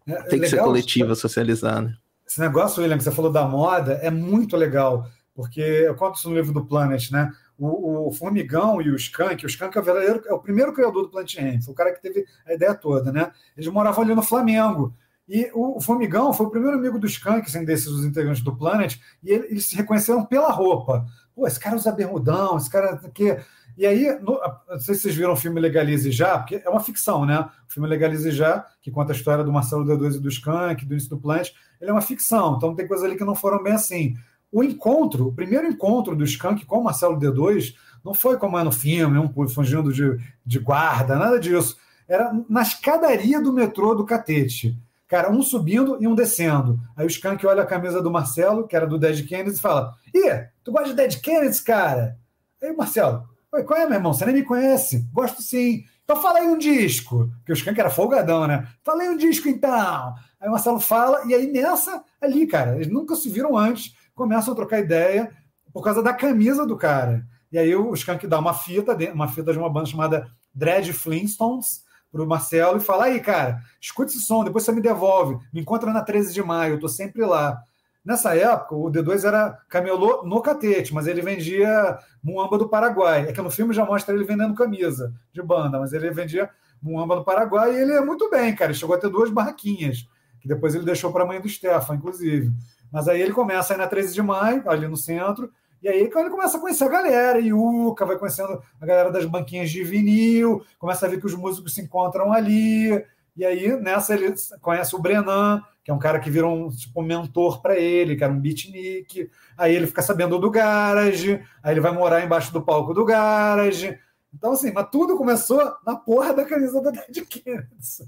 É 0.06 0.22
Tem 0.24 0.40
que 0.40 0.48
ser 0.48 0.58
coletiva, 0.58 1.14
socializar, 1.14 1.80
né? 1.82 1.94
Esse 2.26 2.40
negócio, 2.40 2.82
William, 2.82 2.98
que 2.98 3.04
você 3.04 3.10
falou 3.10 3.30
da 3.30 3.46
moda, 3.46 3.94
é 4.02 4.10
muito 4.10 4.56
legal, 4.56 5.06
porque 5.34 5.60
eu 5.60 5.94
conto 5.94 6.16
isso 6.16 6.28
no 6.28 6.36
livro 6.36 6.52
do 6.52 6.64
Planet, 6.64 7.10
né? 7.10 7.30
O, 7.58 8.08
o 8.08 8.12
Formigão 8.12 8.82
e 8.82 8.90
o 8.90 8.96
Skank, 8.96 9.44
o 9.44 9.48
Skank 9.48 9.76
é 9.78 9.80
o, 9.80 9.88
é 10.28 10.32
o 10.32 10.40
primeiro 10.40 10.72
criador 10.72 11.02
do 11.04 11.08
Planet 11.08 11.62
foi 11.64 11.72
o 11.72 11.76
cara 11.76 11.92
que 11.92 12.02
teve 12.02 12.26
a 12.46 12.54
ideia 12.54 12.74
toda, 12.74 13.12
né? 13.12 13.30
Eles 13.56 13.68
moravam 13.70 14.02
ali 14.02 14.14
no 14.14 14.22
Flamengo. 14.22 14.92
E 15.28 15.50
o, 15.54 15.80
Formigão 15.80 16.32
foi 16.34 16.46
o 16.46 16.50
primeiro 16.50 16.76
amigo 16.76 16.98
do 16.98 17.06
Skank, 17.06 17.50
sem 17.50 17.64
desses 17.64 17.86
os 17.86 18.04
integrantes 18.04 18.42
do 18.42 18.54
Planet, 18.54 18.96
e 19.22 19.30
ele- 19.30 19.46
eles 19.50 19.64
se 19.66 19.76
reconheceram 19.76 20.24
pela 20.24 20.50
roupa. 20.50 21.06
Pô, 21.34 21.46
esse 21.46 21.58
cara 21.58 21.76
usa 21.76 21.90
bermudão, 21.92 22.56
esse 22.56 22.68
cara 22.68 22.96
que. 23.14 23.38
E 23.76 23.86
aí, 23.86 24.18
no- 24.20 24.38
não 24.68 24.78
sei 24.78 24.94
se 24.94 25.00
vocês 25.02 25.14
viram 25.14 25.32
o 25.32 25.36
filme 25.36 25.58
Legalize 25.60 26.10
Já, 26.12 26.38
porque 26.38 26.60
é 26.64 26.68
uma 26.68 26.80
ficção, 26.80 27.24
né? 27.24 27.40
O 27.68 27.72
filme 27.72 27.88
Legalize 27.88 28.30
Já, 28.30 28.66
que 28.82 28.90
conta 28.90 29.12
a 29.12 29.16
história 29.16 29.42
do 29.42 29.52
Marcelo 29.52 29.84
D2 29.84 30.16
e 30.16 30.20
do 30.20 30.28
Skank, 30.28 30.84
do 30.84 30.92
início 30.92 31.10
do 31.10 31.18
Planet, 31.18 31.50
ele 31.80 31.90
é 31.90 31.92
uma 31.92 32.02
ficção, 32.02 32.56
então 32.56 32.74
tem 32.74 32.86
coisas 32.86 33.04
ali 33.04 33.16
que 33.16 33.24
não 33.24 33.34
foram 33.34 33.62
bem 33.62 33.72
assim. 33.72 34.14
O 34.54 34.62
encontro, 34.62 35.26
o 35.26 35.32
primeiro 35.32 35.66
encontro 35.66 36.14
do 36.14 36.22
Skank 36.22 36.64
com 36.64 36.78
o 36.78 36.84
Marcelo 36.84 37.18
D2 37.18 37.74
não 38.04 38.14
foi 38.14 38.36
como 38.36 38.56
é 38.56 38.62
no 38.62 38.70
filme, 38.70 39.18
um 39.18 39.48
fugindo 39.48 39.92
de, 39.92 40.16
de 40.46 40.60
guarda, 40.60 41.16
nada 41.16 41.40
disso. 41.40 41.76
Era 42.06 42.32
na 42.48 42.62
escadaria 42.62 43.40
do 43.40 43.52
metrô 43.52 43.96
do 43.96 44.04
Catete. 44.04 44.78
Cara, 45.08 45.28
um 45.28 45.42
subindo 45.42 45.98
e 46.00 46.06
um 46.06 46.14
descendo. 46.14 46.78
Aí 46.96 47.04
o 47.04 47.08
Skank 47.08 47.44
olha 47.44 47.64
a 47.64 47.66
camisa 47.66 48.00
do 48.00 48.12
Marcelo, 48.12 48.68
que 48.68 48.76
era 48.76 48.86
do 48.86 48.96
Dead 48.96 49.26
Kennedys, 49.26 49.58
e 49.58 49.60
fala: 49.60 49.92
Ih, 50.14 50.46
tu 50.62 50.70
gosta 50.70 50.90
de 50.90 50.94
Dead 50.94 51.20
Kennedys, 51.20 51.58
cara? 51.58 52.16
Aí 52.62 52.70
o 52.70 52.76
Marcelo, 52.76 53.28
Oi, 53.52 53.64
qual 53.64 53.80
é, 53.80 53.86
meu 53.86 53.94
irmão? 53.94 54.12
Você 54.12 54.24
nem 54.24 54.36
me 54.36 54.42
conhece? 54.44 55.08
Gosto 55.12 55.42
sim. 55.42 55.84
Então 56.04 56.20
fala 56.20 56.38
aí 56.38 56.46
um 56.46 56.58
disco. 56.58 57.28
Porque 57.38 57.52
o 57.52 57.54
Skank 57.54 57.78
era 57.78 57.90
folgadão, 57.90 58.46
né? 58.46 58.68
Fala 58.84 59.02
aí 59.02 59.08
um 59.08 59.16
disco 59.16 59.48
então. 59.48 60.14
Aí 60.40 60.48
o 60.48 60.50
Marcelo 60.52 60.78
fala, 60.78 61.24
e 61.26 61.34
aí 61.34 61.50
nessa, 61.50 62.04
ali, 62.20 62.46
cara, 62.46 62.74
eles 62.74 62.88
nunca 62.88 63.16
se 63.16 63.30
viram 63.30 63.56
antes, 63.56 63.94
começam 64.14 64.52
a 64.52 64.56
trocar 64.56 64.80
ideia 64.80 65.30
por 65.72 65.82
causa 65.82 66.02
da 66.02 66.12
camisa 66.12 66.66
do 66.66 66.76
cara. 66.76 67.26
E 67.50 67.58
aí 67.58 67.74
o 67.74 67.92
Skank 67.94 68.26
dá 68.26 68.38
uma 68.38 68.54
fita, 68.54 68.96
uma 69.12 69.28
fita 69.28 69.52
de 69.52 69.58
uma 69.58 69.70
banda 69.70 69.86
chamada 69.86 70.28
Dread 70.54 70.92
Flintstones, 70.92 71.84
pro 72.14 72.26
Marcelo 72.26 72.76
e 72.76 72.80
fala: 72.80 73.06
aí, 73.06 73.18
cara, 73.18 73.60
escuta 73.80 74.12
esse 74.12 74.20
som, 74.20 74.44
depois 74.44 74.64
você 74.64 74.70
me 74.70 74.80
devolve. 74.80 75.36
Me 75.52 75.60
encontra 75.60 75.92
na 75.92 76.00
13 76.00 76.32
de 76.32 76.42
maio, 76.42 76.74
eu 76.74 76.80
tô 76.80 76.88
sempre 76.88 77.24
lá. 77.24 77.60
Nessa 78.04 78.36
época, 78.36 78.76
o 78.76 78.90
D2 78.90 79.24
era 79.24 79.58
camelô 79.68 80.22
no 80.22 80.40
catete, 80.40 80.94
mas 80.94 81.06
ele 81.06 81.22
vendia 81.22 81.98
muamba 82.22 82.56
do 82.56 82.68
Paraguai. 82.68 83.26
É 83.28 83.32
que 83.32 83.40
no 83.40 83.50
filme 83.50 83.74
já 83.74 83.84
mostra 83.84 84.14
ele 84.14 84.24
vendendo 84.24 84.54
camisa 84.54 85.12
de 85.32 85.42
banda, 85.42 85.80
mas 85.80 85.92
ele 85.92 86.10
vendia 86.10 86.48
muamba 86.80 87.16
do 87.16 87.24
Paraguai 87.24 87.74
e 87.74 87.78
ele 87.78 87.92
é 87.92 88.00
muito 88.00 88.30
bem, 88.30 88.54
cara. 88.54 88.70
Ele 88.70 88.78
chegou 88.78 88.94
a 88.94 88.98
ter 88.98 89.08
duas 89.08 89.30
barraquinhas, 89.30 90.06
que 90.40 90.46
depois 90.46 90.74
ele 90.74 90.84
deixou 90.84 91.10
para 91.12 91.24
a 91.24 91.26
mãe 91.26 91.40
do 91.40 91.48
Stefan, 91.48 91.96
inclusive. 91.96 92.52
Mas 92.94 93.08
aí 93.08 93.20
ele 93.20 93.32
começa 93.32 93.74
aí 93.74 93.78
na 93.78 93.88
13 93.88 94.14
de 94.14 94.22
maio, 94.22 94.70
ali 94.70 94.86
no 94.86 94.96
centro, 94.96 95.50
e 95.82 95.88
aí 95.88 95.98
ele 95.98 96.30
começa 96.30 96.56
a 96.56 96.60
conhecer 96.60 96.84
a 96.84 96.88
galera, 96.88 97.40
Iuca, 97.40 98.06
vai 98.06 98.16
conhecendo 98.16 98.62
a 98.80 98.86
galera 98.86 99.10
das 99.10 99.24
banquinhas 99.24 99.68
de 99.68 99.82
vinil, 99.82 100.64
começa 100.78 101.04
a 101.04 101.08
ver 101.08 101.18
que 101.18 101.26
os 101.26 101.34
músicos 101.34 101.74
se 101.74 101.80
encontram 101.80 102.32
ali, 102.32 103.04
e 103.36 103.44
aí 103.44 103.76
nessa 103.80 104.14
ele 104.14 104.32
conhece 104.60 104.94
o 104.94 105.00
Brenan, 105.00 105.60
que 105.82 105.90
é 105.90 105.94
um 105.94 105.98
cara 105.98 106.20
que 106.20 106.30
vira 106.30 106.46
um 106.46 106.68
tipo 106.68 107.02
mentor 107.02 107.60
para 107.60 107.74
ele, 107.74 108.14
que 108.14 108.22
era 108.22 108.32
um 108.32 108.38
beatnik. 108.40 109.28
Aí 109.58 109.74
ele 109.74 109.88
fica 109.88 110.00
sabendo 110.00 110.38
do 110.38 110.48
garage, 110.48 111.42
aí 111.64 111.74
ele 111.74 111.80
vai 111.80 111.90
morar 111.90 112.24
embaixo 112.24 112.52
do 112.52 112.62
palco 112.62 112.94
do 112.94 113.04
garage. 113.04 113.98
Então, 114.32 114.52
assim, 114.52 114.70
mas 114.72 114.88
tudo 114.88 115.16
começou 115.16 115.60
na 115.84 115.96
porra 115.96 116.32
da 116.32 116.44
camisa 116.44 116.80
da 116.80 116.92
Dead 116.92 117.26
Kennedys. 117.26 118.02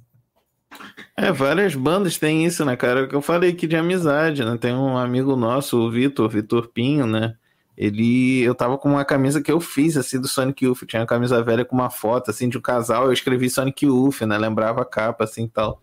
É, 1.17 1.33
várias 1.33 1.75
bandas 1.75 2.19
têm 2.19 2.45
isso, 2.45 2.65
né, 2.65 2.77
cara? 2.77 3.01
É 3.01 3.07
que 3.07 3.15
eu 3.15 3.23
falei 3.23 3.51
aqui 3.51 3.67
de 3.67 3.77
amizade, 3.77 4.45
né? 4.45 4.57
Tem 4.59 4.75
um 4.75 4.97
amigo 4.97 5.35
nosso, 5.37 5.79
o 5.79 5.91
Vitor, 5.91 6.29
Vitor 6.29 6.69
Pinho, 6.69 7.07
né? 7.07 7.35
Ele, 7.77 8.43
eu 8.43 8.55
tava 8.55 8.79
com 8.79 8.89
uma 8.89 9.05
camisa 9.05 9.43
que 9.43 9.53
eu 9.53 9.61
fiz, 9.61 9.97
assim, 9.97 10.21
do 10.21 10.27
Sonic 10.29 10.65
Youth. 10.65 10.85
Tinha 10.87 11.03
uma 11.03 11.07
camisa 11.07 11.43
velha 11.43 11.65
com 11.65 11.75
uma 11.77 11.91
foto, 11.91 12.31
assim, 12.31 12.49
de 12.49 12.57
um 12.57 12.61
casal. 12.61 13.07
Eu 13.07 13.13
escrevi 13.13 13.51
Sonic 13.51 13.85
Youth, 13.85 14.23
né? 14.23 14.39
Lembrava 14.39 14.83
a 14.83 14.85
capa, 14.85 15.25
assim, 15.25 15.47
tal. 15.47 15.83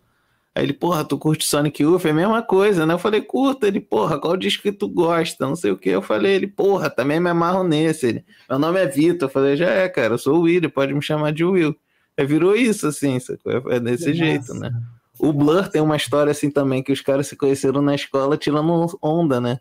Aí 0.54 0.64
ele, 0.64 0.72
porra, 0.72 1.04
tu 1.04 1.18
curte 1.18 1.44
Sonic 1.44 1.82
Youth? 1.82 2.04
É 2.04 2.10
a 2.10 2.14
mesma 2.14 2.42
coisa, 2.42 2.86
né? 2.86 2.94
Eu 2.94 2.98
falei, 2.98 3.20
curta. 3.20 3.66
Ele, 3.66 3.80
porra, 3.80 4.20
qual 4.20 4.36
disco 4.36 4.62
que 4.62 4.72
tu 4.72 4.88
gosta? 4.88 5.46
Não 5.46 5.56
sei 5.56 5.70
o 5.72 5.76
que. 5.76 5.88
Eu 5.88 6.02
falei, 6.02 6.34
ele, 6.34 6.46
porra, 6.46 6.90
também 6.90 7.20
me 7.20 7.30
amarro 7.30 7.64
nesse. 7.64 8.06
Ele, 8.06 8.24
meu 8.48 8.58
nome 8.58 8.80
é 8.80 8.86
Vitor. 8.86 9.28
Eu 9.28 9.32
falei, 9.32 9.56
já 9.56 9.68
é, 9.70 9.88
cara, 9.88 10.14
eu 10.14 10.18
sou 10.18 10.38
o 10.38 10.42
Will, 10.42 10.70
pode 10.70 10.94
me 10.94 11.02
chamar 11.02 11.32
de 11.32 11.44
Will. 11.44 11.76
Aí 12.16 12.26
virou 12.26 12.54
isso, 12.54 12.86
assim, 12.86 13.18
sacou? 13.18 13.52
é 13.70 13.80
desse 13.80 14.14
jeito, 14.14 14.54
né? 14.54 14.72
O 15.18 15.32
Blur 15.32 15.68
tem 15.68 15.80
uma 15.80 15.96
história 15.96 16.30
assim 16.30 16.50
também, 16.50 16.82
que 16.82 16.92
os 16.92 17.00
caras 17.00 17.26
se 17.26 17.36
conheceram 17.36 17.80
na 17.80 17.94
escola 17.94 18.36
tirando 18.36 18.98
onda, 19.00 19.40
né? 19.40 19.60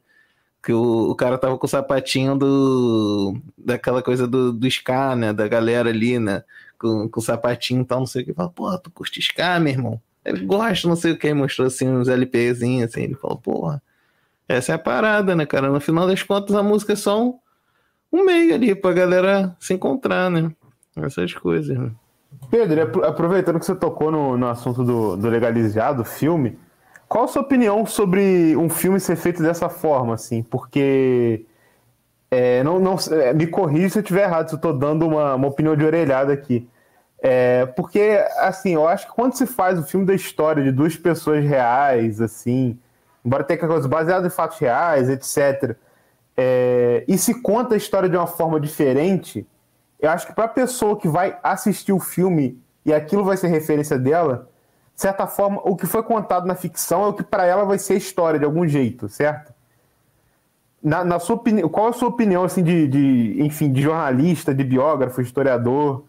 Que 0.63 0.73
o, 0.73 1.11
o 1.11 1.15
cara 1.15 1.37
tava 1.37 1.57
com 1.57 1.65
o 1.65 1.69
sapatinho 1.69 2.35
do. 2.37 3.35
daquela 3.57 4.01
coisa 4.01 4.27
do, 4.27 4.51
do 4.51 4.67
Ska, 4.67 5.15
né? 5.15 5.33
Da 5.33 5.47
galera 5.47 5.89
ali, 5.89 6.19
né? 6.19 6.43
Com, 6.79 7.07
com 7.09 7.19
o 7.19 7.23
sapatinho 7.23 7.81
e 7.81 7.85
tal, 7.85 7.99
não 7.99 8.07
sei 8.07 8.23
o 8.23 8.25
que. 8.25 8.33
Fala, 8.33 8.49
porra, 8.49 8.77
tu 8.79 8.89
curte 8.89 9.19
Ska, 9.19 9.59
meu 9.59 9.73
irmão? 9.73 10.01
Ele 10.25 10.45
gosta, 10.45 10.87
não 10.87 10.95
sei 10.95 11.11
o 11.11 11.17
que. 11.17 11.33
Mostrou 11.33 11.67
assim 11.67 11.87
uns 11.87 12.07
LPzinhos, 12.07 12.89
assim. 12.89 13.03
Ele 13.03 13.15
falou, 13.15 13.37
porra, 13.37 13.81
essa 14.47 14.71
é 14.71 14.75
a 14.75 14.79
parada, 14.79 15.35
né, 15.35 15.45
cara? 15.45 15.69
No 15.69 15.81
final 15.81 16.07
das 16.07 16.23
contas, 16.23 16.55
a 16.55 16.63
música 16.63 16.93
é 16.93 16.95
só 16.95 17.21
um, 17.21 17.39
um 18.11 18.25
meio 18.25 18.55
ali 18.55 18.73
pra 18.73 18.93
galera 18.93 19.55
se 19.59 19.73
encontrar, 19.73 20.31
né? 20.31 20.51
Essas 20.95 21.33
coisas, 21.33 21.77
né? 21.77 21.91
Pedro, 22.49 22.81
apro- 22.83 23.05
aproveitando 23.05 23.59
que 23.59 23.65
você 23.65 23.75
tocou 23.75 24.11
no, 24.11 24.37
no 24.37 24.47
assunto 24.47 24.83
do, 24.83 25.17
do 25.17 25.29
legalizado, 25.29 26.03
filme, 26.05 26.57
qual 27.07 27.25
a 27.25 27.27
sua 27.27 27.41
opinião 27.41 27.85
sobre 27.85 28.55
um 28.55 28.69
filme 28.69 28.99
ser 28.99 29.15
feito 29.15 29.41
dessa 29.41 29.69
forma, 29.69 30.13
assim? 30.13 30.43
Porque 30.43 31.45
é, 32.31 32.63
não, 32.63 32.79
não, 32.79 32.95
é, 33.11 33.33
me 33.33 33.45
corrija 33.45 33.89
se 33.89 33.99
eu 33.99 34.01
estiver 34.01 34.23
errado, 34.23 34.49
se 34.49 34.55
eu 34.55 34.57
estou 34.57 34.73
dando 34.73 35.05
uma, 35.07 35.35
uma 35.35 35.47
opinião 35.47 35.75
de 35.75 35.85
orelhada 35.85 36.33
aqui. 36.33 36.67
É, 37.21 37.67
porque, 37.67 38.19
assim, 38.39 38.73
eu 38.73 38.87
acho 38.87 39.07
que 39.07 39.13
quando 39.13 39.33
se 39.33 39.45
faz 39.45 39.79
o 39.79 39.83
filme 39.83 40.05
da 40.05 40.13
história 40.13 40.63
de 40.63 40.71
duas 40.71 40.97
pessoas 40.97 41.45
reais, 41.45 42.19
assim, 42.19 42.77
embora 43.23 43.43
tenha 43.43 43.59
coisa 43.59 43.87
baseada 43.87 44.27
em 44.27 44.31
fatos 44.31 44.57
reais, 44.57 45.09
etc., 45.09 45.77
é, 46.35 47.05
e 47.07 47.17
se 47.17 47.41
conta 47.41 47.75
a 47.75 47.77
história 47.77 48.09
de 48.09 48.17
uma 48.17 48.25
forma 48.25 48.59
diferente, 48.59 49.45
eu 50.03 50.09
acho 50.09 50.27
que 50.27 50.33
para 50.33 50.43
a 50.43 50.49
pessoa 50.49 50.99
que 50.99 51.07
vai 51.07 51.39
assistir 51.41 51.93
o 51.93 51.99
filme 51.99 52.61
e 52.85 52.93
aquilo 52.93 53.23
vai 53.23 53.37
ser 53.37 53.47
referência 53.47 53.97
dela, 53.97 54.49
de 54.93 55.01
certa 55.01 55.25
forma, 55.25 55.61
o 55.63 55.77
que 55.77 55.87
foi 55.87 56.03
contado 56.03 56.45
na 56.45 56.55
ficção 56.55 57.05
é 57.05 57.07
o 57.07 57.13
que 57.13 57.23
para 57.23 57.45
ela 57.45 57.63
vai 57.63 57.79
ser 57.79 57.95
história 57.95 58.37
de 58.37 58.43
algum 58.43 58.67
jeito, 58.67 59.07
certo? 59.07 59.53
Na, 60.83 61.05
na 61.05 61.19
sua 61.19 61.37
opinião, 61.37 61.69
qual 61.69 61.87
a 61.87 61.93
sua 61.93 62.09
opinião 62.09 62.43
assim 62.43 62.61
de, 62.61 62.85
de, 62.85 63.41
enfim, 63.41 63.71
de 63.71 63.81
jornalista, 63.81 64.53
de 64.53 64.65
biógrafo, 64.65 65.21
historiador? 65.21 66.03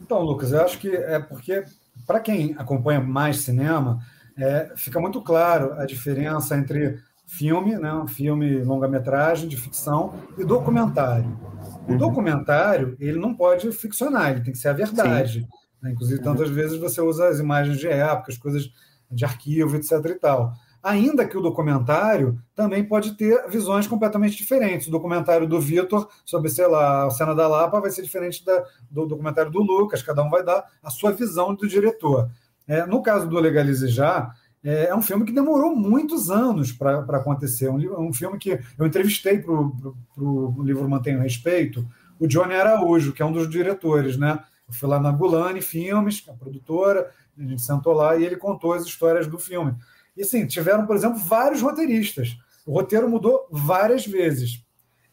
Então, 0.00 0.22
Lucas, 0.22 0.52
eu 0.52 0.62
acho 0.62 0.78
que 0.78 0.94
é 0.94 1.18
porque, 1.18 1.64
para 2.06 2.20
quem 2.20 2.54
acompanha 2.56 3.00
mais 3.00 3.38
cinema, 3.38 3.98
é, 4.36 4.70
fica 4.76 5.00
muito 5.00 5.20
claro 5.20 5.72
a 5.72 5.84
diferença 5.84 6.56
entre 6.56 7.02
filme, 7.28 7.76
né, 7.76 7.92
um 7.92 8.06
filme 8.06 8.64
longa-metragem 8.64 9.48
de 9.48 9.56
ficção 9.56 10.14
e 10.38 10.44
documentário. 10.44 11.38
O 11.86 11.94
documentário, 11.94 12.96
ele 12.98 13.18
não 13.18 13.34
pode 13.34 13.70
ficcionar, 13.70 14.30
ele 14.30 14.40
tem 14.40 14.52
que 14.52 14.58
ser 14.58 14.68
a 14.68 14.72
verdade. 14.72 15.46
né? 15.80 15.92
Inclusive, 15.92 16.22
tantas 16.22 16.48
vezes 16.48 16.78
você 16.78 17.02
usa 17.02 17.28
as 17.28 17.38
imagens 17.38 17.78
de 17.78 17.86
época, 17.86 18.32
as 18.32 18.38
coisas 18.38 18.72
de 19.10 19.24
arquivo, 19.26 19.76
etc. 19.76 19.92
e 20.06 20.14
tal. 20.14 20.52
Ainda 20.82 21.26
que 21.26 21.36
o 21.36 21.42
documentário 21.42 22.40
também 22.54 22.82
pode 22.82 23.12
ter 23.12 23.46
visões 23.48 23.86
completamente 23.86 24.36
diferentes. 24.36 24.86
O 24.86 24.90
documentário 24.90 25.46
do 25.46 25.60
Vitor 25.60 26.08
sobre, 26.24 26.50
sei 26.50 26.66
lá, 26.66 27.06
a 27.06 27.10
cena 27.10 27.34
da 27.34 27.46
Lapa 27.46 27.80
vai 27.80 27.90
ser 27.90 28.02
diferente 28.02 28.44
da, 28.44 28.64
do 28.90 29.06
documentário 29.06 29.50
do 29.50 29.60
Lucas, 29.60 30.02
cada 30.02 30.22
um 30.22 30.30
vai 30.30 30.42
dar 30.42 30.64
a 30.82 30.88
sua 30.88 31.12
visão 31.12 31.54
do 31.54 31.68
diretor. 31.68 32.30
É, 32.66 32.86
no 32.86 33.02
caso 33.02 33.28
do 33.28 33.38
Legalize 33.38 33.88
Já, 33.88 34.32
é, 34.62 34.86
é 34.86 34.94
um 34.94 35.02
filme 35.02 35.24
que 35.24 35.32
demorou 35.32 35.74
muitos 35.74 36.30
anos 36.30 36.72
para 36.72 37.00
acontecer. 37.00 37.68
Um, 37.68 38.08
um 38.08 38.12
filme 38.12 38.38
que 38.38 38.58
eu 38.78 38.86
entrevistei 38.86 39.38
para 39.38 39.52
o 39.52 40.62
livro 40.62 40.88
Mantenho 40.88 41.20
Respeito, 41.20 41.86
o 42.18 42.26
Johnny 42.26 42.54
Araújo, 42.54 43.12
que 43.12 43.22
é 43.22 43.24
um 43.24 43.32
dos 43.32 43.48
diretores, 43.48 44.16
né? 44.16 44.38
Eu 44.66 44.74
fui 44.74 44.88
lá 44.88 45.00
na 45.00 45.10
Gulani 45.10 45.62
Filmes, 45.62 46.22
a 46.28 46.32
produtora, 46.32 47.10
a 47.38 47.42
gente 47.42 47.62
sentou 47.62 47.92
lá 47.92 48.16
e 48.16 48.24
ele 48.24 48.36
contou 48.36 48.72
as 48.72 48.84
histórias 48.84 49.26
do 49.26 49.38
filme. 49.38 49.74
E 50.16 50.24
sim, 50.24 50.46
tiveram, 50.46 50.84
por 50.84 50.96
exemplo, 50.96 51.18
vários 51.18 51.62
roteiristas. 51.62 52.36
O 52.66 52.72
roteiro 52.72 53.08
mudou 53.08 53.46
várias 53.50 54.04
vezes. 54.04 54.64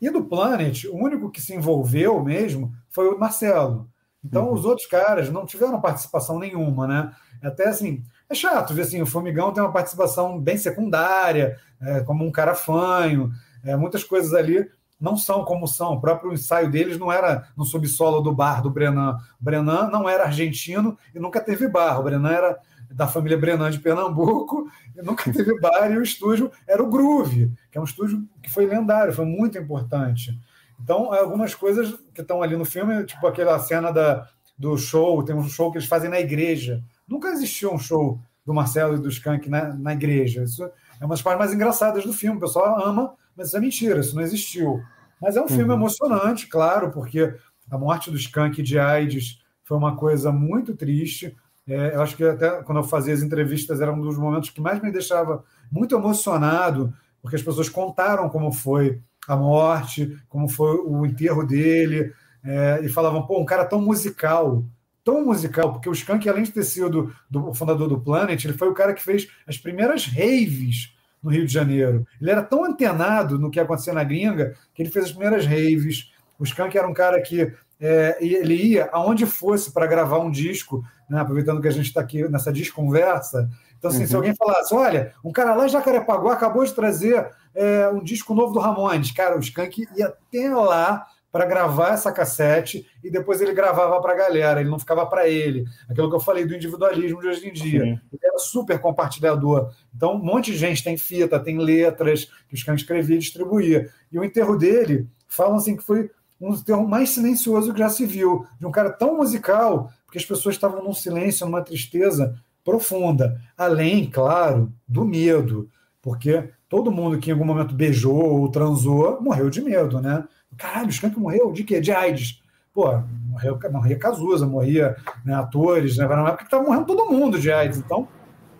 E 0.01 0.09
do 0.09 0.25
Planet, 0.25 0.85
o 0.85 0.95
único 0.95 1.31
que 1.31 1.39
se 1.39 1.53
envolveu 1.53 2.21
mesmo 2.21 2.73
foi 2.89 3.07
o 3.07 3.17
Marcelo. 3.17 3.89
Então, 4.23 4.47
uhum. 4.47 4.53
os 4.53 4.65
outros 4.65 4.87
caras 4.87 5.29
não 5.29 5.45
tiveram 5.45 5.79
participação 5.79 6.39
nenhuma, 6.39 6.87
né? 6.87 7.11
Até 7.41 7.67
assim, 7.67 8.03
é 8.29 8.35
chato 8.35 8.73
ver 8.73 8.83
assim, 8.83 9.01
o 9.01 9.05
Formigão 9.05 9.51
tem 9.53 9.63
uma 9.63 9.71
participação 9.71 10.39
bem 10.39 10.57
secundária, 10.57 11.57
é, 11.81 12.01
como 12.01 12.25
um 12.25 12.31
cara 12.31 12.55
fanho, 12.55 13.31
é, 13.63 13.75
muitas 13.75 14.03
coisas 14.03 14.33
ali 14.33 14.69
não 14.99 15.17
são 15.17 15.43
como 15.43 15.67
são. 15.67 15.93
O 15.93 16.01
próprio 16.01 16.33
ensaio 16.33 16.69
deles 16.69 16.97
não 16.97 17.11
era 17.11 17.47
no 17.55 17.65
subsolo 17.65 18.21
do 18.21 18.33
bar 18.33 18.61
do 18.61 18.69
Brenan. 18.69 19.17
O 19.39 19.43
Brenan 19.43 19.89
não 19.89 20.07
era 20.07 20.23
argentino 20.23 20.97
e 21.13 21.19
nunca 21.19 21.41
teve 21.41 21.67
bar. 21.67 21.99
O 21.99 22.03
Brenan 22.03 22.31
era 22.31 22.59
da 22.89 23.07
família 23.07 23.37
Brenan 23.37 23.69
de 23.69 23.79
Pernambuco 23.79 24.69
e 24.95 25.01
nunca 25.01 25.31
teve 25.31 25.59
bar. 25.59 25.91
E 25.91 25.97
o 25.97 26.03
estúdio 26.03 26.51
era 26.67 26.81
o 26.81 26.89
Groove, 26.89 27.51
que 27.71 27.77
é 27.77 27.81
um 27.81 27.85
estúdio 27.85 28.23
que 28.41 28.49
foi 28.49 28.65
lendário, 28.65 29.13
foi 29.13 29.25
muito 29.25 29.57
importante. 29.57 30.37
Então, 30.81 31.13
algumas 31.13 31.53
coisas 31.53 31.93
que 32.13 32.21
estão 32.21 32.41
ali 32.41 32.55
no 32.55 32.65
filme, 32.65 33.03
tipo 33.05 33.25
aquela 33.27 33.57
cena 33.59 33.91
da, 33.91 34.27
do 34.57 34.77
show, 34.77 35.23
tem 35.23 35.35
um 35.35 35.47
show 35.47 35.71
que 35.71 35.77
eles 35.77 35.87
fazem 35.87 36.09
na 36.09 36.19
igreja. 36.19 36.83
Nunca 37.07 37.29
existiu 37.29 37.73
um 37.73 37.79
show 37.79 38.19
do 38.45 38.53
Marcelo 38.53 38.95
e 38.95 38.99
do 38.99 39.09
Skank 39.09 39.49
na, 39.49 39.73
na 39.73 39.93
igreja. 39.93 40.43
Isso 40.43 40.63
é 40.63 41.05
uma 41.05 41.09
das 41.09 41.21
partes 41.21 41.39
mais 41.39 41.53
engraçadas 41.53 42.03
do 42.03 42.13
filme. 42.13 42.37
O 42.37 42.41
pessoal 42.41 42.85
ama, 42.85 43.15
mas 43.35 43.47
isso 43.47 43.57
é 43.57 43.59
mentira, 43.59 43.99
isso 43.99 44.15
não 44.15 44.23
existiu. 44.23 44.81
Mas 45.21 45.35
é 45.35 45.41
um 45.41 45.47
filme 45.47 45.71
uhum. 45.71 45.77
emocionante, 45.77 46.47
claro, 46.47 46.91
porque 46.91 47.33
a 47.69 47.77
morte 47.77 48.11
do 48.11 48.17
Skank 48.17 48.61
de 48.61 48.77
AIDS 48.77 49.41
foi 49.63 49.77
uma 49.77 49.95
coisa 49.95 50.31
muito 50.31 50.75
triste. 50.75 51.35
É, 51.67 51.95
eu 51.95 52.01
acho 52.01 52.15
que 52.15 52.23
até 52.23 52.61
quando 52.61 52.77
eu 52.77 52.83
fazia 52.83 53.13
as 53.13 53.23
entrevistas 53.23 53.81
era 53.81 53.91
um 53.91 53.99
dos 53.99 54.17
momentos 54.17 54.51
que 54.51 54.61
mais 54.61 54.81
me 54.81 54.91
deixava 54.91 55.43
muito 55.71 55.95
emocionado, 55.95 56.93
porque 57.21 57.35
as 57.35 57.41
pessoas 57.41 57.69
contaram 57.69 58.29
como 58.29 58.51
foi 58.51 59.01
a 59.27 59.35
morte, 59.35 60.15
como 60.29 60.47
foi 60.47 60.77
o 60.77 61.05
enterro 61.05 61.43
dele, 61.43 62.13
é, 62.43 62.81
e 62.83 62.89
falavam, 62.89 63.25
pô, 63.25 63.41
um 63.41 63.45
cara 63.45 63.65
tão 63.65 63.81
musical, 63.81 64.63
tão 65.05 65.23
musical, 65.23 65.71
porque 65.71 65.87
o 65.87 65.93
Skank, 65.93 66.27
além 66.27 66.43
de 66.43 66.51
ter 66.51 66.63
sido 66.63 67.15
do, 67.29 67.49
o 67.49 67.53
fundador 67.53 67.87
do 67.87 68.01
Planet, 68.01 68.43
ele 68.43 68.57
foi 68.57 68.67
o 68.67 68.73
cara 68.73 68.91
que 68.91 69.03
fez 69.03 69.29
as 69.47 69.55
primeiras 69.55 70.07
raves 70.07 70.93
no 71.21 71.29
Rio 71.29 71.45
de 71.45 71.53
Janeiro. 71.53 72.05
Ele 72.19 72.31
era 72.31 72.41
tão 72.41 72.65
antenado 72.65 73.37
no 73.37 73.51
que 73.51 73.59
acontecia 73.59 73.93
na 73.93 74.03
gringa 74.03 74.55
que 74.73 74.81
ele 74.81 74.89
fez 74.89 75.05
as 75.05 75.11
primeiras 75.11 75.45
raves. 75.45 76.11
O 76.39 76.43
Skank 76.43 76.75
era 76.75 76.87
um 76.87 76.93
cara 76.93 77.21
que 77.21 77.53
é, 77.79 78.17
ele 78.19 78.55
ia 78.55 78.89
aonde 78.91 79.27
fosse 79.27 79.71
para 79.71 79.85
gravar 79.85 80.17
um 80.17 80.31
disco, 80.31 80.83
né, 81.07 81.19
aproveitando 81.19 81.61
que 81.61 81.67
a 81.67 81.71
gente 81.71 81.85
está 81.85 82.01
aqui 82.01 82.27
nessa 82.27 82.51
desconversa. 82.51 83.47
Então, 83.77 83.91
assim, 83.91 84.01
uhum. 84.01 84.07
se 84.07 84.15
alguém 84.15 84.35
falasse, 84.35 84.73
olha, 84.73 85.13
um 85.23 85.31
cara 85.31 85.53
lá 85.53 85.65
em 85.65 85.69
Jacarepaguá 85.69 86.33
acabou 86.33 86.65
de 86.65 86.73
trazer 86.73 87.29
é, 87.53 87.87
um 87.89 88.03
disco 88.03 88.33
novo 88.33 88.53
do 88.53 88.59
Ramones, 88.59 89.11
cara, 89.11 89.37
o 89.37 89.39
Skank 89.39 89.87
ia 89.95 90.07
até 90.07 90.49
lá 90.49 91.05
para 91.35 91.45
gravar 91.45 91.95
essa 91.95 92.13
cassete 92.13 92.87
e 93.03 93.11
depois 93.11 93.41
ele 93.41 93.53
gravava 93.53 93.99
para 94.01 94.13
a 94.13 94.15
galera, 94.15 94.61
ele 94.61 94.69
não 94.69 94.79
ficava 94.79 95.05
para 95.05 95.27
ele. 95.27 95.65
Aquilo 95.89 96.09
que 96.09 96.15
eu 96.15 96.19
falei 96.21 96.45
do 96.45 96.55
individualismo 96.55 97.19
de 97.19 97.27
hoje 97.27 97.49
em 97.49 97.51
dia. 97.51 97.83
Sim. 97.83 97.99
Ele 98.13 98.21
era 98.23 98.39
super 98.39 98.79
compartilhador. 98.79 99.69
Então, 99.93 100.15
um 100.15 100.23
monte 100.23 100.53
de 100.53 100.57
gente 100.57 100.81
tem 100.81 100.95
fita, 100.95 101.37
tem 101.37 101.57
letras 101.57 102.31
que 102.47 102.53
os 102.55 102.63
caras 102.63 102.79
escreviam 102.79 103.17
e 103.17 103.19
distribuía. 103.19 103.89
E 104.09 104.17
o 104.17 104.23
enterro 104.23 104.57
dele, 104.57 105.09
falam 105.27 105.57
assim 105.57 105.75
que 105.75 105.83
foi 105.83 106.09
um 106.39 106.53
enterro 106.53 106.87
mais 106.87 107.09
silencioso 107.09 107.73
que 107.73 107.79
já 107.79 107.89
se 107.89 108.05
viu, 108.05 108.45
de 108.57 108.65
um 108.65 108.71
cara 108.71 108.89
tão 108.89 109.17
musical, 109.17 109.91
porque 110.05 110.17
as 110.17 110.25
pessoas 110.25 110.55
estavam 110.55 110.81
num 110.81 110.93
silêncio, 110.93 111.45
numa 111.45 111.61
tristeza 111.61 112.33
profunda. 112.63 113.41
Além, 113.57 114.09
claro, 114.09 114.71
do 114.87 115.03
medo, 115.03 115.69
porque 116.01 116.49
todo 116.69 116.93
mundo 116.93 117.19
que 117.19 117.29
em 117.29 117.33
algum 117.33 117.43
momento 117.43 117.75
beijou 117.75 118.39
ou 118.39 118.49
transou 118.49 119.21
morreu 119.21 119.49
de 119.49 119.61
medo, 119.61 119.99
né? 119.99 120.23
Caralho, 120.57 120.87
o 120.87 120.89
Skank 120.89 121.19
morreu 121.19 121.51
de 121.51 121.63
quê? 121.63 121.79
De 121.79 121.91
AIDS. 121.91 122.41
Pô, 122.73 122.91
morreu, 123.29 123.57
morria 123.71 123.97
Cazuza, 123.97 124.45
morria 124.45 124.95
né, 125.23 125.33
atores, 125.33 125.97
né? 125.97 126.05
Era 126.05 126.21
uma 126.21 126.29
época 126.29 126.43
que 126.43 126.47
estava 126.47 126.63
morrendo 126.63 126.85
todo 126.85 127.09
mundo 127.09 127.39
de 127.39 127.51
AIDS. 127.51 127.77
Então, 127.77 128.07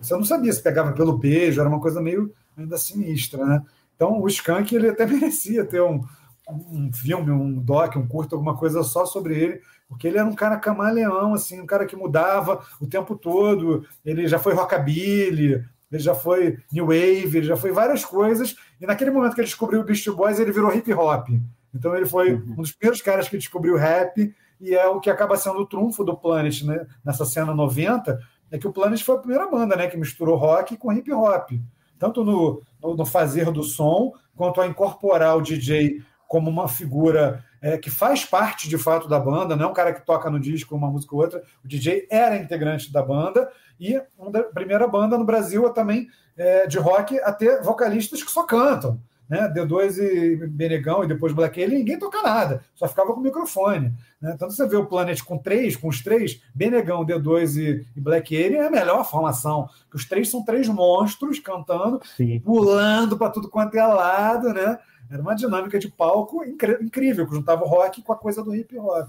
você 0.02 0.14
não 0.14 0.24
sabia 0.24 0.54
se 0.54 0.62
pegava 0.62 0.93
pelo 0.93 1.18
beijo, 1.18 1.60
era 1.60 1.70
uma 1.70 1.82
coisa 1.82 2.02
meio 2.02 2.32
ainda 2.58 2.78
sinistra, 2.78 3.46
né? 3.46 3.62
Então, 3.96 4.22
o 4.22 4.28
Skank, 4.28 4.74
ele 4.74 4.89
até 4.89 5.06
merecia 5.08 5.66
ter 5.66 5.82
um, 5.82 6.02
um 6.50 6.91
filme, 6.93 7.32
um 7.32 7.60
doc, 7.60 7.96
um 7.96 8.08
curto, 8.08 8.36
alguma 8.36 8.56
coisa 8.56 8.84
só 8.84 9.06
sobre 9.06 9.38
ele, 9.38 9.62
porque 9.88 10.08
ele 10.08 10.18
era 10.18 10.28
um 10.28 10.36
cara 10.36 10.58
camaleão, 10.58 11.34
assim, 11.34 11.60
um 11.62 11.66
cara 11.66 11.86
que 11.86 11.96
mudava 11.96 12.64
o 12.80 12.88
tempo 12.88 13.16
todo. 13.16 13.86
Ele 14.04 14.28
já 14.28 14.39
foi 14.39 14.54
rockabilly, 14.54 15.64
ele 15.91 16.02
já 16.02 16.16
foi 16.16 16.58
new 16.72 16.88
wave, 16.88 17.38
ele 17.38 17.43
já 17.43 17.56
foi 17.58 17.72
várias 17.72 18.04
coisas. 18.04 18.56
E 18.80 18.86
naquele 18.86 19.12
momento 19.12 19.36
que 19.36 19.41
ele 19.41 19.48
descobriu 19.48 19.82
o 19.82 19.84
Beast 19.84 20.10
Boys, 20.10 20.39
ele 20.39 20.52
virou 20.52 20.74
hip 20.74 20.91
hop. 20.93 21.30
Então 21.76 21.95
ele 21.95 22.05
foi 22.05 22.34
uhum. 22.34 22.55
um 22.57 22.61
dos 22.61 22.71
primeiros 22.71 23.01
caras 23.01 23.28
que 23.28 23.38
descobriu 23.38 23.76
rap 23.76 24.34
e 24.59 24.73
é 24.73 24.88
o 24.88 25.01
que 25.01 25.09
acaba 25.09 25.36
sendo 25.36 25.59
o 25.59 25.65
trunfo 25.65 26.03
do 26.03 26.15
Planet 26.15 26.63
né? 26.63 26.88
nessa 27.03 27.26
cena 27.26 27.53
90, 27.53 28.17
é 28.49 28.57
que 28.57 28.67
o 28.67 28.71
Planet 28.71 29.03
foi 29.03 29.15
a 29.15 29.19
primeira 29.19 29.47
banda 29.47 29.76
né, 29.76 29.88
que 29.88 29.97
misturou 29.97 30.38
rock 30.38 30.78
com 30.78 30.93
hip 30.93 31.11
hop. 31.11 31.51
Tanto 31.99 32.23
no, 32.23 32.61
no, 32.82 33.05
fazer 33.05 33.51
do 33.51 33.63
som, 33.63 34.13
quanto 34.36 34.61
a 34.61 34.67
incorporar 34.67 35.38
o 35.38 35.41
DJ 35.41 36.01
como 36.28 36.49
uma 36.49 36.67
figura 36.67 37.43
é, 37.61 37.78
que 37.78 37.89
faz 37.89 38.26
parte 38.26 38.69
de 38.69 38.78
fato 38.78 39.07
da 39.07 39.19
banda, 39.19 39.55
não 39.55 39.65
é 39.65 39.67
um 39.67 39.73
cara 39.73 39.93
que 39.93 40.05
toca 40.05 40.30
no 40.30 40.39
disco 40.39 40.76
uma 40.76 40.89
música 40.89 41.15
ou 41.15 41.21
outra. 41.21 41.43
O 41.63 41.67
DJ 41.67 42.07
era 42.09 42.38
integrante 42.38 42.91
da 42.91 43.01
banda 43.01 43.49
e 43.80 43.95
a 43.95 44.03
primeira 44.53 44.88
banda 44.88 45.17
no 45.17 45.26
Brasil 45.26 45.69
também 45.71 46.07
é, 46.38 46.67
de 46.67 46.78
rock 46.78 47.19
a 47.19 47.32
ter 47.32 47.61
vocalistas 47.61 48.23
que 48.23 48.32
só 48.32 48.43
cantam 48.43 48.99
né? 49.30 49.51
D2 49.53 49.97
e 49.97 50.47
Benegão 50.47 51.03
e 51.03 51.07
depois 51.07 51.34
Black 51.34 51.61
Alien, 51.61 51.80
ninguém 51.80 51.99
toca 51.99 52.21
nada, 52.21 52.63
só 52.76 52.88
ficava 52.88 53.13
com 53.13 53.19
o 53.19 53.23
microfone. 53.23 53.93
Né? 54.21 54.36
Tanto 54.38 54.53
você 54.53 54.67
vê 54.67 54.76
o 54.76 54.86
Planet 54.86 55.21
com 55.21 55.38
três, 55.38 55.76
com 55.76 55.88
os 55.88 56.01
três, 56.03 56.41
Benegão, 56.53 57.05
D2 57.05 57.57
e, 57.57 57.86
e 57.95 58.01
Black 58.01 58.36
Alien 58.36 58.61
é 58.61 58.67
a 58.67 58.71
melhor 58.71 59.09
formação, 59.09 59.69
que 59.89 59.95
os 59.95 60.05
três 60.05 60.30
são 60.30 60.43
três 60.43 60.67
monstros 60.67 61.39
cantando, 61.39 62.01
Sim. 62.15 62.39
pulando 62.39 63.17
para 63.17 63.32
tudo 63.32 63.49
quanto 63.49 63.76
é 63.76 63.86
lado, 63.86 64.53
né? 64.53 64.80
Era 65.09 65.21
uma 65.21 65.36
dinâmica 65.36 65.78
de 65.78 65.88
palco 65.88 66.43
incrível, 66.43 67.28
que 67.28 67.36
juntava 67.36 67.63
o 67.63 67.67
rock 67.67 68.01
com 68.01 68.11
a 68.11 68.17
coisa 68.17 68.43
do 68.43 68.55
hip 68.55 68.78
hop. 68.78 69.07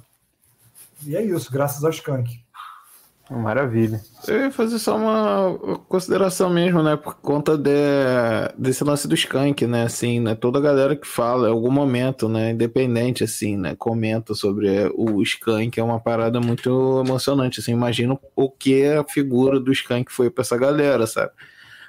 E 1.07 1.17
é 1.17 1.23
isso, 1.23 1.51
graças 1.51 1.85
ao 1.85 1.91
Skank. 1.91 2.41
Maravilha. 3.29 4.01
Eu 4.29 4.43
ia 4.43 4.51
fazer 4.53 4.79
só 4.79 4.97
uma 4.97 5.79
consideração 5.89 6.49
mesmo, 6.49 6.81
né? 6.81 6.95
Por 6.95 7.17
conta 7.17 7.59
de, 7.59 7.71
desse 8.57 8.85
lance 8.85 9.09
do 9.09 9.17
Skank, 9.17 9.67
né? 9.67 9.83
Assim, 9.83 10.21
né? 10.21 10.37
Toda 10.37 10.61
a 10.61 10.63
galera 10.63 10.95
que 10.95 11.07
fala, 11.07 11.49
em 11.49 11.51
algum 11.51 11.71
momento, 11.71 12.29
né? 12.29 12.53
Independente, 12.53 13.25
assim, 13.25 13.57
né? 13.57 13.75
Comenta 13.77 14.33
sobre 14.33 14.69
o 14.95 15.21
Skank, 15.23 15.79
é 15.79 15.83
uma 15.83 15.99
parada 15.99 16.41
muito 16.41 17.03
emocionante, 17.05 17.59
assim. 17.59 17.73
Imagino 17.73 18.21
o 18.37 18.49
que 18.49 18.87
a 18.87 19.03
figura 19.03 19.59
do 19.59 19.73
Skank 19.73 20.13
foi 20.13 20.31
pra 20.31 20.43
essa 20.43 20.57
galera, 20.57 21.05
sabe? 21.05 21.33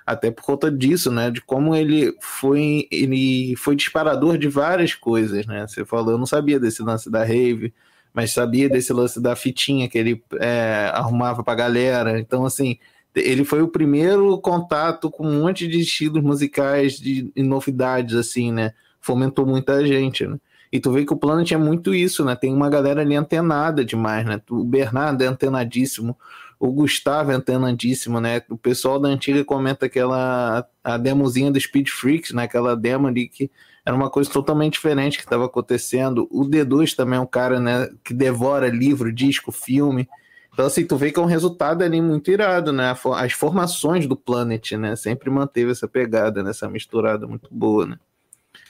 Até 0.08 0.32
por 0.32 0.44
conta 0.44 0.72
disso, 0.72 1.12
né? 1.12 1.30
De 1.30 1.42
como 1.42 1.76
ele 1.76 2.16
foi, 2.20 2.88
ele 2.92 3.56
foi 3.58 3.76
disparador 3.76 4.40
de 4.40 4.48
várias 4.48 4.96
coisas, 4.96 5.46
né? 5.46 5.68
Você 5.68 5.86
falou, 5.86 6.14
eu 6.14 6.18
não 6.18 6.26
sabia 6.26 6.60
desse 6.60 6.82
lance 6.82 7.12
da 7.12 7.24
rave, 7.24 7.74
mas 8.18 8.32
sabia 8.32 8.68
desse 8.68 8.92
lance 8.92 9.22
da 9.22 9.36
fitinha 9.36 9.88
que 9.88 9.96
ele 9.96 10.24
é, 10.40 10.90
arrumava 10.92 11.44
pra 11.44 11.54
galera. 11.54 12.20
Então, 12.20 12.46
assim, 12.46 12.80
ele 13.16 13.46
foi 13.46 13.62
o 13.62 13.68
primeiro 13.68 14.36
contato 14.40 15.12
com 15.12 15.28
um 15.28 15.42
monte 15.42 15.68
de 15.68 15.82
estilos 15.82 16.24
musicais 16.24 16.94
de, 16.94 17.32
de 17.32 17.44
novidades, 17.44 18.16
assim, 18.16 18.52
né? 18.52 18.74
Fomentou 19.00 19.46
muita 19.46 19.86
gente, 19.86 20.26
né? 20.26 20.40
E 20.72 20.80
tu 20.80 20.92
vê 20.92 21.06
que 21.06 21.14
o 21.14 21.16
Planet 21.16 21.52
é 21.52 21.58
muito 21.58 21.94
isso, 21.94 22.26
né? 22.26 22.36
Tem 22.36 22.52
uma 22.52 22.72
galera 22.72 23.02
ali 23.02 23.16
antenada 23.16 23.86
demais, 23.86 24.26
né? 24.26 24.42
O 24.50 24.64
Bernardo 24.64 25.24
é 25.24 25.28
antenadíssimo, 25.28 26.18
o 26.60 26.72
Gustavo 26.72 27.32
é 27.32 27.36
antenadíssimo, 27.36 28.20
né? 28.20 28.42
O 28.50 28.58
pessoal 28.58 29.00
da 29.00 29.10
antiga 29.10 29.46
comenta 29.46 29.86
aquela 29.86 30.68
a 30.84 30.98
demozinha 30.98 31.52
do 31.52 31.60
Speed 31.60 31.90
Freaks, 31.90 32.32
né? 32.32 32.46
Aquela 32.46 32.76
demo 32.76 33.06
ali 33.06 33.30
que 33.30 33.52
era 33.88 33.96
uma 33.96 34.10
coisa 34.10 34.30
totalmente 34.30 34.74
diferente 34.74 35.18
que 35.18 35.24
estava 35.24 35.46
acontecendo. 35.46 36.28
O 36.30 36.44
D2 36.44 36.94
também 36.94 37.18
é 37.18 37.22
um 37.22 37.26
cara 37.26 37.58
né, 37.58 37.90
que 38.04 38.14
devora 38.14 38.68
livro, 38.68 39.14
disco, 39.14 39.50
filme. 39.50 40.10
Então, 40.52 40.66
assim, 40.66 40.86
tu 40.86 40.98
vê 40.98 41.10
que 41.10 41.18
é 41.18 41.22
um 41.22 41.26
resultado 41.26 41.86
ali 41.86 42.02
muito 42.02 42.30
irado, 42.30 42.74
né? 42.74 42.94
As 43.16 43.32
formações 43.32 44.06
do 44.06 44.18
Planet, 44.18 44.74
né? 44.74 44.98
Sempre 44.98 45.30
manteve 45.30 45.72
essa 45.72 45.88
pegada, 45.88 46.44
né? 46.44 46.50
essa 46.50 46.68
misturada 46.68 47.26
muito 47.26 47.48
boa, 47.50 47.86
né? 47.86 47.98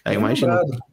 Aí 0.05 0.17
imagina. 0.17 0.61
Lembrado. 0.61 0.83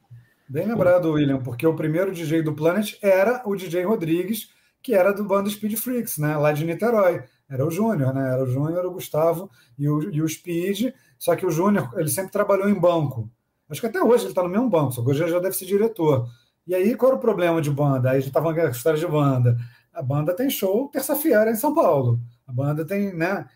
Bem 0.48 0.66
lembrado, 0.68 1.12
William, 1.12 1.42
porque 1.42 1.66
o 1.66 1.74
primeiro 1.74 2.10
DJ 2.10 2.40
do 2.40 2.54
Planet 2.54 2.96
era 3.02 3.42
o 3.44 3.54
DJ 3.54 3.84
Rodrigues, 3.84 4.48
que 4.82 4.94
era 4.94 5.12
do 5.12 5.22
bando 5.22 5.50
Speed 5.50 5.76
Freaks, 5.76 6.16
né? 6.16 6.34
Lá 6.38 6.50
de 6.52 6.64
Niterói. 6.64 7.24
Era 7.46 7.66
o 7.66 7.70
Júnior, 7.70 8.14
né? 8.14 8.32
Era 8.32 8.42
o 8.42 8.46
Júnior, 8.46 8.86
o 8.86 8.92
Gustavo 8.92 9.50
e 9.78 9.86
o, 9.86 10.10
e 10.10 10.22
o 10.22 10.26
Speed. 10.26 10.94
Só 11.18 11.36
que 11.36 11.44
o 11.44 11.50
Júnior, 11.50 11.90
ele 11.94 12.08
sempre 12.08 12.32
trabalhou 12.32 12.70
em 12.70 12.74
banco. 12.74 13.30
Acho 13.68 13.80
que 13.80 13.86
até 13.86 14.02
hoje 14.02 14.24
ele 14.24 14.30
está 14.30 14.42
no 14.42 14.48
mesmo 14.48 14.68
banco, 14.68 14.92
só 14.92 15.02
que 15.02 15.10
hoje 15.10 15.22
ele 15.22 15.30
já 15.30 15.38
deve 15.38 15.56
ser 15.56 15.66
diretor. 15.66 16.28
E 16.66 16.74
aí, 16.74 16.94
qual 16.94 17.12
era 17.12 17.18
o 17.18 17.20
problema 17.20 17.60
de 17.60 17.70
banda? 17.70 18.10
Aí 18.10 18.16
a 18.16 18.20
gente 18.20 18.28
estava 18.28 18.46
falando 18.46 18.66
a 18.66 18.70
história 18.70 18.98
de 18.98 19.06
banda. 19.06 19.56
A 19.92 20.02
banda 20.02 20.34
tem 20.34 20.50
show 20.50 20.88
terça-feira 20.88 21.50
em 21.50 21.56
São 21.56 21.74
Paulo. 21.74 22.18
A 22.46 22.52
banda 22.52 22.84
tem, 22.84 23.14
né, 23.14 23.46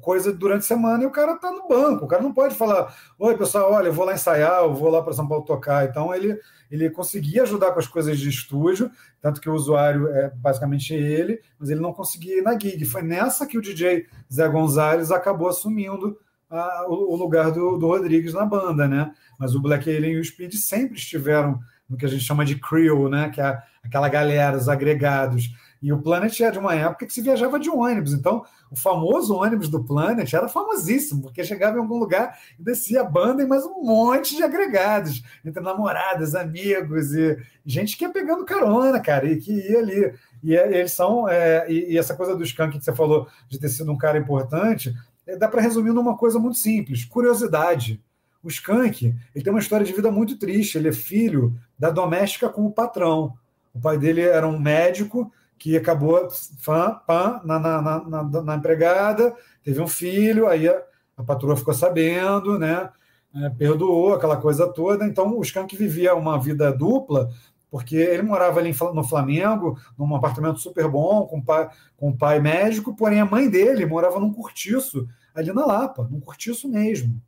coisa 0.00 0.32
durante 0.32 0.60
a 0.60 0.66
semana 0.66 1.02
e 1.02 1.06
o 1.06 1.10
cara 1.10 1.36
tá 1.36 1.50
no 1.50 1.68
banco. 1.68 2.04
O 2.04 2.08
cara 2.08 2.22
não 2.22 2.32
pode 2.32 2.54
falar: 2.54 2.94
Oi, 3.18 3.36
pessoal, 3.36 3.72
olha, 3.72 3.88
eu 3.88 3.92
vou 3.92 4.04
lá 4.04 4.14
ensaiar, 4.14 4.62
eu 4.62 4.74
vou 4.74 4.90
lá 4.90 5.02
para 5.02 5.12
São 5.12 5.26
Paulo 5.26 5.44
tocar. 5.44 5.88
Então, 5.88 6.14
ele, 6.14 6.38
ele 6.70 6.90
conseguia 6.90 7.42
ajudar 7.42 7.72
com 7.72 7.78
as 7.78 7.86
coisas 7.86 8.18
de 8.18 8.28
estúdio, 8.28 8.90
tanto 9.20 9.40
que 9.40 9.48
o 9.48 9.54
usuário 9.54 10.08
é 10.08 10.30
basicamente 10.30 10.94
ele, 10.94 11.40
mas 11.58 11.70
ele 11.70 11.80
não 11.80 11.92
conseguia 11.92 12.38
ir 12.38 12.42
na 12.42 12.58
gig. 12.58 12.84
Foi 12.84 13.02
nessa 13.02 13.46
que 13.46 13.58
o 13.58 13.62
DJ 13.62 14.06
Zé 14.32 14.48
Gonzalez 14.48 15.10
acabou 15.10 15.48
assumindo 15.48 16.18
a, 16.54 16.86
o, 16.88 17.16
lugar 17.16 17.50
do, 17.50 17.76
do 17.76 17.86
Rodrigues 17.86 18.32
na 18.32 18.44
banda, 18.44 18.86
né? 18.86 19.12
Mas 19.38 19.54
o 19.54 19.60
Black 19.60 19.88
Alien 19.88 20.14
e 20.14 20.20
o 20.20 20.24
Speed 20.24 20.54
sempre 20.54 20.96
estiveram 20.96 21.58
no 21.88 21.96
que 21.96 22.06
a 22.06 22.08
gente 22.08 22.24
chama 22.24 22.44
de 22.44 22.56
crew, 22.56 23.08
né? 23.08 23.28
Que 23.30 23.40
é 23.40 23.58
aquela 23.82 24.08
galera, 24.08 24.56
os 24.56 24.68
agregados. 24.68 25.50
E 25.82 25.92
o 25.92 26.00
Planet 26.00 26.40
é 26.40 26.50
de 26.50 26.58
uma 26.58 26.74
época 26.74 27.06
que 27.06 27.12
se 27.12 27.20
viajava 27.20 27.60
de 27.60 27.68
ônibus. 27.68 28.14
Então, 28.14 28.42
o 28.70 28.76
famoso 28.76 29.34
ônibus 29.34 29.68
do 29.68 29.84
Planet 29.84 30.32
era 30.32 30.48
famosíssimo, 30.48 31.20
porque 31.20 31.44
chegava 31.44 31.76
em 31.76 31.80
algum 31.80 31.98
lugar 31.98 32.38
e 32.58 32.62
descia 32.62 33.02
a 33.02 33.04
banda 33.04 33.42
e 33.42 33.46
mais 33.46 33.64
um 33.66 33.82
monte 33.82 34.34
de 34.34 34.42
agregados, 34.42 35.22
entre 35.44 35.62
namoradas, 35.62 36.34
amigos 36.34 37.12
e 37.12 37.36
gente 37.66 37.98
que 37.98 38.04
ia 38.04 38.10
pegando 38.10 38.46
carona, 38.46 38.98
cara, 38.98 39.26
e 39.30 39.36
que 39.36 39.52
ia 39.52 39.78
ali. 39.78 40.14
E 40.42 40.56
é, 40.56 40.78
eles 40.78 40.92
são. 40.92 41.28
É, 41.28 41.70
e, 41.70 41.92
e, 41.92 41.98
essa 41.98 42.14
coisa 42.14 42.34
do 42.34 42.42
Skank 42.44 42.78
que 42.78 42.84
você 42.84 42.94
falou 42.94 43.28
de 43.48 43.58
ter 43.58 43.68
sido 43.68 43.92
um 43.92 43.98
cara 43.98 44.16
importante, 44.16 44.94
dá 45.38 45.48
para 45.48 45.62
resumir 45.62 45.92
numa 45.92 46.16
coisa 46.16 46.38
muito 46.38 46.58
simples: 46.58 47.04
curiosidade. 47.04 48.02
O 48.42 48.48
Skank 48.48 49.14
ele 49.34 49.44
tem 49.44 49.52
uma 49.52 49.60
história 49.60 49.86
de 49.86 49.92
vida 49.92 50.10
muito 50.10 50.38
triste. 50.38 50.76
Ele 50.76 50.88
é 50.88 50.92
filho 50.92 51.58
da 51.78 51.90
doméstica 51.90 52.48
com 52.48 52.66
o 52.66 52.70
patrão. 52.70 53.32
O 53.72 53.80
pai 53.80 53.98
dele 53.98 54.20
era 54.20 54.46
um 54.46 54.58
médico 54.58 55.32
que 55.58 55.76
acabou 55.76 56.28
fã, 56.58 57.00
pã, 57.06 57.40
na, 57.44 57.58
na, 57.58 57.80
na, 57.82 58.42
na, 58.42 58.54
empregada, 58.54 59.34
teve 59.62 59.80
um 59.80 59.86
filho, 59.86 60.46
aí 60.46 60.68
a, 60.68 60.82
a 61.16 61.22
patroa 61.22 61.56
ficou 61.56 61.72
sabendo, 61.72 62.58
né? 62.58 62.90
É, 63.34 63.48
perdoou 63.50 64.14
aquela 64.14 64.36
coisa 64.36 64.66
toda. 64.66 65.06
Então 65.06 65.36
o 65.36 65.42
Skank 65.42 65.74
vivia 65.74 66.14
uma 66.14 66.38
vida 66.38 66.70
dupla, 66.70 67.30
porque 67.74 67.96
ele 67.96 68.22
morava 68.22 68.60
ali 68.60 68.72
no 68.94 69.02
Flamengo, 69.02 69.76
num 69.98 70.14
apartamento 70.14 70.60
super 70.60 70.86
bom, 70.86 71.26
com 71.26 71.42
pai, 71.42 71.68
com 71.96 72.16
pai 72.16 72.38
médico, 72.38 72.94
porém 72.94 73.18
a 73.18 73.24
mãe 73.24 73.50
dele 73.50 73.84
morava 73.84 74.20
num 74.20 74.32
cortiço 74.32 75.08
ali 75.34 75.52
na 75.52 75.66
Lapa, 75.66 76.06
num 76.08 76.20
cortiço 76.20 76.68
mesmo. 76.68 77.20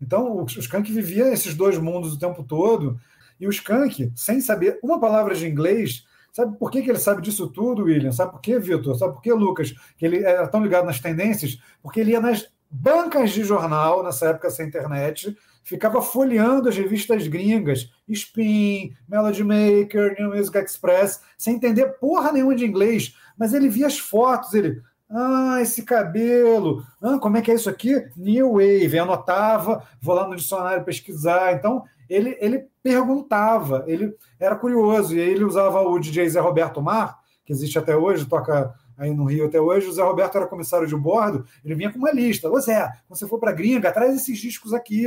Então 0.00 0.36
o 0.36 0.44
Skank 0.44 0.92
vivia 0.92 1.32
esses 1.32 1.52
dois 1.52 1.78
mundos 1.78 2.12
o 2.12 2.18
tempo 2.20 2.44
todo, 2.44 2.96
e 3.40 3.48
o 3.48 3.50
Skank, 3.50 4.12
sem 4.14 4.40
saber 4.40 4.78
uma 4.84 5.00
palavra 5.00 5.34
de 5.34 5.48
inglês, 5.48 6.06
Sabe 6.30 6.56
por 6.56 6.70
que, 6.70 6.82
que 6.82 6.90
ele 6.90 7.00
sabe 7.00 7.20
disso 7.20 7.48
tudo, 7.48 7.84
William? 7.84 8.12
Sabe 8.12 8.30
por 8.30 8.40
que, 8.40 8.56
Vitor? 8.60 8.94
Sabe 8.96 9.14
por 9.14 9.22
que, 9.22 9.32
Lucas? 9.32 9.74
Que 9.96 10.06
ele 10.06 10.18
era 10.22 10.46
tão 10.46 10.62
ligado 10.62 10.84
nas 10.84 11.00
tendências? 11.00 11.58
Porque 11.82 11.98
ele 11.98 12.12
ia 12.12 12.20
nas 12.20 12.46
bancas 12.70 13.30
de 13.30 13.42
jornal, 13.42 14.04
nessa 14.04 14.28
época 14.28 14.48
sem 14.48 14.68
internet, 14.68 15.36
ficava 15.68 16.00
folheando 16.00 16.66
as 16.66 16.78
revistas 16.78 17.28
gringas, 17.28 17.92
Spin, 18.08 18.94
Melody 19.06 19.44
Maker, 19.44 20.16
New 20.18 20.34
Music 20.34 20.56
Express, 20.56 21.20
sem 21.36 21.56
entender 21.56 21.98
porra 22.00 22.32
nenhuma 22.32 22.54
de 22.54 22.64
inglês, 22.64 23.14
mas 23.36 23.52
ele 23.52 23.68
via 23.68 23.86
as 23.86 23.98
fotos, 23.98 24.54
ele, 24.54 24.80
ah, 25.10 25.58
esse 25.60 25.82
cabelo, 25.82 26.82
ah, 27.02 27.18
como 27.18 27.36
é 27.36 27.42
que 27.42 27.50
é 27.50 27.54
isso 27.54 27.68
aqui? 27.68 28.02
New 28.16 28.52
Wave, 28.52 28.98
anotava, 28.98 29.86
vou 30.00 30.14
lá 30.14 30.26
no 30.26 30.36
dicionário 30.36 30.84
pesquisar, 30.84 31.52
então 31.52 31.84
ele, 32.08 32.38
ele 32.40 32.66
perguntava, 32.82 33.84
ele 33.86 34.16
era 34.40 34.56
curioso, 34.56 35.14
e 35.14 35.20
ele 35.20 35.44
usava 35.44 35.82
o 35.82 35.98
DJ 35.98 36.30
Zé 36.30 36.40
Roberto 36.40 36.80
Mar, 36.80 37.18
que 37.44 37.52
existe 37.52 37.78
até 37.78 37.94
hoje, 37.94 38.24
toca 38.24 38.74
aí 38.96 39.12
no 39.12 39.26
Rio 39.26 39.44
até 39.44 39.60
hoje, 39.60 39.86
o 39.86 39.92
Zé 39.92 40.02
Roberto 40.02 40.38
era 40.38 40.46
comissário 40.46 40.88
de 40.88 40.96
bordo, 40.96 41.44
ele 41.62 41.74
vinha 41.74 41.92
com 41.92 41.98
uma 41.98 42.10
lista, 42.10 42.48
ô 42.48 42.58
Zé, 42.58 42.90
quando 43.06 43.18
você 43.18 43.28
for 43.28 43.38
para 43.38 43.52
gringa, 43.52 43.92
traz 43.92 44.16
esses 44.16 44.38
discos 44.38 44.72
aqui, 44.72 45.06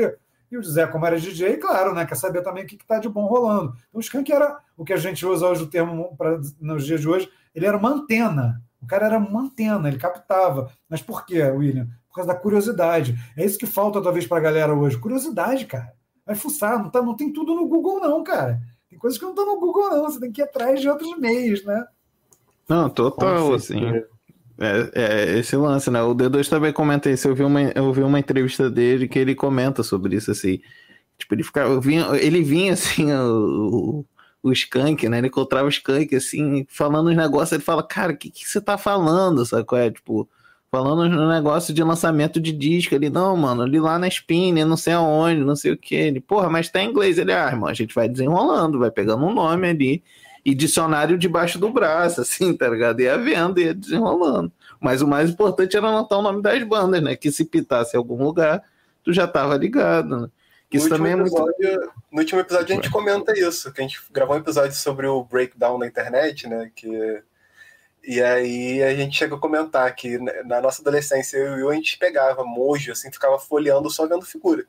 e 0.51 0.57
o 0.57 0.63
Zé, 0.63 0.85
como 0.85 1.05
era 1.05 1.19
DJ, 1.19 1.57
claro, 1.57 1.93
né, 1.93 2.05
quer 2.05 2.15
saber 2.15 2.41
também 2.41 2.63
o 2.63 2.67
que 2.67 2.75
está 2.75 2.99
de 2.99 3.07
bom 3.07 3.25
rolando. 3.25 3.73
Então 3.89 3.99
o 3.99 4.01
Skank 4.01 4.31
era 4.31 4.59
o 4.75 4.83
que 4.83 4.93
a 4.93 4.97
gente 4.97 5.25
usa 5.25 5.47
hoje 5.47 5.63
o 5.63 5.67
termo 5.67 6.15
pra, 6.17 6.39
nos 6.59 6.85
dias 6.85 7.01
de 7.01 7.07
hoje, 7.07 7.29
ele 7.55 7.65
era 7.65 7.77
uma 7.77 7.89
antena, 7.89 8.61
o 8.81 8.87
cara 8.87 9.05
era 9.05 9.17
uma 9.17 9.41
antena, 9.41 9.87
ele 9.87 9.97
captava. 9.97 10.71
Mas 10.89 11.01
por 11.01 11.25
quê, 11.25 11.41
William? 11.43 11.87
Por 12.09 12.15
causa 12.15 12.33
da 12.33 12.39
curiosidade. 12.39 13.15
É 13.37 13.45
isso 13.45 13.57
que 13.57 13.65
falta, 13.65 14.01
talvez, 14.01 14.25
para 14.25 14.37
a 14.37 14.41
galera 14.41 14.73
hoje. 14.73 14.97
Curiosidade, 14.97 15.65
cara. 15.65 15.93
Vai 16.25 16.35
fuçar, 16.35 16.81
não, 16.81 16.89
tá, 16.89 17.01
não 17.01 17.15
tem 17.15 17.31
tudo 17.31 17.55
no 17.55 17.67
Google, 17.67 17.99
não, 17.99 18.23
cara. 18.23 18.59
Tem 18.89 18.97
coisas 18.99 19.17
que 19.17 19.23
não 19.23 19.31
estão 19.31 19.45
no 19.45 19.59
Google, 19.59 19.89
não. 19.89 20.03
Você 20.03 20.19
tem 20.19 20.31
que 20.31 20.41
ir 20.41 20.43
atrás 20.43 20.81
de 20.81 20.89
outros 20.89 21.17
meios, 21.17 21.63
né? 21.63 21.85
Não, 22.67 22.89
total, 22.89 23.53
assim. 23.53 23.79
É, 24.61 24.91
é, 24.93 25.39
esse 25.39 25.55
lance, 25.55 25.89
né? 25.89 26.03
O 26.03 26.13
D2 26.13 26.47
também 26.47 26.71
comenta 26.71 27.09
isso. 27.09 27.27
Eu 27.27 27.33
vi, 27.35 27.43
uma, 27.43 27.61
eu 27.63 27.91
vi 27.91 28.03
uma 28.03 28.19
entrevista 28.19 28.69
dele 28.69 29.07
que 29.07 29.17
ele 29.17 29.33
comenta 29.33 29.81
sobre 29.81 30.15
isso, 30.15 30.29
assim. 30.29 30.61
Tipo, 31.17 31.33
ele 31.33 31.43
ficava. 31.43 31.81
Vinha, 31.81 32.05
ele 32.17 32.43
vinha 32.43 32.73
assim, 32.73 33.11
o, 33.11 34.05
o 34.43 34.51
Skank, 34.51 35.09
né? 35.09 35.17
Ele 35.17 35.27
encontrava 35.27 35.65
o 35.65 35.69
Skank, 35.69 36.15
assim, 36.15 36.65
falando 36.69 37.09
uns 37.09 37.17
negócios. 37.17 37.53
Ele 37.53 37.63
fala, 37.63 37.81
cara, 37.81 38.13
o 38.13 38.17
que, 38.17 38.29
que 38.29 38.47
você 38.47 38.61
tá 38.61 38.77
falando? 38.77 39.43
Qual 39.65 39.81
é? 39.81 39.89
Tipo, 39.89 40.29
falando 40.69 41.01
um 41.03 41.29
negócio 41.29 41.73
de 41.73 41.83
lançamento 41.83 42.39
de 42.39 42.51
disco. 42.51 42.93
Ele, 42.93 43.09
não, 43.09 43.35
mano, 43.35 43.63
ali 43.63 43.79
lá 43.79 43.97
na 43.97 44.07
Spin, 44.07 44.53
não 44.63 44.77
sei 44.77 44.93
aonde, 44.93 45.43
não 45.43 45.55
sei 45.55 45.71
o 45.71 45.77
que. 45.77 45.95
Ele, 45.95 46.21
porra, 46.21 46.49
mas 46.51 46.69
tá 46.69 46.83
em 46.83 46.89
inglês. 46.89 47.17
Ele, 47.17 47.33
ah, 47.33 47.47
irmão, 47.47 47.67
a 47.67 47.73
gente 47.73 47.95
vai 47.95 48.07
desenrolando, 48.07 48.77
vai 48.79 48.91
pegando 48.91 49.25
um 49.25 49.33
nome 49.33 49.67
ali 49.67 50.03
e 50.43 50.55
dicionário 50.55 51.17
debaixo 51.17 51.59
do 51.59 51.69
braço, 51.69 52.21
assim, 52.21 52.55
tá 52.55 52.67
ligado? 52.67 52.99
Ia 52.99 53.17
vendo, 53.17 53.59
ia 53.59 53.73
desenrolando. 53.73 54.51
Mas 54.79 55.01
o 55.01 55.07
mais 55.07 55.29
importante 55.29 55.77
era 55.77 55.87
anotar 55.87 56.19
o 56.19 56.23
nome 56.23 56.41
das 56.41 56.63
bandas, 56.63 57.01
né? 57.01 57.15
Que 57.15 57.31
se 57.31 57.45
pitasse 57.45 57.95
em 57.95 57.97
algum 57.97 58.23
lugar, 58.23 58.63
tu 59.03 59.13
já 59.13 59.27
tava 59.27 59.55
ligado, 59.55 60.21
né? 60.21 60.29
Que 60.69 60.77
isso 60.77 60.89
também 60.89 61.11
é 61.11 61.15
muito... 61.15 61.35
No 62.11 62.19
último 62.19 62.39
episódio 62.39 62.71
a 62.71 62.75
gente 62.75 62.89
comenta 62.89 63.37
isso, 63.37 63.71
que 63.71 63.81
a 63.81 63.83
gente 63.83 64.01
gravou 64.11 64.35
um 64.35 64.39
episódio 64.39 64.73
sobre 64.73 65.05
o 65.05 65.23
breakdown 65.23 65.77
na 65.77 65.87
internet, 65.87 66.47
né? 66.47 66.71
Que... 66.75 67.21
E 68.03 68.19
aí 68.19 68.81
a 68.81 68.95
gente 68.95 69.15
chega 69.15 69.35
a 69.35 69.39
comentar 69.39 69.93
que 69.95 70.17
na 70.17 70.59
nossa 70.59 70.81
adolescência 70.81 71.37
eu 71.37 71.59
e 71.59 71.63
o 71.63 71.69
a 71.69 71.75
gente 71.75 71.99
pegava 71.99 72.43
mojo, 72.43 72.91
assim, 72.91 73.11
ficava 73.11 73.37
folheando 73.37 73.91
só 73.91 74.07
vendo 74.07 74.25
figura. 74.25 74.65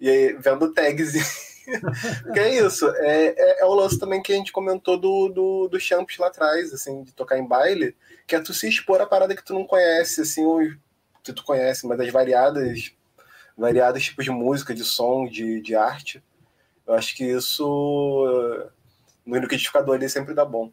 E 0.00 0.08
aí 0.08 0.32
vendo 0.32 0.72
tags. 0.72 1.49
que 2.32 2.38
é 2.38 2.64
isso. 2.64 2.88
É, 2.96 3.26
é, 3.26 3.62
é, 3.62 3.64
o 3.64 3.74
lance 3.74 3.98
também 3.98 4.22
que 4.22 4.32
a 4.32 4.36
gente 4.36 4.52
comentou 4.52 4.98
do, 4.98 5.28
do, 5.28 5.68
do 5.68 5.80
Champs 5.80 6.18
lá 6.18 6.28
atrás, 6.28 6.72
assim, 6.72 7.02
de 7.02 7.12
tocar 7.12 7.38
em 7.38 7.46
baile, 7.46 7.96
que 8.26 8.34
é 8.34 8.40
tu 8.40 8.52
se 8.54 8.68
expor 8.68 9.00
a 9.00 9.06
parada 9.06 9.34
que 9.34 9.44
tu 9.44 9.54
não 9.54 9.64
conhece, 9.64 10.22
assim, 10.22 10.44
ou 10.44 10.60
que 11.22 11.32
tu 11.32 11.44
conhece, 11.44 11.86
mas 11.86 12.00
as 12.00 12.10
variadas 12.10 12.92
variados 13.56 14.02
tipos 14.02 14.24
de 14.24 14.30
música, 14.30 14.74
de 14.74 14.84
som, 14.84 15.26
de, 15.26 15.60
de 15.60 15.74
arte. 15.74 16.22
Eu 16.86 16.94
acho 16.94 17.14
que 17.14 17.24
isso 17.24 18.70
no 19.24 19.36
liquidificador 19.36 19.96
ali 19.96 20.08
sempre 20.08 20.34
dá 20.34 20.44
bom. 20.44 20.72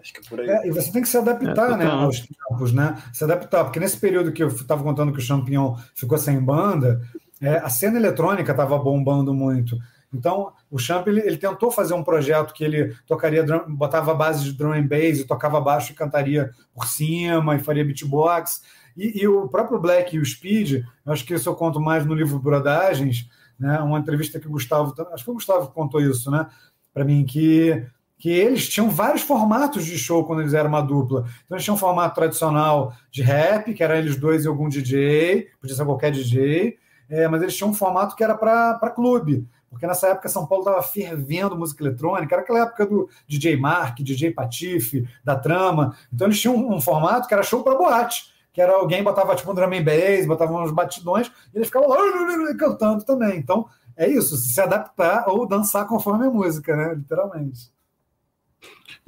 Acho 0.00 0.12
que 0.12 0.20
é 0.20 0.22
por 0.28 0.40
aí. 0.40 0.48
É, 0.48 0.68
e 0.68 0.70
você 0.70 0.92
tem 0.92 1.02
que 1.02 1.08
se 1.08 1.16
adaptar 1.16 1.72
é, 1.72 1.76
né, 1.76 1.86
aos 1.86 2.20
tempos, 2.20 2.72
né? 2.72 3.02
Se 3.12 3.24
adaptar, 3.24 3.64
porque 3.64 3.80
nesse 3.80 3.98
período 3.98 4.32
que 4.32 4.42
eu 4.42 4.48
estava 4.48 4.82
contando 4.82 5.12
que 5.12 5.18
o 5.18 5.22
Champignon 5.22 5.76
ficou 5.94 6.16
sem 6.16 6.38
banda, 6.40 7.02
é, 7.40 7.56
a 7.56 7.68
cena 7.68 7.98
eletrônica 7.98 8.50
estava 8.50 8.78
bombando 8.78 9.34
muito. 9.34 9.76
Então, 10.12 10.52
o 10.70 10.78
Champ 10.78 11.06
ele, 11.06 11.20
ele, 11.20 11.36
tentou 11.36 11.70
fazer 11.70 11.94
um 11.94 12.02
projeto 12.02 12.54
que 12.54 12.64
ele 12.64 12.94
tocaria, 13.06 13.44
drum, 13.44 13.74
botava 13.74 14.14
base 14.14 14.42
de 14.42 14.52
drum 14.52 14.72
and 14.72 14.86
bass 14.86 15.18
e 15.18 15.26
tocava 15.26 15.60
baixo 15.60 15.92
e 15.92 15.94
cantaria 15.94 16.50
por 16.74 16.86
cima 16.86 17.56
e 17.56 17.58
faria 17.58 17.84
beatbox. 17.84 18.62
E, 18.96 19.22
e, 19.22 19.28
o 19.28 19.48
próprio 19.48 19.78
Black 19.78 20.16
e 20.16 20.18
o 20.18 20.24
Speed, 20.24 20.82
acho 21.06 21.24
que 21.24 21.34
isso 21.34 21.48
eu 21.48 21.54
conto 21.54 21.80
mais 21.80 22.06
no 22.06 22.14
livro 22.14 22.38
Brodagens, 22.38 23.28
né? 23.58 23.78
uma 23.80 23.98
entrevista 23.98 24.40
que 24.40 24.48
o 24.48 24.50
Gustavo, 24.50 24.94
acho 25.12 25.24
que 25.24 25.30
o 25.30 25.34
Gustavo 25.34 25.68
contou 25.68 26.00
isso, 26.00 26.30
né? 26.30 26.46
Para 26.92 27.04
mim, 27.04 27.24
que, 27.24 27.86
que 28.18 28.30
eles 28.30 28.68
tinham 28.68 28.90
vários 28.90 29.22
formatos 29.22 29.84
de 29.84 29.96
show 29.98 30.24
quando 30.24 30.40
eles 30.40 30.54
eram 30.54 30.68
uma 30.68 30.80
dupla. 30.80 31.20
Então, 31.44 31.56
eles 31.56 31.64
tinham 31.64 31.76
um 31.76 31.78
formato 31.78 32.14
tradicional 32.14 32.92
de 33.10 33.22
rap, 33.22 33.72
que 33.74 33.84
era 33.84 33.98
eles 33.98 34.16
dois 34.16 34.44
e 34.44 34.48
algum 34.48 34.68
DJ, 34.68 35.48
podia 35.60 35.76
ser 35.76 35.84
qualquer 35.84 36.10
DJ, 36.10 36.78
é, 37.08 37.28
mas 37.28 37.40
eles 37.40 37.56
tinham 37.56 37.70
um 37.70 37.74
formato 37.74 38.16
que 38.16 38.24
era 38.24 38.34
para 38.34 38.90
clube, 38.90 39.46
Porque 39.70 39.86
nessa 39.86 40.08
época 40.08 40.28
São 40.28 40.46
Paulo 40.46 40.64
estava 40.64 40.82
fervendo 40.82 41.56
música 41.56 41.82
eletrônica, 41.82 42.34
era 42.34 42.42
aquela 42.42 42.60
época 42.60 42.86
do 42.86 43.08
DJ 43.26 43.56
Mark, 43.56 43.98
DJ 44.00 44.30
Patife, 44.32 45.06
da 45.22 45.36
Trama. 45.36 45.96
Então 46.12 46.26
eles 46.26 46.40
tinham 46.40 46.56
um, 46.56 46.80
formato 46.80 47.28
que 47.28 47.34
era 47.34 47.42
show 47.42 47.62
para 47.62 47.76
boate, 47.76 48.32
que 48.52 48.60
era 48.60 48.72
alguém 48.72 49.02
botava 49.02 49.36
tipo 49.36 49.50
um 49.50 49.54
drum 49.54 49.66
and 49.66 49.84
bass, 49.84 50.26
botava 50.26 50.52
uns 50.52 50.72
batidões, 50.72 51.28
e 51.52 51.58
eles 51.58 51.68
ficavam 51.68 51.88
lá 51.88 51.98
cantando 52.58 53.04
também. 53.04 53.38
Então 53.38 53.66
é 53.96 54.08
isso, 54.08 54.36
se 54.36 54.60
adaptar 54.60 55.28
ou 55.28 55.46
dançar 55.46 55.86
conforme 55.86 56.26
a 56.26 56.30
música, 56.30 56.76
né? 56.76 56.94
Literalmente. 56.94 57.70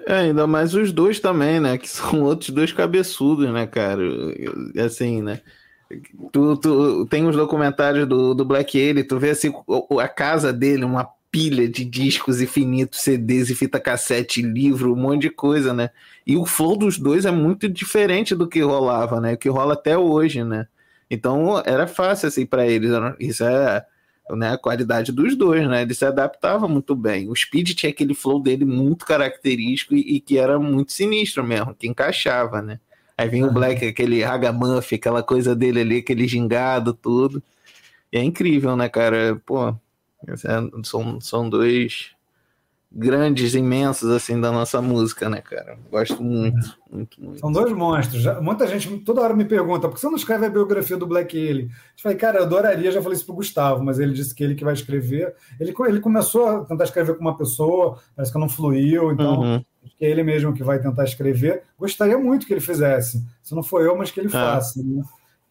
É, 0.07 0.15
ainda 0.15 0.47
mais 0.47 0.74
os 0.74 0.93
dois 0.93 1.20
também, 1.20 1.61
né? 1.61 1.77
Que 1.78 1.89
são 1.89 2.23
outros 2.23 2.51
dois 2.51 2.73
cabeçudos, 2.73 3.51
né, 3.53 3.66
cara? 3.66 4.03
Assim, 4.85 5.23
né? 5.23 5.41
Tu, 6.32 6.56
tu 6.56 7.06
tem 7.06 7.26
os 7.26 7.34
documentários 7.34 8.06
do, 8.06 8.34
do 8.34 8.44
Black 8.44 8.78
Alien, 8.78 9.04
tu 9.04 9.18
vê 9.18 9.30
assim, 9.30 9.52
a 10.00 10.08
casa 10.08 10.52
dele, 10.52 10.84
uma 10.84 11.08
pilha 11.30 11.68
de 11.68 11.84
discos 11.84 12.40
infinitos, 12.40 13.00
CDs 13.00 13.50
e 13.50 13.54
fita 13.54 13.80
cassete, 13.80 14.42
livro, 14.42 14.92
um 14.92 14.96
monte 14.96 15.22
de 15.22 15.30
coisa, 15.30 15.72
né? 15.72 15.90
E 16.26 16.36
o 16.36 16.44
flow 16.44 16.76
dos 16.76 16.98
dois 16.98 17.24
é 17.24 17.30
muito 17.30 17.68
diferente 17.68 18.34
do 18.34 18.48
que 18.48 18.60
rolava, 18.60 19.20
né? 19.20 19.34
O 19.34 19.38
que 19.38 19.48
rola 19.48 19.74
até 19.74 19.96
hoje, 19.96 20.44
né? 20.44 20.66
Então 21.10 21.60
era 21.64 21.86
fácil 21.86 22.28
assim 22.28 22.46
para 22.46 22.66
eles. 22.66 22.90
Isso 23.18 23.44
é 23.44 23.84
né, 24.36 24.52
a 24.52 24.58
qualidade 24.58 25.12
dos 25.12 25.36
dois, 25.36 25.68
né? 25.68 25.82
Ele 25.82 25.94
se 25.94 26.04
adaptava 26.04 26.68
muito 26.68 26.94
bem. 26.94 27.28
O 27.28 27.34
Speed 27.34 27.74
tinha 27.74 27.90
aquele 27.90 28.14
flow 28.14 28.40
dele 28.40 28.64
muito 28.64 29.04
característico 29.04 29.94
e, 29.94 30.16
e 30.16 30.20
que 30.20 30.38
era 30.38 30.58
muito 30.58 30.92
sinistro 30.92 31.44
mesmo, 31.44 31.74
que 31.74 31.88
encaixava, 31.88 32.62
né? 32.62 32.78
Aí 33.20 33.28
vem 33.28 33.44
o 33.44 33.52
Black, 33.52 33.84
aquele 33.84 34.22
ragamuff, 34.22 34.94
aquela 34.94 35.22
coisa 35.22 35.55
dele 35.55 35.80
ali, 35.80 35.98
aquele 35.98 36.26
gingado, 36.26 36.94
tudo. 36.94 37.42
E 38.10 38.16
é 38.16 38.24
incrível, 38.24 38.74
né, 38.74 38.88
cara? 38.88 39.38
Pô, 39.44 39.68
é, 40.26 40.36
são, 40.82 41.20
são 41.20 41.51
dois 41.51 42.12
grandes, 42.90 43.55
imensos, 43.55 44.10
assim, 44.10 44.40
da 44.40 44.51
nossa 44.51 44.80
música, 44.80 45.28
né, 45.28 45.42
cara? 45.42 45.78
Gosto 45.90 46.24
muito, 46.24 46.78
muito, 46.90 47.22
muito. 47.22 47.40
São 47.40 47.52
dois 47.52 47.70
monstros. 47.74 48.24
Muita 48.40 48.66
gente 48.66 48.88
toda 49.01 49.20
hora 49.20 49.34
me 49.34 49.44
pergunta, 49.44 49.86
por 49.86 49.97
que 49.97 50.01
você 50.01 50.09
não 50.09 50.16
escreve 50.16 50.47
a 50.47 50.51
biografia 50.51 50.97
do 50.97 51.06
Black 51.06 51.36
Alien? 51.36 51.66
Eu 51.66 52.02
falei, 52.02 52.16
cara, 52.16 52.38
eu 52.38 52.44
adoraria, 52.44 52.90
já 52.90 53.02
falei 53.02 53.16
isso 53.16 53.26
pro 53.26 53.34
Gustavo, 53.34 53.84
mas 53.84 53.98
ele 53.98 54.14
disse 54.14 54.34
que 54.34 54.42
ele 54.42 54.55
que 54.55 54.64
vai 54.64 54.72
escrever. 54.72 55.34
Ele, 55.60 55.74
ele 55.88 56.01
começou 56.01 56.47
a 56.47 56.64
tentar 56.64 56.84
escrever 56.84 57.16
com 57.16 57.20
uma 57.20 57.36
pessoa, 57.36 57.98
parece 58.16 58.32
que 58.32 58.38
não 58.38 58.48
fluiu, 58.48 59.12
então 59.12 59.40
uhum. 59.40 59.64
Que 59.98 60.05
é 60.05 60.11
ele 60.11 60.23
mesmo 60.23 60.52
que 60.52 60.62
vai 60.62 60.78
tentar 60.78 61.05
escrever. 61.05 61.62
Gostaria 61.78 62.19
muito 62.19 62.47
que 62.47 62.52
ele 62.52 62.61
fizesse. 62.61 63.24
Se 63.43 63.55
não 63.55 63.62
for 63.62 63.82
eu, 63.82 63.97
mas 63.97 64.11
que 64.11 64.20
ele 64.20 64.28
é. 64.28 64.31
faça, 64.31 64.82
né? 64.82 65.02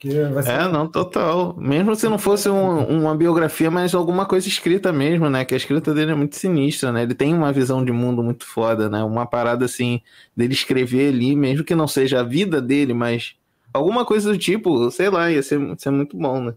Ser... 0.02 0.52
É, 0.52 0.66
não, 0.70 0.88
total. 0.88 1.54
Mesmo 1.58 1.94
se 1.94 2.08
não 2.08 2.18
fosse 2.18 2.48
um, 2.48 2.84
uma 2.86 3.14
biografia, 3.14 3.70
mas 3.70 3.94
alguma 3.94 4.26
coisa 4.26 4.48
escrita 4.48 4.94
mesmo, 4.94 5.30
né? 5.30 5.44
Que 5.44 5.54
a 5.54 5.58
escrita 5.58 5.94
dele 5.94 6.12
é 6.12 6.16
muito 6.16 6.38
sinistra, 6.38 6.90
né? 6.90 7.04
Ele 7.04 7.14
tem 7.14 7.34
uma 7.34 7.52
visão 7.52 7.84
de 7.84 7.92
mundo 7.92 8.24
muito 8.24 8.46
foda, 8.46 8.90
né? 8.90 9.04
Uma 9.04 9.26
parada 9.26 9.66
assim, 9.66 10.02
dele 10.36 10.54
escrever 10.54 11.14
ali, 11.14 11.36
mesmo 11.36 11.66
que 11.66 11.76
não 11.76 11.86
seja 11.86 12.22
a 12.22 12.24
vida 12.24 12.62
dele, 12.62 12.94
mas 12.94 13.36
alguma 13.74 14.06
coisa 14.06 14.32
do 14.32 14.38
tipo, 14.38 14.90
sei 14.90 15.10
lá, 15.10 15.30
ia 15.30 15.44
ser, 15.44 15.60
ia 15.60 15.78
ser 15.78 15.90
muito 15.90 16.16
bom, 16.16 16.40
né? 16.40 16.54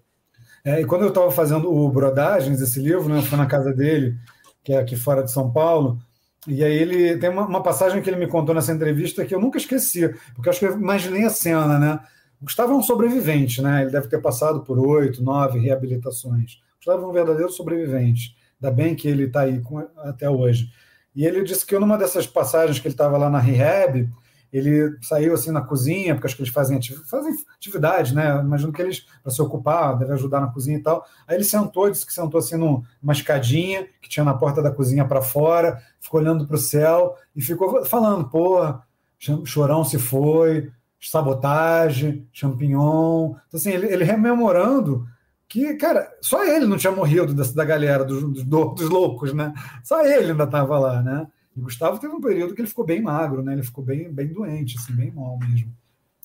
É, 0.64 0.80
e 0.80 0.84
quando 0.84 1.02
eu 1.02 1.08
estava 1.08 1.32
fazendo 1.32 1.68
o 1.68 1.88
Brodagens, 1.88 2.60
esse 2.60 2.80
livro, 2.80 3.08
né? 3.08 3.18
Eu 3.18 3.22
fui 3.22 3.36
na 3.36 3.46
casa 3.46 3.72
dele, 3.72 4.16
que 4.62 4.72
é 4.72 4.78
aqui 4.78 4.94
fora 4.94 5.20
de 5.20 5.32
São 5.32 5.50
Paulo, 5.50 5.98
e 6.46 6.64
aí 6.64 6.74
ele 6.74 7.16
tem 7.18 7.30
uma, 7.30 7.46
uma 7.46 7.62
passagem 7.62 8.02
que 8.02 8.10
ele 8.10 8.18
me 8.18 8.26
contou 8.26 8.54
nessa 8.54 8.72
entrevista 8.72 9.24
que 9.24 9.34
eu 9.34 9.40
nunca 9.40 9.58
esqueci, 9.58 10.08
porque 10.34 10.50
acho 10.50 10.58
que 10.58 10.66
eu 10.66 10.72
imaginei 10.72 11.24
a 11.24 11.30
cena, 11.30 11.78
né? 11.78 12.00
O 12.40 12.44
Gustavo 12.44 12.72
é 12.72 12.76
um 12.76 12.82
sobrevivente, 12.82 13.62
né? 13.62 13.82
Ele 13.82 13.90
deve 13.90 14.08
ter 14.08 14.20
passado 14.20 14.62
por 14.62 14.78
oito, 14.78 15.22
nove 15.22 15.60
reabilitações. 15.60 16.54
O 16.54 16.76
Gustavo 16.78 17.04
é 17.04 17.08
um 17.08 17.12
verdadeiro 17.12 17.50
sobrevivente. 17.52 18.36
Ainda 18.60 18.74
bem 18.74 18.96
que 18.96 19.06
ele 19.06 19.24
está 19.24 19.42
aí 19.42 19.60
com, 19.60 19.78
até 19.98 20.28
hoje. 20.28 20.72
E 21.14 21.24
ele 21.24 21.44
disse 21.44 21.64
que 21.64 21.78
numa 21.78 21.96
dessas 21.96 22.26
passagens 22.26 22.80
que 22.80 22.88
ele 22.88 22.94
estava 22.94 23.16
lá 23.16 23.30
na 23.30 23.38
rehab, 23.38 24.08
ele 24.52 24.98
saiu 25.00 25.32
assim 25.32 25.50
na 25.50 25.62
cozinha, 25.62 26.14
porque 26.14 26.26
acho 26.26 26.36
que 26.36 26.42
eles 26.42 26.52
fazem, 26.52 26.78
fazem 27.08 27.34
atividade, 27.56 28.14
né? 28.14 28.38
Imagino 28.40 28.72
que 28.72 28.82
eles, 28.82 29.06
para 29.22 29.32
se 29.32 29.40
ocupar, 29.40 29.98
deve 29.98 30.12
ajudar 30.12 30.40
na 30.40 30.48
cozinha 30.48 30.76
e 30.76 30.82
tal. 30.82 31.06
Aí 31.26 31.36
ele 31.36 31.44
sentou, 31.44 31.90
disse 31.90 32.04
que 32.04 32.12
sentou 32.12 32.38
assim 32.38 32.56
numa 32.56 33.12
escadinha 33.12 33.86
que 34.00 34.10
tinha 34.10 34.24
na 34.24 34.34
porta 34.34 34.62
da 34.62 34.70
cozinha 34.70 35.06
para 35.06 35.22
fora, 35.22 35.80
ficou 35.98 36.20
olhando 36.20 36.46
para 36.46 36.56
o 36.56 36.58
céu 36.58 37.16
e 37.34 37.40
ficou 37.40 37.84
falando: 37.86 38.28
pô, 38.28 38.58
chorão 39.44 39.84
se 39.84 39.98
foi, 39.98 40.70
sabotagem, 41.00 42.28
champignon. 42.30 43.34
Então, 43.48 43.58
assim, 43.58 43.70
ele, 43.70 43.86
ele 43.86 44.04
rememorando 44.04 45.06
que, 45.48 45.74
cara, 45.74 46.10
só 46.20 46.44
ele 46.44 46.66
não 46.66 46.78
tinha 46.78 46.92
morrido 46.92 47.34
da, 47.34 47.44
da 47.44 47.64
galera, 47.64 48.04
dos, 48.04 48.22
dos, 48.22 48.74
dos 48.74 48.88
loucos, 48.88 49.32
né? 49.32 49.52
Só 49.82 50.04
ele 50.04 50.32
ainda 50.32 50.44
estava 50.44 50.78
lá, 50.78 51.02
né? 51.02 51.26
E 51.56 51.60
o 51.60 51.64
Gustavo 51.64 51.98
teve 51.98 52.14
um 52.14 52.20
período 52.20 52.54
que 52.54 52.60
ele 52.60 52.68
ficou 52.68 52.84
bem 52.84 53.00
magro, 53.00 53.42
né? 53.42 53.52
Ele 53.52 53.62
ficou 53.62 53.84
bem, 53.84 54.10
bem 54.10 54.28
doente, 54.28 54.76
assim, 54.78 54.94
bem 54.94 55.10
mal 55.10 55.38
mesmo. 55.38 55.70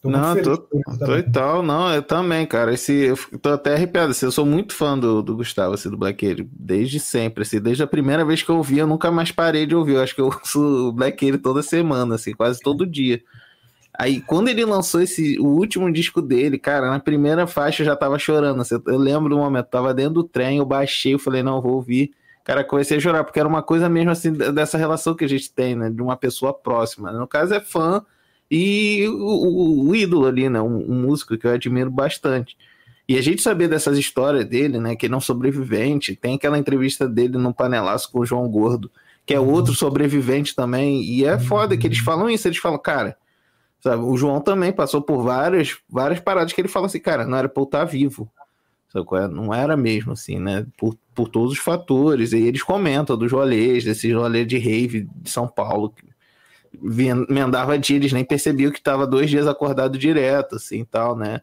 Tô 0.02 0.12
não, 0.12 0.36
tô, 0.42 0.58
tô 0.58 1.18
e 1.18 1.24
tal, 1.24 1.64
não, 1.64 1.92
eu 1.92 2.04
também, 2.04 2.46
cara. 2.46 2.72
Esse, 2.72 2.94
eu 2.94 3.40
tô 3.40 3.50
até 3.50 3.74
arrepiado. 3.74 4.12
Assim, 4.12 4.28
eu 4.28 4.32
sou 4.32 4.46
muito 4.46 4.74
fã 4.74 4.98
do, 4.98 5.24
do 5.24 5.36
Gustavo, 5.36 5.74
assim, 5.74 5.90
do 5.90 5.98
Black 5.98 6.26
Alien, 6.26 6.48
desde 6.52 7.00
sempre, 7.00 7.42
assim, 7.42 7.60
desde 7.60 7.82
a 7.82 7.88
primeira 7.88 8.24
vez 8.24 8.44
que 8.44 8.50
eu 8.50 8.58
ouvi, 8.58 8.78
eu 8.78 8.86
nunca 8.86 9.10
mais 9.10 9.32
parei 9.32 9.66
de 9.66 9.76
ouvir. 9.76 9.96
Eu 9.96 10.04
acho 10.04 10.14
que 10.14 10.22
eu 10.22 10.28
ouço 10.32 10.90
o 10.90 10.92
Black 10.92 11.26
Alien 11.26 11.42
toda 11.42 11.64
semana, 11.64 12.16
assim, 12.16 12.34
quase 12.34 12.60
todo 12.60 12.86
dia. 12.86 13.22
Aí, 13.98 14.22
quando 14.22 14.50
ele 14.50 14.64
lançou 14.64 15.02
esse, 15.02 15.40
o 15.40 15.48
último 15.48 15.92
disco 15.92 16.22
dele, 16.22 16.60
cara, 16.60 16.92
na 16.92 17.00
primeira 17.00 17.48
faixa 17.48 17.82
eu 17.82 17.86
já 17.88 17.96
tava 17.96 18.20
chorando. 18.20 18.62
Assim, 18.62 18.76
eu 18.86 18.98
lembro 18.98 19.30
do 19.30 19.38
momento, 19.38 19.66
tava 19.66 19.92
dentro 19.96 20.14
do 20.14 20.24
trem, 20.24 20.60
eu 20.60 20.66
baixei, 20.66 21.16
eu 21.16 21.20
falei, 21.20 21.42
não, 21.42 21.60
vou 21.60 21.74
ouvir. 21.74 22.14
Cara, 22.48 22.64
comecei 22.64 22.96
a 22.96 23.00
chorar, 23.02 23.26
porque 23.26 23.42
era 23.42 23.50
uma 23.50 23.62
coisa 23.62 23.90
mesmo 23.90 24.10
assim, 24.10 24.32
dessa 24.32 24.78
relação 24.78 25.14
que 25.14 25.26
a 25.26 25.28
gente 25.28 25.52
tem, 25.52 25.76
né? 25.76 25.90
De 25.90 26.02
uma 26.02 26.16
pessoa 26.16 26.54
próxima. 26.54 27.12
No 27.12 27.28
caso 27.28 27.54
é 27.54 27.60
fã 27.60 28.02
e 28.50 29.06
o, 29.10 29.18
o, 29.18 29.90
o 29.90 29.94
ídolo 29.94 30.26
ali, 30.26 30.48
né? 30.48 30.62
Um, 30.62 30.78
um, 30.90 31.02
músico 31.02 31.38
que 31.38 31.46
eu 31.46 31.52
admiro 31.52 31.92
bastante. 31.92 32.56
E 33.06 33.18
a 33.18 33.22
gente 33.22 33.42
saber 33.42 33.68
dessas 33.68 33.98
histórias 33.98 34.46
dele, 34.46 34.80
né? 34.80 34.96
Que 34.96 35.08
ele 35.08 35.14
é 35.14 35.18
um 35.18 35.20
sobrevivente. 35.20 36.16
Tem 36.16 36.36
aquela 36.36 36.58
entrevista 36.58 37.06
dele 37.06 37.38
no 37.38 37.54
Panelaço 37.54 38.10
com 38.10 38.22
o 38.22 38.26
João 38.26 38.48
Gordo, 38.48 38.90
que 39.26 39.34
é 39.34 39.40
outro 39.42 39.74
sobrevivente 39.74 40.56
também. 40.56 41.04
E 41.04 41.26
é 41.26 41.38
foda 41.38 41.76
que 41.76 41.86
eles 41.86 42.00
falam 42.00 42.30
isso. 42.30 42.48
Eles 42.48 42.60
falam, 42.60 42.80
cara 42.80 43.18
Sabe? 43.82 44.04
O 44.04 44.18
João 44.18 44.42
também 44.42 44.72
passou 44.72 45.02
por 45.02 45.22
várias, 45.22 45.78
várias 45.90 46.20
paradas 46.20 46.54
que 46.54 46.60
ele 46.60 46.68
fala 46.68 46.88
assim, 46.88 47.00
cara, 47.00 47.26
não 47.26 47.38
era 47.38 47.48
pra 47.48 47.62
eu 47.62 47.66
estar 47.66 47.86
vivo. 47.86 48.32
É? 49.14 49.28
Não 49.28 49.54
era 49.54 49.76
mesmo 49.76 50.14
assim, 50.14 50.40
né? 50.40 50.66
Por, 50.78 50.98
por 51.14 51.30
todos 51.30 51.54
os 51.54 51.60
fatores. 51.60 52.34
E 52.34 52.38
eles 52.38 52.64
comentam 52.64 53.18
dos 53.18 53.32
rolês, 53.32 53.84
desses 53.84 54.14
rolês 54.14 54.48
de 54.48 54.58
rave 54.58 55.08
de 55.16 55.30
São 55.30 55.48
Paulo. 55.48 55.90
Que 55.90 56.08
emendava 57.30 57.78
dia, 57.78 57.96
eles 57.96 58.14
nem 58.14 58.24
percebiam 58.24 58.72
que 58.72 58.78
estava 58.78 59.08
dois 59.08 59.30
dias 59.30 59.48
acordado 59.48 59.98
direto, 59.98 60.56
assim 60.56 60.86
tal, 60.86 61.16
né? 61.16 61.42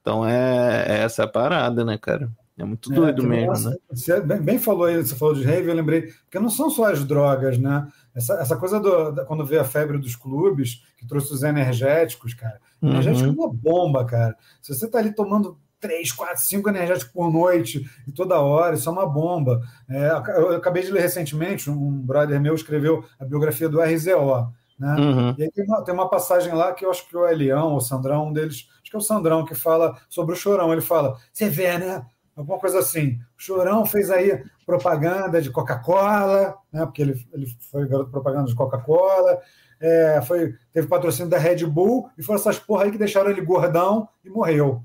Então 0.00 0.26
é, 0.26 0.84
é 0.88 0.98
essa 1.02 1.26
parada, 1.26 1.84
né, 1.84 1.98
cara? 1.98 2.30
É 2.58 2.64
muito 2.64 2.90
doido 2.90 3.22
é, 3.24 3.26
mesmo, 3.26 3.46
nossa, 3.46 3.70
né? 3.70 3.76
Você 3.90 4.20
bem, 4.20 4.40
bem, 4.42 4.58
falou 4.58 4.84
aí, 4.84 4.96
você 4.96 5.14
falou 5.14 5.34
de 5.34 5.42
rave, 5.42 5.68
eu 5.68 5.74
lembrei, 5.74 6.02
porque 6.02 6.38
não 6.38 6.50
são 6.50 6.68
só 6.68 6.92
as 6.92 7.04
drogas, 7.04 7.58
né? 7.58 7.86
Essa, 8.14 8.34
essa 8.34 8.56
coisa 8.56 8.78
do, 8.78 9.12
da, 9.12 9.24
quando 9.24 9.46
vê 9.46 9.58
a 9.58 9.64
febre 9.64 9.96
dos 9.96 10.14
clubes, 10.14 10.82
que 10.98 11.06
trouxe 11.06 11.32
os 11.32 11.42
energéticos, 11.42 12.34
cara. 12.34 12.60
Uhum. 12.82 12.90
Energético 12.90 13.28
é 13.28 13.32
uma 13.32 13.52
bomba, 13.52 14.04
cara. 14.04 14.36
Se 14.60 14.74
você 14.74 14.88
tá 14.88 14.98
ali 14.98 15.14
tomando 15.14 15.58
três, 15.80 16.12
quatro, 16.12 16.42
cinco 16.42 16.68
energéticos 16.68 17.12
por 17.12 17.32
noite 17.32 17.84
e 18.06 18.12
toda 18.12 18.40
hora, 18.40 18.74
isso 18.74 18.88
é 18.88 18.92
uma 18.92 19.06
bomba. 19.06 19.60
É, 19.88 20.10
eu 20.36 20.56
acabei 20.56 20.82
de 20.82 20.90
ler 20.90 21.00
recentemente, 21.00 21.70
um 21.70 21.90
brother 21.90 22.40
meu 22.40 22.54
escreveu 22.54 23.04
a 23.18 23.24
biografia 23.24 23.68
do 23.68 23.80
RZO. 23.80 24.52
Né? 24.78 24.94
Uhum. 24.96 25.34
E 25.36 25.42
aí 25.42 25.50
tem 25.50 25.64
uma, 25.64 25.84
tem 25.84 25.94
uma, 25.94 26.08
passagem 26.08 26.52
lá 26.52 26.72
que 26.72 26.84
eu 26.84 26.90
acho 26.90 27.06
que 27.08 27.16
o 27.16 27.26
Elião, 27.26 27.74
o 27.74 27.80
Sandrão, 27.80 28.28
um 28.28 28.32
deles, 28.32 28.68
acho 28.80 28.90
que 28.90 28.96
é 28.96 28.98
o 28.98 29.02
Sandrão, 29.02 29.44
que 29.44 29.54
fala 29.54 29.96
sobre 30.08 30.34
o 30.34 30.38
chorão. 30.38 30.72
Ele 30.72 30.80
fala: 30.80 31.18
você 31.32 31.48
vê, 31.48 31.76
né? 31.76 32.04
alguma 32.40 32.58
coisa 32.58 32.78
assim. 32.78 33.18
O 33.38 33.42
Chorão 33.42 33.84
fez 33.84 34.10
aí 34.10 34.42
propaganda 34.64 35.40
de 35.40 35.50
Coca-Cola, 35.50 36.56
né? 36.72 36.84
porque 36.86 37.02
ele, 37.02 37.26
ele 37.32 37.46
foi 37.70 37.86
garoto 37.86 38.10
propaganda 38.10 38.48
de 38.48 38.54
Coca-Cola, 38.54 39.38
é, 39.80 40.20
foi, 40.22 40.54
teve 40.72 40.88
patrocínio 40.88 41.30
da 41.30 41.38
Red 41.38 41.64
Bull, 41.66 42.10
e 42.16 42.22
foram 42.22 42.38
essas 42.38 42.58
porra 42.58 42.84
aí 42.84 42.90
que 42.90 42.98
deixaram 42.98 43.30
ele 43.30 43.40
gordão 43.40 44.08
e 44.24 44.30
morreu. 44.30 44.82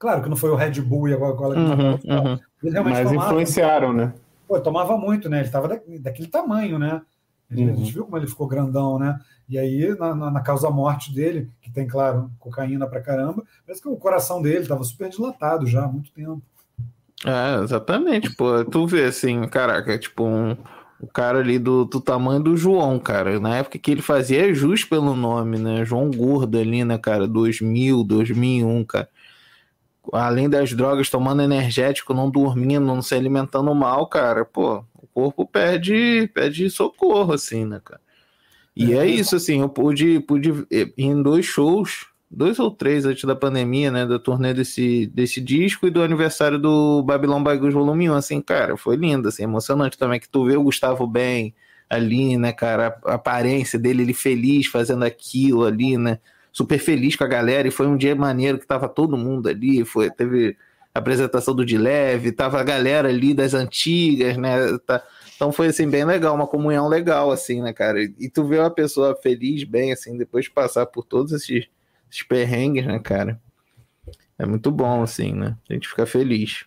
Claro 0.00 0.22
que 0.22 0.30
não 0.30 0.36
foi 0.36 0.48
o 0.48 0.56
Red 0.56 0.80
Bull 0.80 1.10
e 1.10 1.12
a 1.12 1.18
Coca-Cola 1.18 1.54
que 1.54 1.60
uhum, 1.60 1.90
uhum. 1.92 2.38
Mas 2.62 2.72
tomava, 2.72 3.14
influenciaram, 3.14 3.92
né? 3.92 4.14
Pô, 4.48 4.58
tomava 4.58 4.96
muito, 4.96 5.28
né? 5.28 5.40
Ele 5.40 5.46
estava 5.46 5.68
da, 5.68 5.78
daquele 6.00 6.26
tamanho, 6.26 6.78
né? 6.78 7.02
A 7.50 7.54
gente, 7.54 7.68
uhum. 7.68 7.74
a 7.74 7.76
gente, 7.76 7.92
viu 7.92 8.04
como 8.04 8.16
ele 8.16 8.26
ficou 8.26 8.48
grandão, 8.48 8.98
né? 8.98 9.20
E 9.46 9.58
aí, 9.58 9.94
na, 9.98 10.14
na, 10.14 10.30
na 10.30 10.40
causa-morte 10.40 11.14
dele, 11.14 11.50
que 11.60 11.70
tem, 11.70 11.86
claro, 11.86 12.30
cocaína 12.38 12.86
pra 12.86 13.02
caramba, 13.02 13.44
parece 13.66 13.82
que 13.82 13.88
o 13.88 13.96
coração 13.96 14.40
dele 14.40 14.60
estava 14.60 14.82
super 14.84 15.10
dilatado 15.10 15.66
já 15.66 15.84
há 15.84 15.88
muito 15.88 16.10
tempo. 16.12 16.40
É, 17.26 17.62
exatamente, 17.62 18.34
pô. 18.34 18.64
Tu 18.64 18.86
vê 18.86 19.04
assim, 19.04 19.46
caraca, 19.48 19.98
tipo, 19.98 20.24
um, 20.24 20.56
o 20.98 21.06
cara 21.06 21.40
ali 21.40 21.58
do, 21.58 21.84
do 21.84 22.00
tamanho 22.00 22.40
do 22.40 22.56
João, 22.56 22.98
cara. 22.98 23.38
Na 23.38 23.56
época 23.56 23.78
que 23.78 23.90
ele 23.90 24.00
fazia 24.00 24.48
é 24.50 24.54
justo 24.54 24.88
pelo 24.88 25.14
nome, 25.14 25.58
né? 25.58 25.84
João 25.84 26.10
Gordo 26.10 26.58
ali, 26.58 26.84
né, 26.84 26.96
cara? 26.96 27.28
2000, 27.28 28.02
2001, 28.02 28.84
cara. 28.84 29.08
Além 30.12 30.48
das 30.48 30.72
drogas, 30.72 31.10
tomando 31.10 31.42
energético, 31.42 32.14
não 32.14 32.30
dormindo, 32.30 32.86
não 32.86 33.02
se 33.02 33.14
alimentando 33.14 33.74
mal, 33.74 34.06
cara, 34.06 34.44
pô, 34.44 34.84
o 34.94 35.06
corpo 35.06 35.46
pede, 35.46 36.30
pede 36.34 36.70
socorro, 36.70 37.32
assim, 37.32 37.64
né, 37.64 37.80
cara? 37.84 38.00
E 38.74 38.94
é, 38.94 38.98
é 38.98 39.06
isso, 39.06 39.36
assim, 39.36 39.60
eu 39.60 39.68
pude, 39.68 40.20
pude 40.20 40.50
ir 40.70 40.92
em 40.96 41.22
dois 41.22 41.44
shows, 41.44 42.06
dois 42.30 42.58
ou 42.58 42.70
três 42.70 43.04
antes 43.04 43.24
da 43.24 43.34
pandemia, 43.34 43.90
né, 43.90 44.06
da 44.06 44.18
turnê 44.18 44.54
desse, 44.54 45.06
desse 45.08 45.40
disco 45.40 45.86
e 45.86 45.90
do 45.90 46.02
aniversário 46.02 46.58
do 46.58 47.02
Babylon 47.02 47.42
Bagus 47.42 47.74
Volume 47.74 48.08
1, 48.08 48.14
assim, 48.14 48.40
cara, 48.40 48.76
foi 48.76 48.96
lindo, 48.96 49.28
assim, 49.28 49.42
emocionante 49.42 49.98
também, 49.98 50.20
que 50.20 50.28
tu 50.28 50.46
vê 50.46 50.56
o 50.56 50.62
Gustavo 50.62 51.06
bem 51.06 51.54
ali, 51.88 52.36
né, 52.36 52.52
cara, 52.52 52.98
a 53.04 53.14
aparência 53.14 53.78
dele, 53.78 54.02
ele 54.02 54.14
feliz 54.14 54.66
fazendo 54.68 55.04
aquilo 55.04 55.64
ali, 55.64 55.98
né, 55.98 56.20
super 56.52 56.78
feliz 56.78 57.16
com 57.16 57.24
a 57.24 57.28
galera, 57.28 57.68
e 57.68 57.70
foi 57.70 57.86
um 57.86 57.96
dia 57.96 58.14
maneiro 58.14 58.58
que 58.58 58.66
tava 58.66 58.88
todo 58.88 59.16
mundo 59.16 59.48
ali, 59.48 59.84
foi, 59.84 60.10
teve 60.10 60.56
apresentação 60.94 61.54
do 61.54 61.64
De 61.64 61.78
Leve, 61.78 62.32
tava 62.32 62.60
a 62.60 62.64
galera 62.64 63.08
ali 63.08 63.32
das 63.32 63.54
antigas, 63.54 64.36
né, 64.36 64.78
tá, 64.86 65.02
então 65.36 65.52
foi, 65.52 65.68
assim, 65.68 65.88
bem 65.88 66.04
legal, 66.04 66.34
uma 66.34 66.46
comunhão 66.46 66.88
legal, 66.88 67.30
assim, 67.30 67.62
né, 67.62 67.72
cara, 67.72 68.02
e 68.02 68.28
tu 68.28 68.44
vê 68.44 68.58
uma 68.58 68.70
pessoa 68.70 69.16
feliz, 69.22 69.64
bem, 69.64 69.92
assim, 69.92 70.18
depois 70.18 70.46
de 70.46 70.50
passar 70.50 70.86
por 70.86 71.04
todos 71.04 71.32
esses, 71.32 71.68
esses 72.10 72.22
perrengues, 72.24 72.84
né, 72.84 72.98
cara, 72.98 73.40
é 74.38 74.44
muito 74.44 74.70
bom, 74.70 75.02
assim, 75.02 75.32
né, 75.32 75.56
a 75.68 75.72
gente 75.72 75.88
fica 75.88 76.04
feliz. 76.06 76.64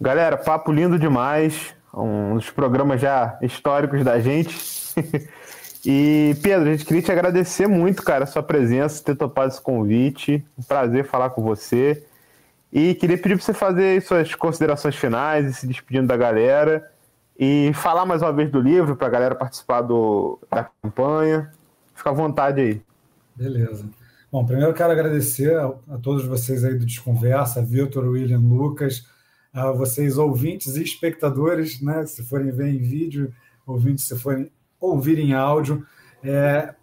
Galera, 0.00 0.36
papo 0.36 0.72
lindo 0.72 0.98
demais, 0.98 1.74
um 1.94 2.34
dos 2.34 2.50
programas 2.50 3.00
já 3.00 3.38
históricos 3.40 4.04
da 4.04 4.18
gente. 4.18 4.83
e, 5.84 6.36
Pedro, 6.42 6.68
a 6.68 6.72
gente 6.72 6.84
queria 6.84 7.02
te 7.02 7.12
agradecer 7.12 7.66
muito, 7.66 8.02
cara, 8.02 8.24
a 8.24 8.26
sua 8.26 8.42
presença, 8.42 9.02
ter 9.02 9.16
topado 9.16 9.48
esse 9.48 9.60
convite. 9.60 10.44
Um 10.58 10.62
prazer 10.62 11.04
falar 11.04 11.30
com 11.30 11.42
você. 11.42 12.04
E 12.72 12.94
queria 12.94 13.16
pedir 13.16 13.36
para 13.36 13.44
você 13.44 13.54
fazer 13.54 14.02
suas 14.02 14.34
considerações 14.34 14.96
finais 14.96 15.46
e 15.46 15.54
se 15.54 15.66
despedindo 15.66 16.08
da 16.08 16.16
galera. 16.16 16.90
E 17.38 17.72
falar 17.74 18.06
mais 18.06 18.22
uma 18.22 18.32
vez 18.32 18.50
do 18.50 18.60
livro 18.60 18.96
para 18.96 19.06
a 19.06 19.10
galera 19.10 19.34
participar 19.34 19.82
do, 19.82 20.38
da 20.50 20.68
campanha. 20.82 21.50
Fica 21.94 22.10
à 22.10 22.12
vontade 22.12 22.60
aí. 22.60 22.82
Beleza. 23.34 23.88
Bom, 24.30 24.44
primeiro 24.44 24.74
quero 24.74 24.92
agradecer 24.92 25.56
a, 25.56 25.66
a 25.88 25.98
todos 25.98 26.24
vocês 26.24 26.64
aí 26.64 26.74
do 26.74 26.84
Desconversa, 26.84 27.62
Vitor, 27.62 28.04
William, 28.04 28.40
Lucas, 28.40 29.06
a 29.52 29.70
vocês 29.70 30.18
ouvintes 30.18 30.74
e 30.74 30.82
espectadores, 30.82 31.80
né, 31.80 32.04
se 32.04 32.24
forem 32.24 32.50
ver 32.50 32.66
em 32.66 32.78
vídeo, 32.78 33.32
ouvintes 33.64 34.04
se 34.04 34.18
forem 34.18 34.50
ouvir 34.90 35.18
em 35.18 35.34
áudio. 35.34 35.84
É, 36.22 36.74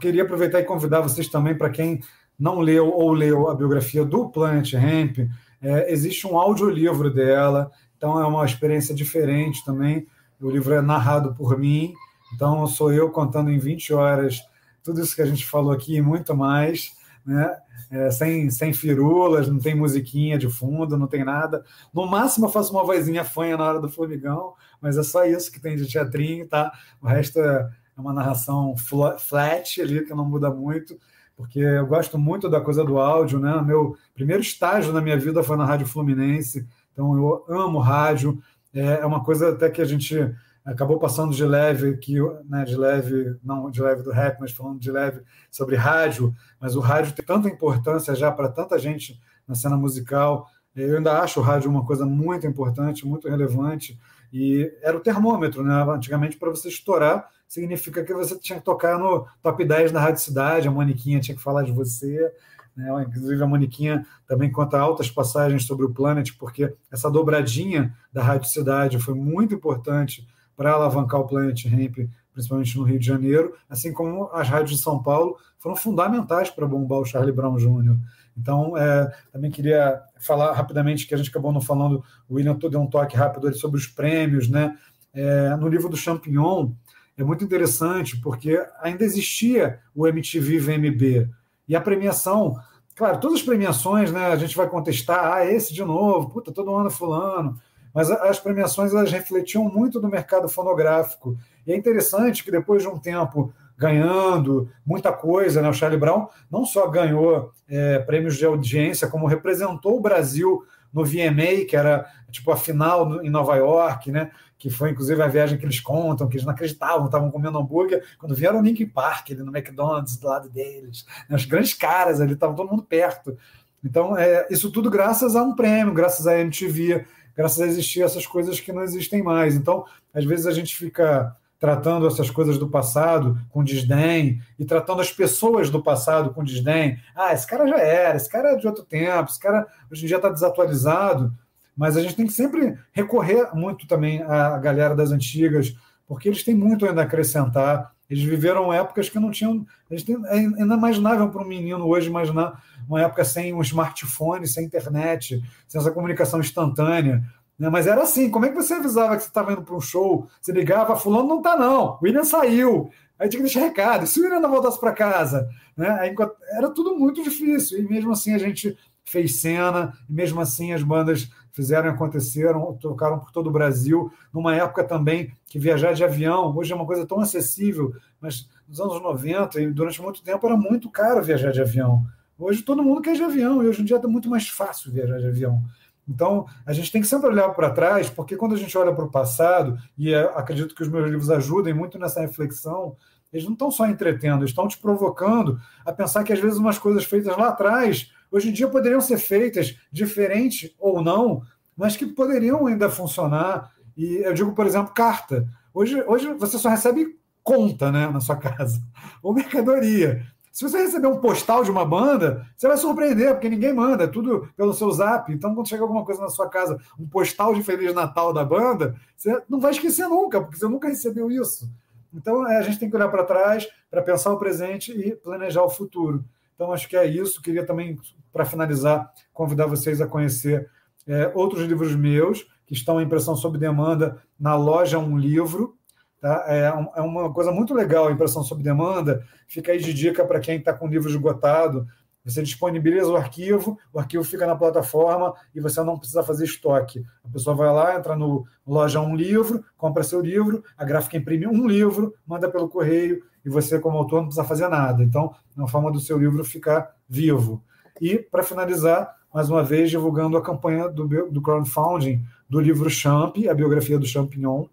queria 0.00 0.22
aproveitar 0.22 0.60
e 0.60 0.64
convidar 0.64 1.00
vocês 1.00 1.28
também 1.28 1.56
para 1.56 1.70
quem 1.70 2.00
não 2.38 2.60
leu 2.60 2.88
ou 2.88 3.12
leu 3.12 3.48
a 3.48 3.54
biografia 3.54 4.04
do 4.04 4.28
Planet 4.28 4.72
Hemp, 4.72 5.18
é, 5.60 5.92
existe 5.92 6.26
um 6.26 6.36
audiolivro 6.36 7.12
dela, 7.12 7.70
então 7.96 8.20
é 8.20 8.26
uma 8.26 8.44
experiência 8.44 8.94
diferente 8.94 9.64
também. 9.64 10.06
O 10.40 10.50
livro 10.50 10.74
é 10.74 10.82
narrado 10.82 11.34
por 11.34 11.56
mim, 11.56 11.94
então 12.34 12.66
sou 12.66 12.92
eu 12.92 13.10
contando 13.10 13.50
em 13.50 13.58
20 13.58 13.94
horas 13.94 14.40
tudo 14.82 15.00
isso 15.00 15.14
que 15.14 15.22
a 15.22 15.26
gente 15.26 15.46
falou 15.46 15.70
aqui 15.70 15.94
e 15.94 16.02
muito 16.02 16.34
mais, 16.34 16.92
né? 17.24 17.56
É, 17.92 18.10
sem, 18.10 18.48
sem 18.48 18.72
firulas, 18.72 19.48
não 19.48 19.58
tem 19.58 19.74
musiquinha 19.74 20.38
de 20.38 20.48
fundo, 20.48 20.96
não 20.96 21.06
tem 21.06 21.22
nada. 21.22 21.62
No 21.92 22.06
máximo 22.06 22.46
eu 22.46 22.50
faço 22.50 22.72
uma 22.72 22.82
vozinha 22.82 23.22
fanha 23.22 23.54
na 23.54 23.64
hora 23.64 23.80
do 23.80 23.88
formigão, 23.90 24.54
mas 24.80 24.96
é 24.96 25.02
só 25.02 25.26
isso 25.26 25.52
que 25.52 25.60
tem 25.60 25.76
de 25.76 25.86
teatrinho, 25.86 26.48
tá? 26.48 26.72
O 27.02 27.06
resto 27.06 27.38
é 27.38 27.68
uma 27.94 28.14
narração 28.14 28.74
flat 29.18 29.82
ali, 29.82 30.06
que 30.06 30.14
não 30.14 30.24
muda 30.24 30.50
muito, 30.50 30.98
porque 31.36 31.58
eu 31.58 31.86
gosto 31.86 32.18
muito 32.18 32.48
da 32.48 32.62
coisa 32.62 32.82
do 32.82 32.98
áudio, 32.98 33.38
né? 33.38 33.60
Meu 33.60 33.94
primeiro 34.14 34.40
estágio 34.40 34.90
na 34.90 35.02
minha 35.02 35.18
vida 35.18 35.42
foi 35.42 35.58
na 35.58 35.66
Rádio 35.66 35.86
Fluminense, 35.86 36.66
então 36.94 37.14
eu 37.14 37.44
amo 37.54 37.78
rádio. 37.78 38.42
É, 38.72 39.00
é 39.00 39.06
uma 39.06 39.22
coisa 39.22 39.50
até 39.50 39.68
que 39.68 39.82
a 39.82 39.84
gente 39.84 40.34
acabou 40.64 40.98
passando 40.98 41.34
de 41.34 41.44
leve, 41.44 41.96
que, 41.96 42.16
né, 42.48 42.64
de 42.64 42.76
leve, 42.76 43.36
não 43.42 43.70
de 43.70 43.82
leve 43.82 44.02
do 44.02 44.10
rap, 44.10 44.38
mas 44.40 44.52
falando 44.52 44.78
de 44.78 44.90
leve 44.90 45.22
sobre 45.50 45.76
rádio, 45.76 46.34
mas 46.60 46.76
o 46.76 46.80
rádio 46.80 47.12
tem 47.14 47.24
tanta 47.24 47.48
importância 47.48 48.14
já 48.14 48.30
para 48.30 48.48
tanta 48.48 48.78
gente 48.78 49.20
na 49.46 49.54
cena 49.54 49.76
musical. 49.76 50.46
Eu 50.74 50.96
ainda 50.96 51.20
acho 51.20 51.40
o 51.40 51.42
rádio 51.42 51.70
uma 51.70 51.84
coisa 51.84 52.06
muito 52.06 52.46
importante, 52.46 53.06
muito 53.06 53.28
relevante, 53.28 53.98
e 54.32 54.72
era 54.82 54.96
o 54.96 55.00
termômetro, 55.00 55.62
né? 55.62 55.82
Antigamente, 55.82 56.38
para 56.38 56.48
você 56.48 56.68
estourar, 56.68 57.28
significa 57.46 58.02
que 58.02 58.14
você 58.14 58.38
tinha 58.38 58.58
que 58.58 58.64
tocar 58.64 58.98
no 58.98 59.26
top 59.42 59.62
10 59.62 59.92
da 59.92 60.00
Rádio 60.00 60.22
Cidade, 60.22 60.68
a 60.68 60.70
Moniquinha 60.70 61.20
tinha 61.20 61.36
que 61.36 61.42
falar 61.42 61.64
de 61.64 61.72
você, 61.72 62.32
né? 62.74 63.04
Inclusive, 63.06 63.42
a 63.42 63.46
Moniquinha 63.46 64.06
também 64.26 64.50
conta 64.50 64.78
altas 64.78 65.10
passagens 65.10 65.64
sobre 65.66 65.84
o 65.84 65.92
Planet, 65.92 66.30
porque 66.38 66.74
essa 66.90 67.10
dobradinha 67.10 67.94
da 68.10 68.22
Rádio 68.22 68.48
Cidade 68.48 68.98
foi 68.98 69.14
muito 69.14 69.54
importante 69.54 70.26
para 70.56 70.72
alavancar 70.72 71.20
o 71.20 71.26
Planet 71.26 71.64
Hemp, 71.64 72.08
principalmente 72.32 72.76
no 72.76 72.84
Rio 72.84 72.98
de 72.98 73.06
Janeiro, 73.06 73.54
assim 73.68 73.92
como 73.92 74.30
as 74.32 74.48
rádios 74.48 74.78
de 74.78 74.82
São 74.82 75.02
Paulo 75.02 75.36
foram 75.58 75.76
fundamentais 75.76 76.50
para 76.50 76.66
bombar 76.66 77.00
o 77.00 77.04
Charlie 77.04 77.32
Brown 77.32 77.56
Jr. 77.56 77.96
Então, 78.36 78.76
é, 78.76 79.12
também 79.30 79.50
queria 79.50 80.00
falar 80.18 80.52
rapidamente 80.52 81.06
que 81.06 81.14
a 81.14 81.16
gente 81.16 81.30
acabou 81.30 81.52
não 81.52 81.60
falando, 81.60 82.02
o 82.28 82.34
William 82.34 82.56
deu 82.56 82.80
um 82.80 82.86
toque 82.86 83.16
rápido 83.16 83.52
sobre 83.54 83.78
os 83.78 83.86
prêmios, 83.86 84.48
né? 84.48 84.76
É, 85.14 85.54
no 85.56 85.68
livro 85.68 85.90
do 85.90 85.96
Champignon, 85.96 86.72
é 87.16 87.22
muito 87.22 87.44
interessante 87.44 88.18
porque 88.20 88.64
ainda 88.80 89.04
existia 89.04 89.80
o 89.94 90.06
MTV 90.06 90.58
VMB 90.58 91.28
e 91.68 91.76
a 91.76 91.80
premiação, 91.80 92.56
claro, 92.96 93.20
todas 93.20 93.40
as 93.40 93.44
premiações, 93.44 94.10
né, 94.10 94.26
a 94.26 94.36
gente 94.36 94.56
vai 94.56 94.68
contestar, 94.68 95.32
ah, 95.32 95.44
esse 95.44 95.74
de 95.74 95.84
novo, 95.84 96.30
puta, 96.30 96.50
todo 96.50 96.74
ano 96.74 96.90
fulano, 96.90 97.58
mas 97.94 98.10
as 98.10 98.38
premiações 98.38 98.92
elas 98.92 99.10
refletiam 99.10 99.64
muito 99.64 100.00
do 100.00 100.08
mercado 100.08 100.48
fonográfico. 100.48 101.36
E 101.66 101.72
é 101.72 101.76
interessante 101.76 102.42
que 102.42 102.50
depois 102.50 102.82
de 102.82 102.88
um 102.88 102.98
tempo 102.98 103.52
ganhando 103.76 104.70
muita 104.86 105.12
coisa, 105.12 105.60
né? 105.60 105.68
o 105.68 105.74
Charlie 105.74 105.98
Brown 105.98 106.28
não 106.50 106.64
só 106.64 106.86
ganhou 106.88 107.52
é, 107.68 107.98
prêmios 107.98 108.36
de 108.36 108.46
audiência, 108.46 109.08
como 109.08 109.26
representou 109.26 109.96
o 109.96 110.00
Brasil 110.00 110.64
no 110.92 111.04
VMA, 111.04 111.64
que 111.68 111.74
era 111.74 112.06
tipo 112.30 112.52
a 112.52 112.56
final 112.56 113.22
em 113.22 113.30
Nova 113.30 113.56
York, 113.56 114.10
né? 114.10 114.30
que 114.56 114.70
foi 114.70 114.90
inclusive 114.90 115.20
a 115.20 115.26
viagem 115.26 115.58
que 115.58 115.64
eles 115.64 115.80
contam, 115.80 116.28
que 116.28 116.36
eles 116.36 116.46
não 116.46 116.52
acreditavam, 116.52 117.06
estavam 117.06 117.30
comendo 117.32 117.58
hambúrguer, 117.58 118.04
quando 118.18 118.34
vieram 118.34 118.60
o 118.60 118.62
Link 118.62 118.86
Park, 118.86 119.32
ali 119.32 119.42
no 119.42 119.50
McDonald's, 119.54 120.16
do 120.16 120.28
lado 120.28 120.48
deles, 120.48 121.04
né? 121.28 121.34
os 121.34 121.44
grandes 121.44 121.74
caras 121.74 122.20
ali, 122.20 122.34
estavam 122.34 122.54
todo 122.54 122.70
mundo 122.70 122.84
perto. 122.84 123.36
Então, 123.84 124.16
é, 124.16 124.46
isso 124.48 124.70
tudo 124.70 124.88
graças 124.88 125.34
a 125.34 125.42
um 125.42 125.56
prêmio, 125.56 125.92
graças 125.92 126.28
à 126.28 126.38
MTV, 126.38 127.04
graças 127.36 127.60
a 127.60 127.66
existir 127.66 128.02
essas 128.02 128.26
coisas 128.26 128.60
que 128.60 128.72
não 128.72 128.82
existem 128.82 129.22
mais. 129.22 129.54
Então, 129.54 129.84
às 130.12 130.24
vezes 130.24 130.46
a 130.46 130.52
gente 130.52 130.76
fica 130.76 131.36
tratando 131.62 132.08
essas 132.08 132.28
coisas 132.28 132.58
do 132.58 132.68
passado 132.68 133.38
com 133.48 133.62
desdém 133.62 134.42
e 134.58 134.64
tratando 134.64 135.00
as 135.00 135.12
pessoas 135.12 135.70
do 135.70 135.80
passado 135.80 136.34
com 136.34 136.42
desdém. 136.42 136.98
Ah, 137.14 137.32
esse 137.32 137.46
cara 137.46 137.68
já 137.68 137.78
era, 137.78 138.16
esse 138.16 138.28
cara 138.28 138.50
é 138.50 138.56
de 138.56 138.66
outro 138.66 138.84
tempo, 138.84 139.30
esse 139.30 139.38
cara 139.38 139.66
hoje 139.88 140.02
em 140.02 140.08
dia 140.08 140.16
está 140.16 140.28
desatualizado. 140.28 141.32
Mas 141.76 141.96
a 141.96 142.02
gente 142.02 142.16
tem 142.16 142.26
que 142.26 142.32
sempre 142.32 142.76
recorrer 142.92 143.54
muito 143.54 143.86
também 143.86 144.22
à 144.22 144.58
galera 144.58 144.96
das 144.96 145.12
antigas, 145.12 145.74
porque 146.06 146.28
eles 146.28 146.42
têm 146.42 146.54
muito 146.54 146.84
ainda 146.84 147.02
a 147.02 147.04
acrescentar. 147.04 147.92
Eles 148.12 148.24
viveram 148.24 148.70
épocas 148.70 149.08
que 149.08 149.18
não 149.18 149.30
tinham. 149.30 149.66
É 149.90 150.36
inimaginável 150.36 151.30
para 151.30 151.42
um 151.42 151.48
menino 151.48 151.86
hoje 151.86 152.08
imaginar 152.08 152.62
uma 152.86 153.00
época 153.00 153.24
sem 153.24 153.54
um 153.54 153.62
smartphone, 153.62 154.46
sem 154.46 154.66
internet, 154.66 155.42
sem 155.66 155.80
essa 155.80 155.90
comunicação 155.90 156.38
instantânea. 156.38 157.24
Né? 157.58 157.70
Mas 157.70 157.86
era 157.86 158.02
assim: 158.02 158.30
como 158.30 158.44
é 158.44 158.50
que 158.50 158.54
você 158.54 158.74
avisava 158.74 159.16
que 159.16 159.22
você 159.22 159.28
estava 159.28 159.54
indo 159.54 159.62
para 159.62 159.74
um 159.74 159.80
show? 159.80 160.28
Você 160.42 160.52
ligava, 160.52 160.94
Fulano 160.94 161.26
não 161.26 161.38
está, 161.38 161.56
não, 161.56 161.98
William 162.02 162.22
saiu. 162.22 162.90
Aí 163.18 163.30
tinha 163.30 163.42
que 163.42 163.48
deixar 163.48 163.60
recado. 163.60 164.06
Se 164.06 164.20
o 164.20 164.24
William 164.24 164.40
não 164.40 164.50
voltasse 164.50 164.78
para 164.78 164.92
casa? 164.92 165.48
Né? 165.74 165.88
Aí, 165.98 166.14
era 166.50 166.68
tudo 166.68 166.94
muito 166.94 167.24
difícil. 167.24 167.78
E 167.78 167.88
mesmo 167.88 168.12
assim 168.12 168.34
a 168.34 168.38
gente 168.38 168.76
fez 169.06 169.40
cena, 169.40 169.94
e 170.06 170.12
mesmo 170.12 170.38
assim 170.38 170.74
as 170.74 170.82
bandas 170.82 171.30
fizeram 171.52 171.88
e 171.88 171.90
aconteceram, 171.90 172.74
tocaram 172.74 173.18
por 173.18 173.30
todo 173.30 173.48
o 173.48 173.52
Brasil, 173.52 174.10
numa 174.32 174.56
época 174.56 174.82
também 174.82 175.32
que 175.46 175.58
viajar 175.58 175.92
de 175.92 176.02
avião, 176.02 176.56
hoje 176.56 176.72
é 176.72 176.76
uma 176.76 176.86
coisa 176.86 177.06
tão 177.06 177.20
acessível, 177.20 177.94
mas 178.20 178.48
nos 178.66 178.80
anos 178.80 179.00
90 179.02 179.60
e 179.60 179.70
durante 179.70 180.00
muito 180.00 180.22
tempo 180.22 180.46
era 180.46 180.56
muito 180.56 180.90
caro 180.90 181.22
viajar 181.22 181.52
de 181.52 181.60
avião. 181.60 182.04
Hoje 182.38 182.62
todo 182.62 182.82
mundo 182.82 183.02
quer 183.02 183.14
de 183.14 183.22
avião 183.22 183.62
e 183.62 183.68
hoje 183.68 183.82
em 183.82 183.84
dia 183.84 184.00
é 184.02 184.06
muito 184.06 184.28
mais 184.28 184.48
fácil 184.48 184.90
viajar 184.90 185.18
de 185.18 185.26
avião. 185.26 185.62
Então, 186.08 186.46
a 186.66 186.72
gente 186.72 186.90
tem 186.90 187.00
que 187.00 187.06
sempre 187.06 187.28
olhar 187.28 187.48
para 187.50 187.70
trás, 187.70 188.10
porque 188.10 188.36
quando 188.36 188.54
a 188.54 188.58
gente 188.58 188.76
olha 188.76 188.92
para 188.92 189.04
o 189.04 189.10
passado, 189.10 189.78
e 189.96 190.12
é, 190.12 190.22
acredito 190.34 190.74
que 190.74 190.82
os 190.82 190.88
meus 190.88 191.08
livros 191.08 191.30
ajudem 191.30 191.72
muito 191.72 191.98
nessa 191.98 192.20
reflexão, 192.20 192.96
eles 193.32 193.46
não 193.46 193.52
estão 193.52 193.70
só 193.70 193.86
entretendo, 193.86 194.40
eles 194.40 194.50
estão 194.50 194.68
te 194.68 194.76
provocando 194.76 195.60
a 195.84 195.92
pensar 195.92 196.22
que 196.24 196.32
às 196.32 196.40
vezes 196.40 196.58
umas 196.58 196.78
coisas 196.78 197.04
feitas 197.04 197.36
lá 197.36 197.48
atrás, 197.48 198.12
hoje 198.32 198.48
em 198.48 198.52
dia 198.52 198.66
poderiam 198.66 199.00
ser 199.00 199.18
feitas 199.18 199.76
diferente 199.92 200.74
ou 200.78 201.02
não, 201.02 201.42
mas 201.76 201.96
que 201.96 202.06
poderiam 202.06 202.66
ainda 202.66 202.90
funcionar. 202.90 203.70
E 203.96 204.16
eu 204.24 204.34
digo, 204.34 204.54
por 204.54 204.66
exemplo, 204.66 204.92
carta. 204.92 205.46
Hoje, 205.72 206.02
hoje 206.06 206.32
você 206.34 206.58
só 206.58 206.68
recebe 206.68 207.18
conta 207.42 207.92
né, 207.92 208.08
na 208.08 208.20
sua 208.20 208.36
casa, 208.36 208.80
ou 209.22 209.34
mercadoria. 209.34 210.24
Se 210.52 210.68
você 210.68 210.82
receber 210.82 211.06
um 211.06 211.18
postal 211.18 211.64
de 211.64 211.70
uma 211.70 211.84
banda, 211.84 212.46
você 212.54 212.68
vai 212.68 212.76
surpreender, 212.76 213.32
porque 213.32 213.48
ninguém 213.48 213.72
manda, 213.72 214.04
é 214.04 214.06
tudo 214.06 214.48
pelo 214.54 214.74
seu 214.74 214.90
zap. 214.90 215.32
Então, 215.32 215.54
quando 215.54 215.68
chegar 215.68 215.84
alguma 215.84 216.04
coisa 216.04 216.20
na 216.20 216.28
sua 216.28 216.46
casa, 216.46 216.78
um 216.98 217.08
postal 217.08 217.54
de 217.54 217.62
Feliz 217.62 217.94
Natal 217.94 218.34
da 218.34 218.44
banda, 218.44 218.94
você 219.16 219.42
não 219.48 219.58
vai 219.58 219.70
esquecer 219.70 220.06
nunca, 220.08 220.42
porque 220.42 220.58
você 220.58 220.68
nunca 220.68 220.88
recebeu 220.88 221.30
isso. 221.30 221.70
Então, 222.12 222.46
é, 222.46 222.58
a 222.58 222.62
gente 222.62 222.78
tem 222.78 222.90
que 222.90 222.94
olhar 222.94 223.08
para 223.08 223.24
trás 223.24 223.66
para 223.90 224.02
pensar 224.02 224.30
o 224.30 224.38
presente 224.38 224.92
e 224.92 225.16
planejar 225.16 225.62
o 225.62 225.70
futuro. 225.70 226.22
Então, 226.54 226.72
acho 226.72 226.88
que 226.88 226.96
é 226.96 227.06
isso. 227.06 227.42
Queria 227.42 227.64
também, 227.64 227.98
para 228.32 228.44
finalizar, 228.44 229.12
convidar 229.32 229.66
vocês 229.66 230.00
a 230.00 230.06
conhecer 230.06 230.68
é, 231.06 231.30
outros 231.34 231.64
livros 231.66 231.94
meus, 231.94 232.46
que 232.66 232.74
estão 232.74 233.00
em 233.00 233.04
impressão 233.04 233.36
sob 233.36 233.58
demanda 233.58 234.22
na 234.38 234.54
loja 234.54 234.98
Um 234.98 235.18
Livro. 235.18 235.76
Tá? 236.20 236.44
É, 236.46 236.72
é 236.96 237.00
uma 237.00 237.32
coisa 237.32 237.50
muito 237.50 237.74
legal 237.74 238.06
a 238.06 238.12
impressão 238.12 238.42
sob 238.42 238.62
demanda. 238.62 239.26
Fica 239.48 239.72
aí 239.72 239.78
de 239.78 239.92
dica 239.92 240.24
para 240.24 240.40
quem 240.40 240.58
está 240.58 240.72
com 240.72 240.86
livro 240.86 241.10
esgotado. 241.10 241.86
Você 242.24 242.42
disponibiliza 242.42 243.10
o 243.10 243.16
arquivo, 243.16 243.78
o 243.92 243.98
arquivo 243.98 244.22
fica 244.22 244.46
na 244.46 244.54
plataforma 244.54 245.34
e 245.54 245.60
você 245.60 245.82
não 245.82 245.98
precisa 245.98 246.22
fazer 246.22 246.44
estoque. 246.44 247.04
A 247.24 247.28
pessoa 247.28 247.56
vai 247.56 247.72
lá, 247.72 247.96
entra 247.96 248.14
no 248.14 248.46
loja 248.66 249.00
um 249.00 249.16
livro, 249.16 249.64
compra 249.76 250.04
seu 250.04 250.20
livro, 250.20 250.62
a 250.76 250.84
gráfica 250.84 251.16
imprime 251.16 251.46
um 251.46 251.66
livro, 251.66 252.14
manda 252.26 252.48
pelo 252.48 252.68
correio 252.68 253.22
e 253.44 253.50
você, 253.50 253.78
como 253.78 253.98
autor, 253.98 254.18
não 254.18 254.26
precisa 254.26 254.46
fazer 254.46 254.68
nada. 254.68 255.02
Então, 255.02 255.34
é 255.56 255.60
uma 255.60 255.68
forma 255.68 255.90
do 255.90 255.98
seu 255.98 256.16
livro 256.18 256.44
ficar 256.44 256.94
vivo. 257.08 257.62
E, 258.00 258.18
para 258.18 258.42
finalizar, 258.42 259.16
mais 259.34 259.50
uma 259.50 259.64
vez, 259.64 259.90
divulgando 259.90 260.36
a 260.36 260.42
campanha 260.42 260.88
do, 260.88 261.06
do 261.28 261.42
crowdfunding 261.42 262.24
do 262.48 262.60
livro 262.60 262.88
Champ, 262.88 263.36
a 263.48 263.54
biografia 263.54 263.98
do 263.98 264.06
Champignon, 264.06 264.66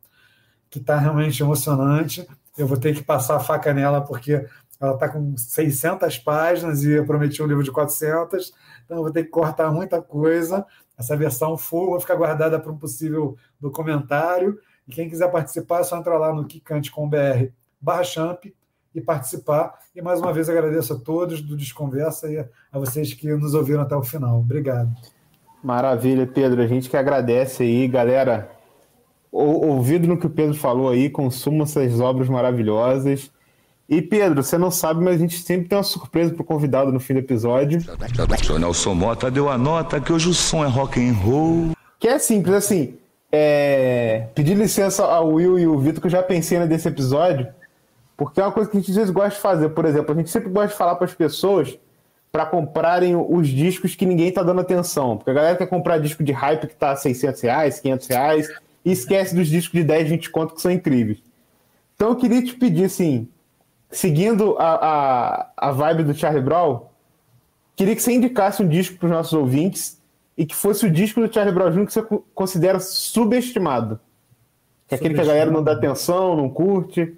que 0.70 0.80
está 0.80 0.98
realmente 0.98 1.42
emocionante. 1.42 2.28
Eu 2.58 2.68
vou 2.68 2.78
ter 2.78 2.94
que 2.94 3.02
passar 3.02 3.38
a 3.38 3.40
faca 3.40 3.74
nela, 3.74 4.02
porque 4.02 4.46
ela 4.80 4.94
está 4.94 5.10
com 5.10 5.36
600 5.36 6.18
páginas 6.20 6.84
e 6.84 6.92
eu 6.92 7.06
prometi 7.06 7.44
um 7.44 7.48
livro 7.48 7.64
de 7.64 7.72
400, 7.72 8.54
então 8.86 8.98
eu 8.98 9.04
vou 9.04 9.12
ter 9.12 9.24
que 9.24 9.30
cortar 9.30 9.72
muita 9.72 10.02
coisa. 10.02 10.66
Essa 10.98 11.16
versão 11.16 11.58
full 11.58 11.92
vai 11.92 12.00
ficar 12.00 12.16
guardada 12.16 12.60
para 12.60 12.72
um 12.72 12.78
possível 12.78 13.38
documentário. 13.60 14.60
E 14.88 14.92
quem 14.92 15.10
quiser 15.10 15.32
participar, 15.32 15.82
é 15.82 15.84
só 15.84 15.98
entrar 15.98 16.18
lá 16.18 16.34
no 16.34 16.46
kikante.com.br 16.46 17.52
barra 17.80 18.04
champ 18.04 18.46
e 18.94 19.02
participar. 19.02 19.76
E 19.96 20.02
mais 20.02 20.20
uma 20.20 20.34
vez 20.34 20.50
agradeço 20.50 20.94
a 20.94 21.00
todos 21.00 21.42
do 21.42 21.56
Desconversa 21.56 22.30
e 22.32 22.40
a 22.40 22.80
vocês 22.80 23.14
que 23.14 23.28
nos 23.34 23.54
ouviram 23.54 23.82
até 23.82 23.96
o 23.96 24.04
final. 24.04 24.40
Obrigado. 24.40 24.92
Maravilha, 25.64 26.26
Pedro. 26.26 26.62
A 26.62 26.68
gente 26.68 26.90
que 26.90 26.98
agradece 26.98 27.64
aí, 27.64 27.88
galera. 27.88 28.50
Ouvido 29.32 30.08
no 30.08 30.18
que 30.18 30.26
o 30.26 30.30
Pedro 30.30 30.56
falou 30.56 30.90
aí, 30.90 31.10
consuma 31.10 31.64
essas 31.64 32.00
obras 32.00 32.28
maravilhosas. 32.28 33.32
E 33.90 34.04
Pedro, 34.04 34.44
você 34.44 34.56
não 34.56 34.70
sabe, 34.70 35.04
mas 35.04 35.16
a 35.16 35.18
gente 35.18 35.40
sempre 35.40 35.68
tem 35.68 35.76
uma 35.76 35.84
surpresa 35.84 36.32
pro 36.32 36.44
convidado 36.44 36.92
no 36.92 37.00
fim 37.00 37.14
do 37.14 37.20
episódio. 37.20 37.82
O 38.54 38.60
Nelson 38.60 38.94
Mota 38.94 39.32
deu 39.32 39.50
a 39.50 39.58
nota 39.58 40.00
que 40.00 40.14
hoje 40.14 40.30
o 40.30 40.34
som 40.34 40.64
é 40.64 40.68
rock 40.68 41.00
and 41.00 41.14
roll. 41.14 41.72
Que 41.98 42.08
é 42.08 42.20
simples, 42.20 42.54
assim. 42.54 42.94
É... 43.32 44.28
Pedir 44.36 44.54
licença 44.54 45.04
ao 45.04 45.30
Will 45.34 45.58
e 45.58 45.66
o 45.66 45.80
Vitor, 45.80 46.02
que 46.02 46.06
eu 46.06 46.12
já 46.12 46.22
pensei 46.22 46.60
nesse 46.60 46.88
episódio, 46.88 47.48
porque 48.16 48.40
é 48.40 48.44
uma 48.44 48.52
coisa 48.52 48.70
que 48.70 48.78
a 48.78 48.80
gente 48.80 48.92
às 48.92 48.96
vezes 48.96 49.10
gosta 49.10 49.32
de 49.32 49.42
fazer. 49.42 49.70
Por 49.70 49.86
exemplo, 49.86 50.14
a 50.14 50.18
gente 50.18 50.30
sempre 50.30 50.50
gosta 50.52 50.68
de 50.68 50.78
falar 50.78 50.94
para 50.94 51.06
as 51.06 51.16
pessoas 51.16 51.76
para 52.32 52.46
comprarem 52.46 53.16
os 53.16 53.48
discos 53.48 53.96
que 53.96 54.06
ninguém 54.06 54.32
tá 54.32 54.44
dando 54.44 54.62
atenção. 54.62 55.18
Porque 55.18 55.32
a 55.32 55.34
galera 55.34 55.58
quer 55.58 55.66
comprar 55.66 55.98
disco 55.98 56.24
de 56.24 56.32
hype 56.32 56.68
que 56.68 56.76
tá 56.76 56.96
600 56.96 57.42
reais, 57.42 57.80
500 57.80 58.08
reais, 58.08 58.50
e 58.86 58.92
esquece 58.92 59.34
dos 59.34 59.48
discos 59.48 59.80
de 59.80 59.84
10, 59.84 60.10
20 60.10 60.30
conto 60.30 60.54
que 60.54 60.62
são 60.62 60.70
incríveis. 60.70 61.18
Então 61.96 62.10
eu 62.10 62.16
queria 62.16 62.44
te 62.44 62.54
pedir, 62.54 62.84
assim, 62.84 63.28
seguindo 63.90 64.56
a, 64.58 64.74
a, 64.74 65.70
a 65.70 65.72
vibe 65.72 66.04
do 66.04 66.14
Charlie 66.14 66.44
Brown, 66.44 66.88
queria 67.76 67.96
que 67.96 68.02
você 68.02 68.14
indicasse 68.14 68.62
um 68.62 68.68
disco 68.68 68.98
para 68.98 69.06
os 69.08 69.12
nossos 69.12 69.34
ouvintes 69.34 70.00
e 70.38 70.46
que 70.46 70.56
fosse 70.56 70.86
o 70.86 70.92
disco 70.92 71.20
do 71.20 71.34
Charlie 71.34 71.54
Brown 71.54 71.72
Jr. 71.72 71.86
que 71.86 71.94
você 71.94 72.04
considera 72.34 72.80
subestimado. 72.80 74.00
Que 74.88 74.96
é 74.96 74.98
aquele 74.98 75.14
que 75.14 75.22
a 75.22 75.26
galera 75.26 75.52
não 75.52 75.64
dá 75.64 75.74
atenção, 75.74 76.36
não 76.36 76.50
curte. 76.50 77.16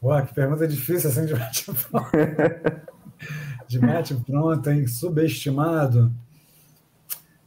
Pô, 0.00 0.20
que 0.22 0.34
pergunta 0.34 0.68
difícil 0.68 1.10
assim 1.10 1.26
de 1.26 1.34
bate-pronto. 1.34 2.10
de 3.66 3.78
bate-pronto, 3.78 4.70
hein? 4.70 4.86
Subestimado. 4.86 6.12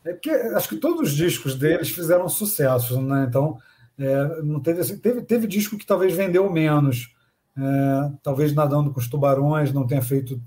É 0.03 0.13
porque 0.13 0.31
acho 0.31 0.67
que 0.67 0.77
todos 0.77 1.11
os 1.11 1.15
discos 1.15 1.55
deles 1.55 1.89
fizeram 1.89 2.27
sucesso, 2.27 3.01
né? 3.01 3.25
Então, 3.29 3.59
é, 3.97 4.41
não 4.41 4.59
teve, 4.59 4.81
assim, 4.81 4.97
teve, 4.97 5.21
teve 5.21 5.47
disco 5.47 5.77
que 5.77 5.85
talvez 5.85 6.13
vendeu 6.13 6.49
menos. 6.51 7.15
É, 7.57 8.11
talvez 8.23 8.53
Nadando 8.53 8.91
com 8.91 8.99
os 8.99 9.07
Tubarões 9.07 9.73
não 9.73 9.85
tenha 9.85 10.01
feito 10.01 10.41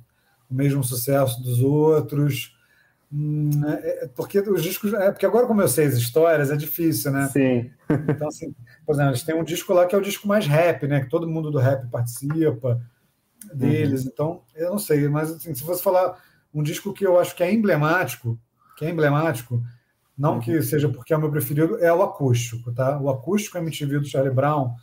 o 0.51 0.55
mesmo 0.55 0.83
sucesso 0.83 1.43
dos 1.43 1.61
outros. 1.61 2.57
Hum, 3.13 3.51
é, 3.67 4.05
é, 4.05 4.09
porque 4.09 4.41
os 4.41 4.63
discos. 4.63 4.93
É, 4.93 5.11
porque 5.11 5.27
agora, 5.27 5.47
como 5.47 5.63
eu 5.63 5.69
sei 5.69 5.87
as 5.87 5.95
histórias, 5.95 6.51
é 6.51 6.57
difícil, 6.57 7.13
né? 7.13 7.29
Sim. 7.29 7.71
Então, 8.09 8.29
assim, 8.29 8.55
por 8.85 8.95
exemplo, 8.95 9.11
eles 9.11 9.23
têm 9.23 9.35
um 9.35 9.45
disco 9.45 9.73
lá 9.73 9.87
que 9.87 9.95
é 9.95 9.99
o 9.99 10.03
disco 10.03 10.27
mais 10.27 10.47
rap, 10.47 10.87
né? 10.87 11.01
Que 11.01 11.11
todo 11.11 11.29
mundo 11.29 11.51
do 11.51 11.59
rap 11.59 11.89
participa 11.91 12.81
deles. 13.55 14.05
Uhum. 14.05 14.11
Então, 14.13 14.43
eu 14.55 14.71
não 14.71 14.79
sei, 14.79 15.07
mas 15.09 15.31
assim, 15.31 15.55
se 15.55 15.63
você 15.63 15.83
falar 15.83 16.19
um 16.53 16.63
disco 16.63 16.93
que 16.93 17.07
eu 17.07 17.19
acho 17.19 17.35
que 17.35 17.43
é 17.43 17.53
emblemático, 17.53 18.39
que 18.77 18.85
é 18.85 18.91
emblemático, 18.91 19.63
não 20.17 20.35
uhum. 20.35 20.41
que 20.41 20.63
seja 20.63 20.89
porque 20.89 21.13
é 21.13 21.17
o 21.17 21.21
meu 21.21 21.31
preferido, 21.31 21.79
é 21.79 21.93
o 21.93 22.03
acústico, 22.03 22.73
tá? 22.73 22.99
O 22.99 23.11
acústico 23.11 23.59
MTV 23.59 23.99
do 23.99 24.07
Charlie 24.07 24.35
Brown, 24.35 24.75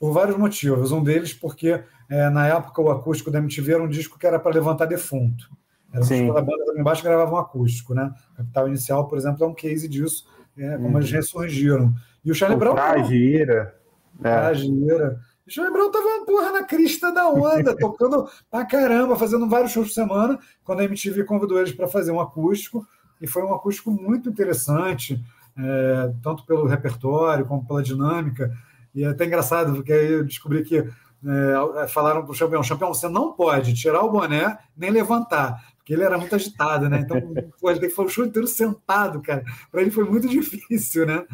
por 0.00 0.12
vários 0.12 0.36
motivos. 0.38 0.90
Um 0.90 1.04
deles 1.04 1.34
porque 1.34 1.84
é, 2.08 2.30
na 2.30 2.46
época 2.46 2.80
o 2.80 2.90
acústico 2.90 3.30
da 3.30 3.38
MTV 3.38 3.74
era 3.74 3.82
um 3.82 3.88
disco 3.88 4.18
que 4.18 4.26
era 4.26 4.40
para 4.40 4.54
levantar 4.54 4.86
defunto. 4.86 5.50
Era 5.92 6.02
um 6.02 6.06
Sim. 6.06 6.18
disco 6.20 6.34
da 6.34 6.40
banda 6.40 6.64
também 6.64 6.80
embaixo 6.80 7.04
gravava 7.04 7.34
um 7.34 7.38
acústico, 7.38 7.94
né? 7.94 8.10
Capital 8.34 8.68
Inicial, 8.68 9.06
por 9.06 9.18
exemplo, 9.18 9.44
é 9.44 9.46
um 9.46 9.54
case 9.54 9.86
disso, 9.86 10.26
é, 10.56 10.76
como 10.76 10.88
uhum. 10.88 10.98
eles 10.98 11.10
ressurgiram. 11.10 11.92
E 12.24 12.30
o 12.30 12.34
Charlie 12.34 12.56
o 12.56 12.58
Brown. 12.58 12.74
Trajeira. 12.74 13.76
É. 14.18 14.22
Trajeira. 14.22 15.20
O 15.46 15.50
Charlie 15.50 15.72
Brown 15.72 15.90
tava, 15.90 16.24
porra, 16.24 16.52
na 16.52 16.62
crista 16.64 17.12
da 17.12 17.28
onda, 17.28 17.76
tocando 17.76 18.26
pra 18.50 18.64
caramba, 18.64 19.16
fazendo 19.16 19.48
vários 19.48 19.72
shows 19.72 19.88
por 19.88 19.94
semana, 19.94 20.38
quando 20.64 20.80
a 20.80 20.84
MTV 20.84 21.24
convidou 21.24 21.58
eles 21.58 21.72
para 21.72 21.88
fazer 21.88 22.12
um 22.12 22.20
acústico 22.20 22.86
e 23.20 23.26
foi 23.26 23.42
um 23.42 23.52
acústico 23.52 23.90
muito 23.90 24.30
interessante, 24.30 25.22
é, 25.58 26.12
tanto 26.22 26.46
pelo 26.46 26.66
repertório 26.66 27.44
como 27.44 27.66
pela 27.66 27.82
dinâmica. 27.82 28.50
E 28.94 29.04
é 29.04 29.08
até 29.08 29.24
engraçado, 29.24 29.74
porque 29.74 29.92
aí 29.92 30.12
eu 30.12 30.24
descobri 30.24 30.64
que 30.64 30.78
é, 30.78 31.86
falaram 31.88 32.24
para 32.24 32.32
o 32.32 32.38
campeão, 32.38 32.62
campeão, 32.62 32.94
você 32.94 33.08
não 33.08 33.32
pode 33.32 33.74
tirar 33.74 34.02
o 34.02 34.10
boné 34.10 34.58
nem 34.76 34.90
levantar, 34.90 35.62
porque 35.76 35.92
ele 35.92 36.02
era 36.02 36.16
muito 36.16 36.34
agitado, 36.34 36.88
né? 36.88 37.00
Então, 37.00 37.20
pô, 37.60 37.70
ele 37.70 37.90
fazer 37.90 38.08
o 38.08 38.10
show 38.10 38.24
inteiro 38.24 38.48
sentado, 38.48 39.20
cara. 39.20 39.44
Para 39.70 39.82
ele 39.82 39.90
foi 39.90 40.04
muito 40.04 40.26
difícil, 40.28 41.06
né? 41.06 41.24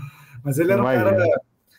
Mas 0.43 0.59
ele 0.59 0.73
era 0.73 0.83
um 0.83 0.87
cara, 0.87 1.16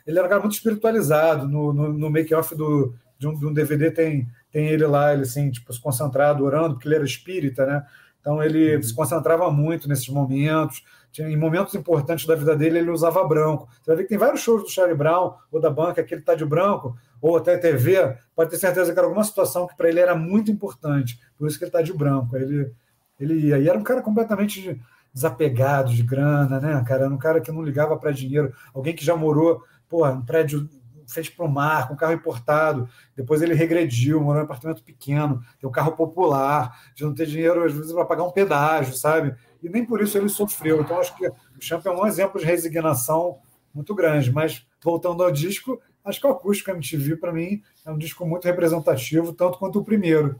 ele 0.06 0.18
era 0.18 0.26
um 0.26 0.30
cara 0.30 0.41
muito 0.41 0.56
espiritualizado. 0.56 1.48
No, 1.48 1.74
no, 1.74 1.94
no 1.94 2.10
make-off 2.10 2.56
do, 2.56 2.94
de 3.20 3.28
um, 3.28 3.38
de 3.38 3.45
um, 3.45 3.54
DVD 3.54 3.91
tem, 3.91 4.28
tem 4.52 4.68
ele 4.68 4.86
lá, 4.86 5.14
ele 5.14 5.24
assim, 5.24 5.52
tipo, 5.52 5.72
se 5.74 5.82
concentrado, 5.82 6.44
orando, 6.44 6.76
porque 6.76 6.88
ele 6.88 6.95
era 6.95 7.06
espírita, 7.06 7.66
né? 7.66 7.86
Então 8.20 8.41
ele 8.41 8.78
uhum. 8.78 8.84
se 8.84 8.94
concentrava 8.94 9.52
muito 9.52 9.88
nesses 9.88 10.08
momentos. 10.10 10.84
Em 11.19 11.38
momentos 11.38 11.73
importantes 11.76 12.26
da 12.26 12.35
vida 12.35 12.56
dele, 12.56 12.80
ele 12.80 12.89
usava 12.89 13.23
branco. 13.23 13.68
Você 13.81 13.88
vai 13.88 13.95
ver 13.98 14.03
que 14.03 14.10
tem 14.10 14.18
vários 14.18 14.41
shows 14.41 14.64
do 14.64 14.69
Charlie 14.69 14.95
Brown 14.95 15.34
ou 15.52 15.60
da 15.60 15.69
banca 15.69 16.03
que 16.03 16.14
ele 16.14 16.22
está 16.22 16.35
de 16.35 16.45
branco, 16.45 16.95
ou 17.22 17.38
até 17.38 17.57
TV, 17.57 18.15
pode 18.35 18.49
ter 18.49 18.57
certeza 18.57 18.94
que 18.94 18.99
era 18.99 19.07
alguma 19.07 19.23
situação 19.23 19.68
que 19.68 19.76
para 19.76 19.89
ele 19.89 19.99
era 19.99 20.15
muito 20.15 20.52
importante. 20.52 21.19
Por 21.38 21.48
isso 21.48 21.57
que 21.57 21.64
ele 21.64 21.69
está 21.69 21.81
de 21.81 21.94
branco. 21.94 22.35
Ele, 22.35 22.72
ele 23.19 23.34
ia. 23.48 23.57
E 23.57 23.68
era 23.68 23.77
um 23.77 23.84
cara 23.84 24.02
completamente 24.02 24.80
desapegado 25.14 25.91
de 25.91 26.03
grana, 26.03 26.60
né, 26.60 26.84
cara? 26.88 27.06
Era 27.06 27.14
um 27.14 27.18
cara 27.18 27.41
que 27.41 27.52
não 27.52 27.64
ligava 27.64 27.98
para 27.98 28.11
dinheiro. 28.11 28.53
Alguém 28.73 28.95
que 28.95 29.03
já 29.03 29.15
morou, 29.15 29.64
porra, 29.89 30.11
um 30.11 30.23
prédio 30.23 30.69
fez 31.07 31.30
para 31.30 31.45
o 31.45 31.49
mar, 31.49 31.88
com 31.88 31.95
carro 31.95 32.14
importado. 32.14 32.88
Depois 33.15 33.41
ele 33.41 33.53
regrediu, 33.53 34.22
morou 34.22 34.41
em 34.41 34.41
um 34.41 34.45
apartamento 34.45 34.84
pequeno, 34.84 35.41
tem 35.60 35.68
um 35.68 35.72
carro 35.72 35.94
popular, 35.94 36.77
de 36.94 37.03
não 37.03 37.14
ter 37.14 37.26
dinheiro, 37.26 37.64
às 37.64 37.73
vezes, 37.73 37.94
para 37.94 38.06
pagar 38.06 38.23
um 38.23 38.31
pedágio, 38.31 38.94
sabe? 38.94 39.34
E 39.62 39.70
nem 39.70 39.86
por 39.86 40.02
isso 40.02 40.18
ele 40.18 40.30
sofreu. 40.30 40.82
Então, 40.82 41.00
acho 41.00 41.16
que 41.16 41.28
o 41.28 41.34
Champ 41.60 41.86
é 41.86 41.92
um 41.92 42.06
exemplo 42.06 42.40
de 42.40 42.46
resignação 42.46 43.40
muito 43.74 43.94
grande. 43.96 44.32
Mas, 44.32 44.66
voltando 44.82 45.24
ao 45.24 45.32
disco, 45.32 45.80
acho 46.04 46.20
que 46.20 46.28
o 46.28 46.32
Acústico 46.32 46.72
MTV, 46.72 47.18
para 47.18 47.34
mim, 47.34 47.62
é 47.86 47.92
um 47.92 47.98
disco 47.98 48.26
muito 48.26 48.46
representativo, 48.46 49.34
tanto 49.34 49.58
quanto 49.58 49.80
o 49.80 49.84
primeiro. 49.84 50.40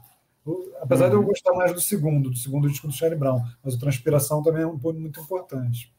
Apesar 0.80 1.04
uhum. 1.04 1.10
de 1.10 1.16
eu 1.16 1.20
uhum. 1.20 1.26
gostar 1.26 1.52
mais 1.52 1.72
do 1.72 1.80
segundo, 1.80 2.30
do 2.30 2.36
segundo 2.36 2.68
disco 2.68 2.86
do 2.86 2.92
Charlie 2.92 3.18
Brown, 3.18 3.42
mas 3.62 3.74
o 3.74 3.78
Transpiração 3.78 4.42
também 4.42 4.62
é 4.62 4.66
um 4.66 4.78
ponto 4.78 4.98
muito 4.98 5.20
importante. 5.20 5.92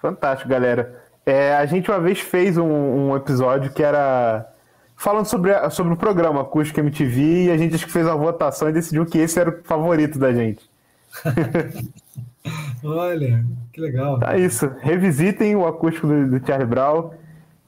Fantástico, 0.00 0.50
galera. 0.50 1.00
É, 1.24 1.54
a 1.54 1.64
gente 1.66 1.88
uma 1.88 2.00
vez 2.00 2.18
fez 2.18 2.58
um, 2.58 2.66
um, 2.66 3.16
episódio 3.16 3.72
que 3.72 3.82
era 3.82 4.52
falando 4.96 5.26
sobre, 5.26 5.52
sobre 5.70 5.92
o 5.92 5.96
programa 5.96 6.40
Acústico 6.40 6.80
MTV 6.80 7.44
e 7.44 7.50
a 7.50 7.56
gente 7.56 7.76
acho 7.76 7.86
que 7.86 7.92
fez 7.92 8.06
uma 8.06 8.16
votação 8.16 8.68
e 8.68 8.72
decidiu 8.72 9.06
que 9.06 9.18
esse 9.18 9.38
era 9.38 9.50
o 9.50 9.62
favorito 9.62 10.18
da 10.18 10.32
gente. 10.32 10.71
Olha, 12.84 13.44
que 13.72 13.80
legal. 13.80 14.18
Tá 14.18 14.36
isso. 14.36 14.66
Revisitem 14.80 15.54
o 15.54 15.66
acústico 15.66 16.06
do, 16.06 16.38
do 16.38 16.46
Charlie 16.46 16.66
Brown. 16.66 17.12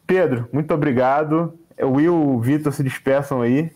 Pedro, 0.06 0.48
muito 0.52 0.72
obrigado. 0.74 1.58
Will, 1.80 2.40
Vitor 2.40 2.72
se 2.72 2.82
despeçam 2.82 3.42
aí. 3.42 3.70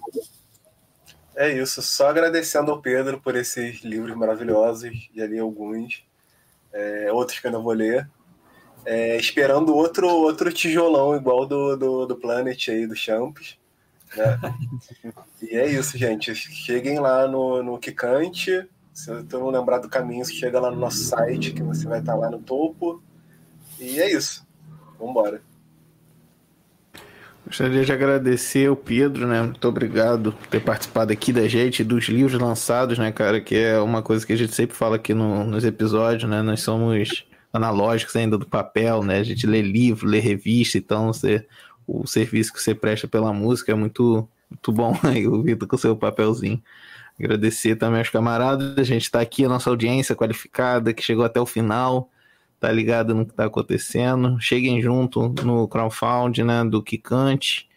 É 1.37 1.53
isso, 1.53 1.81
só 1.81 2.09
agradecendo 2.09 2.73
ao 2.73 2.83
Pedro 2.83 3.21
por 3.21 3.37
esses 3.37 3.83
livros 3.85 4.17
maravilhosos, 4.17 5.09
já 5.15 5.25
li 5.25 5.39
alguns, 5.39 6.05
é, 6.73 7.13
outros 7.13 7.39
que 7.39 7.47
eu 7.47 7.53
não 7.53 7.63
vou 7.63 7.73
ler. 7.73 8.11
É, 8.85 9.17
esperando 9.17 9.75
outro, 9.75 10.09
outro 10.09 10.53
tijolão 10.53 11.15
igual 11.15 11.47
do, 11.47 11.77
do, 11.77 12.07
do 12.07 12.17
Planet 12.17 12.69
aí, 12.69 12.87
do 12.87 12.97
Champs. 12.97 13.57
Né? 14.17 14.39
e 15.43 15.57
é 15.57 15.67
isso, 15.67 15.97
gente. 15.97 16.35
Cheguem 16.35 16.99
lá 16.99 17.29
no, 17.29 17.63
no 17.63 17.79
Kikante. 17.79 18.69
Se 18.99 19.23
tu 19.23 19.39
não 19.39 19.51
lembrar 19.51 19.79
do 19.79 19.89
caminho, 19.89 20.25
você 20.25 20.33
chega 20.33 20.59
lá 20.59 20.73
no 20.73 20.77
nosso 20.77 20.99
site, 20.99 21.53
que 21.53 21.63
você 21.63 21.87
vai 21.87 22.01
estar 22.01 22.17
lá 22.17 22.29
no 22.29 22.41
topo. 22.41 23.01
E 23.79 24.01
é 24.01 24.13
isso. 24.13 24.45
Vambora. 24.99 25.41
Gostaria 27.47 27.85
de 27.85 27.93
agradecer 27.93 28.69
o 28.69 28.75
Pedro, 28.75 29.29
né? 29.29 29.41
Muito 29.41 29.69
obrigado 29.69 30.33
por 30.33 30.49
ter 30.49 30.59
participado 30.59 31.13
aqui 31.13 31.33
da 31.33 31.47
gente, 31.47 31.85
dos 31.85 32.07
livros 32.07 32.43
lançados, 32.43 32.99
né, 32.99 33.13
cara? 33.13 33.41
Que 33.41 33.55
é 33.55 33.79
uma 33.79 34.03
coisa 34.03 34.27
que 34.27 34.33
a 34.33 34.37
gente 34.37 34.53
sempre 34.53 34.77
fala 34.77 34.97
aqui 34.97 35.15
no, 35.15 35.45
nos 35.45 35.65
episódios, 35.65 36.29
né? 36.29 36.43
Nós 36.43 36.63
somos 36.63 37.25
analógicos 37.53 38.17
ainda 38.17 38.37
do 38.37 38.47
papel, 38.47 39.05
né? 39.05 39.21
A 39.21 39.23
gente 39.23 39.47
lê 39.47 39.63
livro, 39.63 40.09
lê 40.09 40.19
revista, 40.19 40.77
então 40.77 41.07
você, 41.07 41.47
o 41.87 42.05
serviço 42.05 42.53
que 42.53 42.61
você 42.61 42.75
presta 42.75 43.07
pela 43.07 43.33
música 43.33 43.71
é 43.71 43.77
muito, 43.77 44.29
muito 44.51 44.73
bom 44.73 44.99
aí, 45.07 45.29
o 45.29 45.41
Vitor 45.41 45.69
com 45.69 45.77
seu 45.77 45.97
papelzinho. 45.97 46.61
Agradecer 47.19 47.77
também 47.77 47.99
aos 47.99 48.11
camaradas, 48.11 48.79
a 48.79 48.83
gente 48.83 49.03
está 49.03 49.21
aqui, 49.21 49.45
a 49.45 49.49
nossa 49.49 49.69
audiência 49.69 50.15
qualificada, 50.15 50.93
que 50.93 51.03
chegou 51.03 51.25
até 51.25 51.41
o 51.41 51.47
final 51.47 52.11
tá 52.61 52.71
ligado 52.73 53.15
no 53.15 53.25
que 53.25 53.35
tá 53.35 53.47
acontecendo. 53.47 54.41
Cheguem 54.41 54.81
junto 54.83 55.29
no 55.45 55.67
crowdfunding, 55.69 56.45
né, 56.45 56.65
do 56.65 56.83
Kikante, 56.83 57.69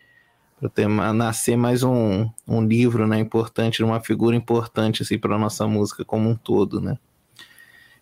para 0.59 1.13
nascer 1.13 1.55
mais 1.55 1.83
um, 1.83 2.29
um 2.47 2.65
livro, 2.65 3.07
né, 3.07 3.19
importante, 3.19 3.83
uma 3.83 3.99
figura 3.99 4.35
importante 4.35 5.03
assim 5.03 5.17
para 5.17 5.37
nossa 5.37 5.67
música 5.67 6.05
como 6.05 6.29
um 6.29 6.35
todo, 6.35 6.79
né? 6.79 6.97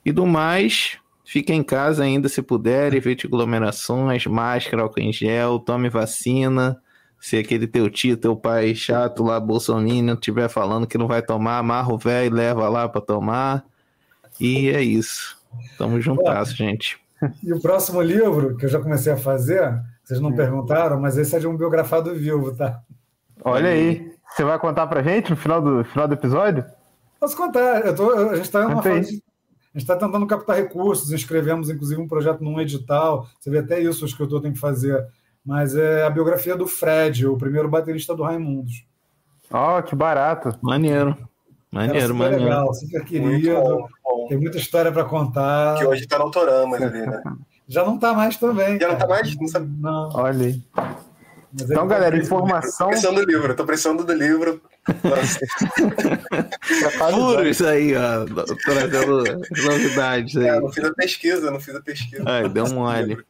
E 0.06 0.12
do 0.12 0.26
mais, 0.26 0.98
fique 1.26 1.54
em 1.54 1.64
casa 1.64 2.04
ainda 2.04 2.30
se 2.30 2.42
puder, 2.42 2.94
evite 2.94 3.28
aglomerações, 3.28 4.26
máscara, 4.26 4.84
álcool 4.84 5.02
em 5.02 5.12
gel, 5.12 5.60
tome 5.60 5.90
vacina. 5.90 6.82
Se 7.20 7.38
aquele 7.38 7.68
teu 7.68 7.90
tio, 7.90 8.16
teu 8.16 8.36
pai 8.36 8.74
chato 8.74 9.24
lá, 9.24 9.40
Bolsonaro, 9.40 10.14
estiver 10.14 10.50
falando 10.50 10.88
que 10.88 10.98
não 10.98 11.08
vai 11.08 11.22
tomar, 11.22 11.58
amarra 11.58 11.94
o 11.94 11.98
velho 11.98 12.28
e 12.28 12.38
leva 12.38 12.70
lá 12.70 12.88
para 12.88 13.02
tomar. 13.02 13.66
E 14.40 14.70
é 14.70 14.82
isso. 14.82 15.38
Tamo 15.78 16.00
juntas, 16.00 16.56
gente. 16.56 17.00
E 17.44 17.52
o 17.52 17.62
próximo 17.62 18.02
livro, 18.02 18.56
que 18.56 18.66
eu 18.66 18.70
já 18.70 18.80
comecei 18.80 19.12
a 19.12 19.18
fazer, 19.18 19.82
vocês 20.04 20.22
não 20.22 20.34
perguntaram, 20.34 21.00
mas 21.00 21.18
esse 21.18 21.36
é 21.36 21.40
de 21.40 21.48
um 21.48 21.58
biografado 21.58 22.14
vivo, 22.16 22.56
tá? 22.56 22.82
Olha 23.44 23.70
aí. 23.70 24.12
Você 24.30 24.44
vai 24.44 24.60
contar 24.60 24.88
pra 24.88 25.02
gente 25.02 25.32
no 25.32 25.36
final 25.36 25.62
do, 25.62 25.84
final 25.84 26.08
do 26.08 26.14
episódio? 26.14 26.64
Posso 27.20 27.36
contar. 27.36 27.86
Eu 27.86 27.96
tô, 27.96 28.12
a 28.14 28.36
gente 28.36 28.46
está 28.46 28.68
numa 28.68 28.82
fase. 28.82 29.22
A 29.74 29.78
gente 29.78 29.84
está 29.84 29.96
tentando 29.96 30.26
captar 30.26 30.56
recursos, 30.56 31.12
inscrevemos 31.12 31.70
inclusive 31.70 32.02
um 32.02 32.08
projeto 32.08 32.44
num 32.44 32.60
edital. 32.60 33.28
Você 33.40 33.50
vê 33.50 33.60
até 33.60 33.80
isso, 33.80 34.06
acho 34.06 34.16
que 34.16 34.24
eu 34.24 34.28
tô, 34.28 34.40
tenho 34.40 34.54
que 34.54 34.60
fazer. 34.60 35.06
Mas 35.46 35.76
é 35.76 36.04
a 36.04 36.10
biografia 36.10 36.56
do 36.56 36.68
Fred, 36.68 37.28
o 37.28 37.38
primeiro 37.38 37.70
baterista 37.70 38.16
do 38.16 38.24
Raimundos. 38.24 38.86
Ó, 39.52 39.80
oh, 39.80 39.84
que 39.84 39.96
barato. 39.96 40.58
Maneiro. 40.62 41.18
Maneiro, 41.72 42.16
maneiro. 42.16 42.46
legal, 42.46 42.74
super 42.74 43.06
querido. 43.06 43.54
Bom, 43.54 43.88
bom. 44.04 44.28
Tem 44.28 44.38
muita 44.38 44.58
história 44.58 44.92
para 44.92 45.06
contar. 45.06 45.78
Que 45.78 45.86
hoje 45.86 46.02
está 46.04 46.18
no 46.18 46.26
Autorama 46.26 46.76
ali, 46.76 46.90
né? 46.90 47.24
Já 47.68 47.86
não 47.86 47.96
está 47.96 48.14
mais 48.14 48.36
também. 48.38 48.80
Já 48.80 48.88
não 48.88 48.96
está 48.96 49.08
mais? 49.08 49.36
Não 49.36 49.48
sabe. 49.48 49.72
Não. 49.80 50.10
Olha 50.16 50.48
aí. 50.48 50.60
então, 51.54 51.88
galera, 51.88 52.18
informação. 52.18 52.88
Tô 52.88 52.94
precisando 52.94 53.24
do 53.24 53.32
livro, 53.32 53.56
tô 53.56 53.64
precisando 53.64 54.04
do 54.04 54.14
livro. 54.14 54.60
Puro 57.12 57.48
isso 57.48 57.68
aí, 57.68 57.94
ó. 57.96 58.26
Trazendo 58.66 59.24
novidades 59.64 60.36
aí. 60.36 60.48
É, 60.48 60.60
não 60.60 60.72
fiz 60.72 60.84
a 60.84 60.94
pesquisa, 60.96 61.52
não 61.52 61.60
fiz 61.60 61.76
a 61.76 61.82
pesquisa. 61.82 62.24
Ai, 62.26 62.50
deu 62.50 62.66
um 62.66 62.74
mole. 62.74 63.24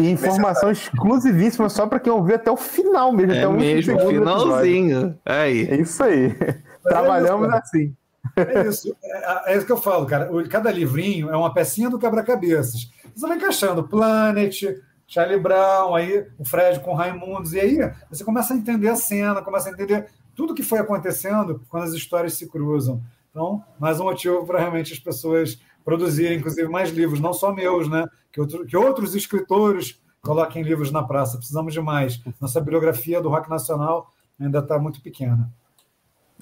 E 0.00 0.10
informação 0.10 0.70
exclusivíssima 0.70 1.68
só 1.68 1.86
para 1.86 2.00
quem 2.00 2.12
ouvir 2.12 2.34
até 2.34 2.50
o 2.50 2.56
final 2.56 3.12
mesmo. 3.12 3.32
É 3.32 3.38
até 3.38 3.48
o 3.48 3.52
mesmo, 3.52 3.98
finalzinho. 4.00 5.18
Aí. 5.24 5.68
É 5.68 5.76
isso 5.76 6.02
aí. 6.02 6.34
Trabalhamos 6.82 7.48
é 7.48 7.50
isso, 7.50 7.58
assim. 7.58 7.96
É 8.36 8.66
isso. 8.66 8.96
É, 9.02 9.52
é, 9.52 9.56
isso 9.56 9.66
que 9.66 9.72
eu 9.72 9.76
falo, 9.76 10.06
cara. 10.06 10.30
Cada 10.48 10.70
livrinho 10.70 11.30
é 11.30 11.36
uma 11.36 11.52
pecinha 11.52 11.90
do 11.90 11.98
quebra-cabeças. 11.98 12.90
Você 13.14 13.26
vai 13.26 13.36
encaixando 13.36 13.86
Planet, 13.86 14.62
Charlie 15.06 15.40
Brown, 15.40 15.94
aí 15.94 16.26
o 16.38 16.44
Fred 16.44 16.80
com 16.80 16.94
Raimundos, 16.94 17.52
e 17.52 17.60
aí 17.60 17.92
você 18.08 18.24
começa 18.24 18.54
a 18.54 18.56
entender 18.56 18.88
a 18.88 18.96
cena, 18.96 19.42
começa 19.42 19.68
a 19.68 19.72
entender 19.72 20.06
tudo 20.34 20.54
que 20.54 20.62
foi 20.62 20.78
acontecendo 20.78 21.60
quando 21.68 21.84
as 21.84 21.92
histórias 21.92 22.34
se 22.34 22.48
cruzam. 22.48 23.02
Então, 23.30 23.62
mais 23.78 24.00
um 24.00 24.04
motivo 24.04 24.46
para 24.46 24.58
realmente 24.58 24.92
as 24.92 24.98
pessoas 24.98 25.60
produzirem, 25.90 26.38
inclusive, 26.38 26.68
mais 26.68 26.90
livros, 26.90 27.18
não 27.18 27.32
só 27.32 27.52
meus, 27.52 27.88
né? 27.88 28.06
Que, 28.30 28.40
outro, 28.40 28.64
que 28.64 28.76
outros 28.76 29.16
escritores 29.16 30.00
coloquem 30.22 30.62
livros 30.62 30.92
na 30.92 31.02
praça. 31.02 31.36
Precisamos 31.36 31.72
de 31.72 31.80
mais. 31.80 32.22
Nossa 32.40 32.60
bibliografia 32.60 33.20
do 33.20 33.28
rock 33.28 33.50
nacional 33.50 34.12
ainda 34.38 34.60
está 34.60 34.78
muito 34.78 35.02
pequena. 35.02 35.50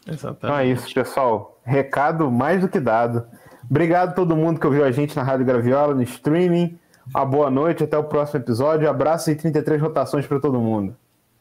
Exatamente. 0.06 0.38
Então 0.44 0.56
é 0.58 0.66
isso, 0.66 0.92
pessoal. 0.92 1.58
Recado 1.64 2.30
mais 2.30 2.60
do 2.60 2.68
que 2.68 2.78
dado. 2.78 3.26
Obrigado 3.70 4.10
a 4.10 4.12
todo 4.12 4.36
mundo 4.36 4.60
que 4.60 4.66
ouviu 4.66 4.84
a 4.84 4.90
gente 4.90 5.16
na 5.16 5.22
Rádio 5.22 5.46
Graviola, 5.46 5.94
no 5.94 6.02
streaming. 6.02 6.78
Uma 7.14 7.24
boa 7.24 7.50
noite, 7.50 7.84
até 7.84 7.96
o 7.96 8.04
próximo 8.04 8.40
episódio. 8.40 8.88
Abraço 8.88 9.30
e 9.30 9.34
33 9.34 9.80
rotações 9.80 10.26
para 10.26 10.38
todo 10.38 10.60
mundo. 10.60 10.94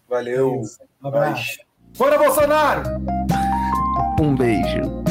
Valeu. 0.07 0.61
Um 1.03 1.07
abraço. 1.07 1.59
Fora 1.93 2.17
Bolsonaro! 2.17 2.83
Um 4.21 4.33
beijo. 4.33 5.06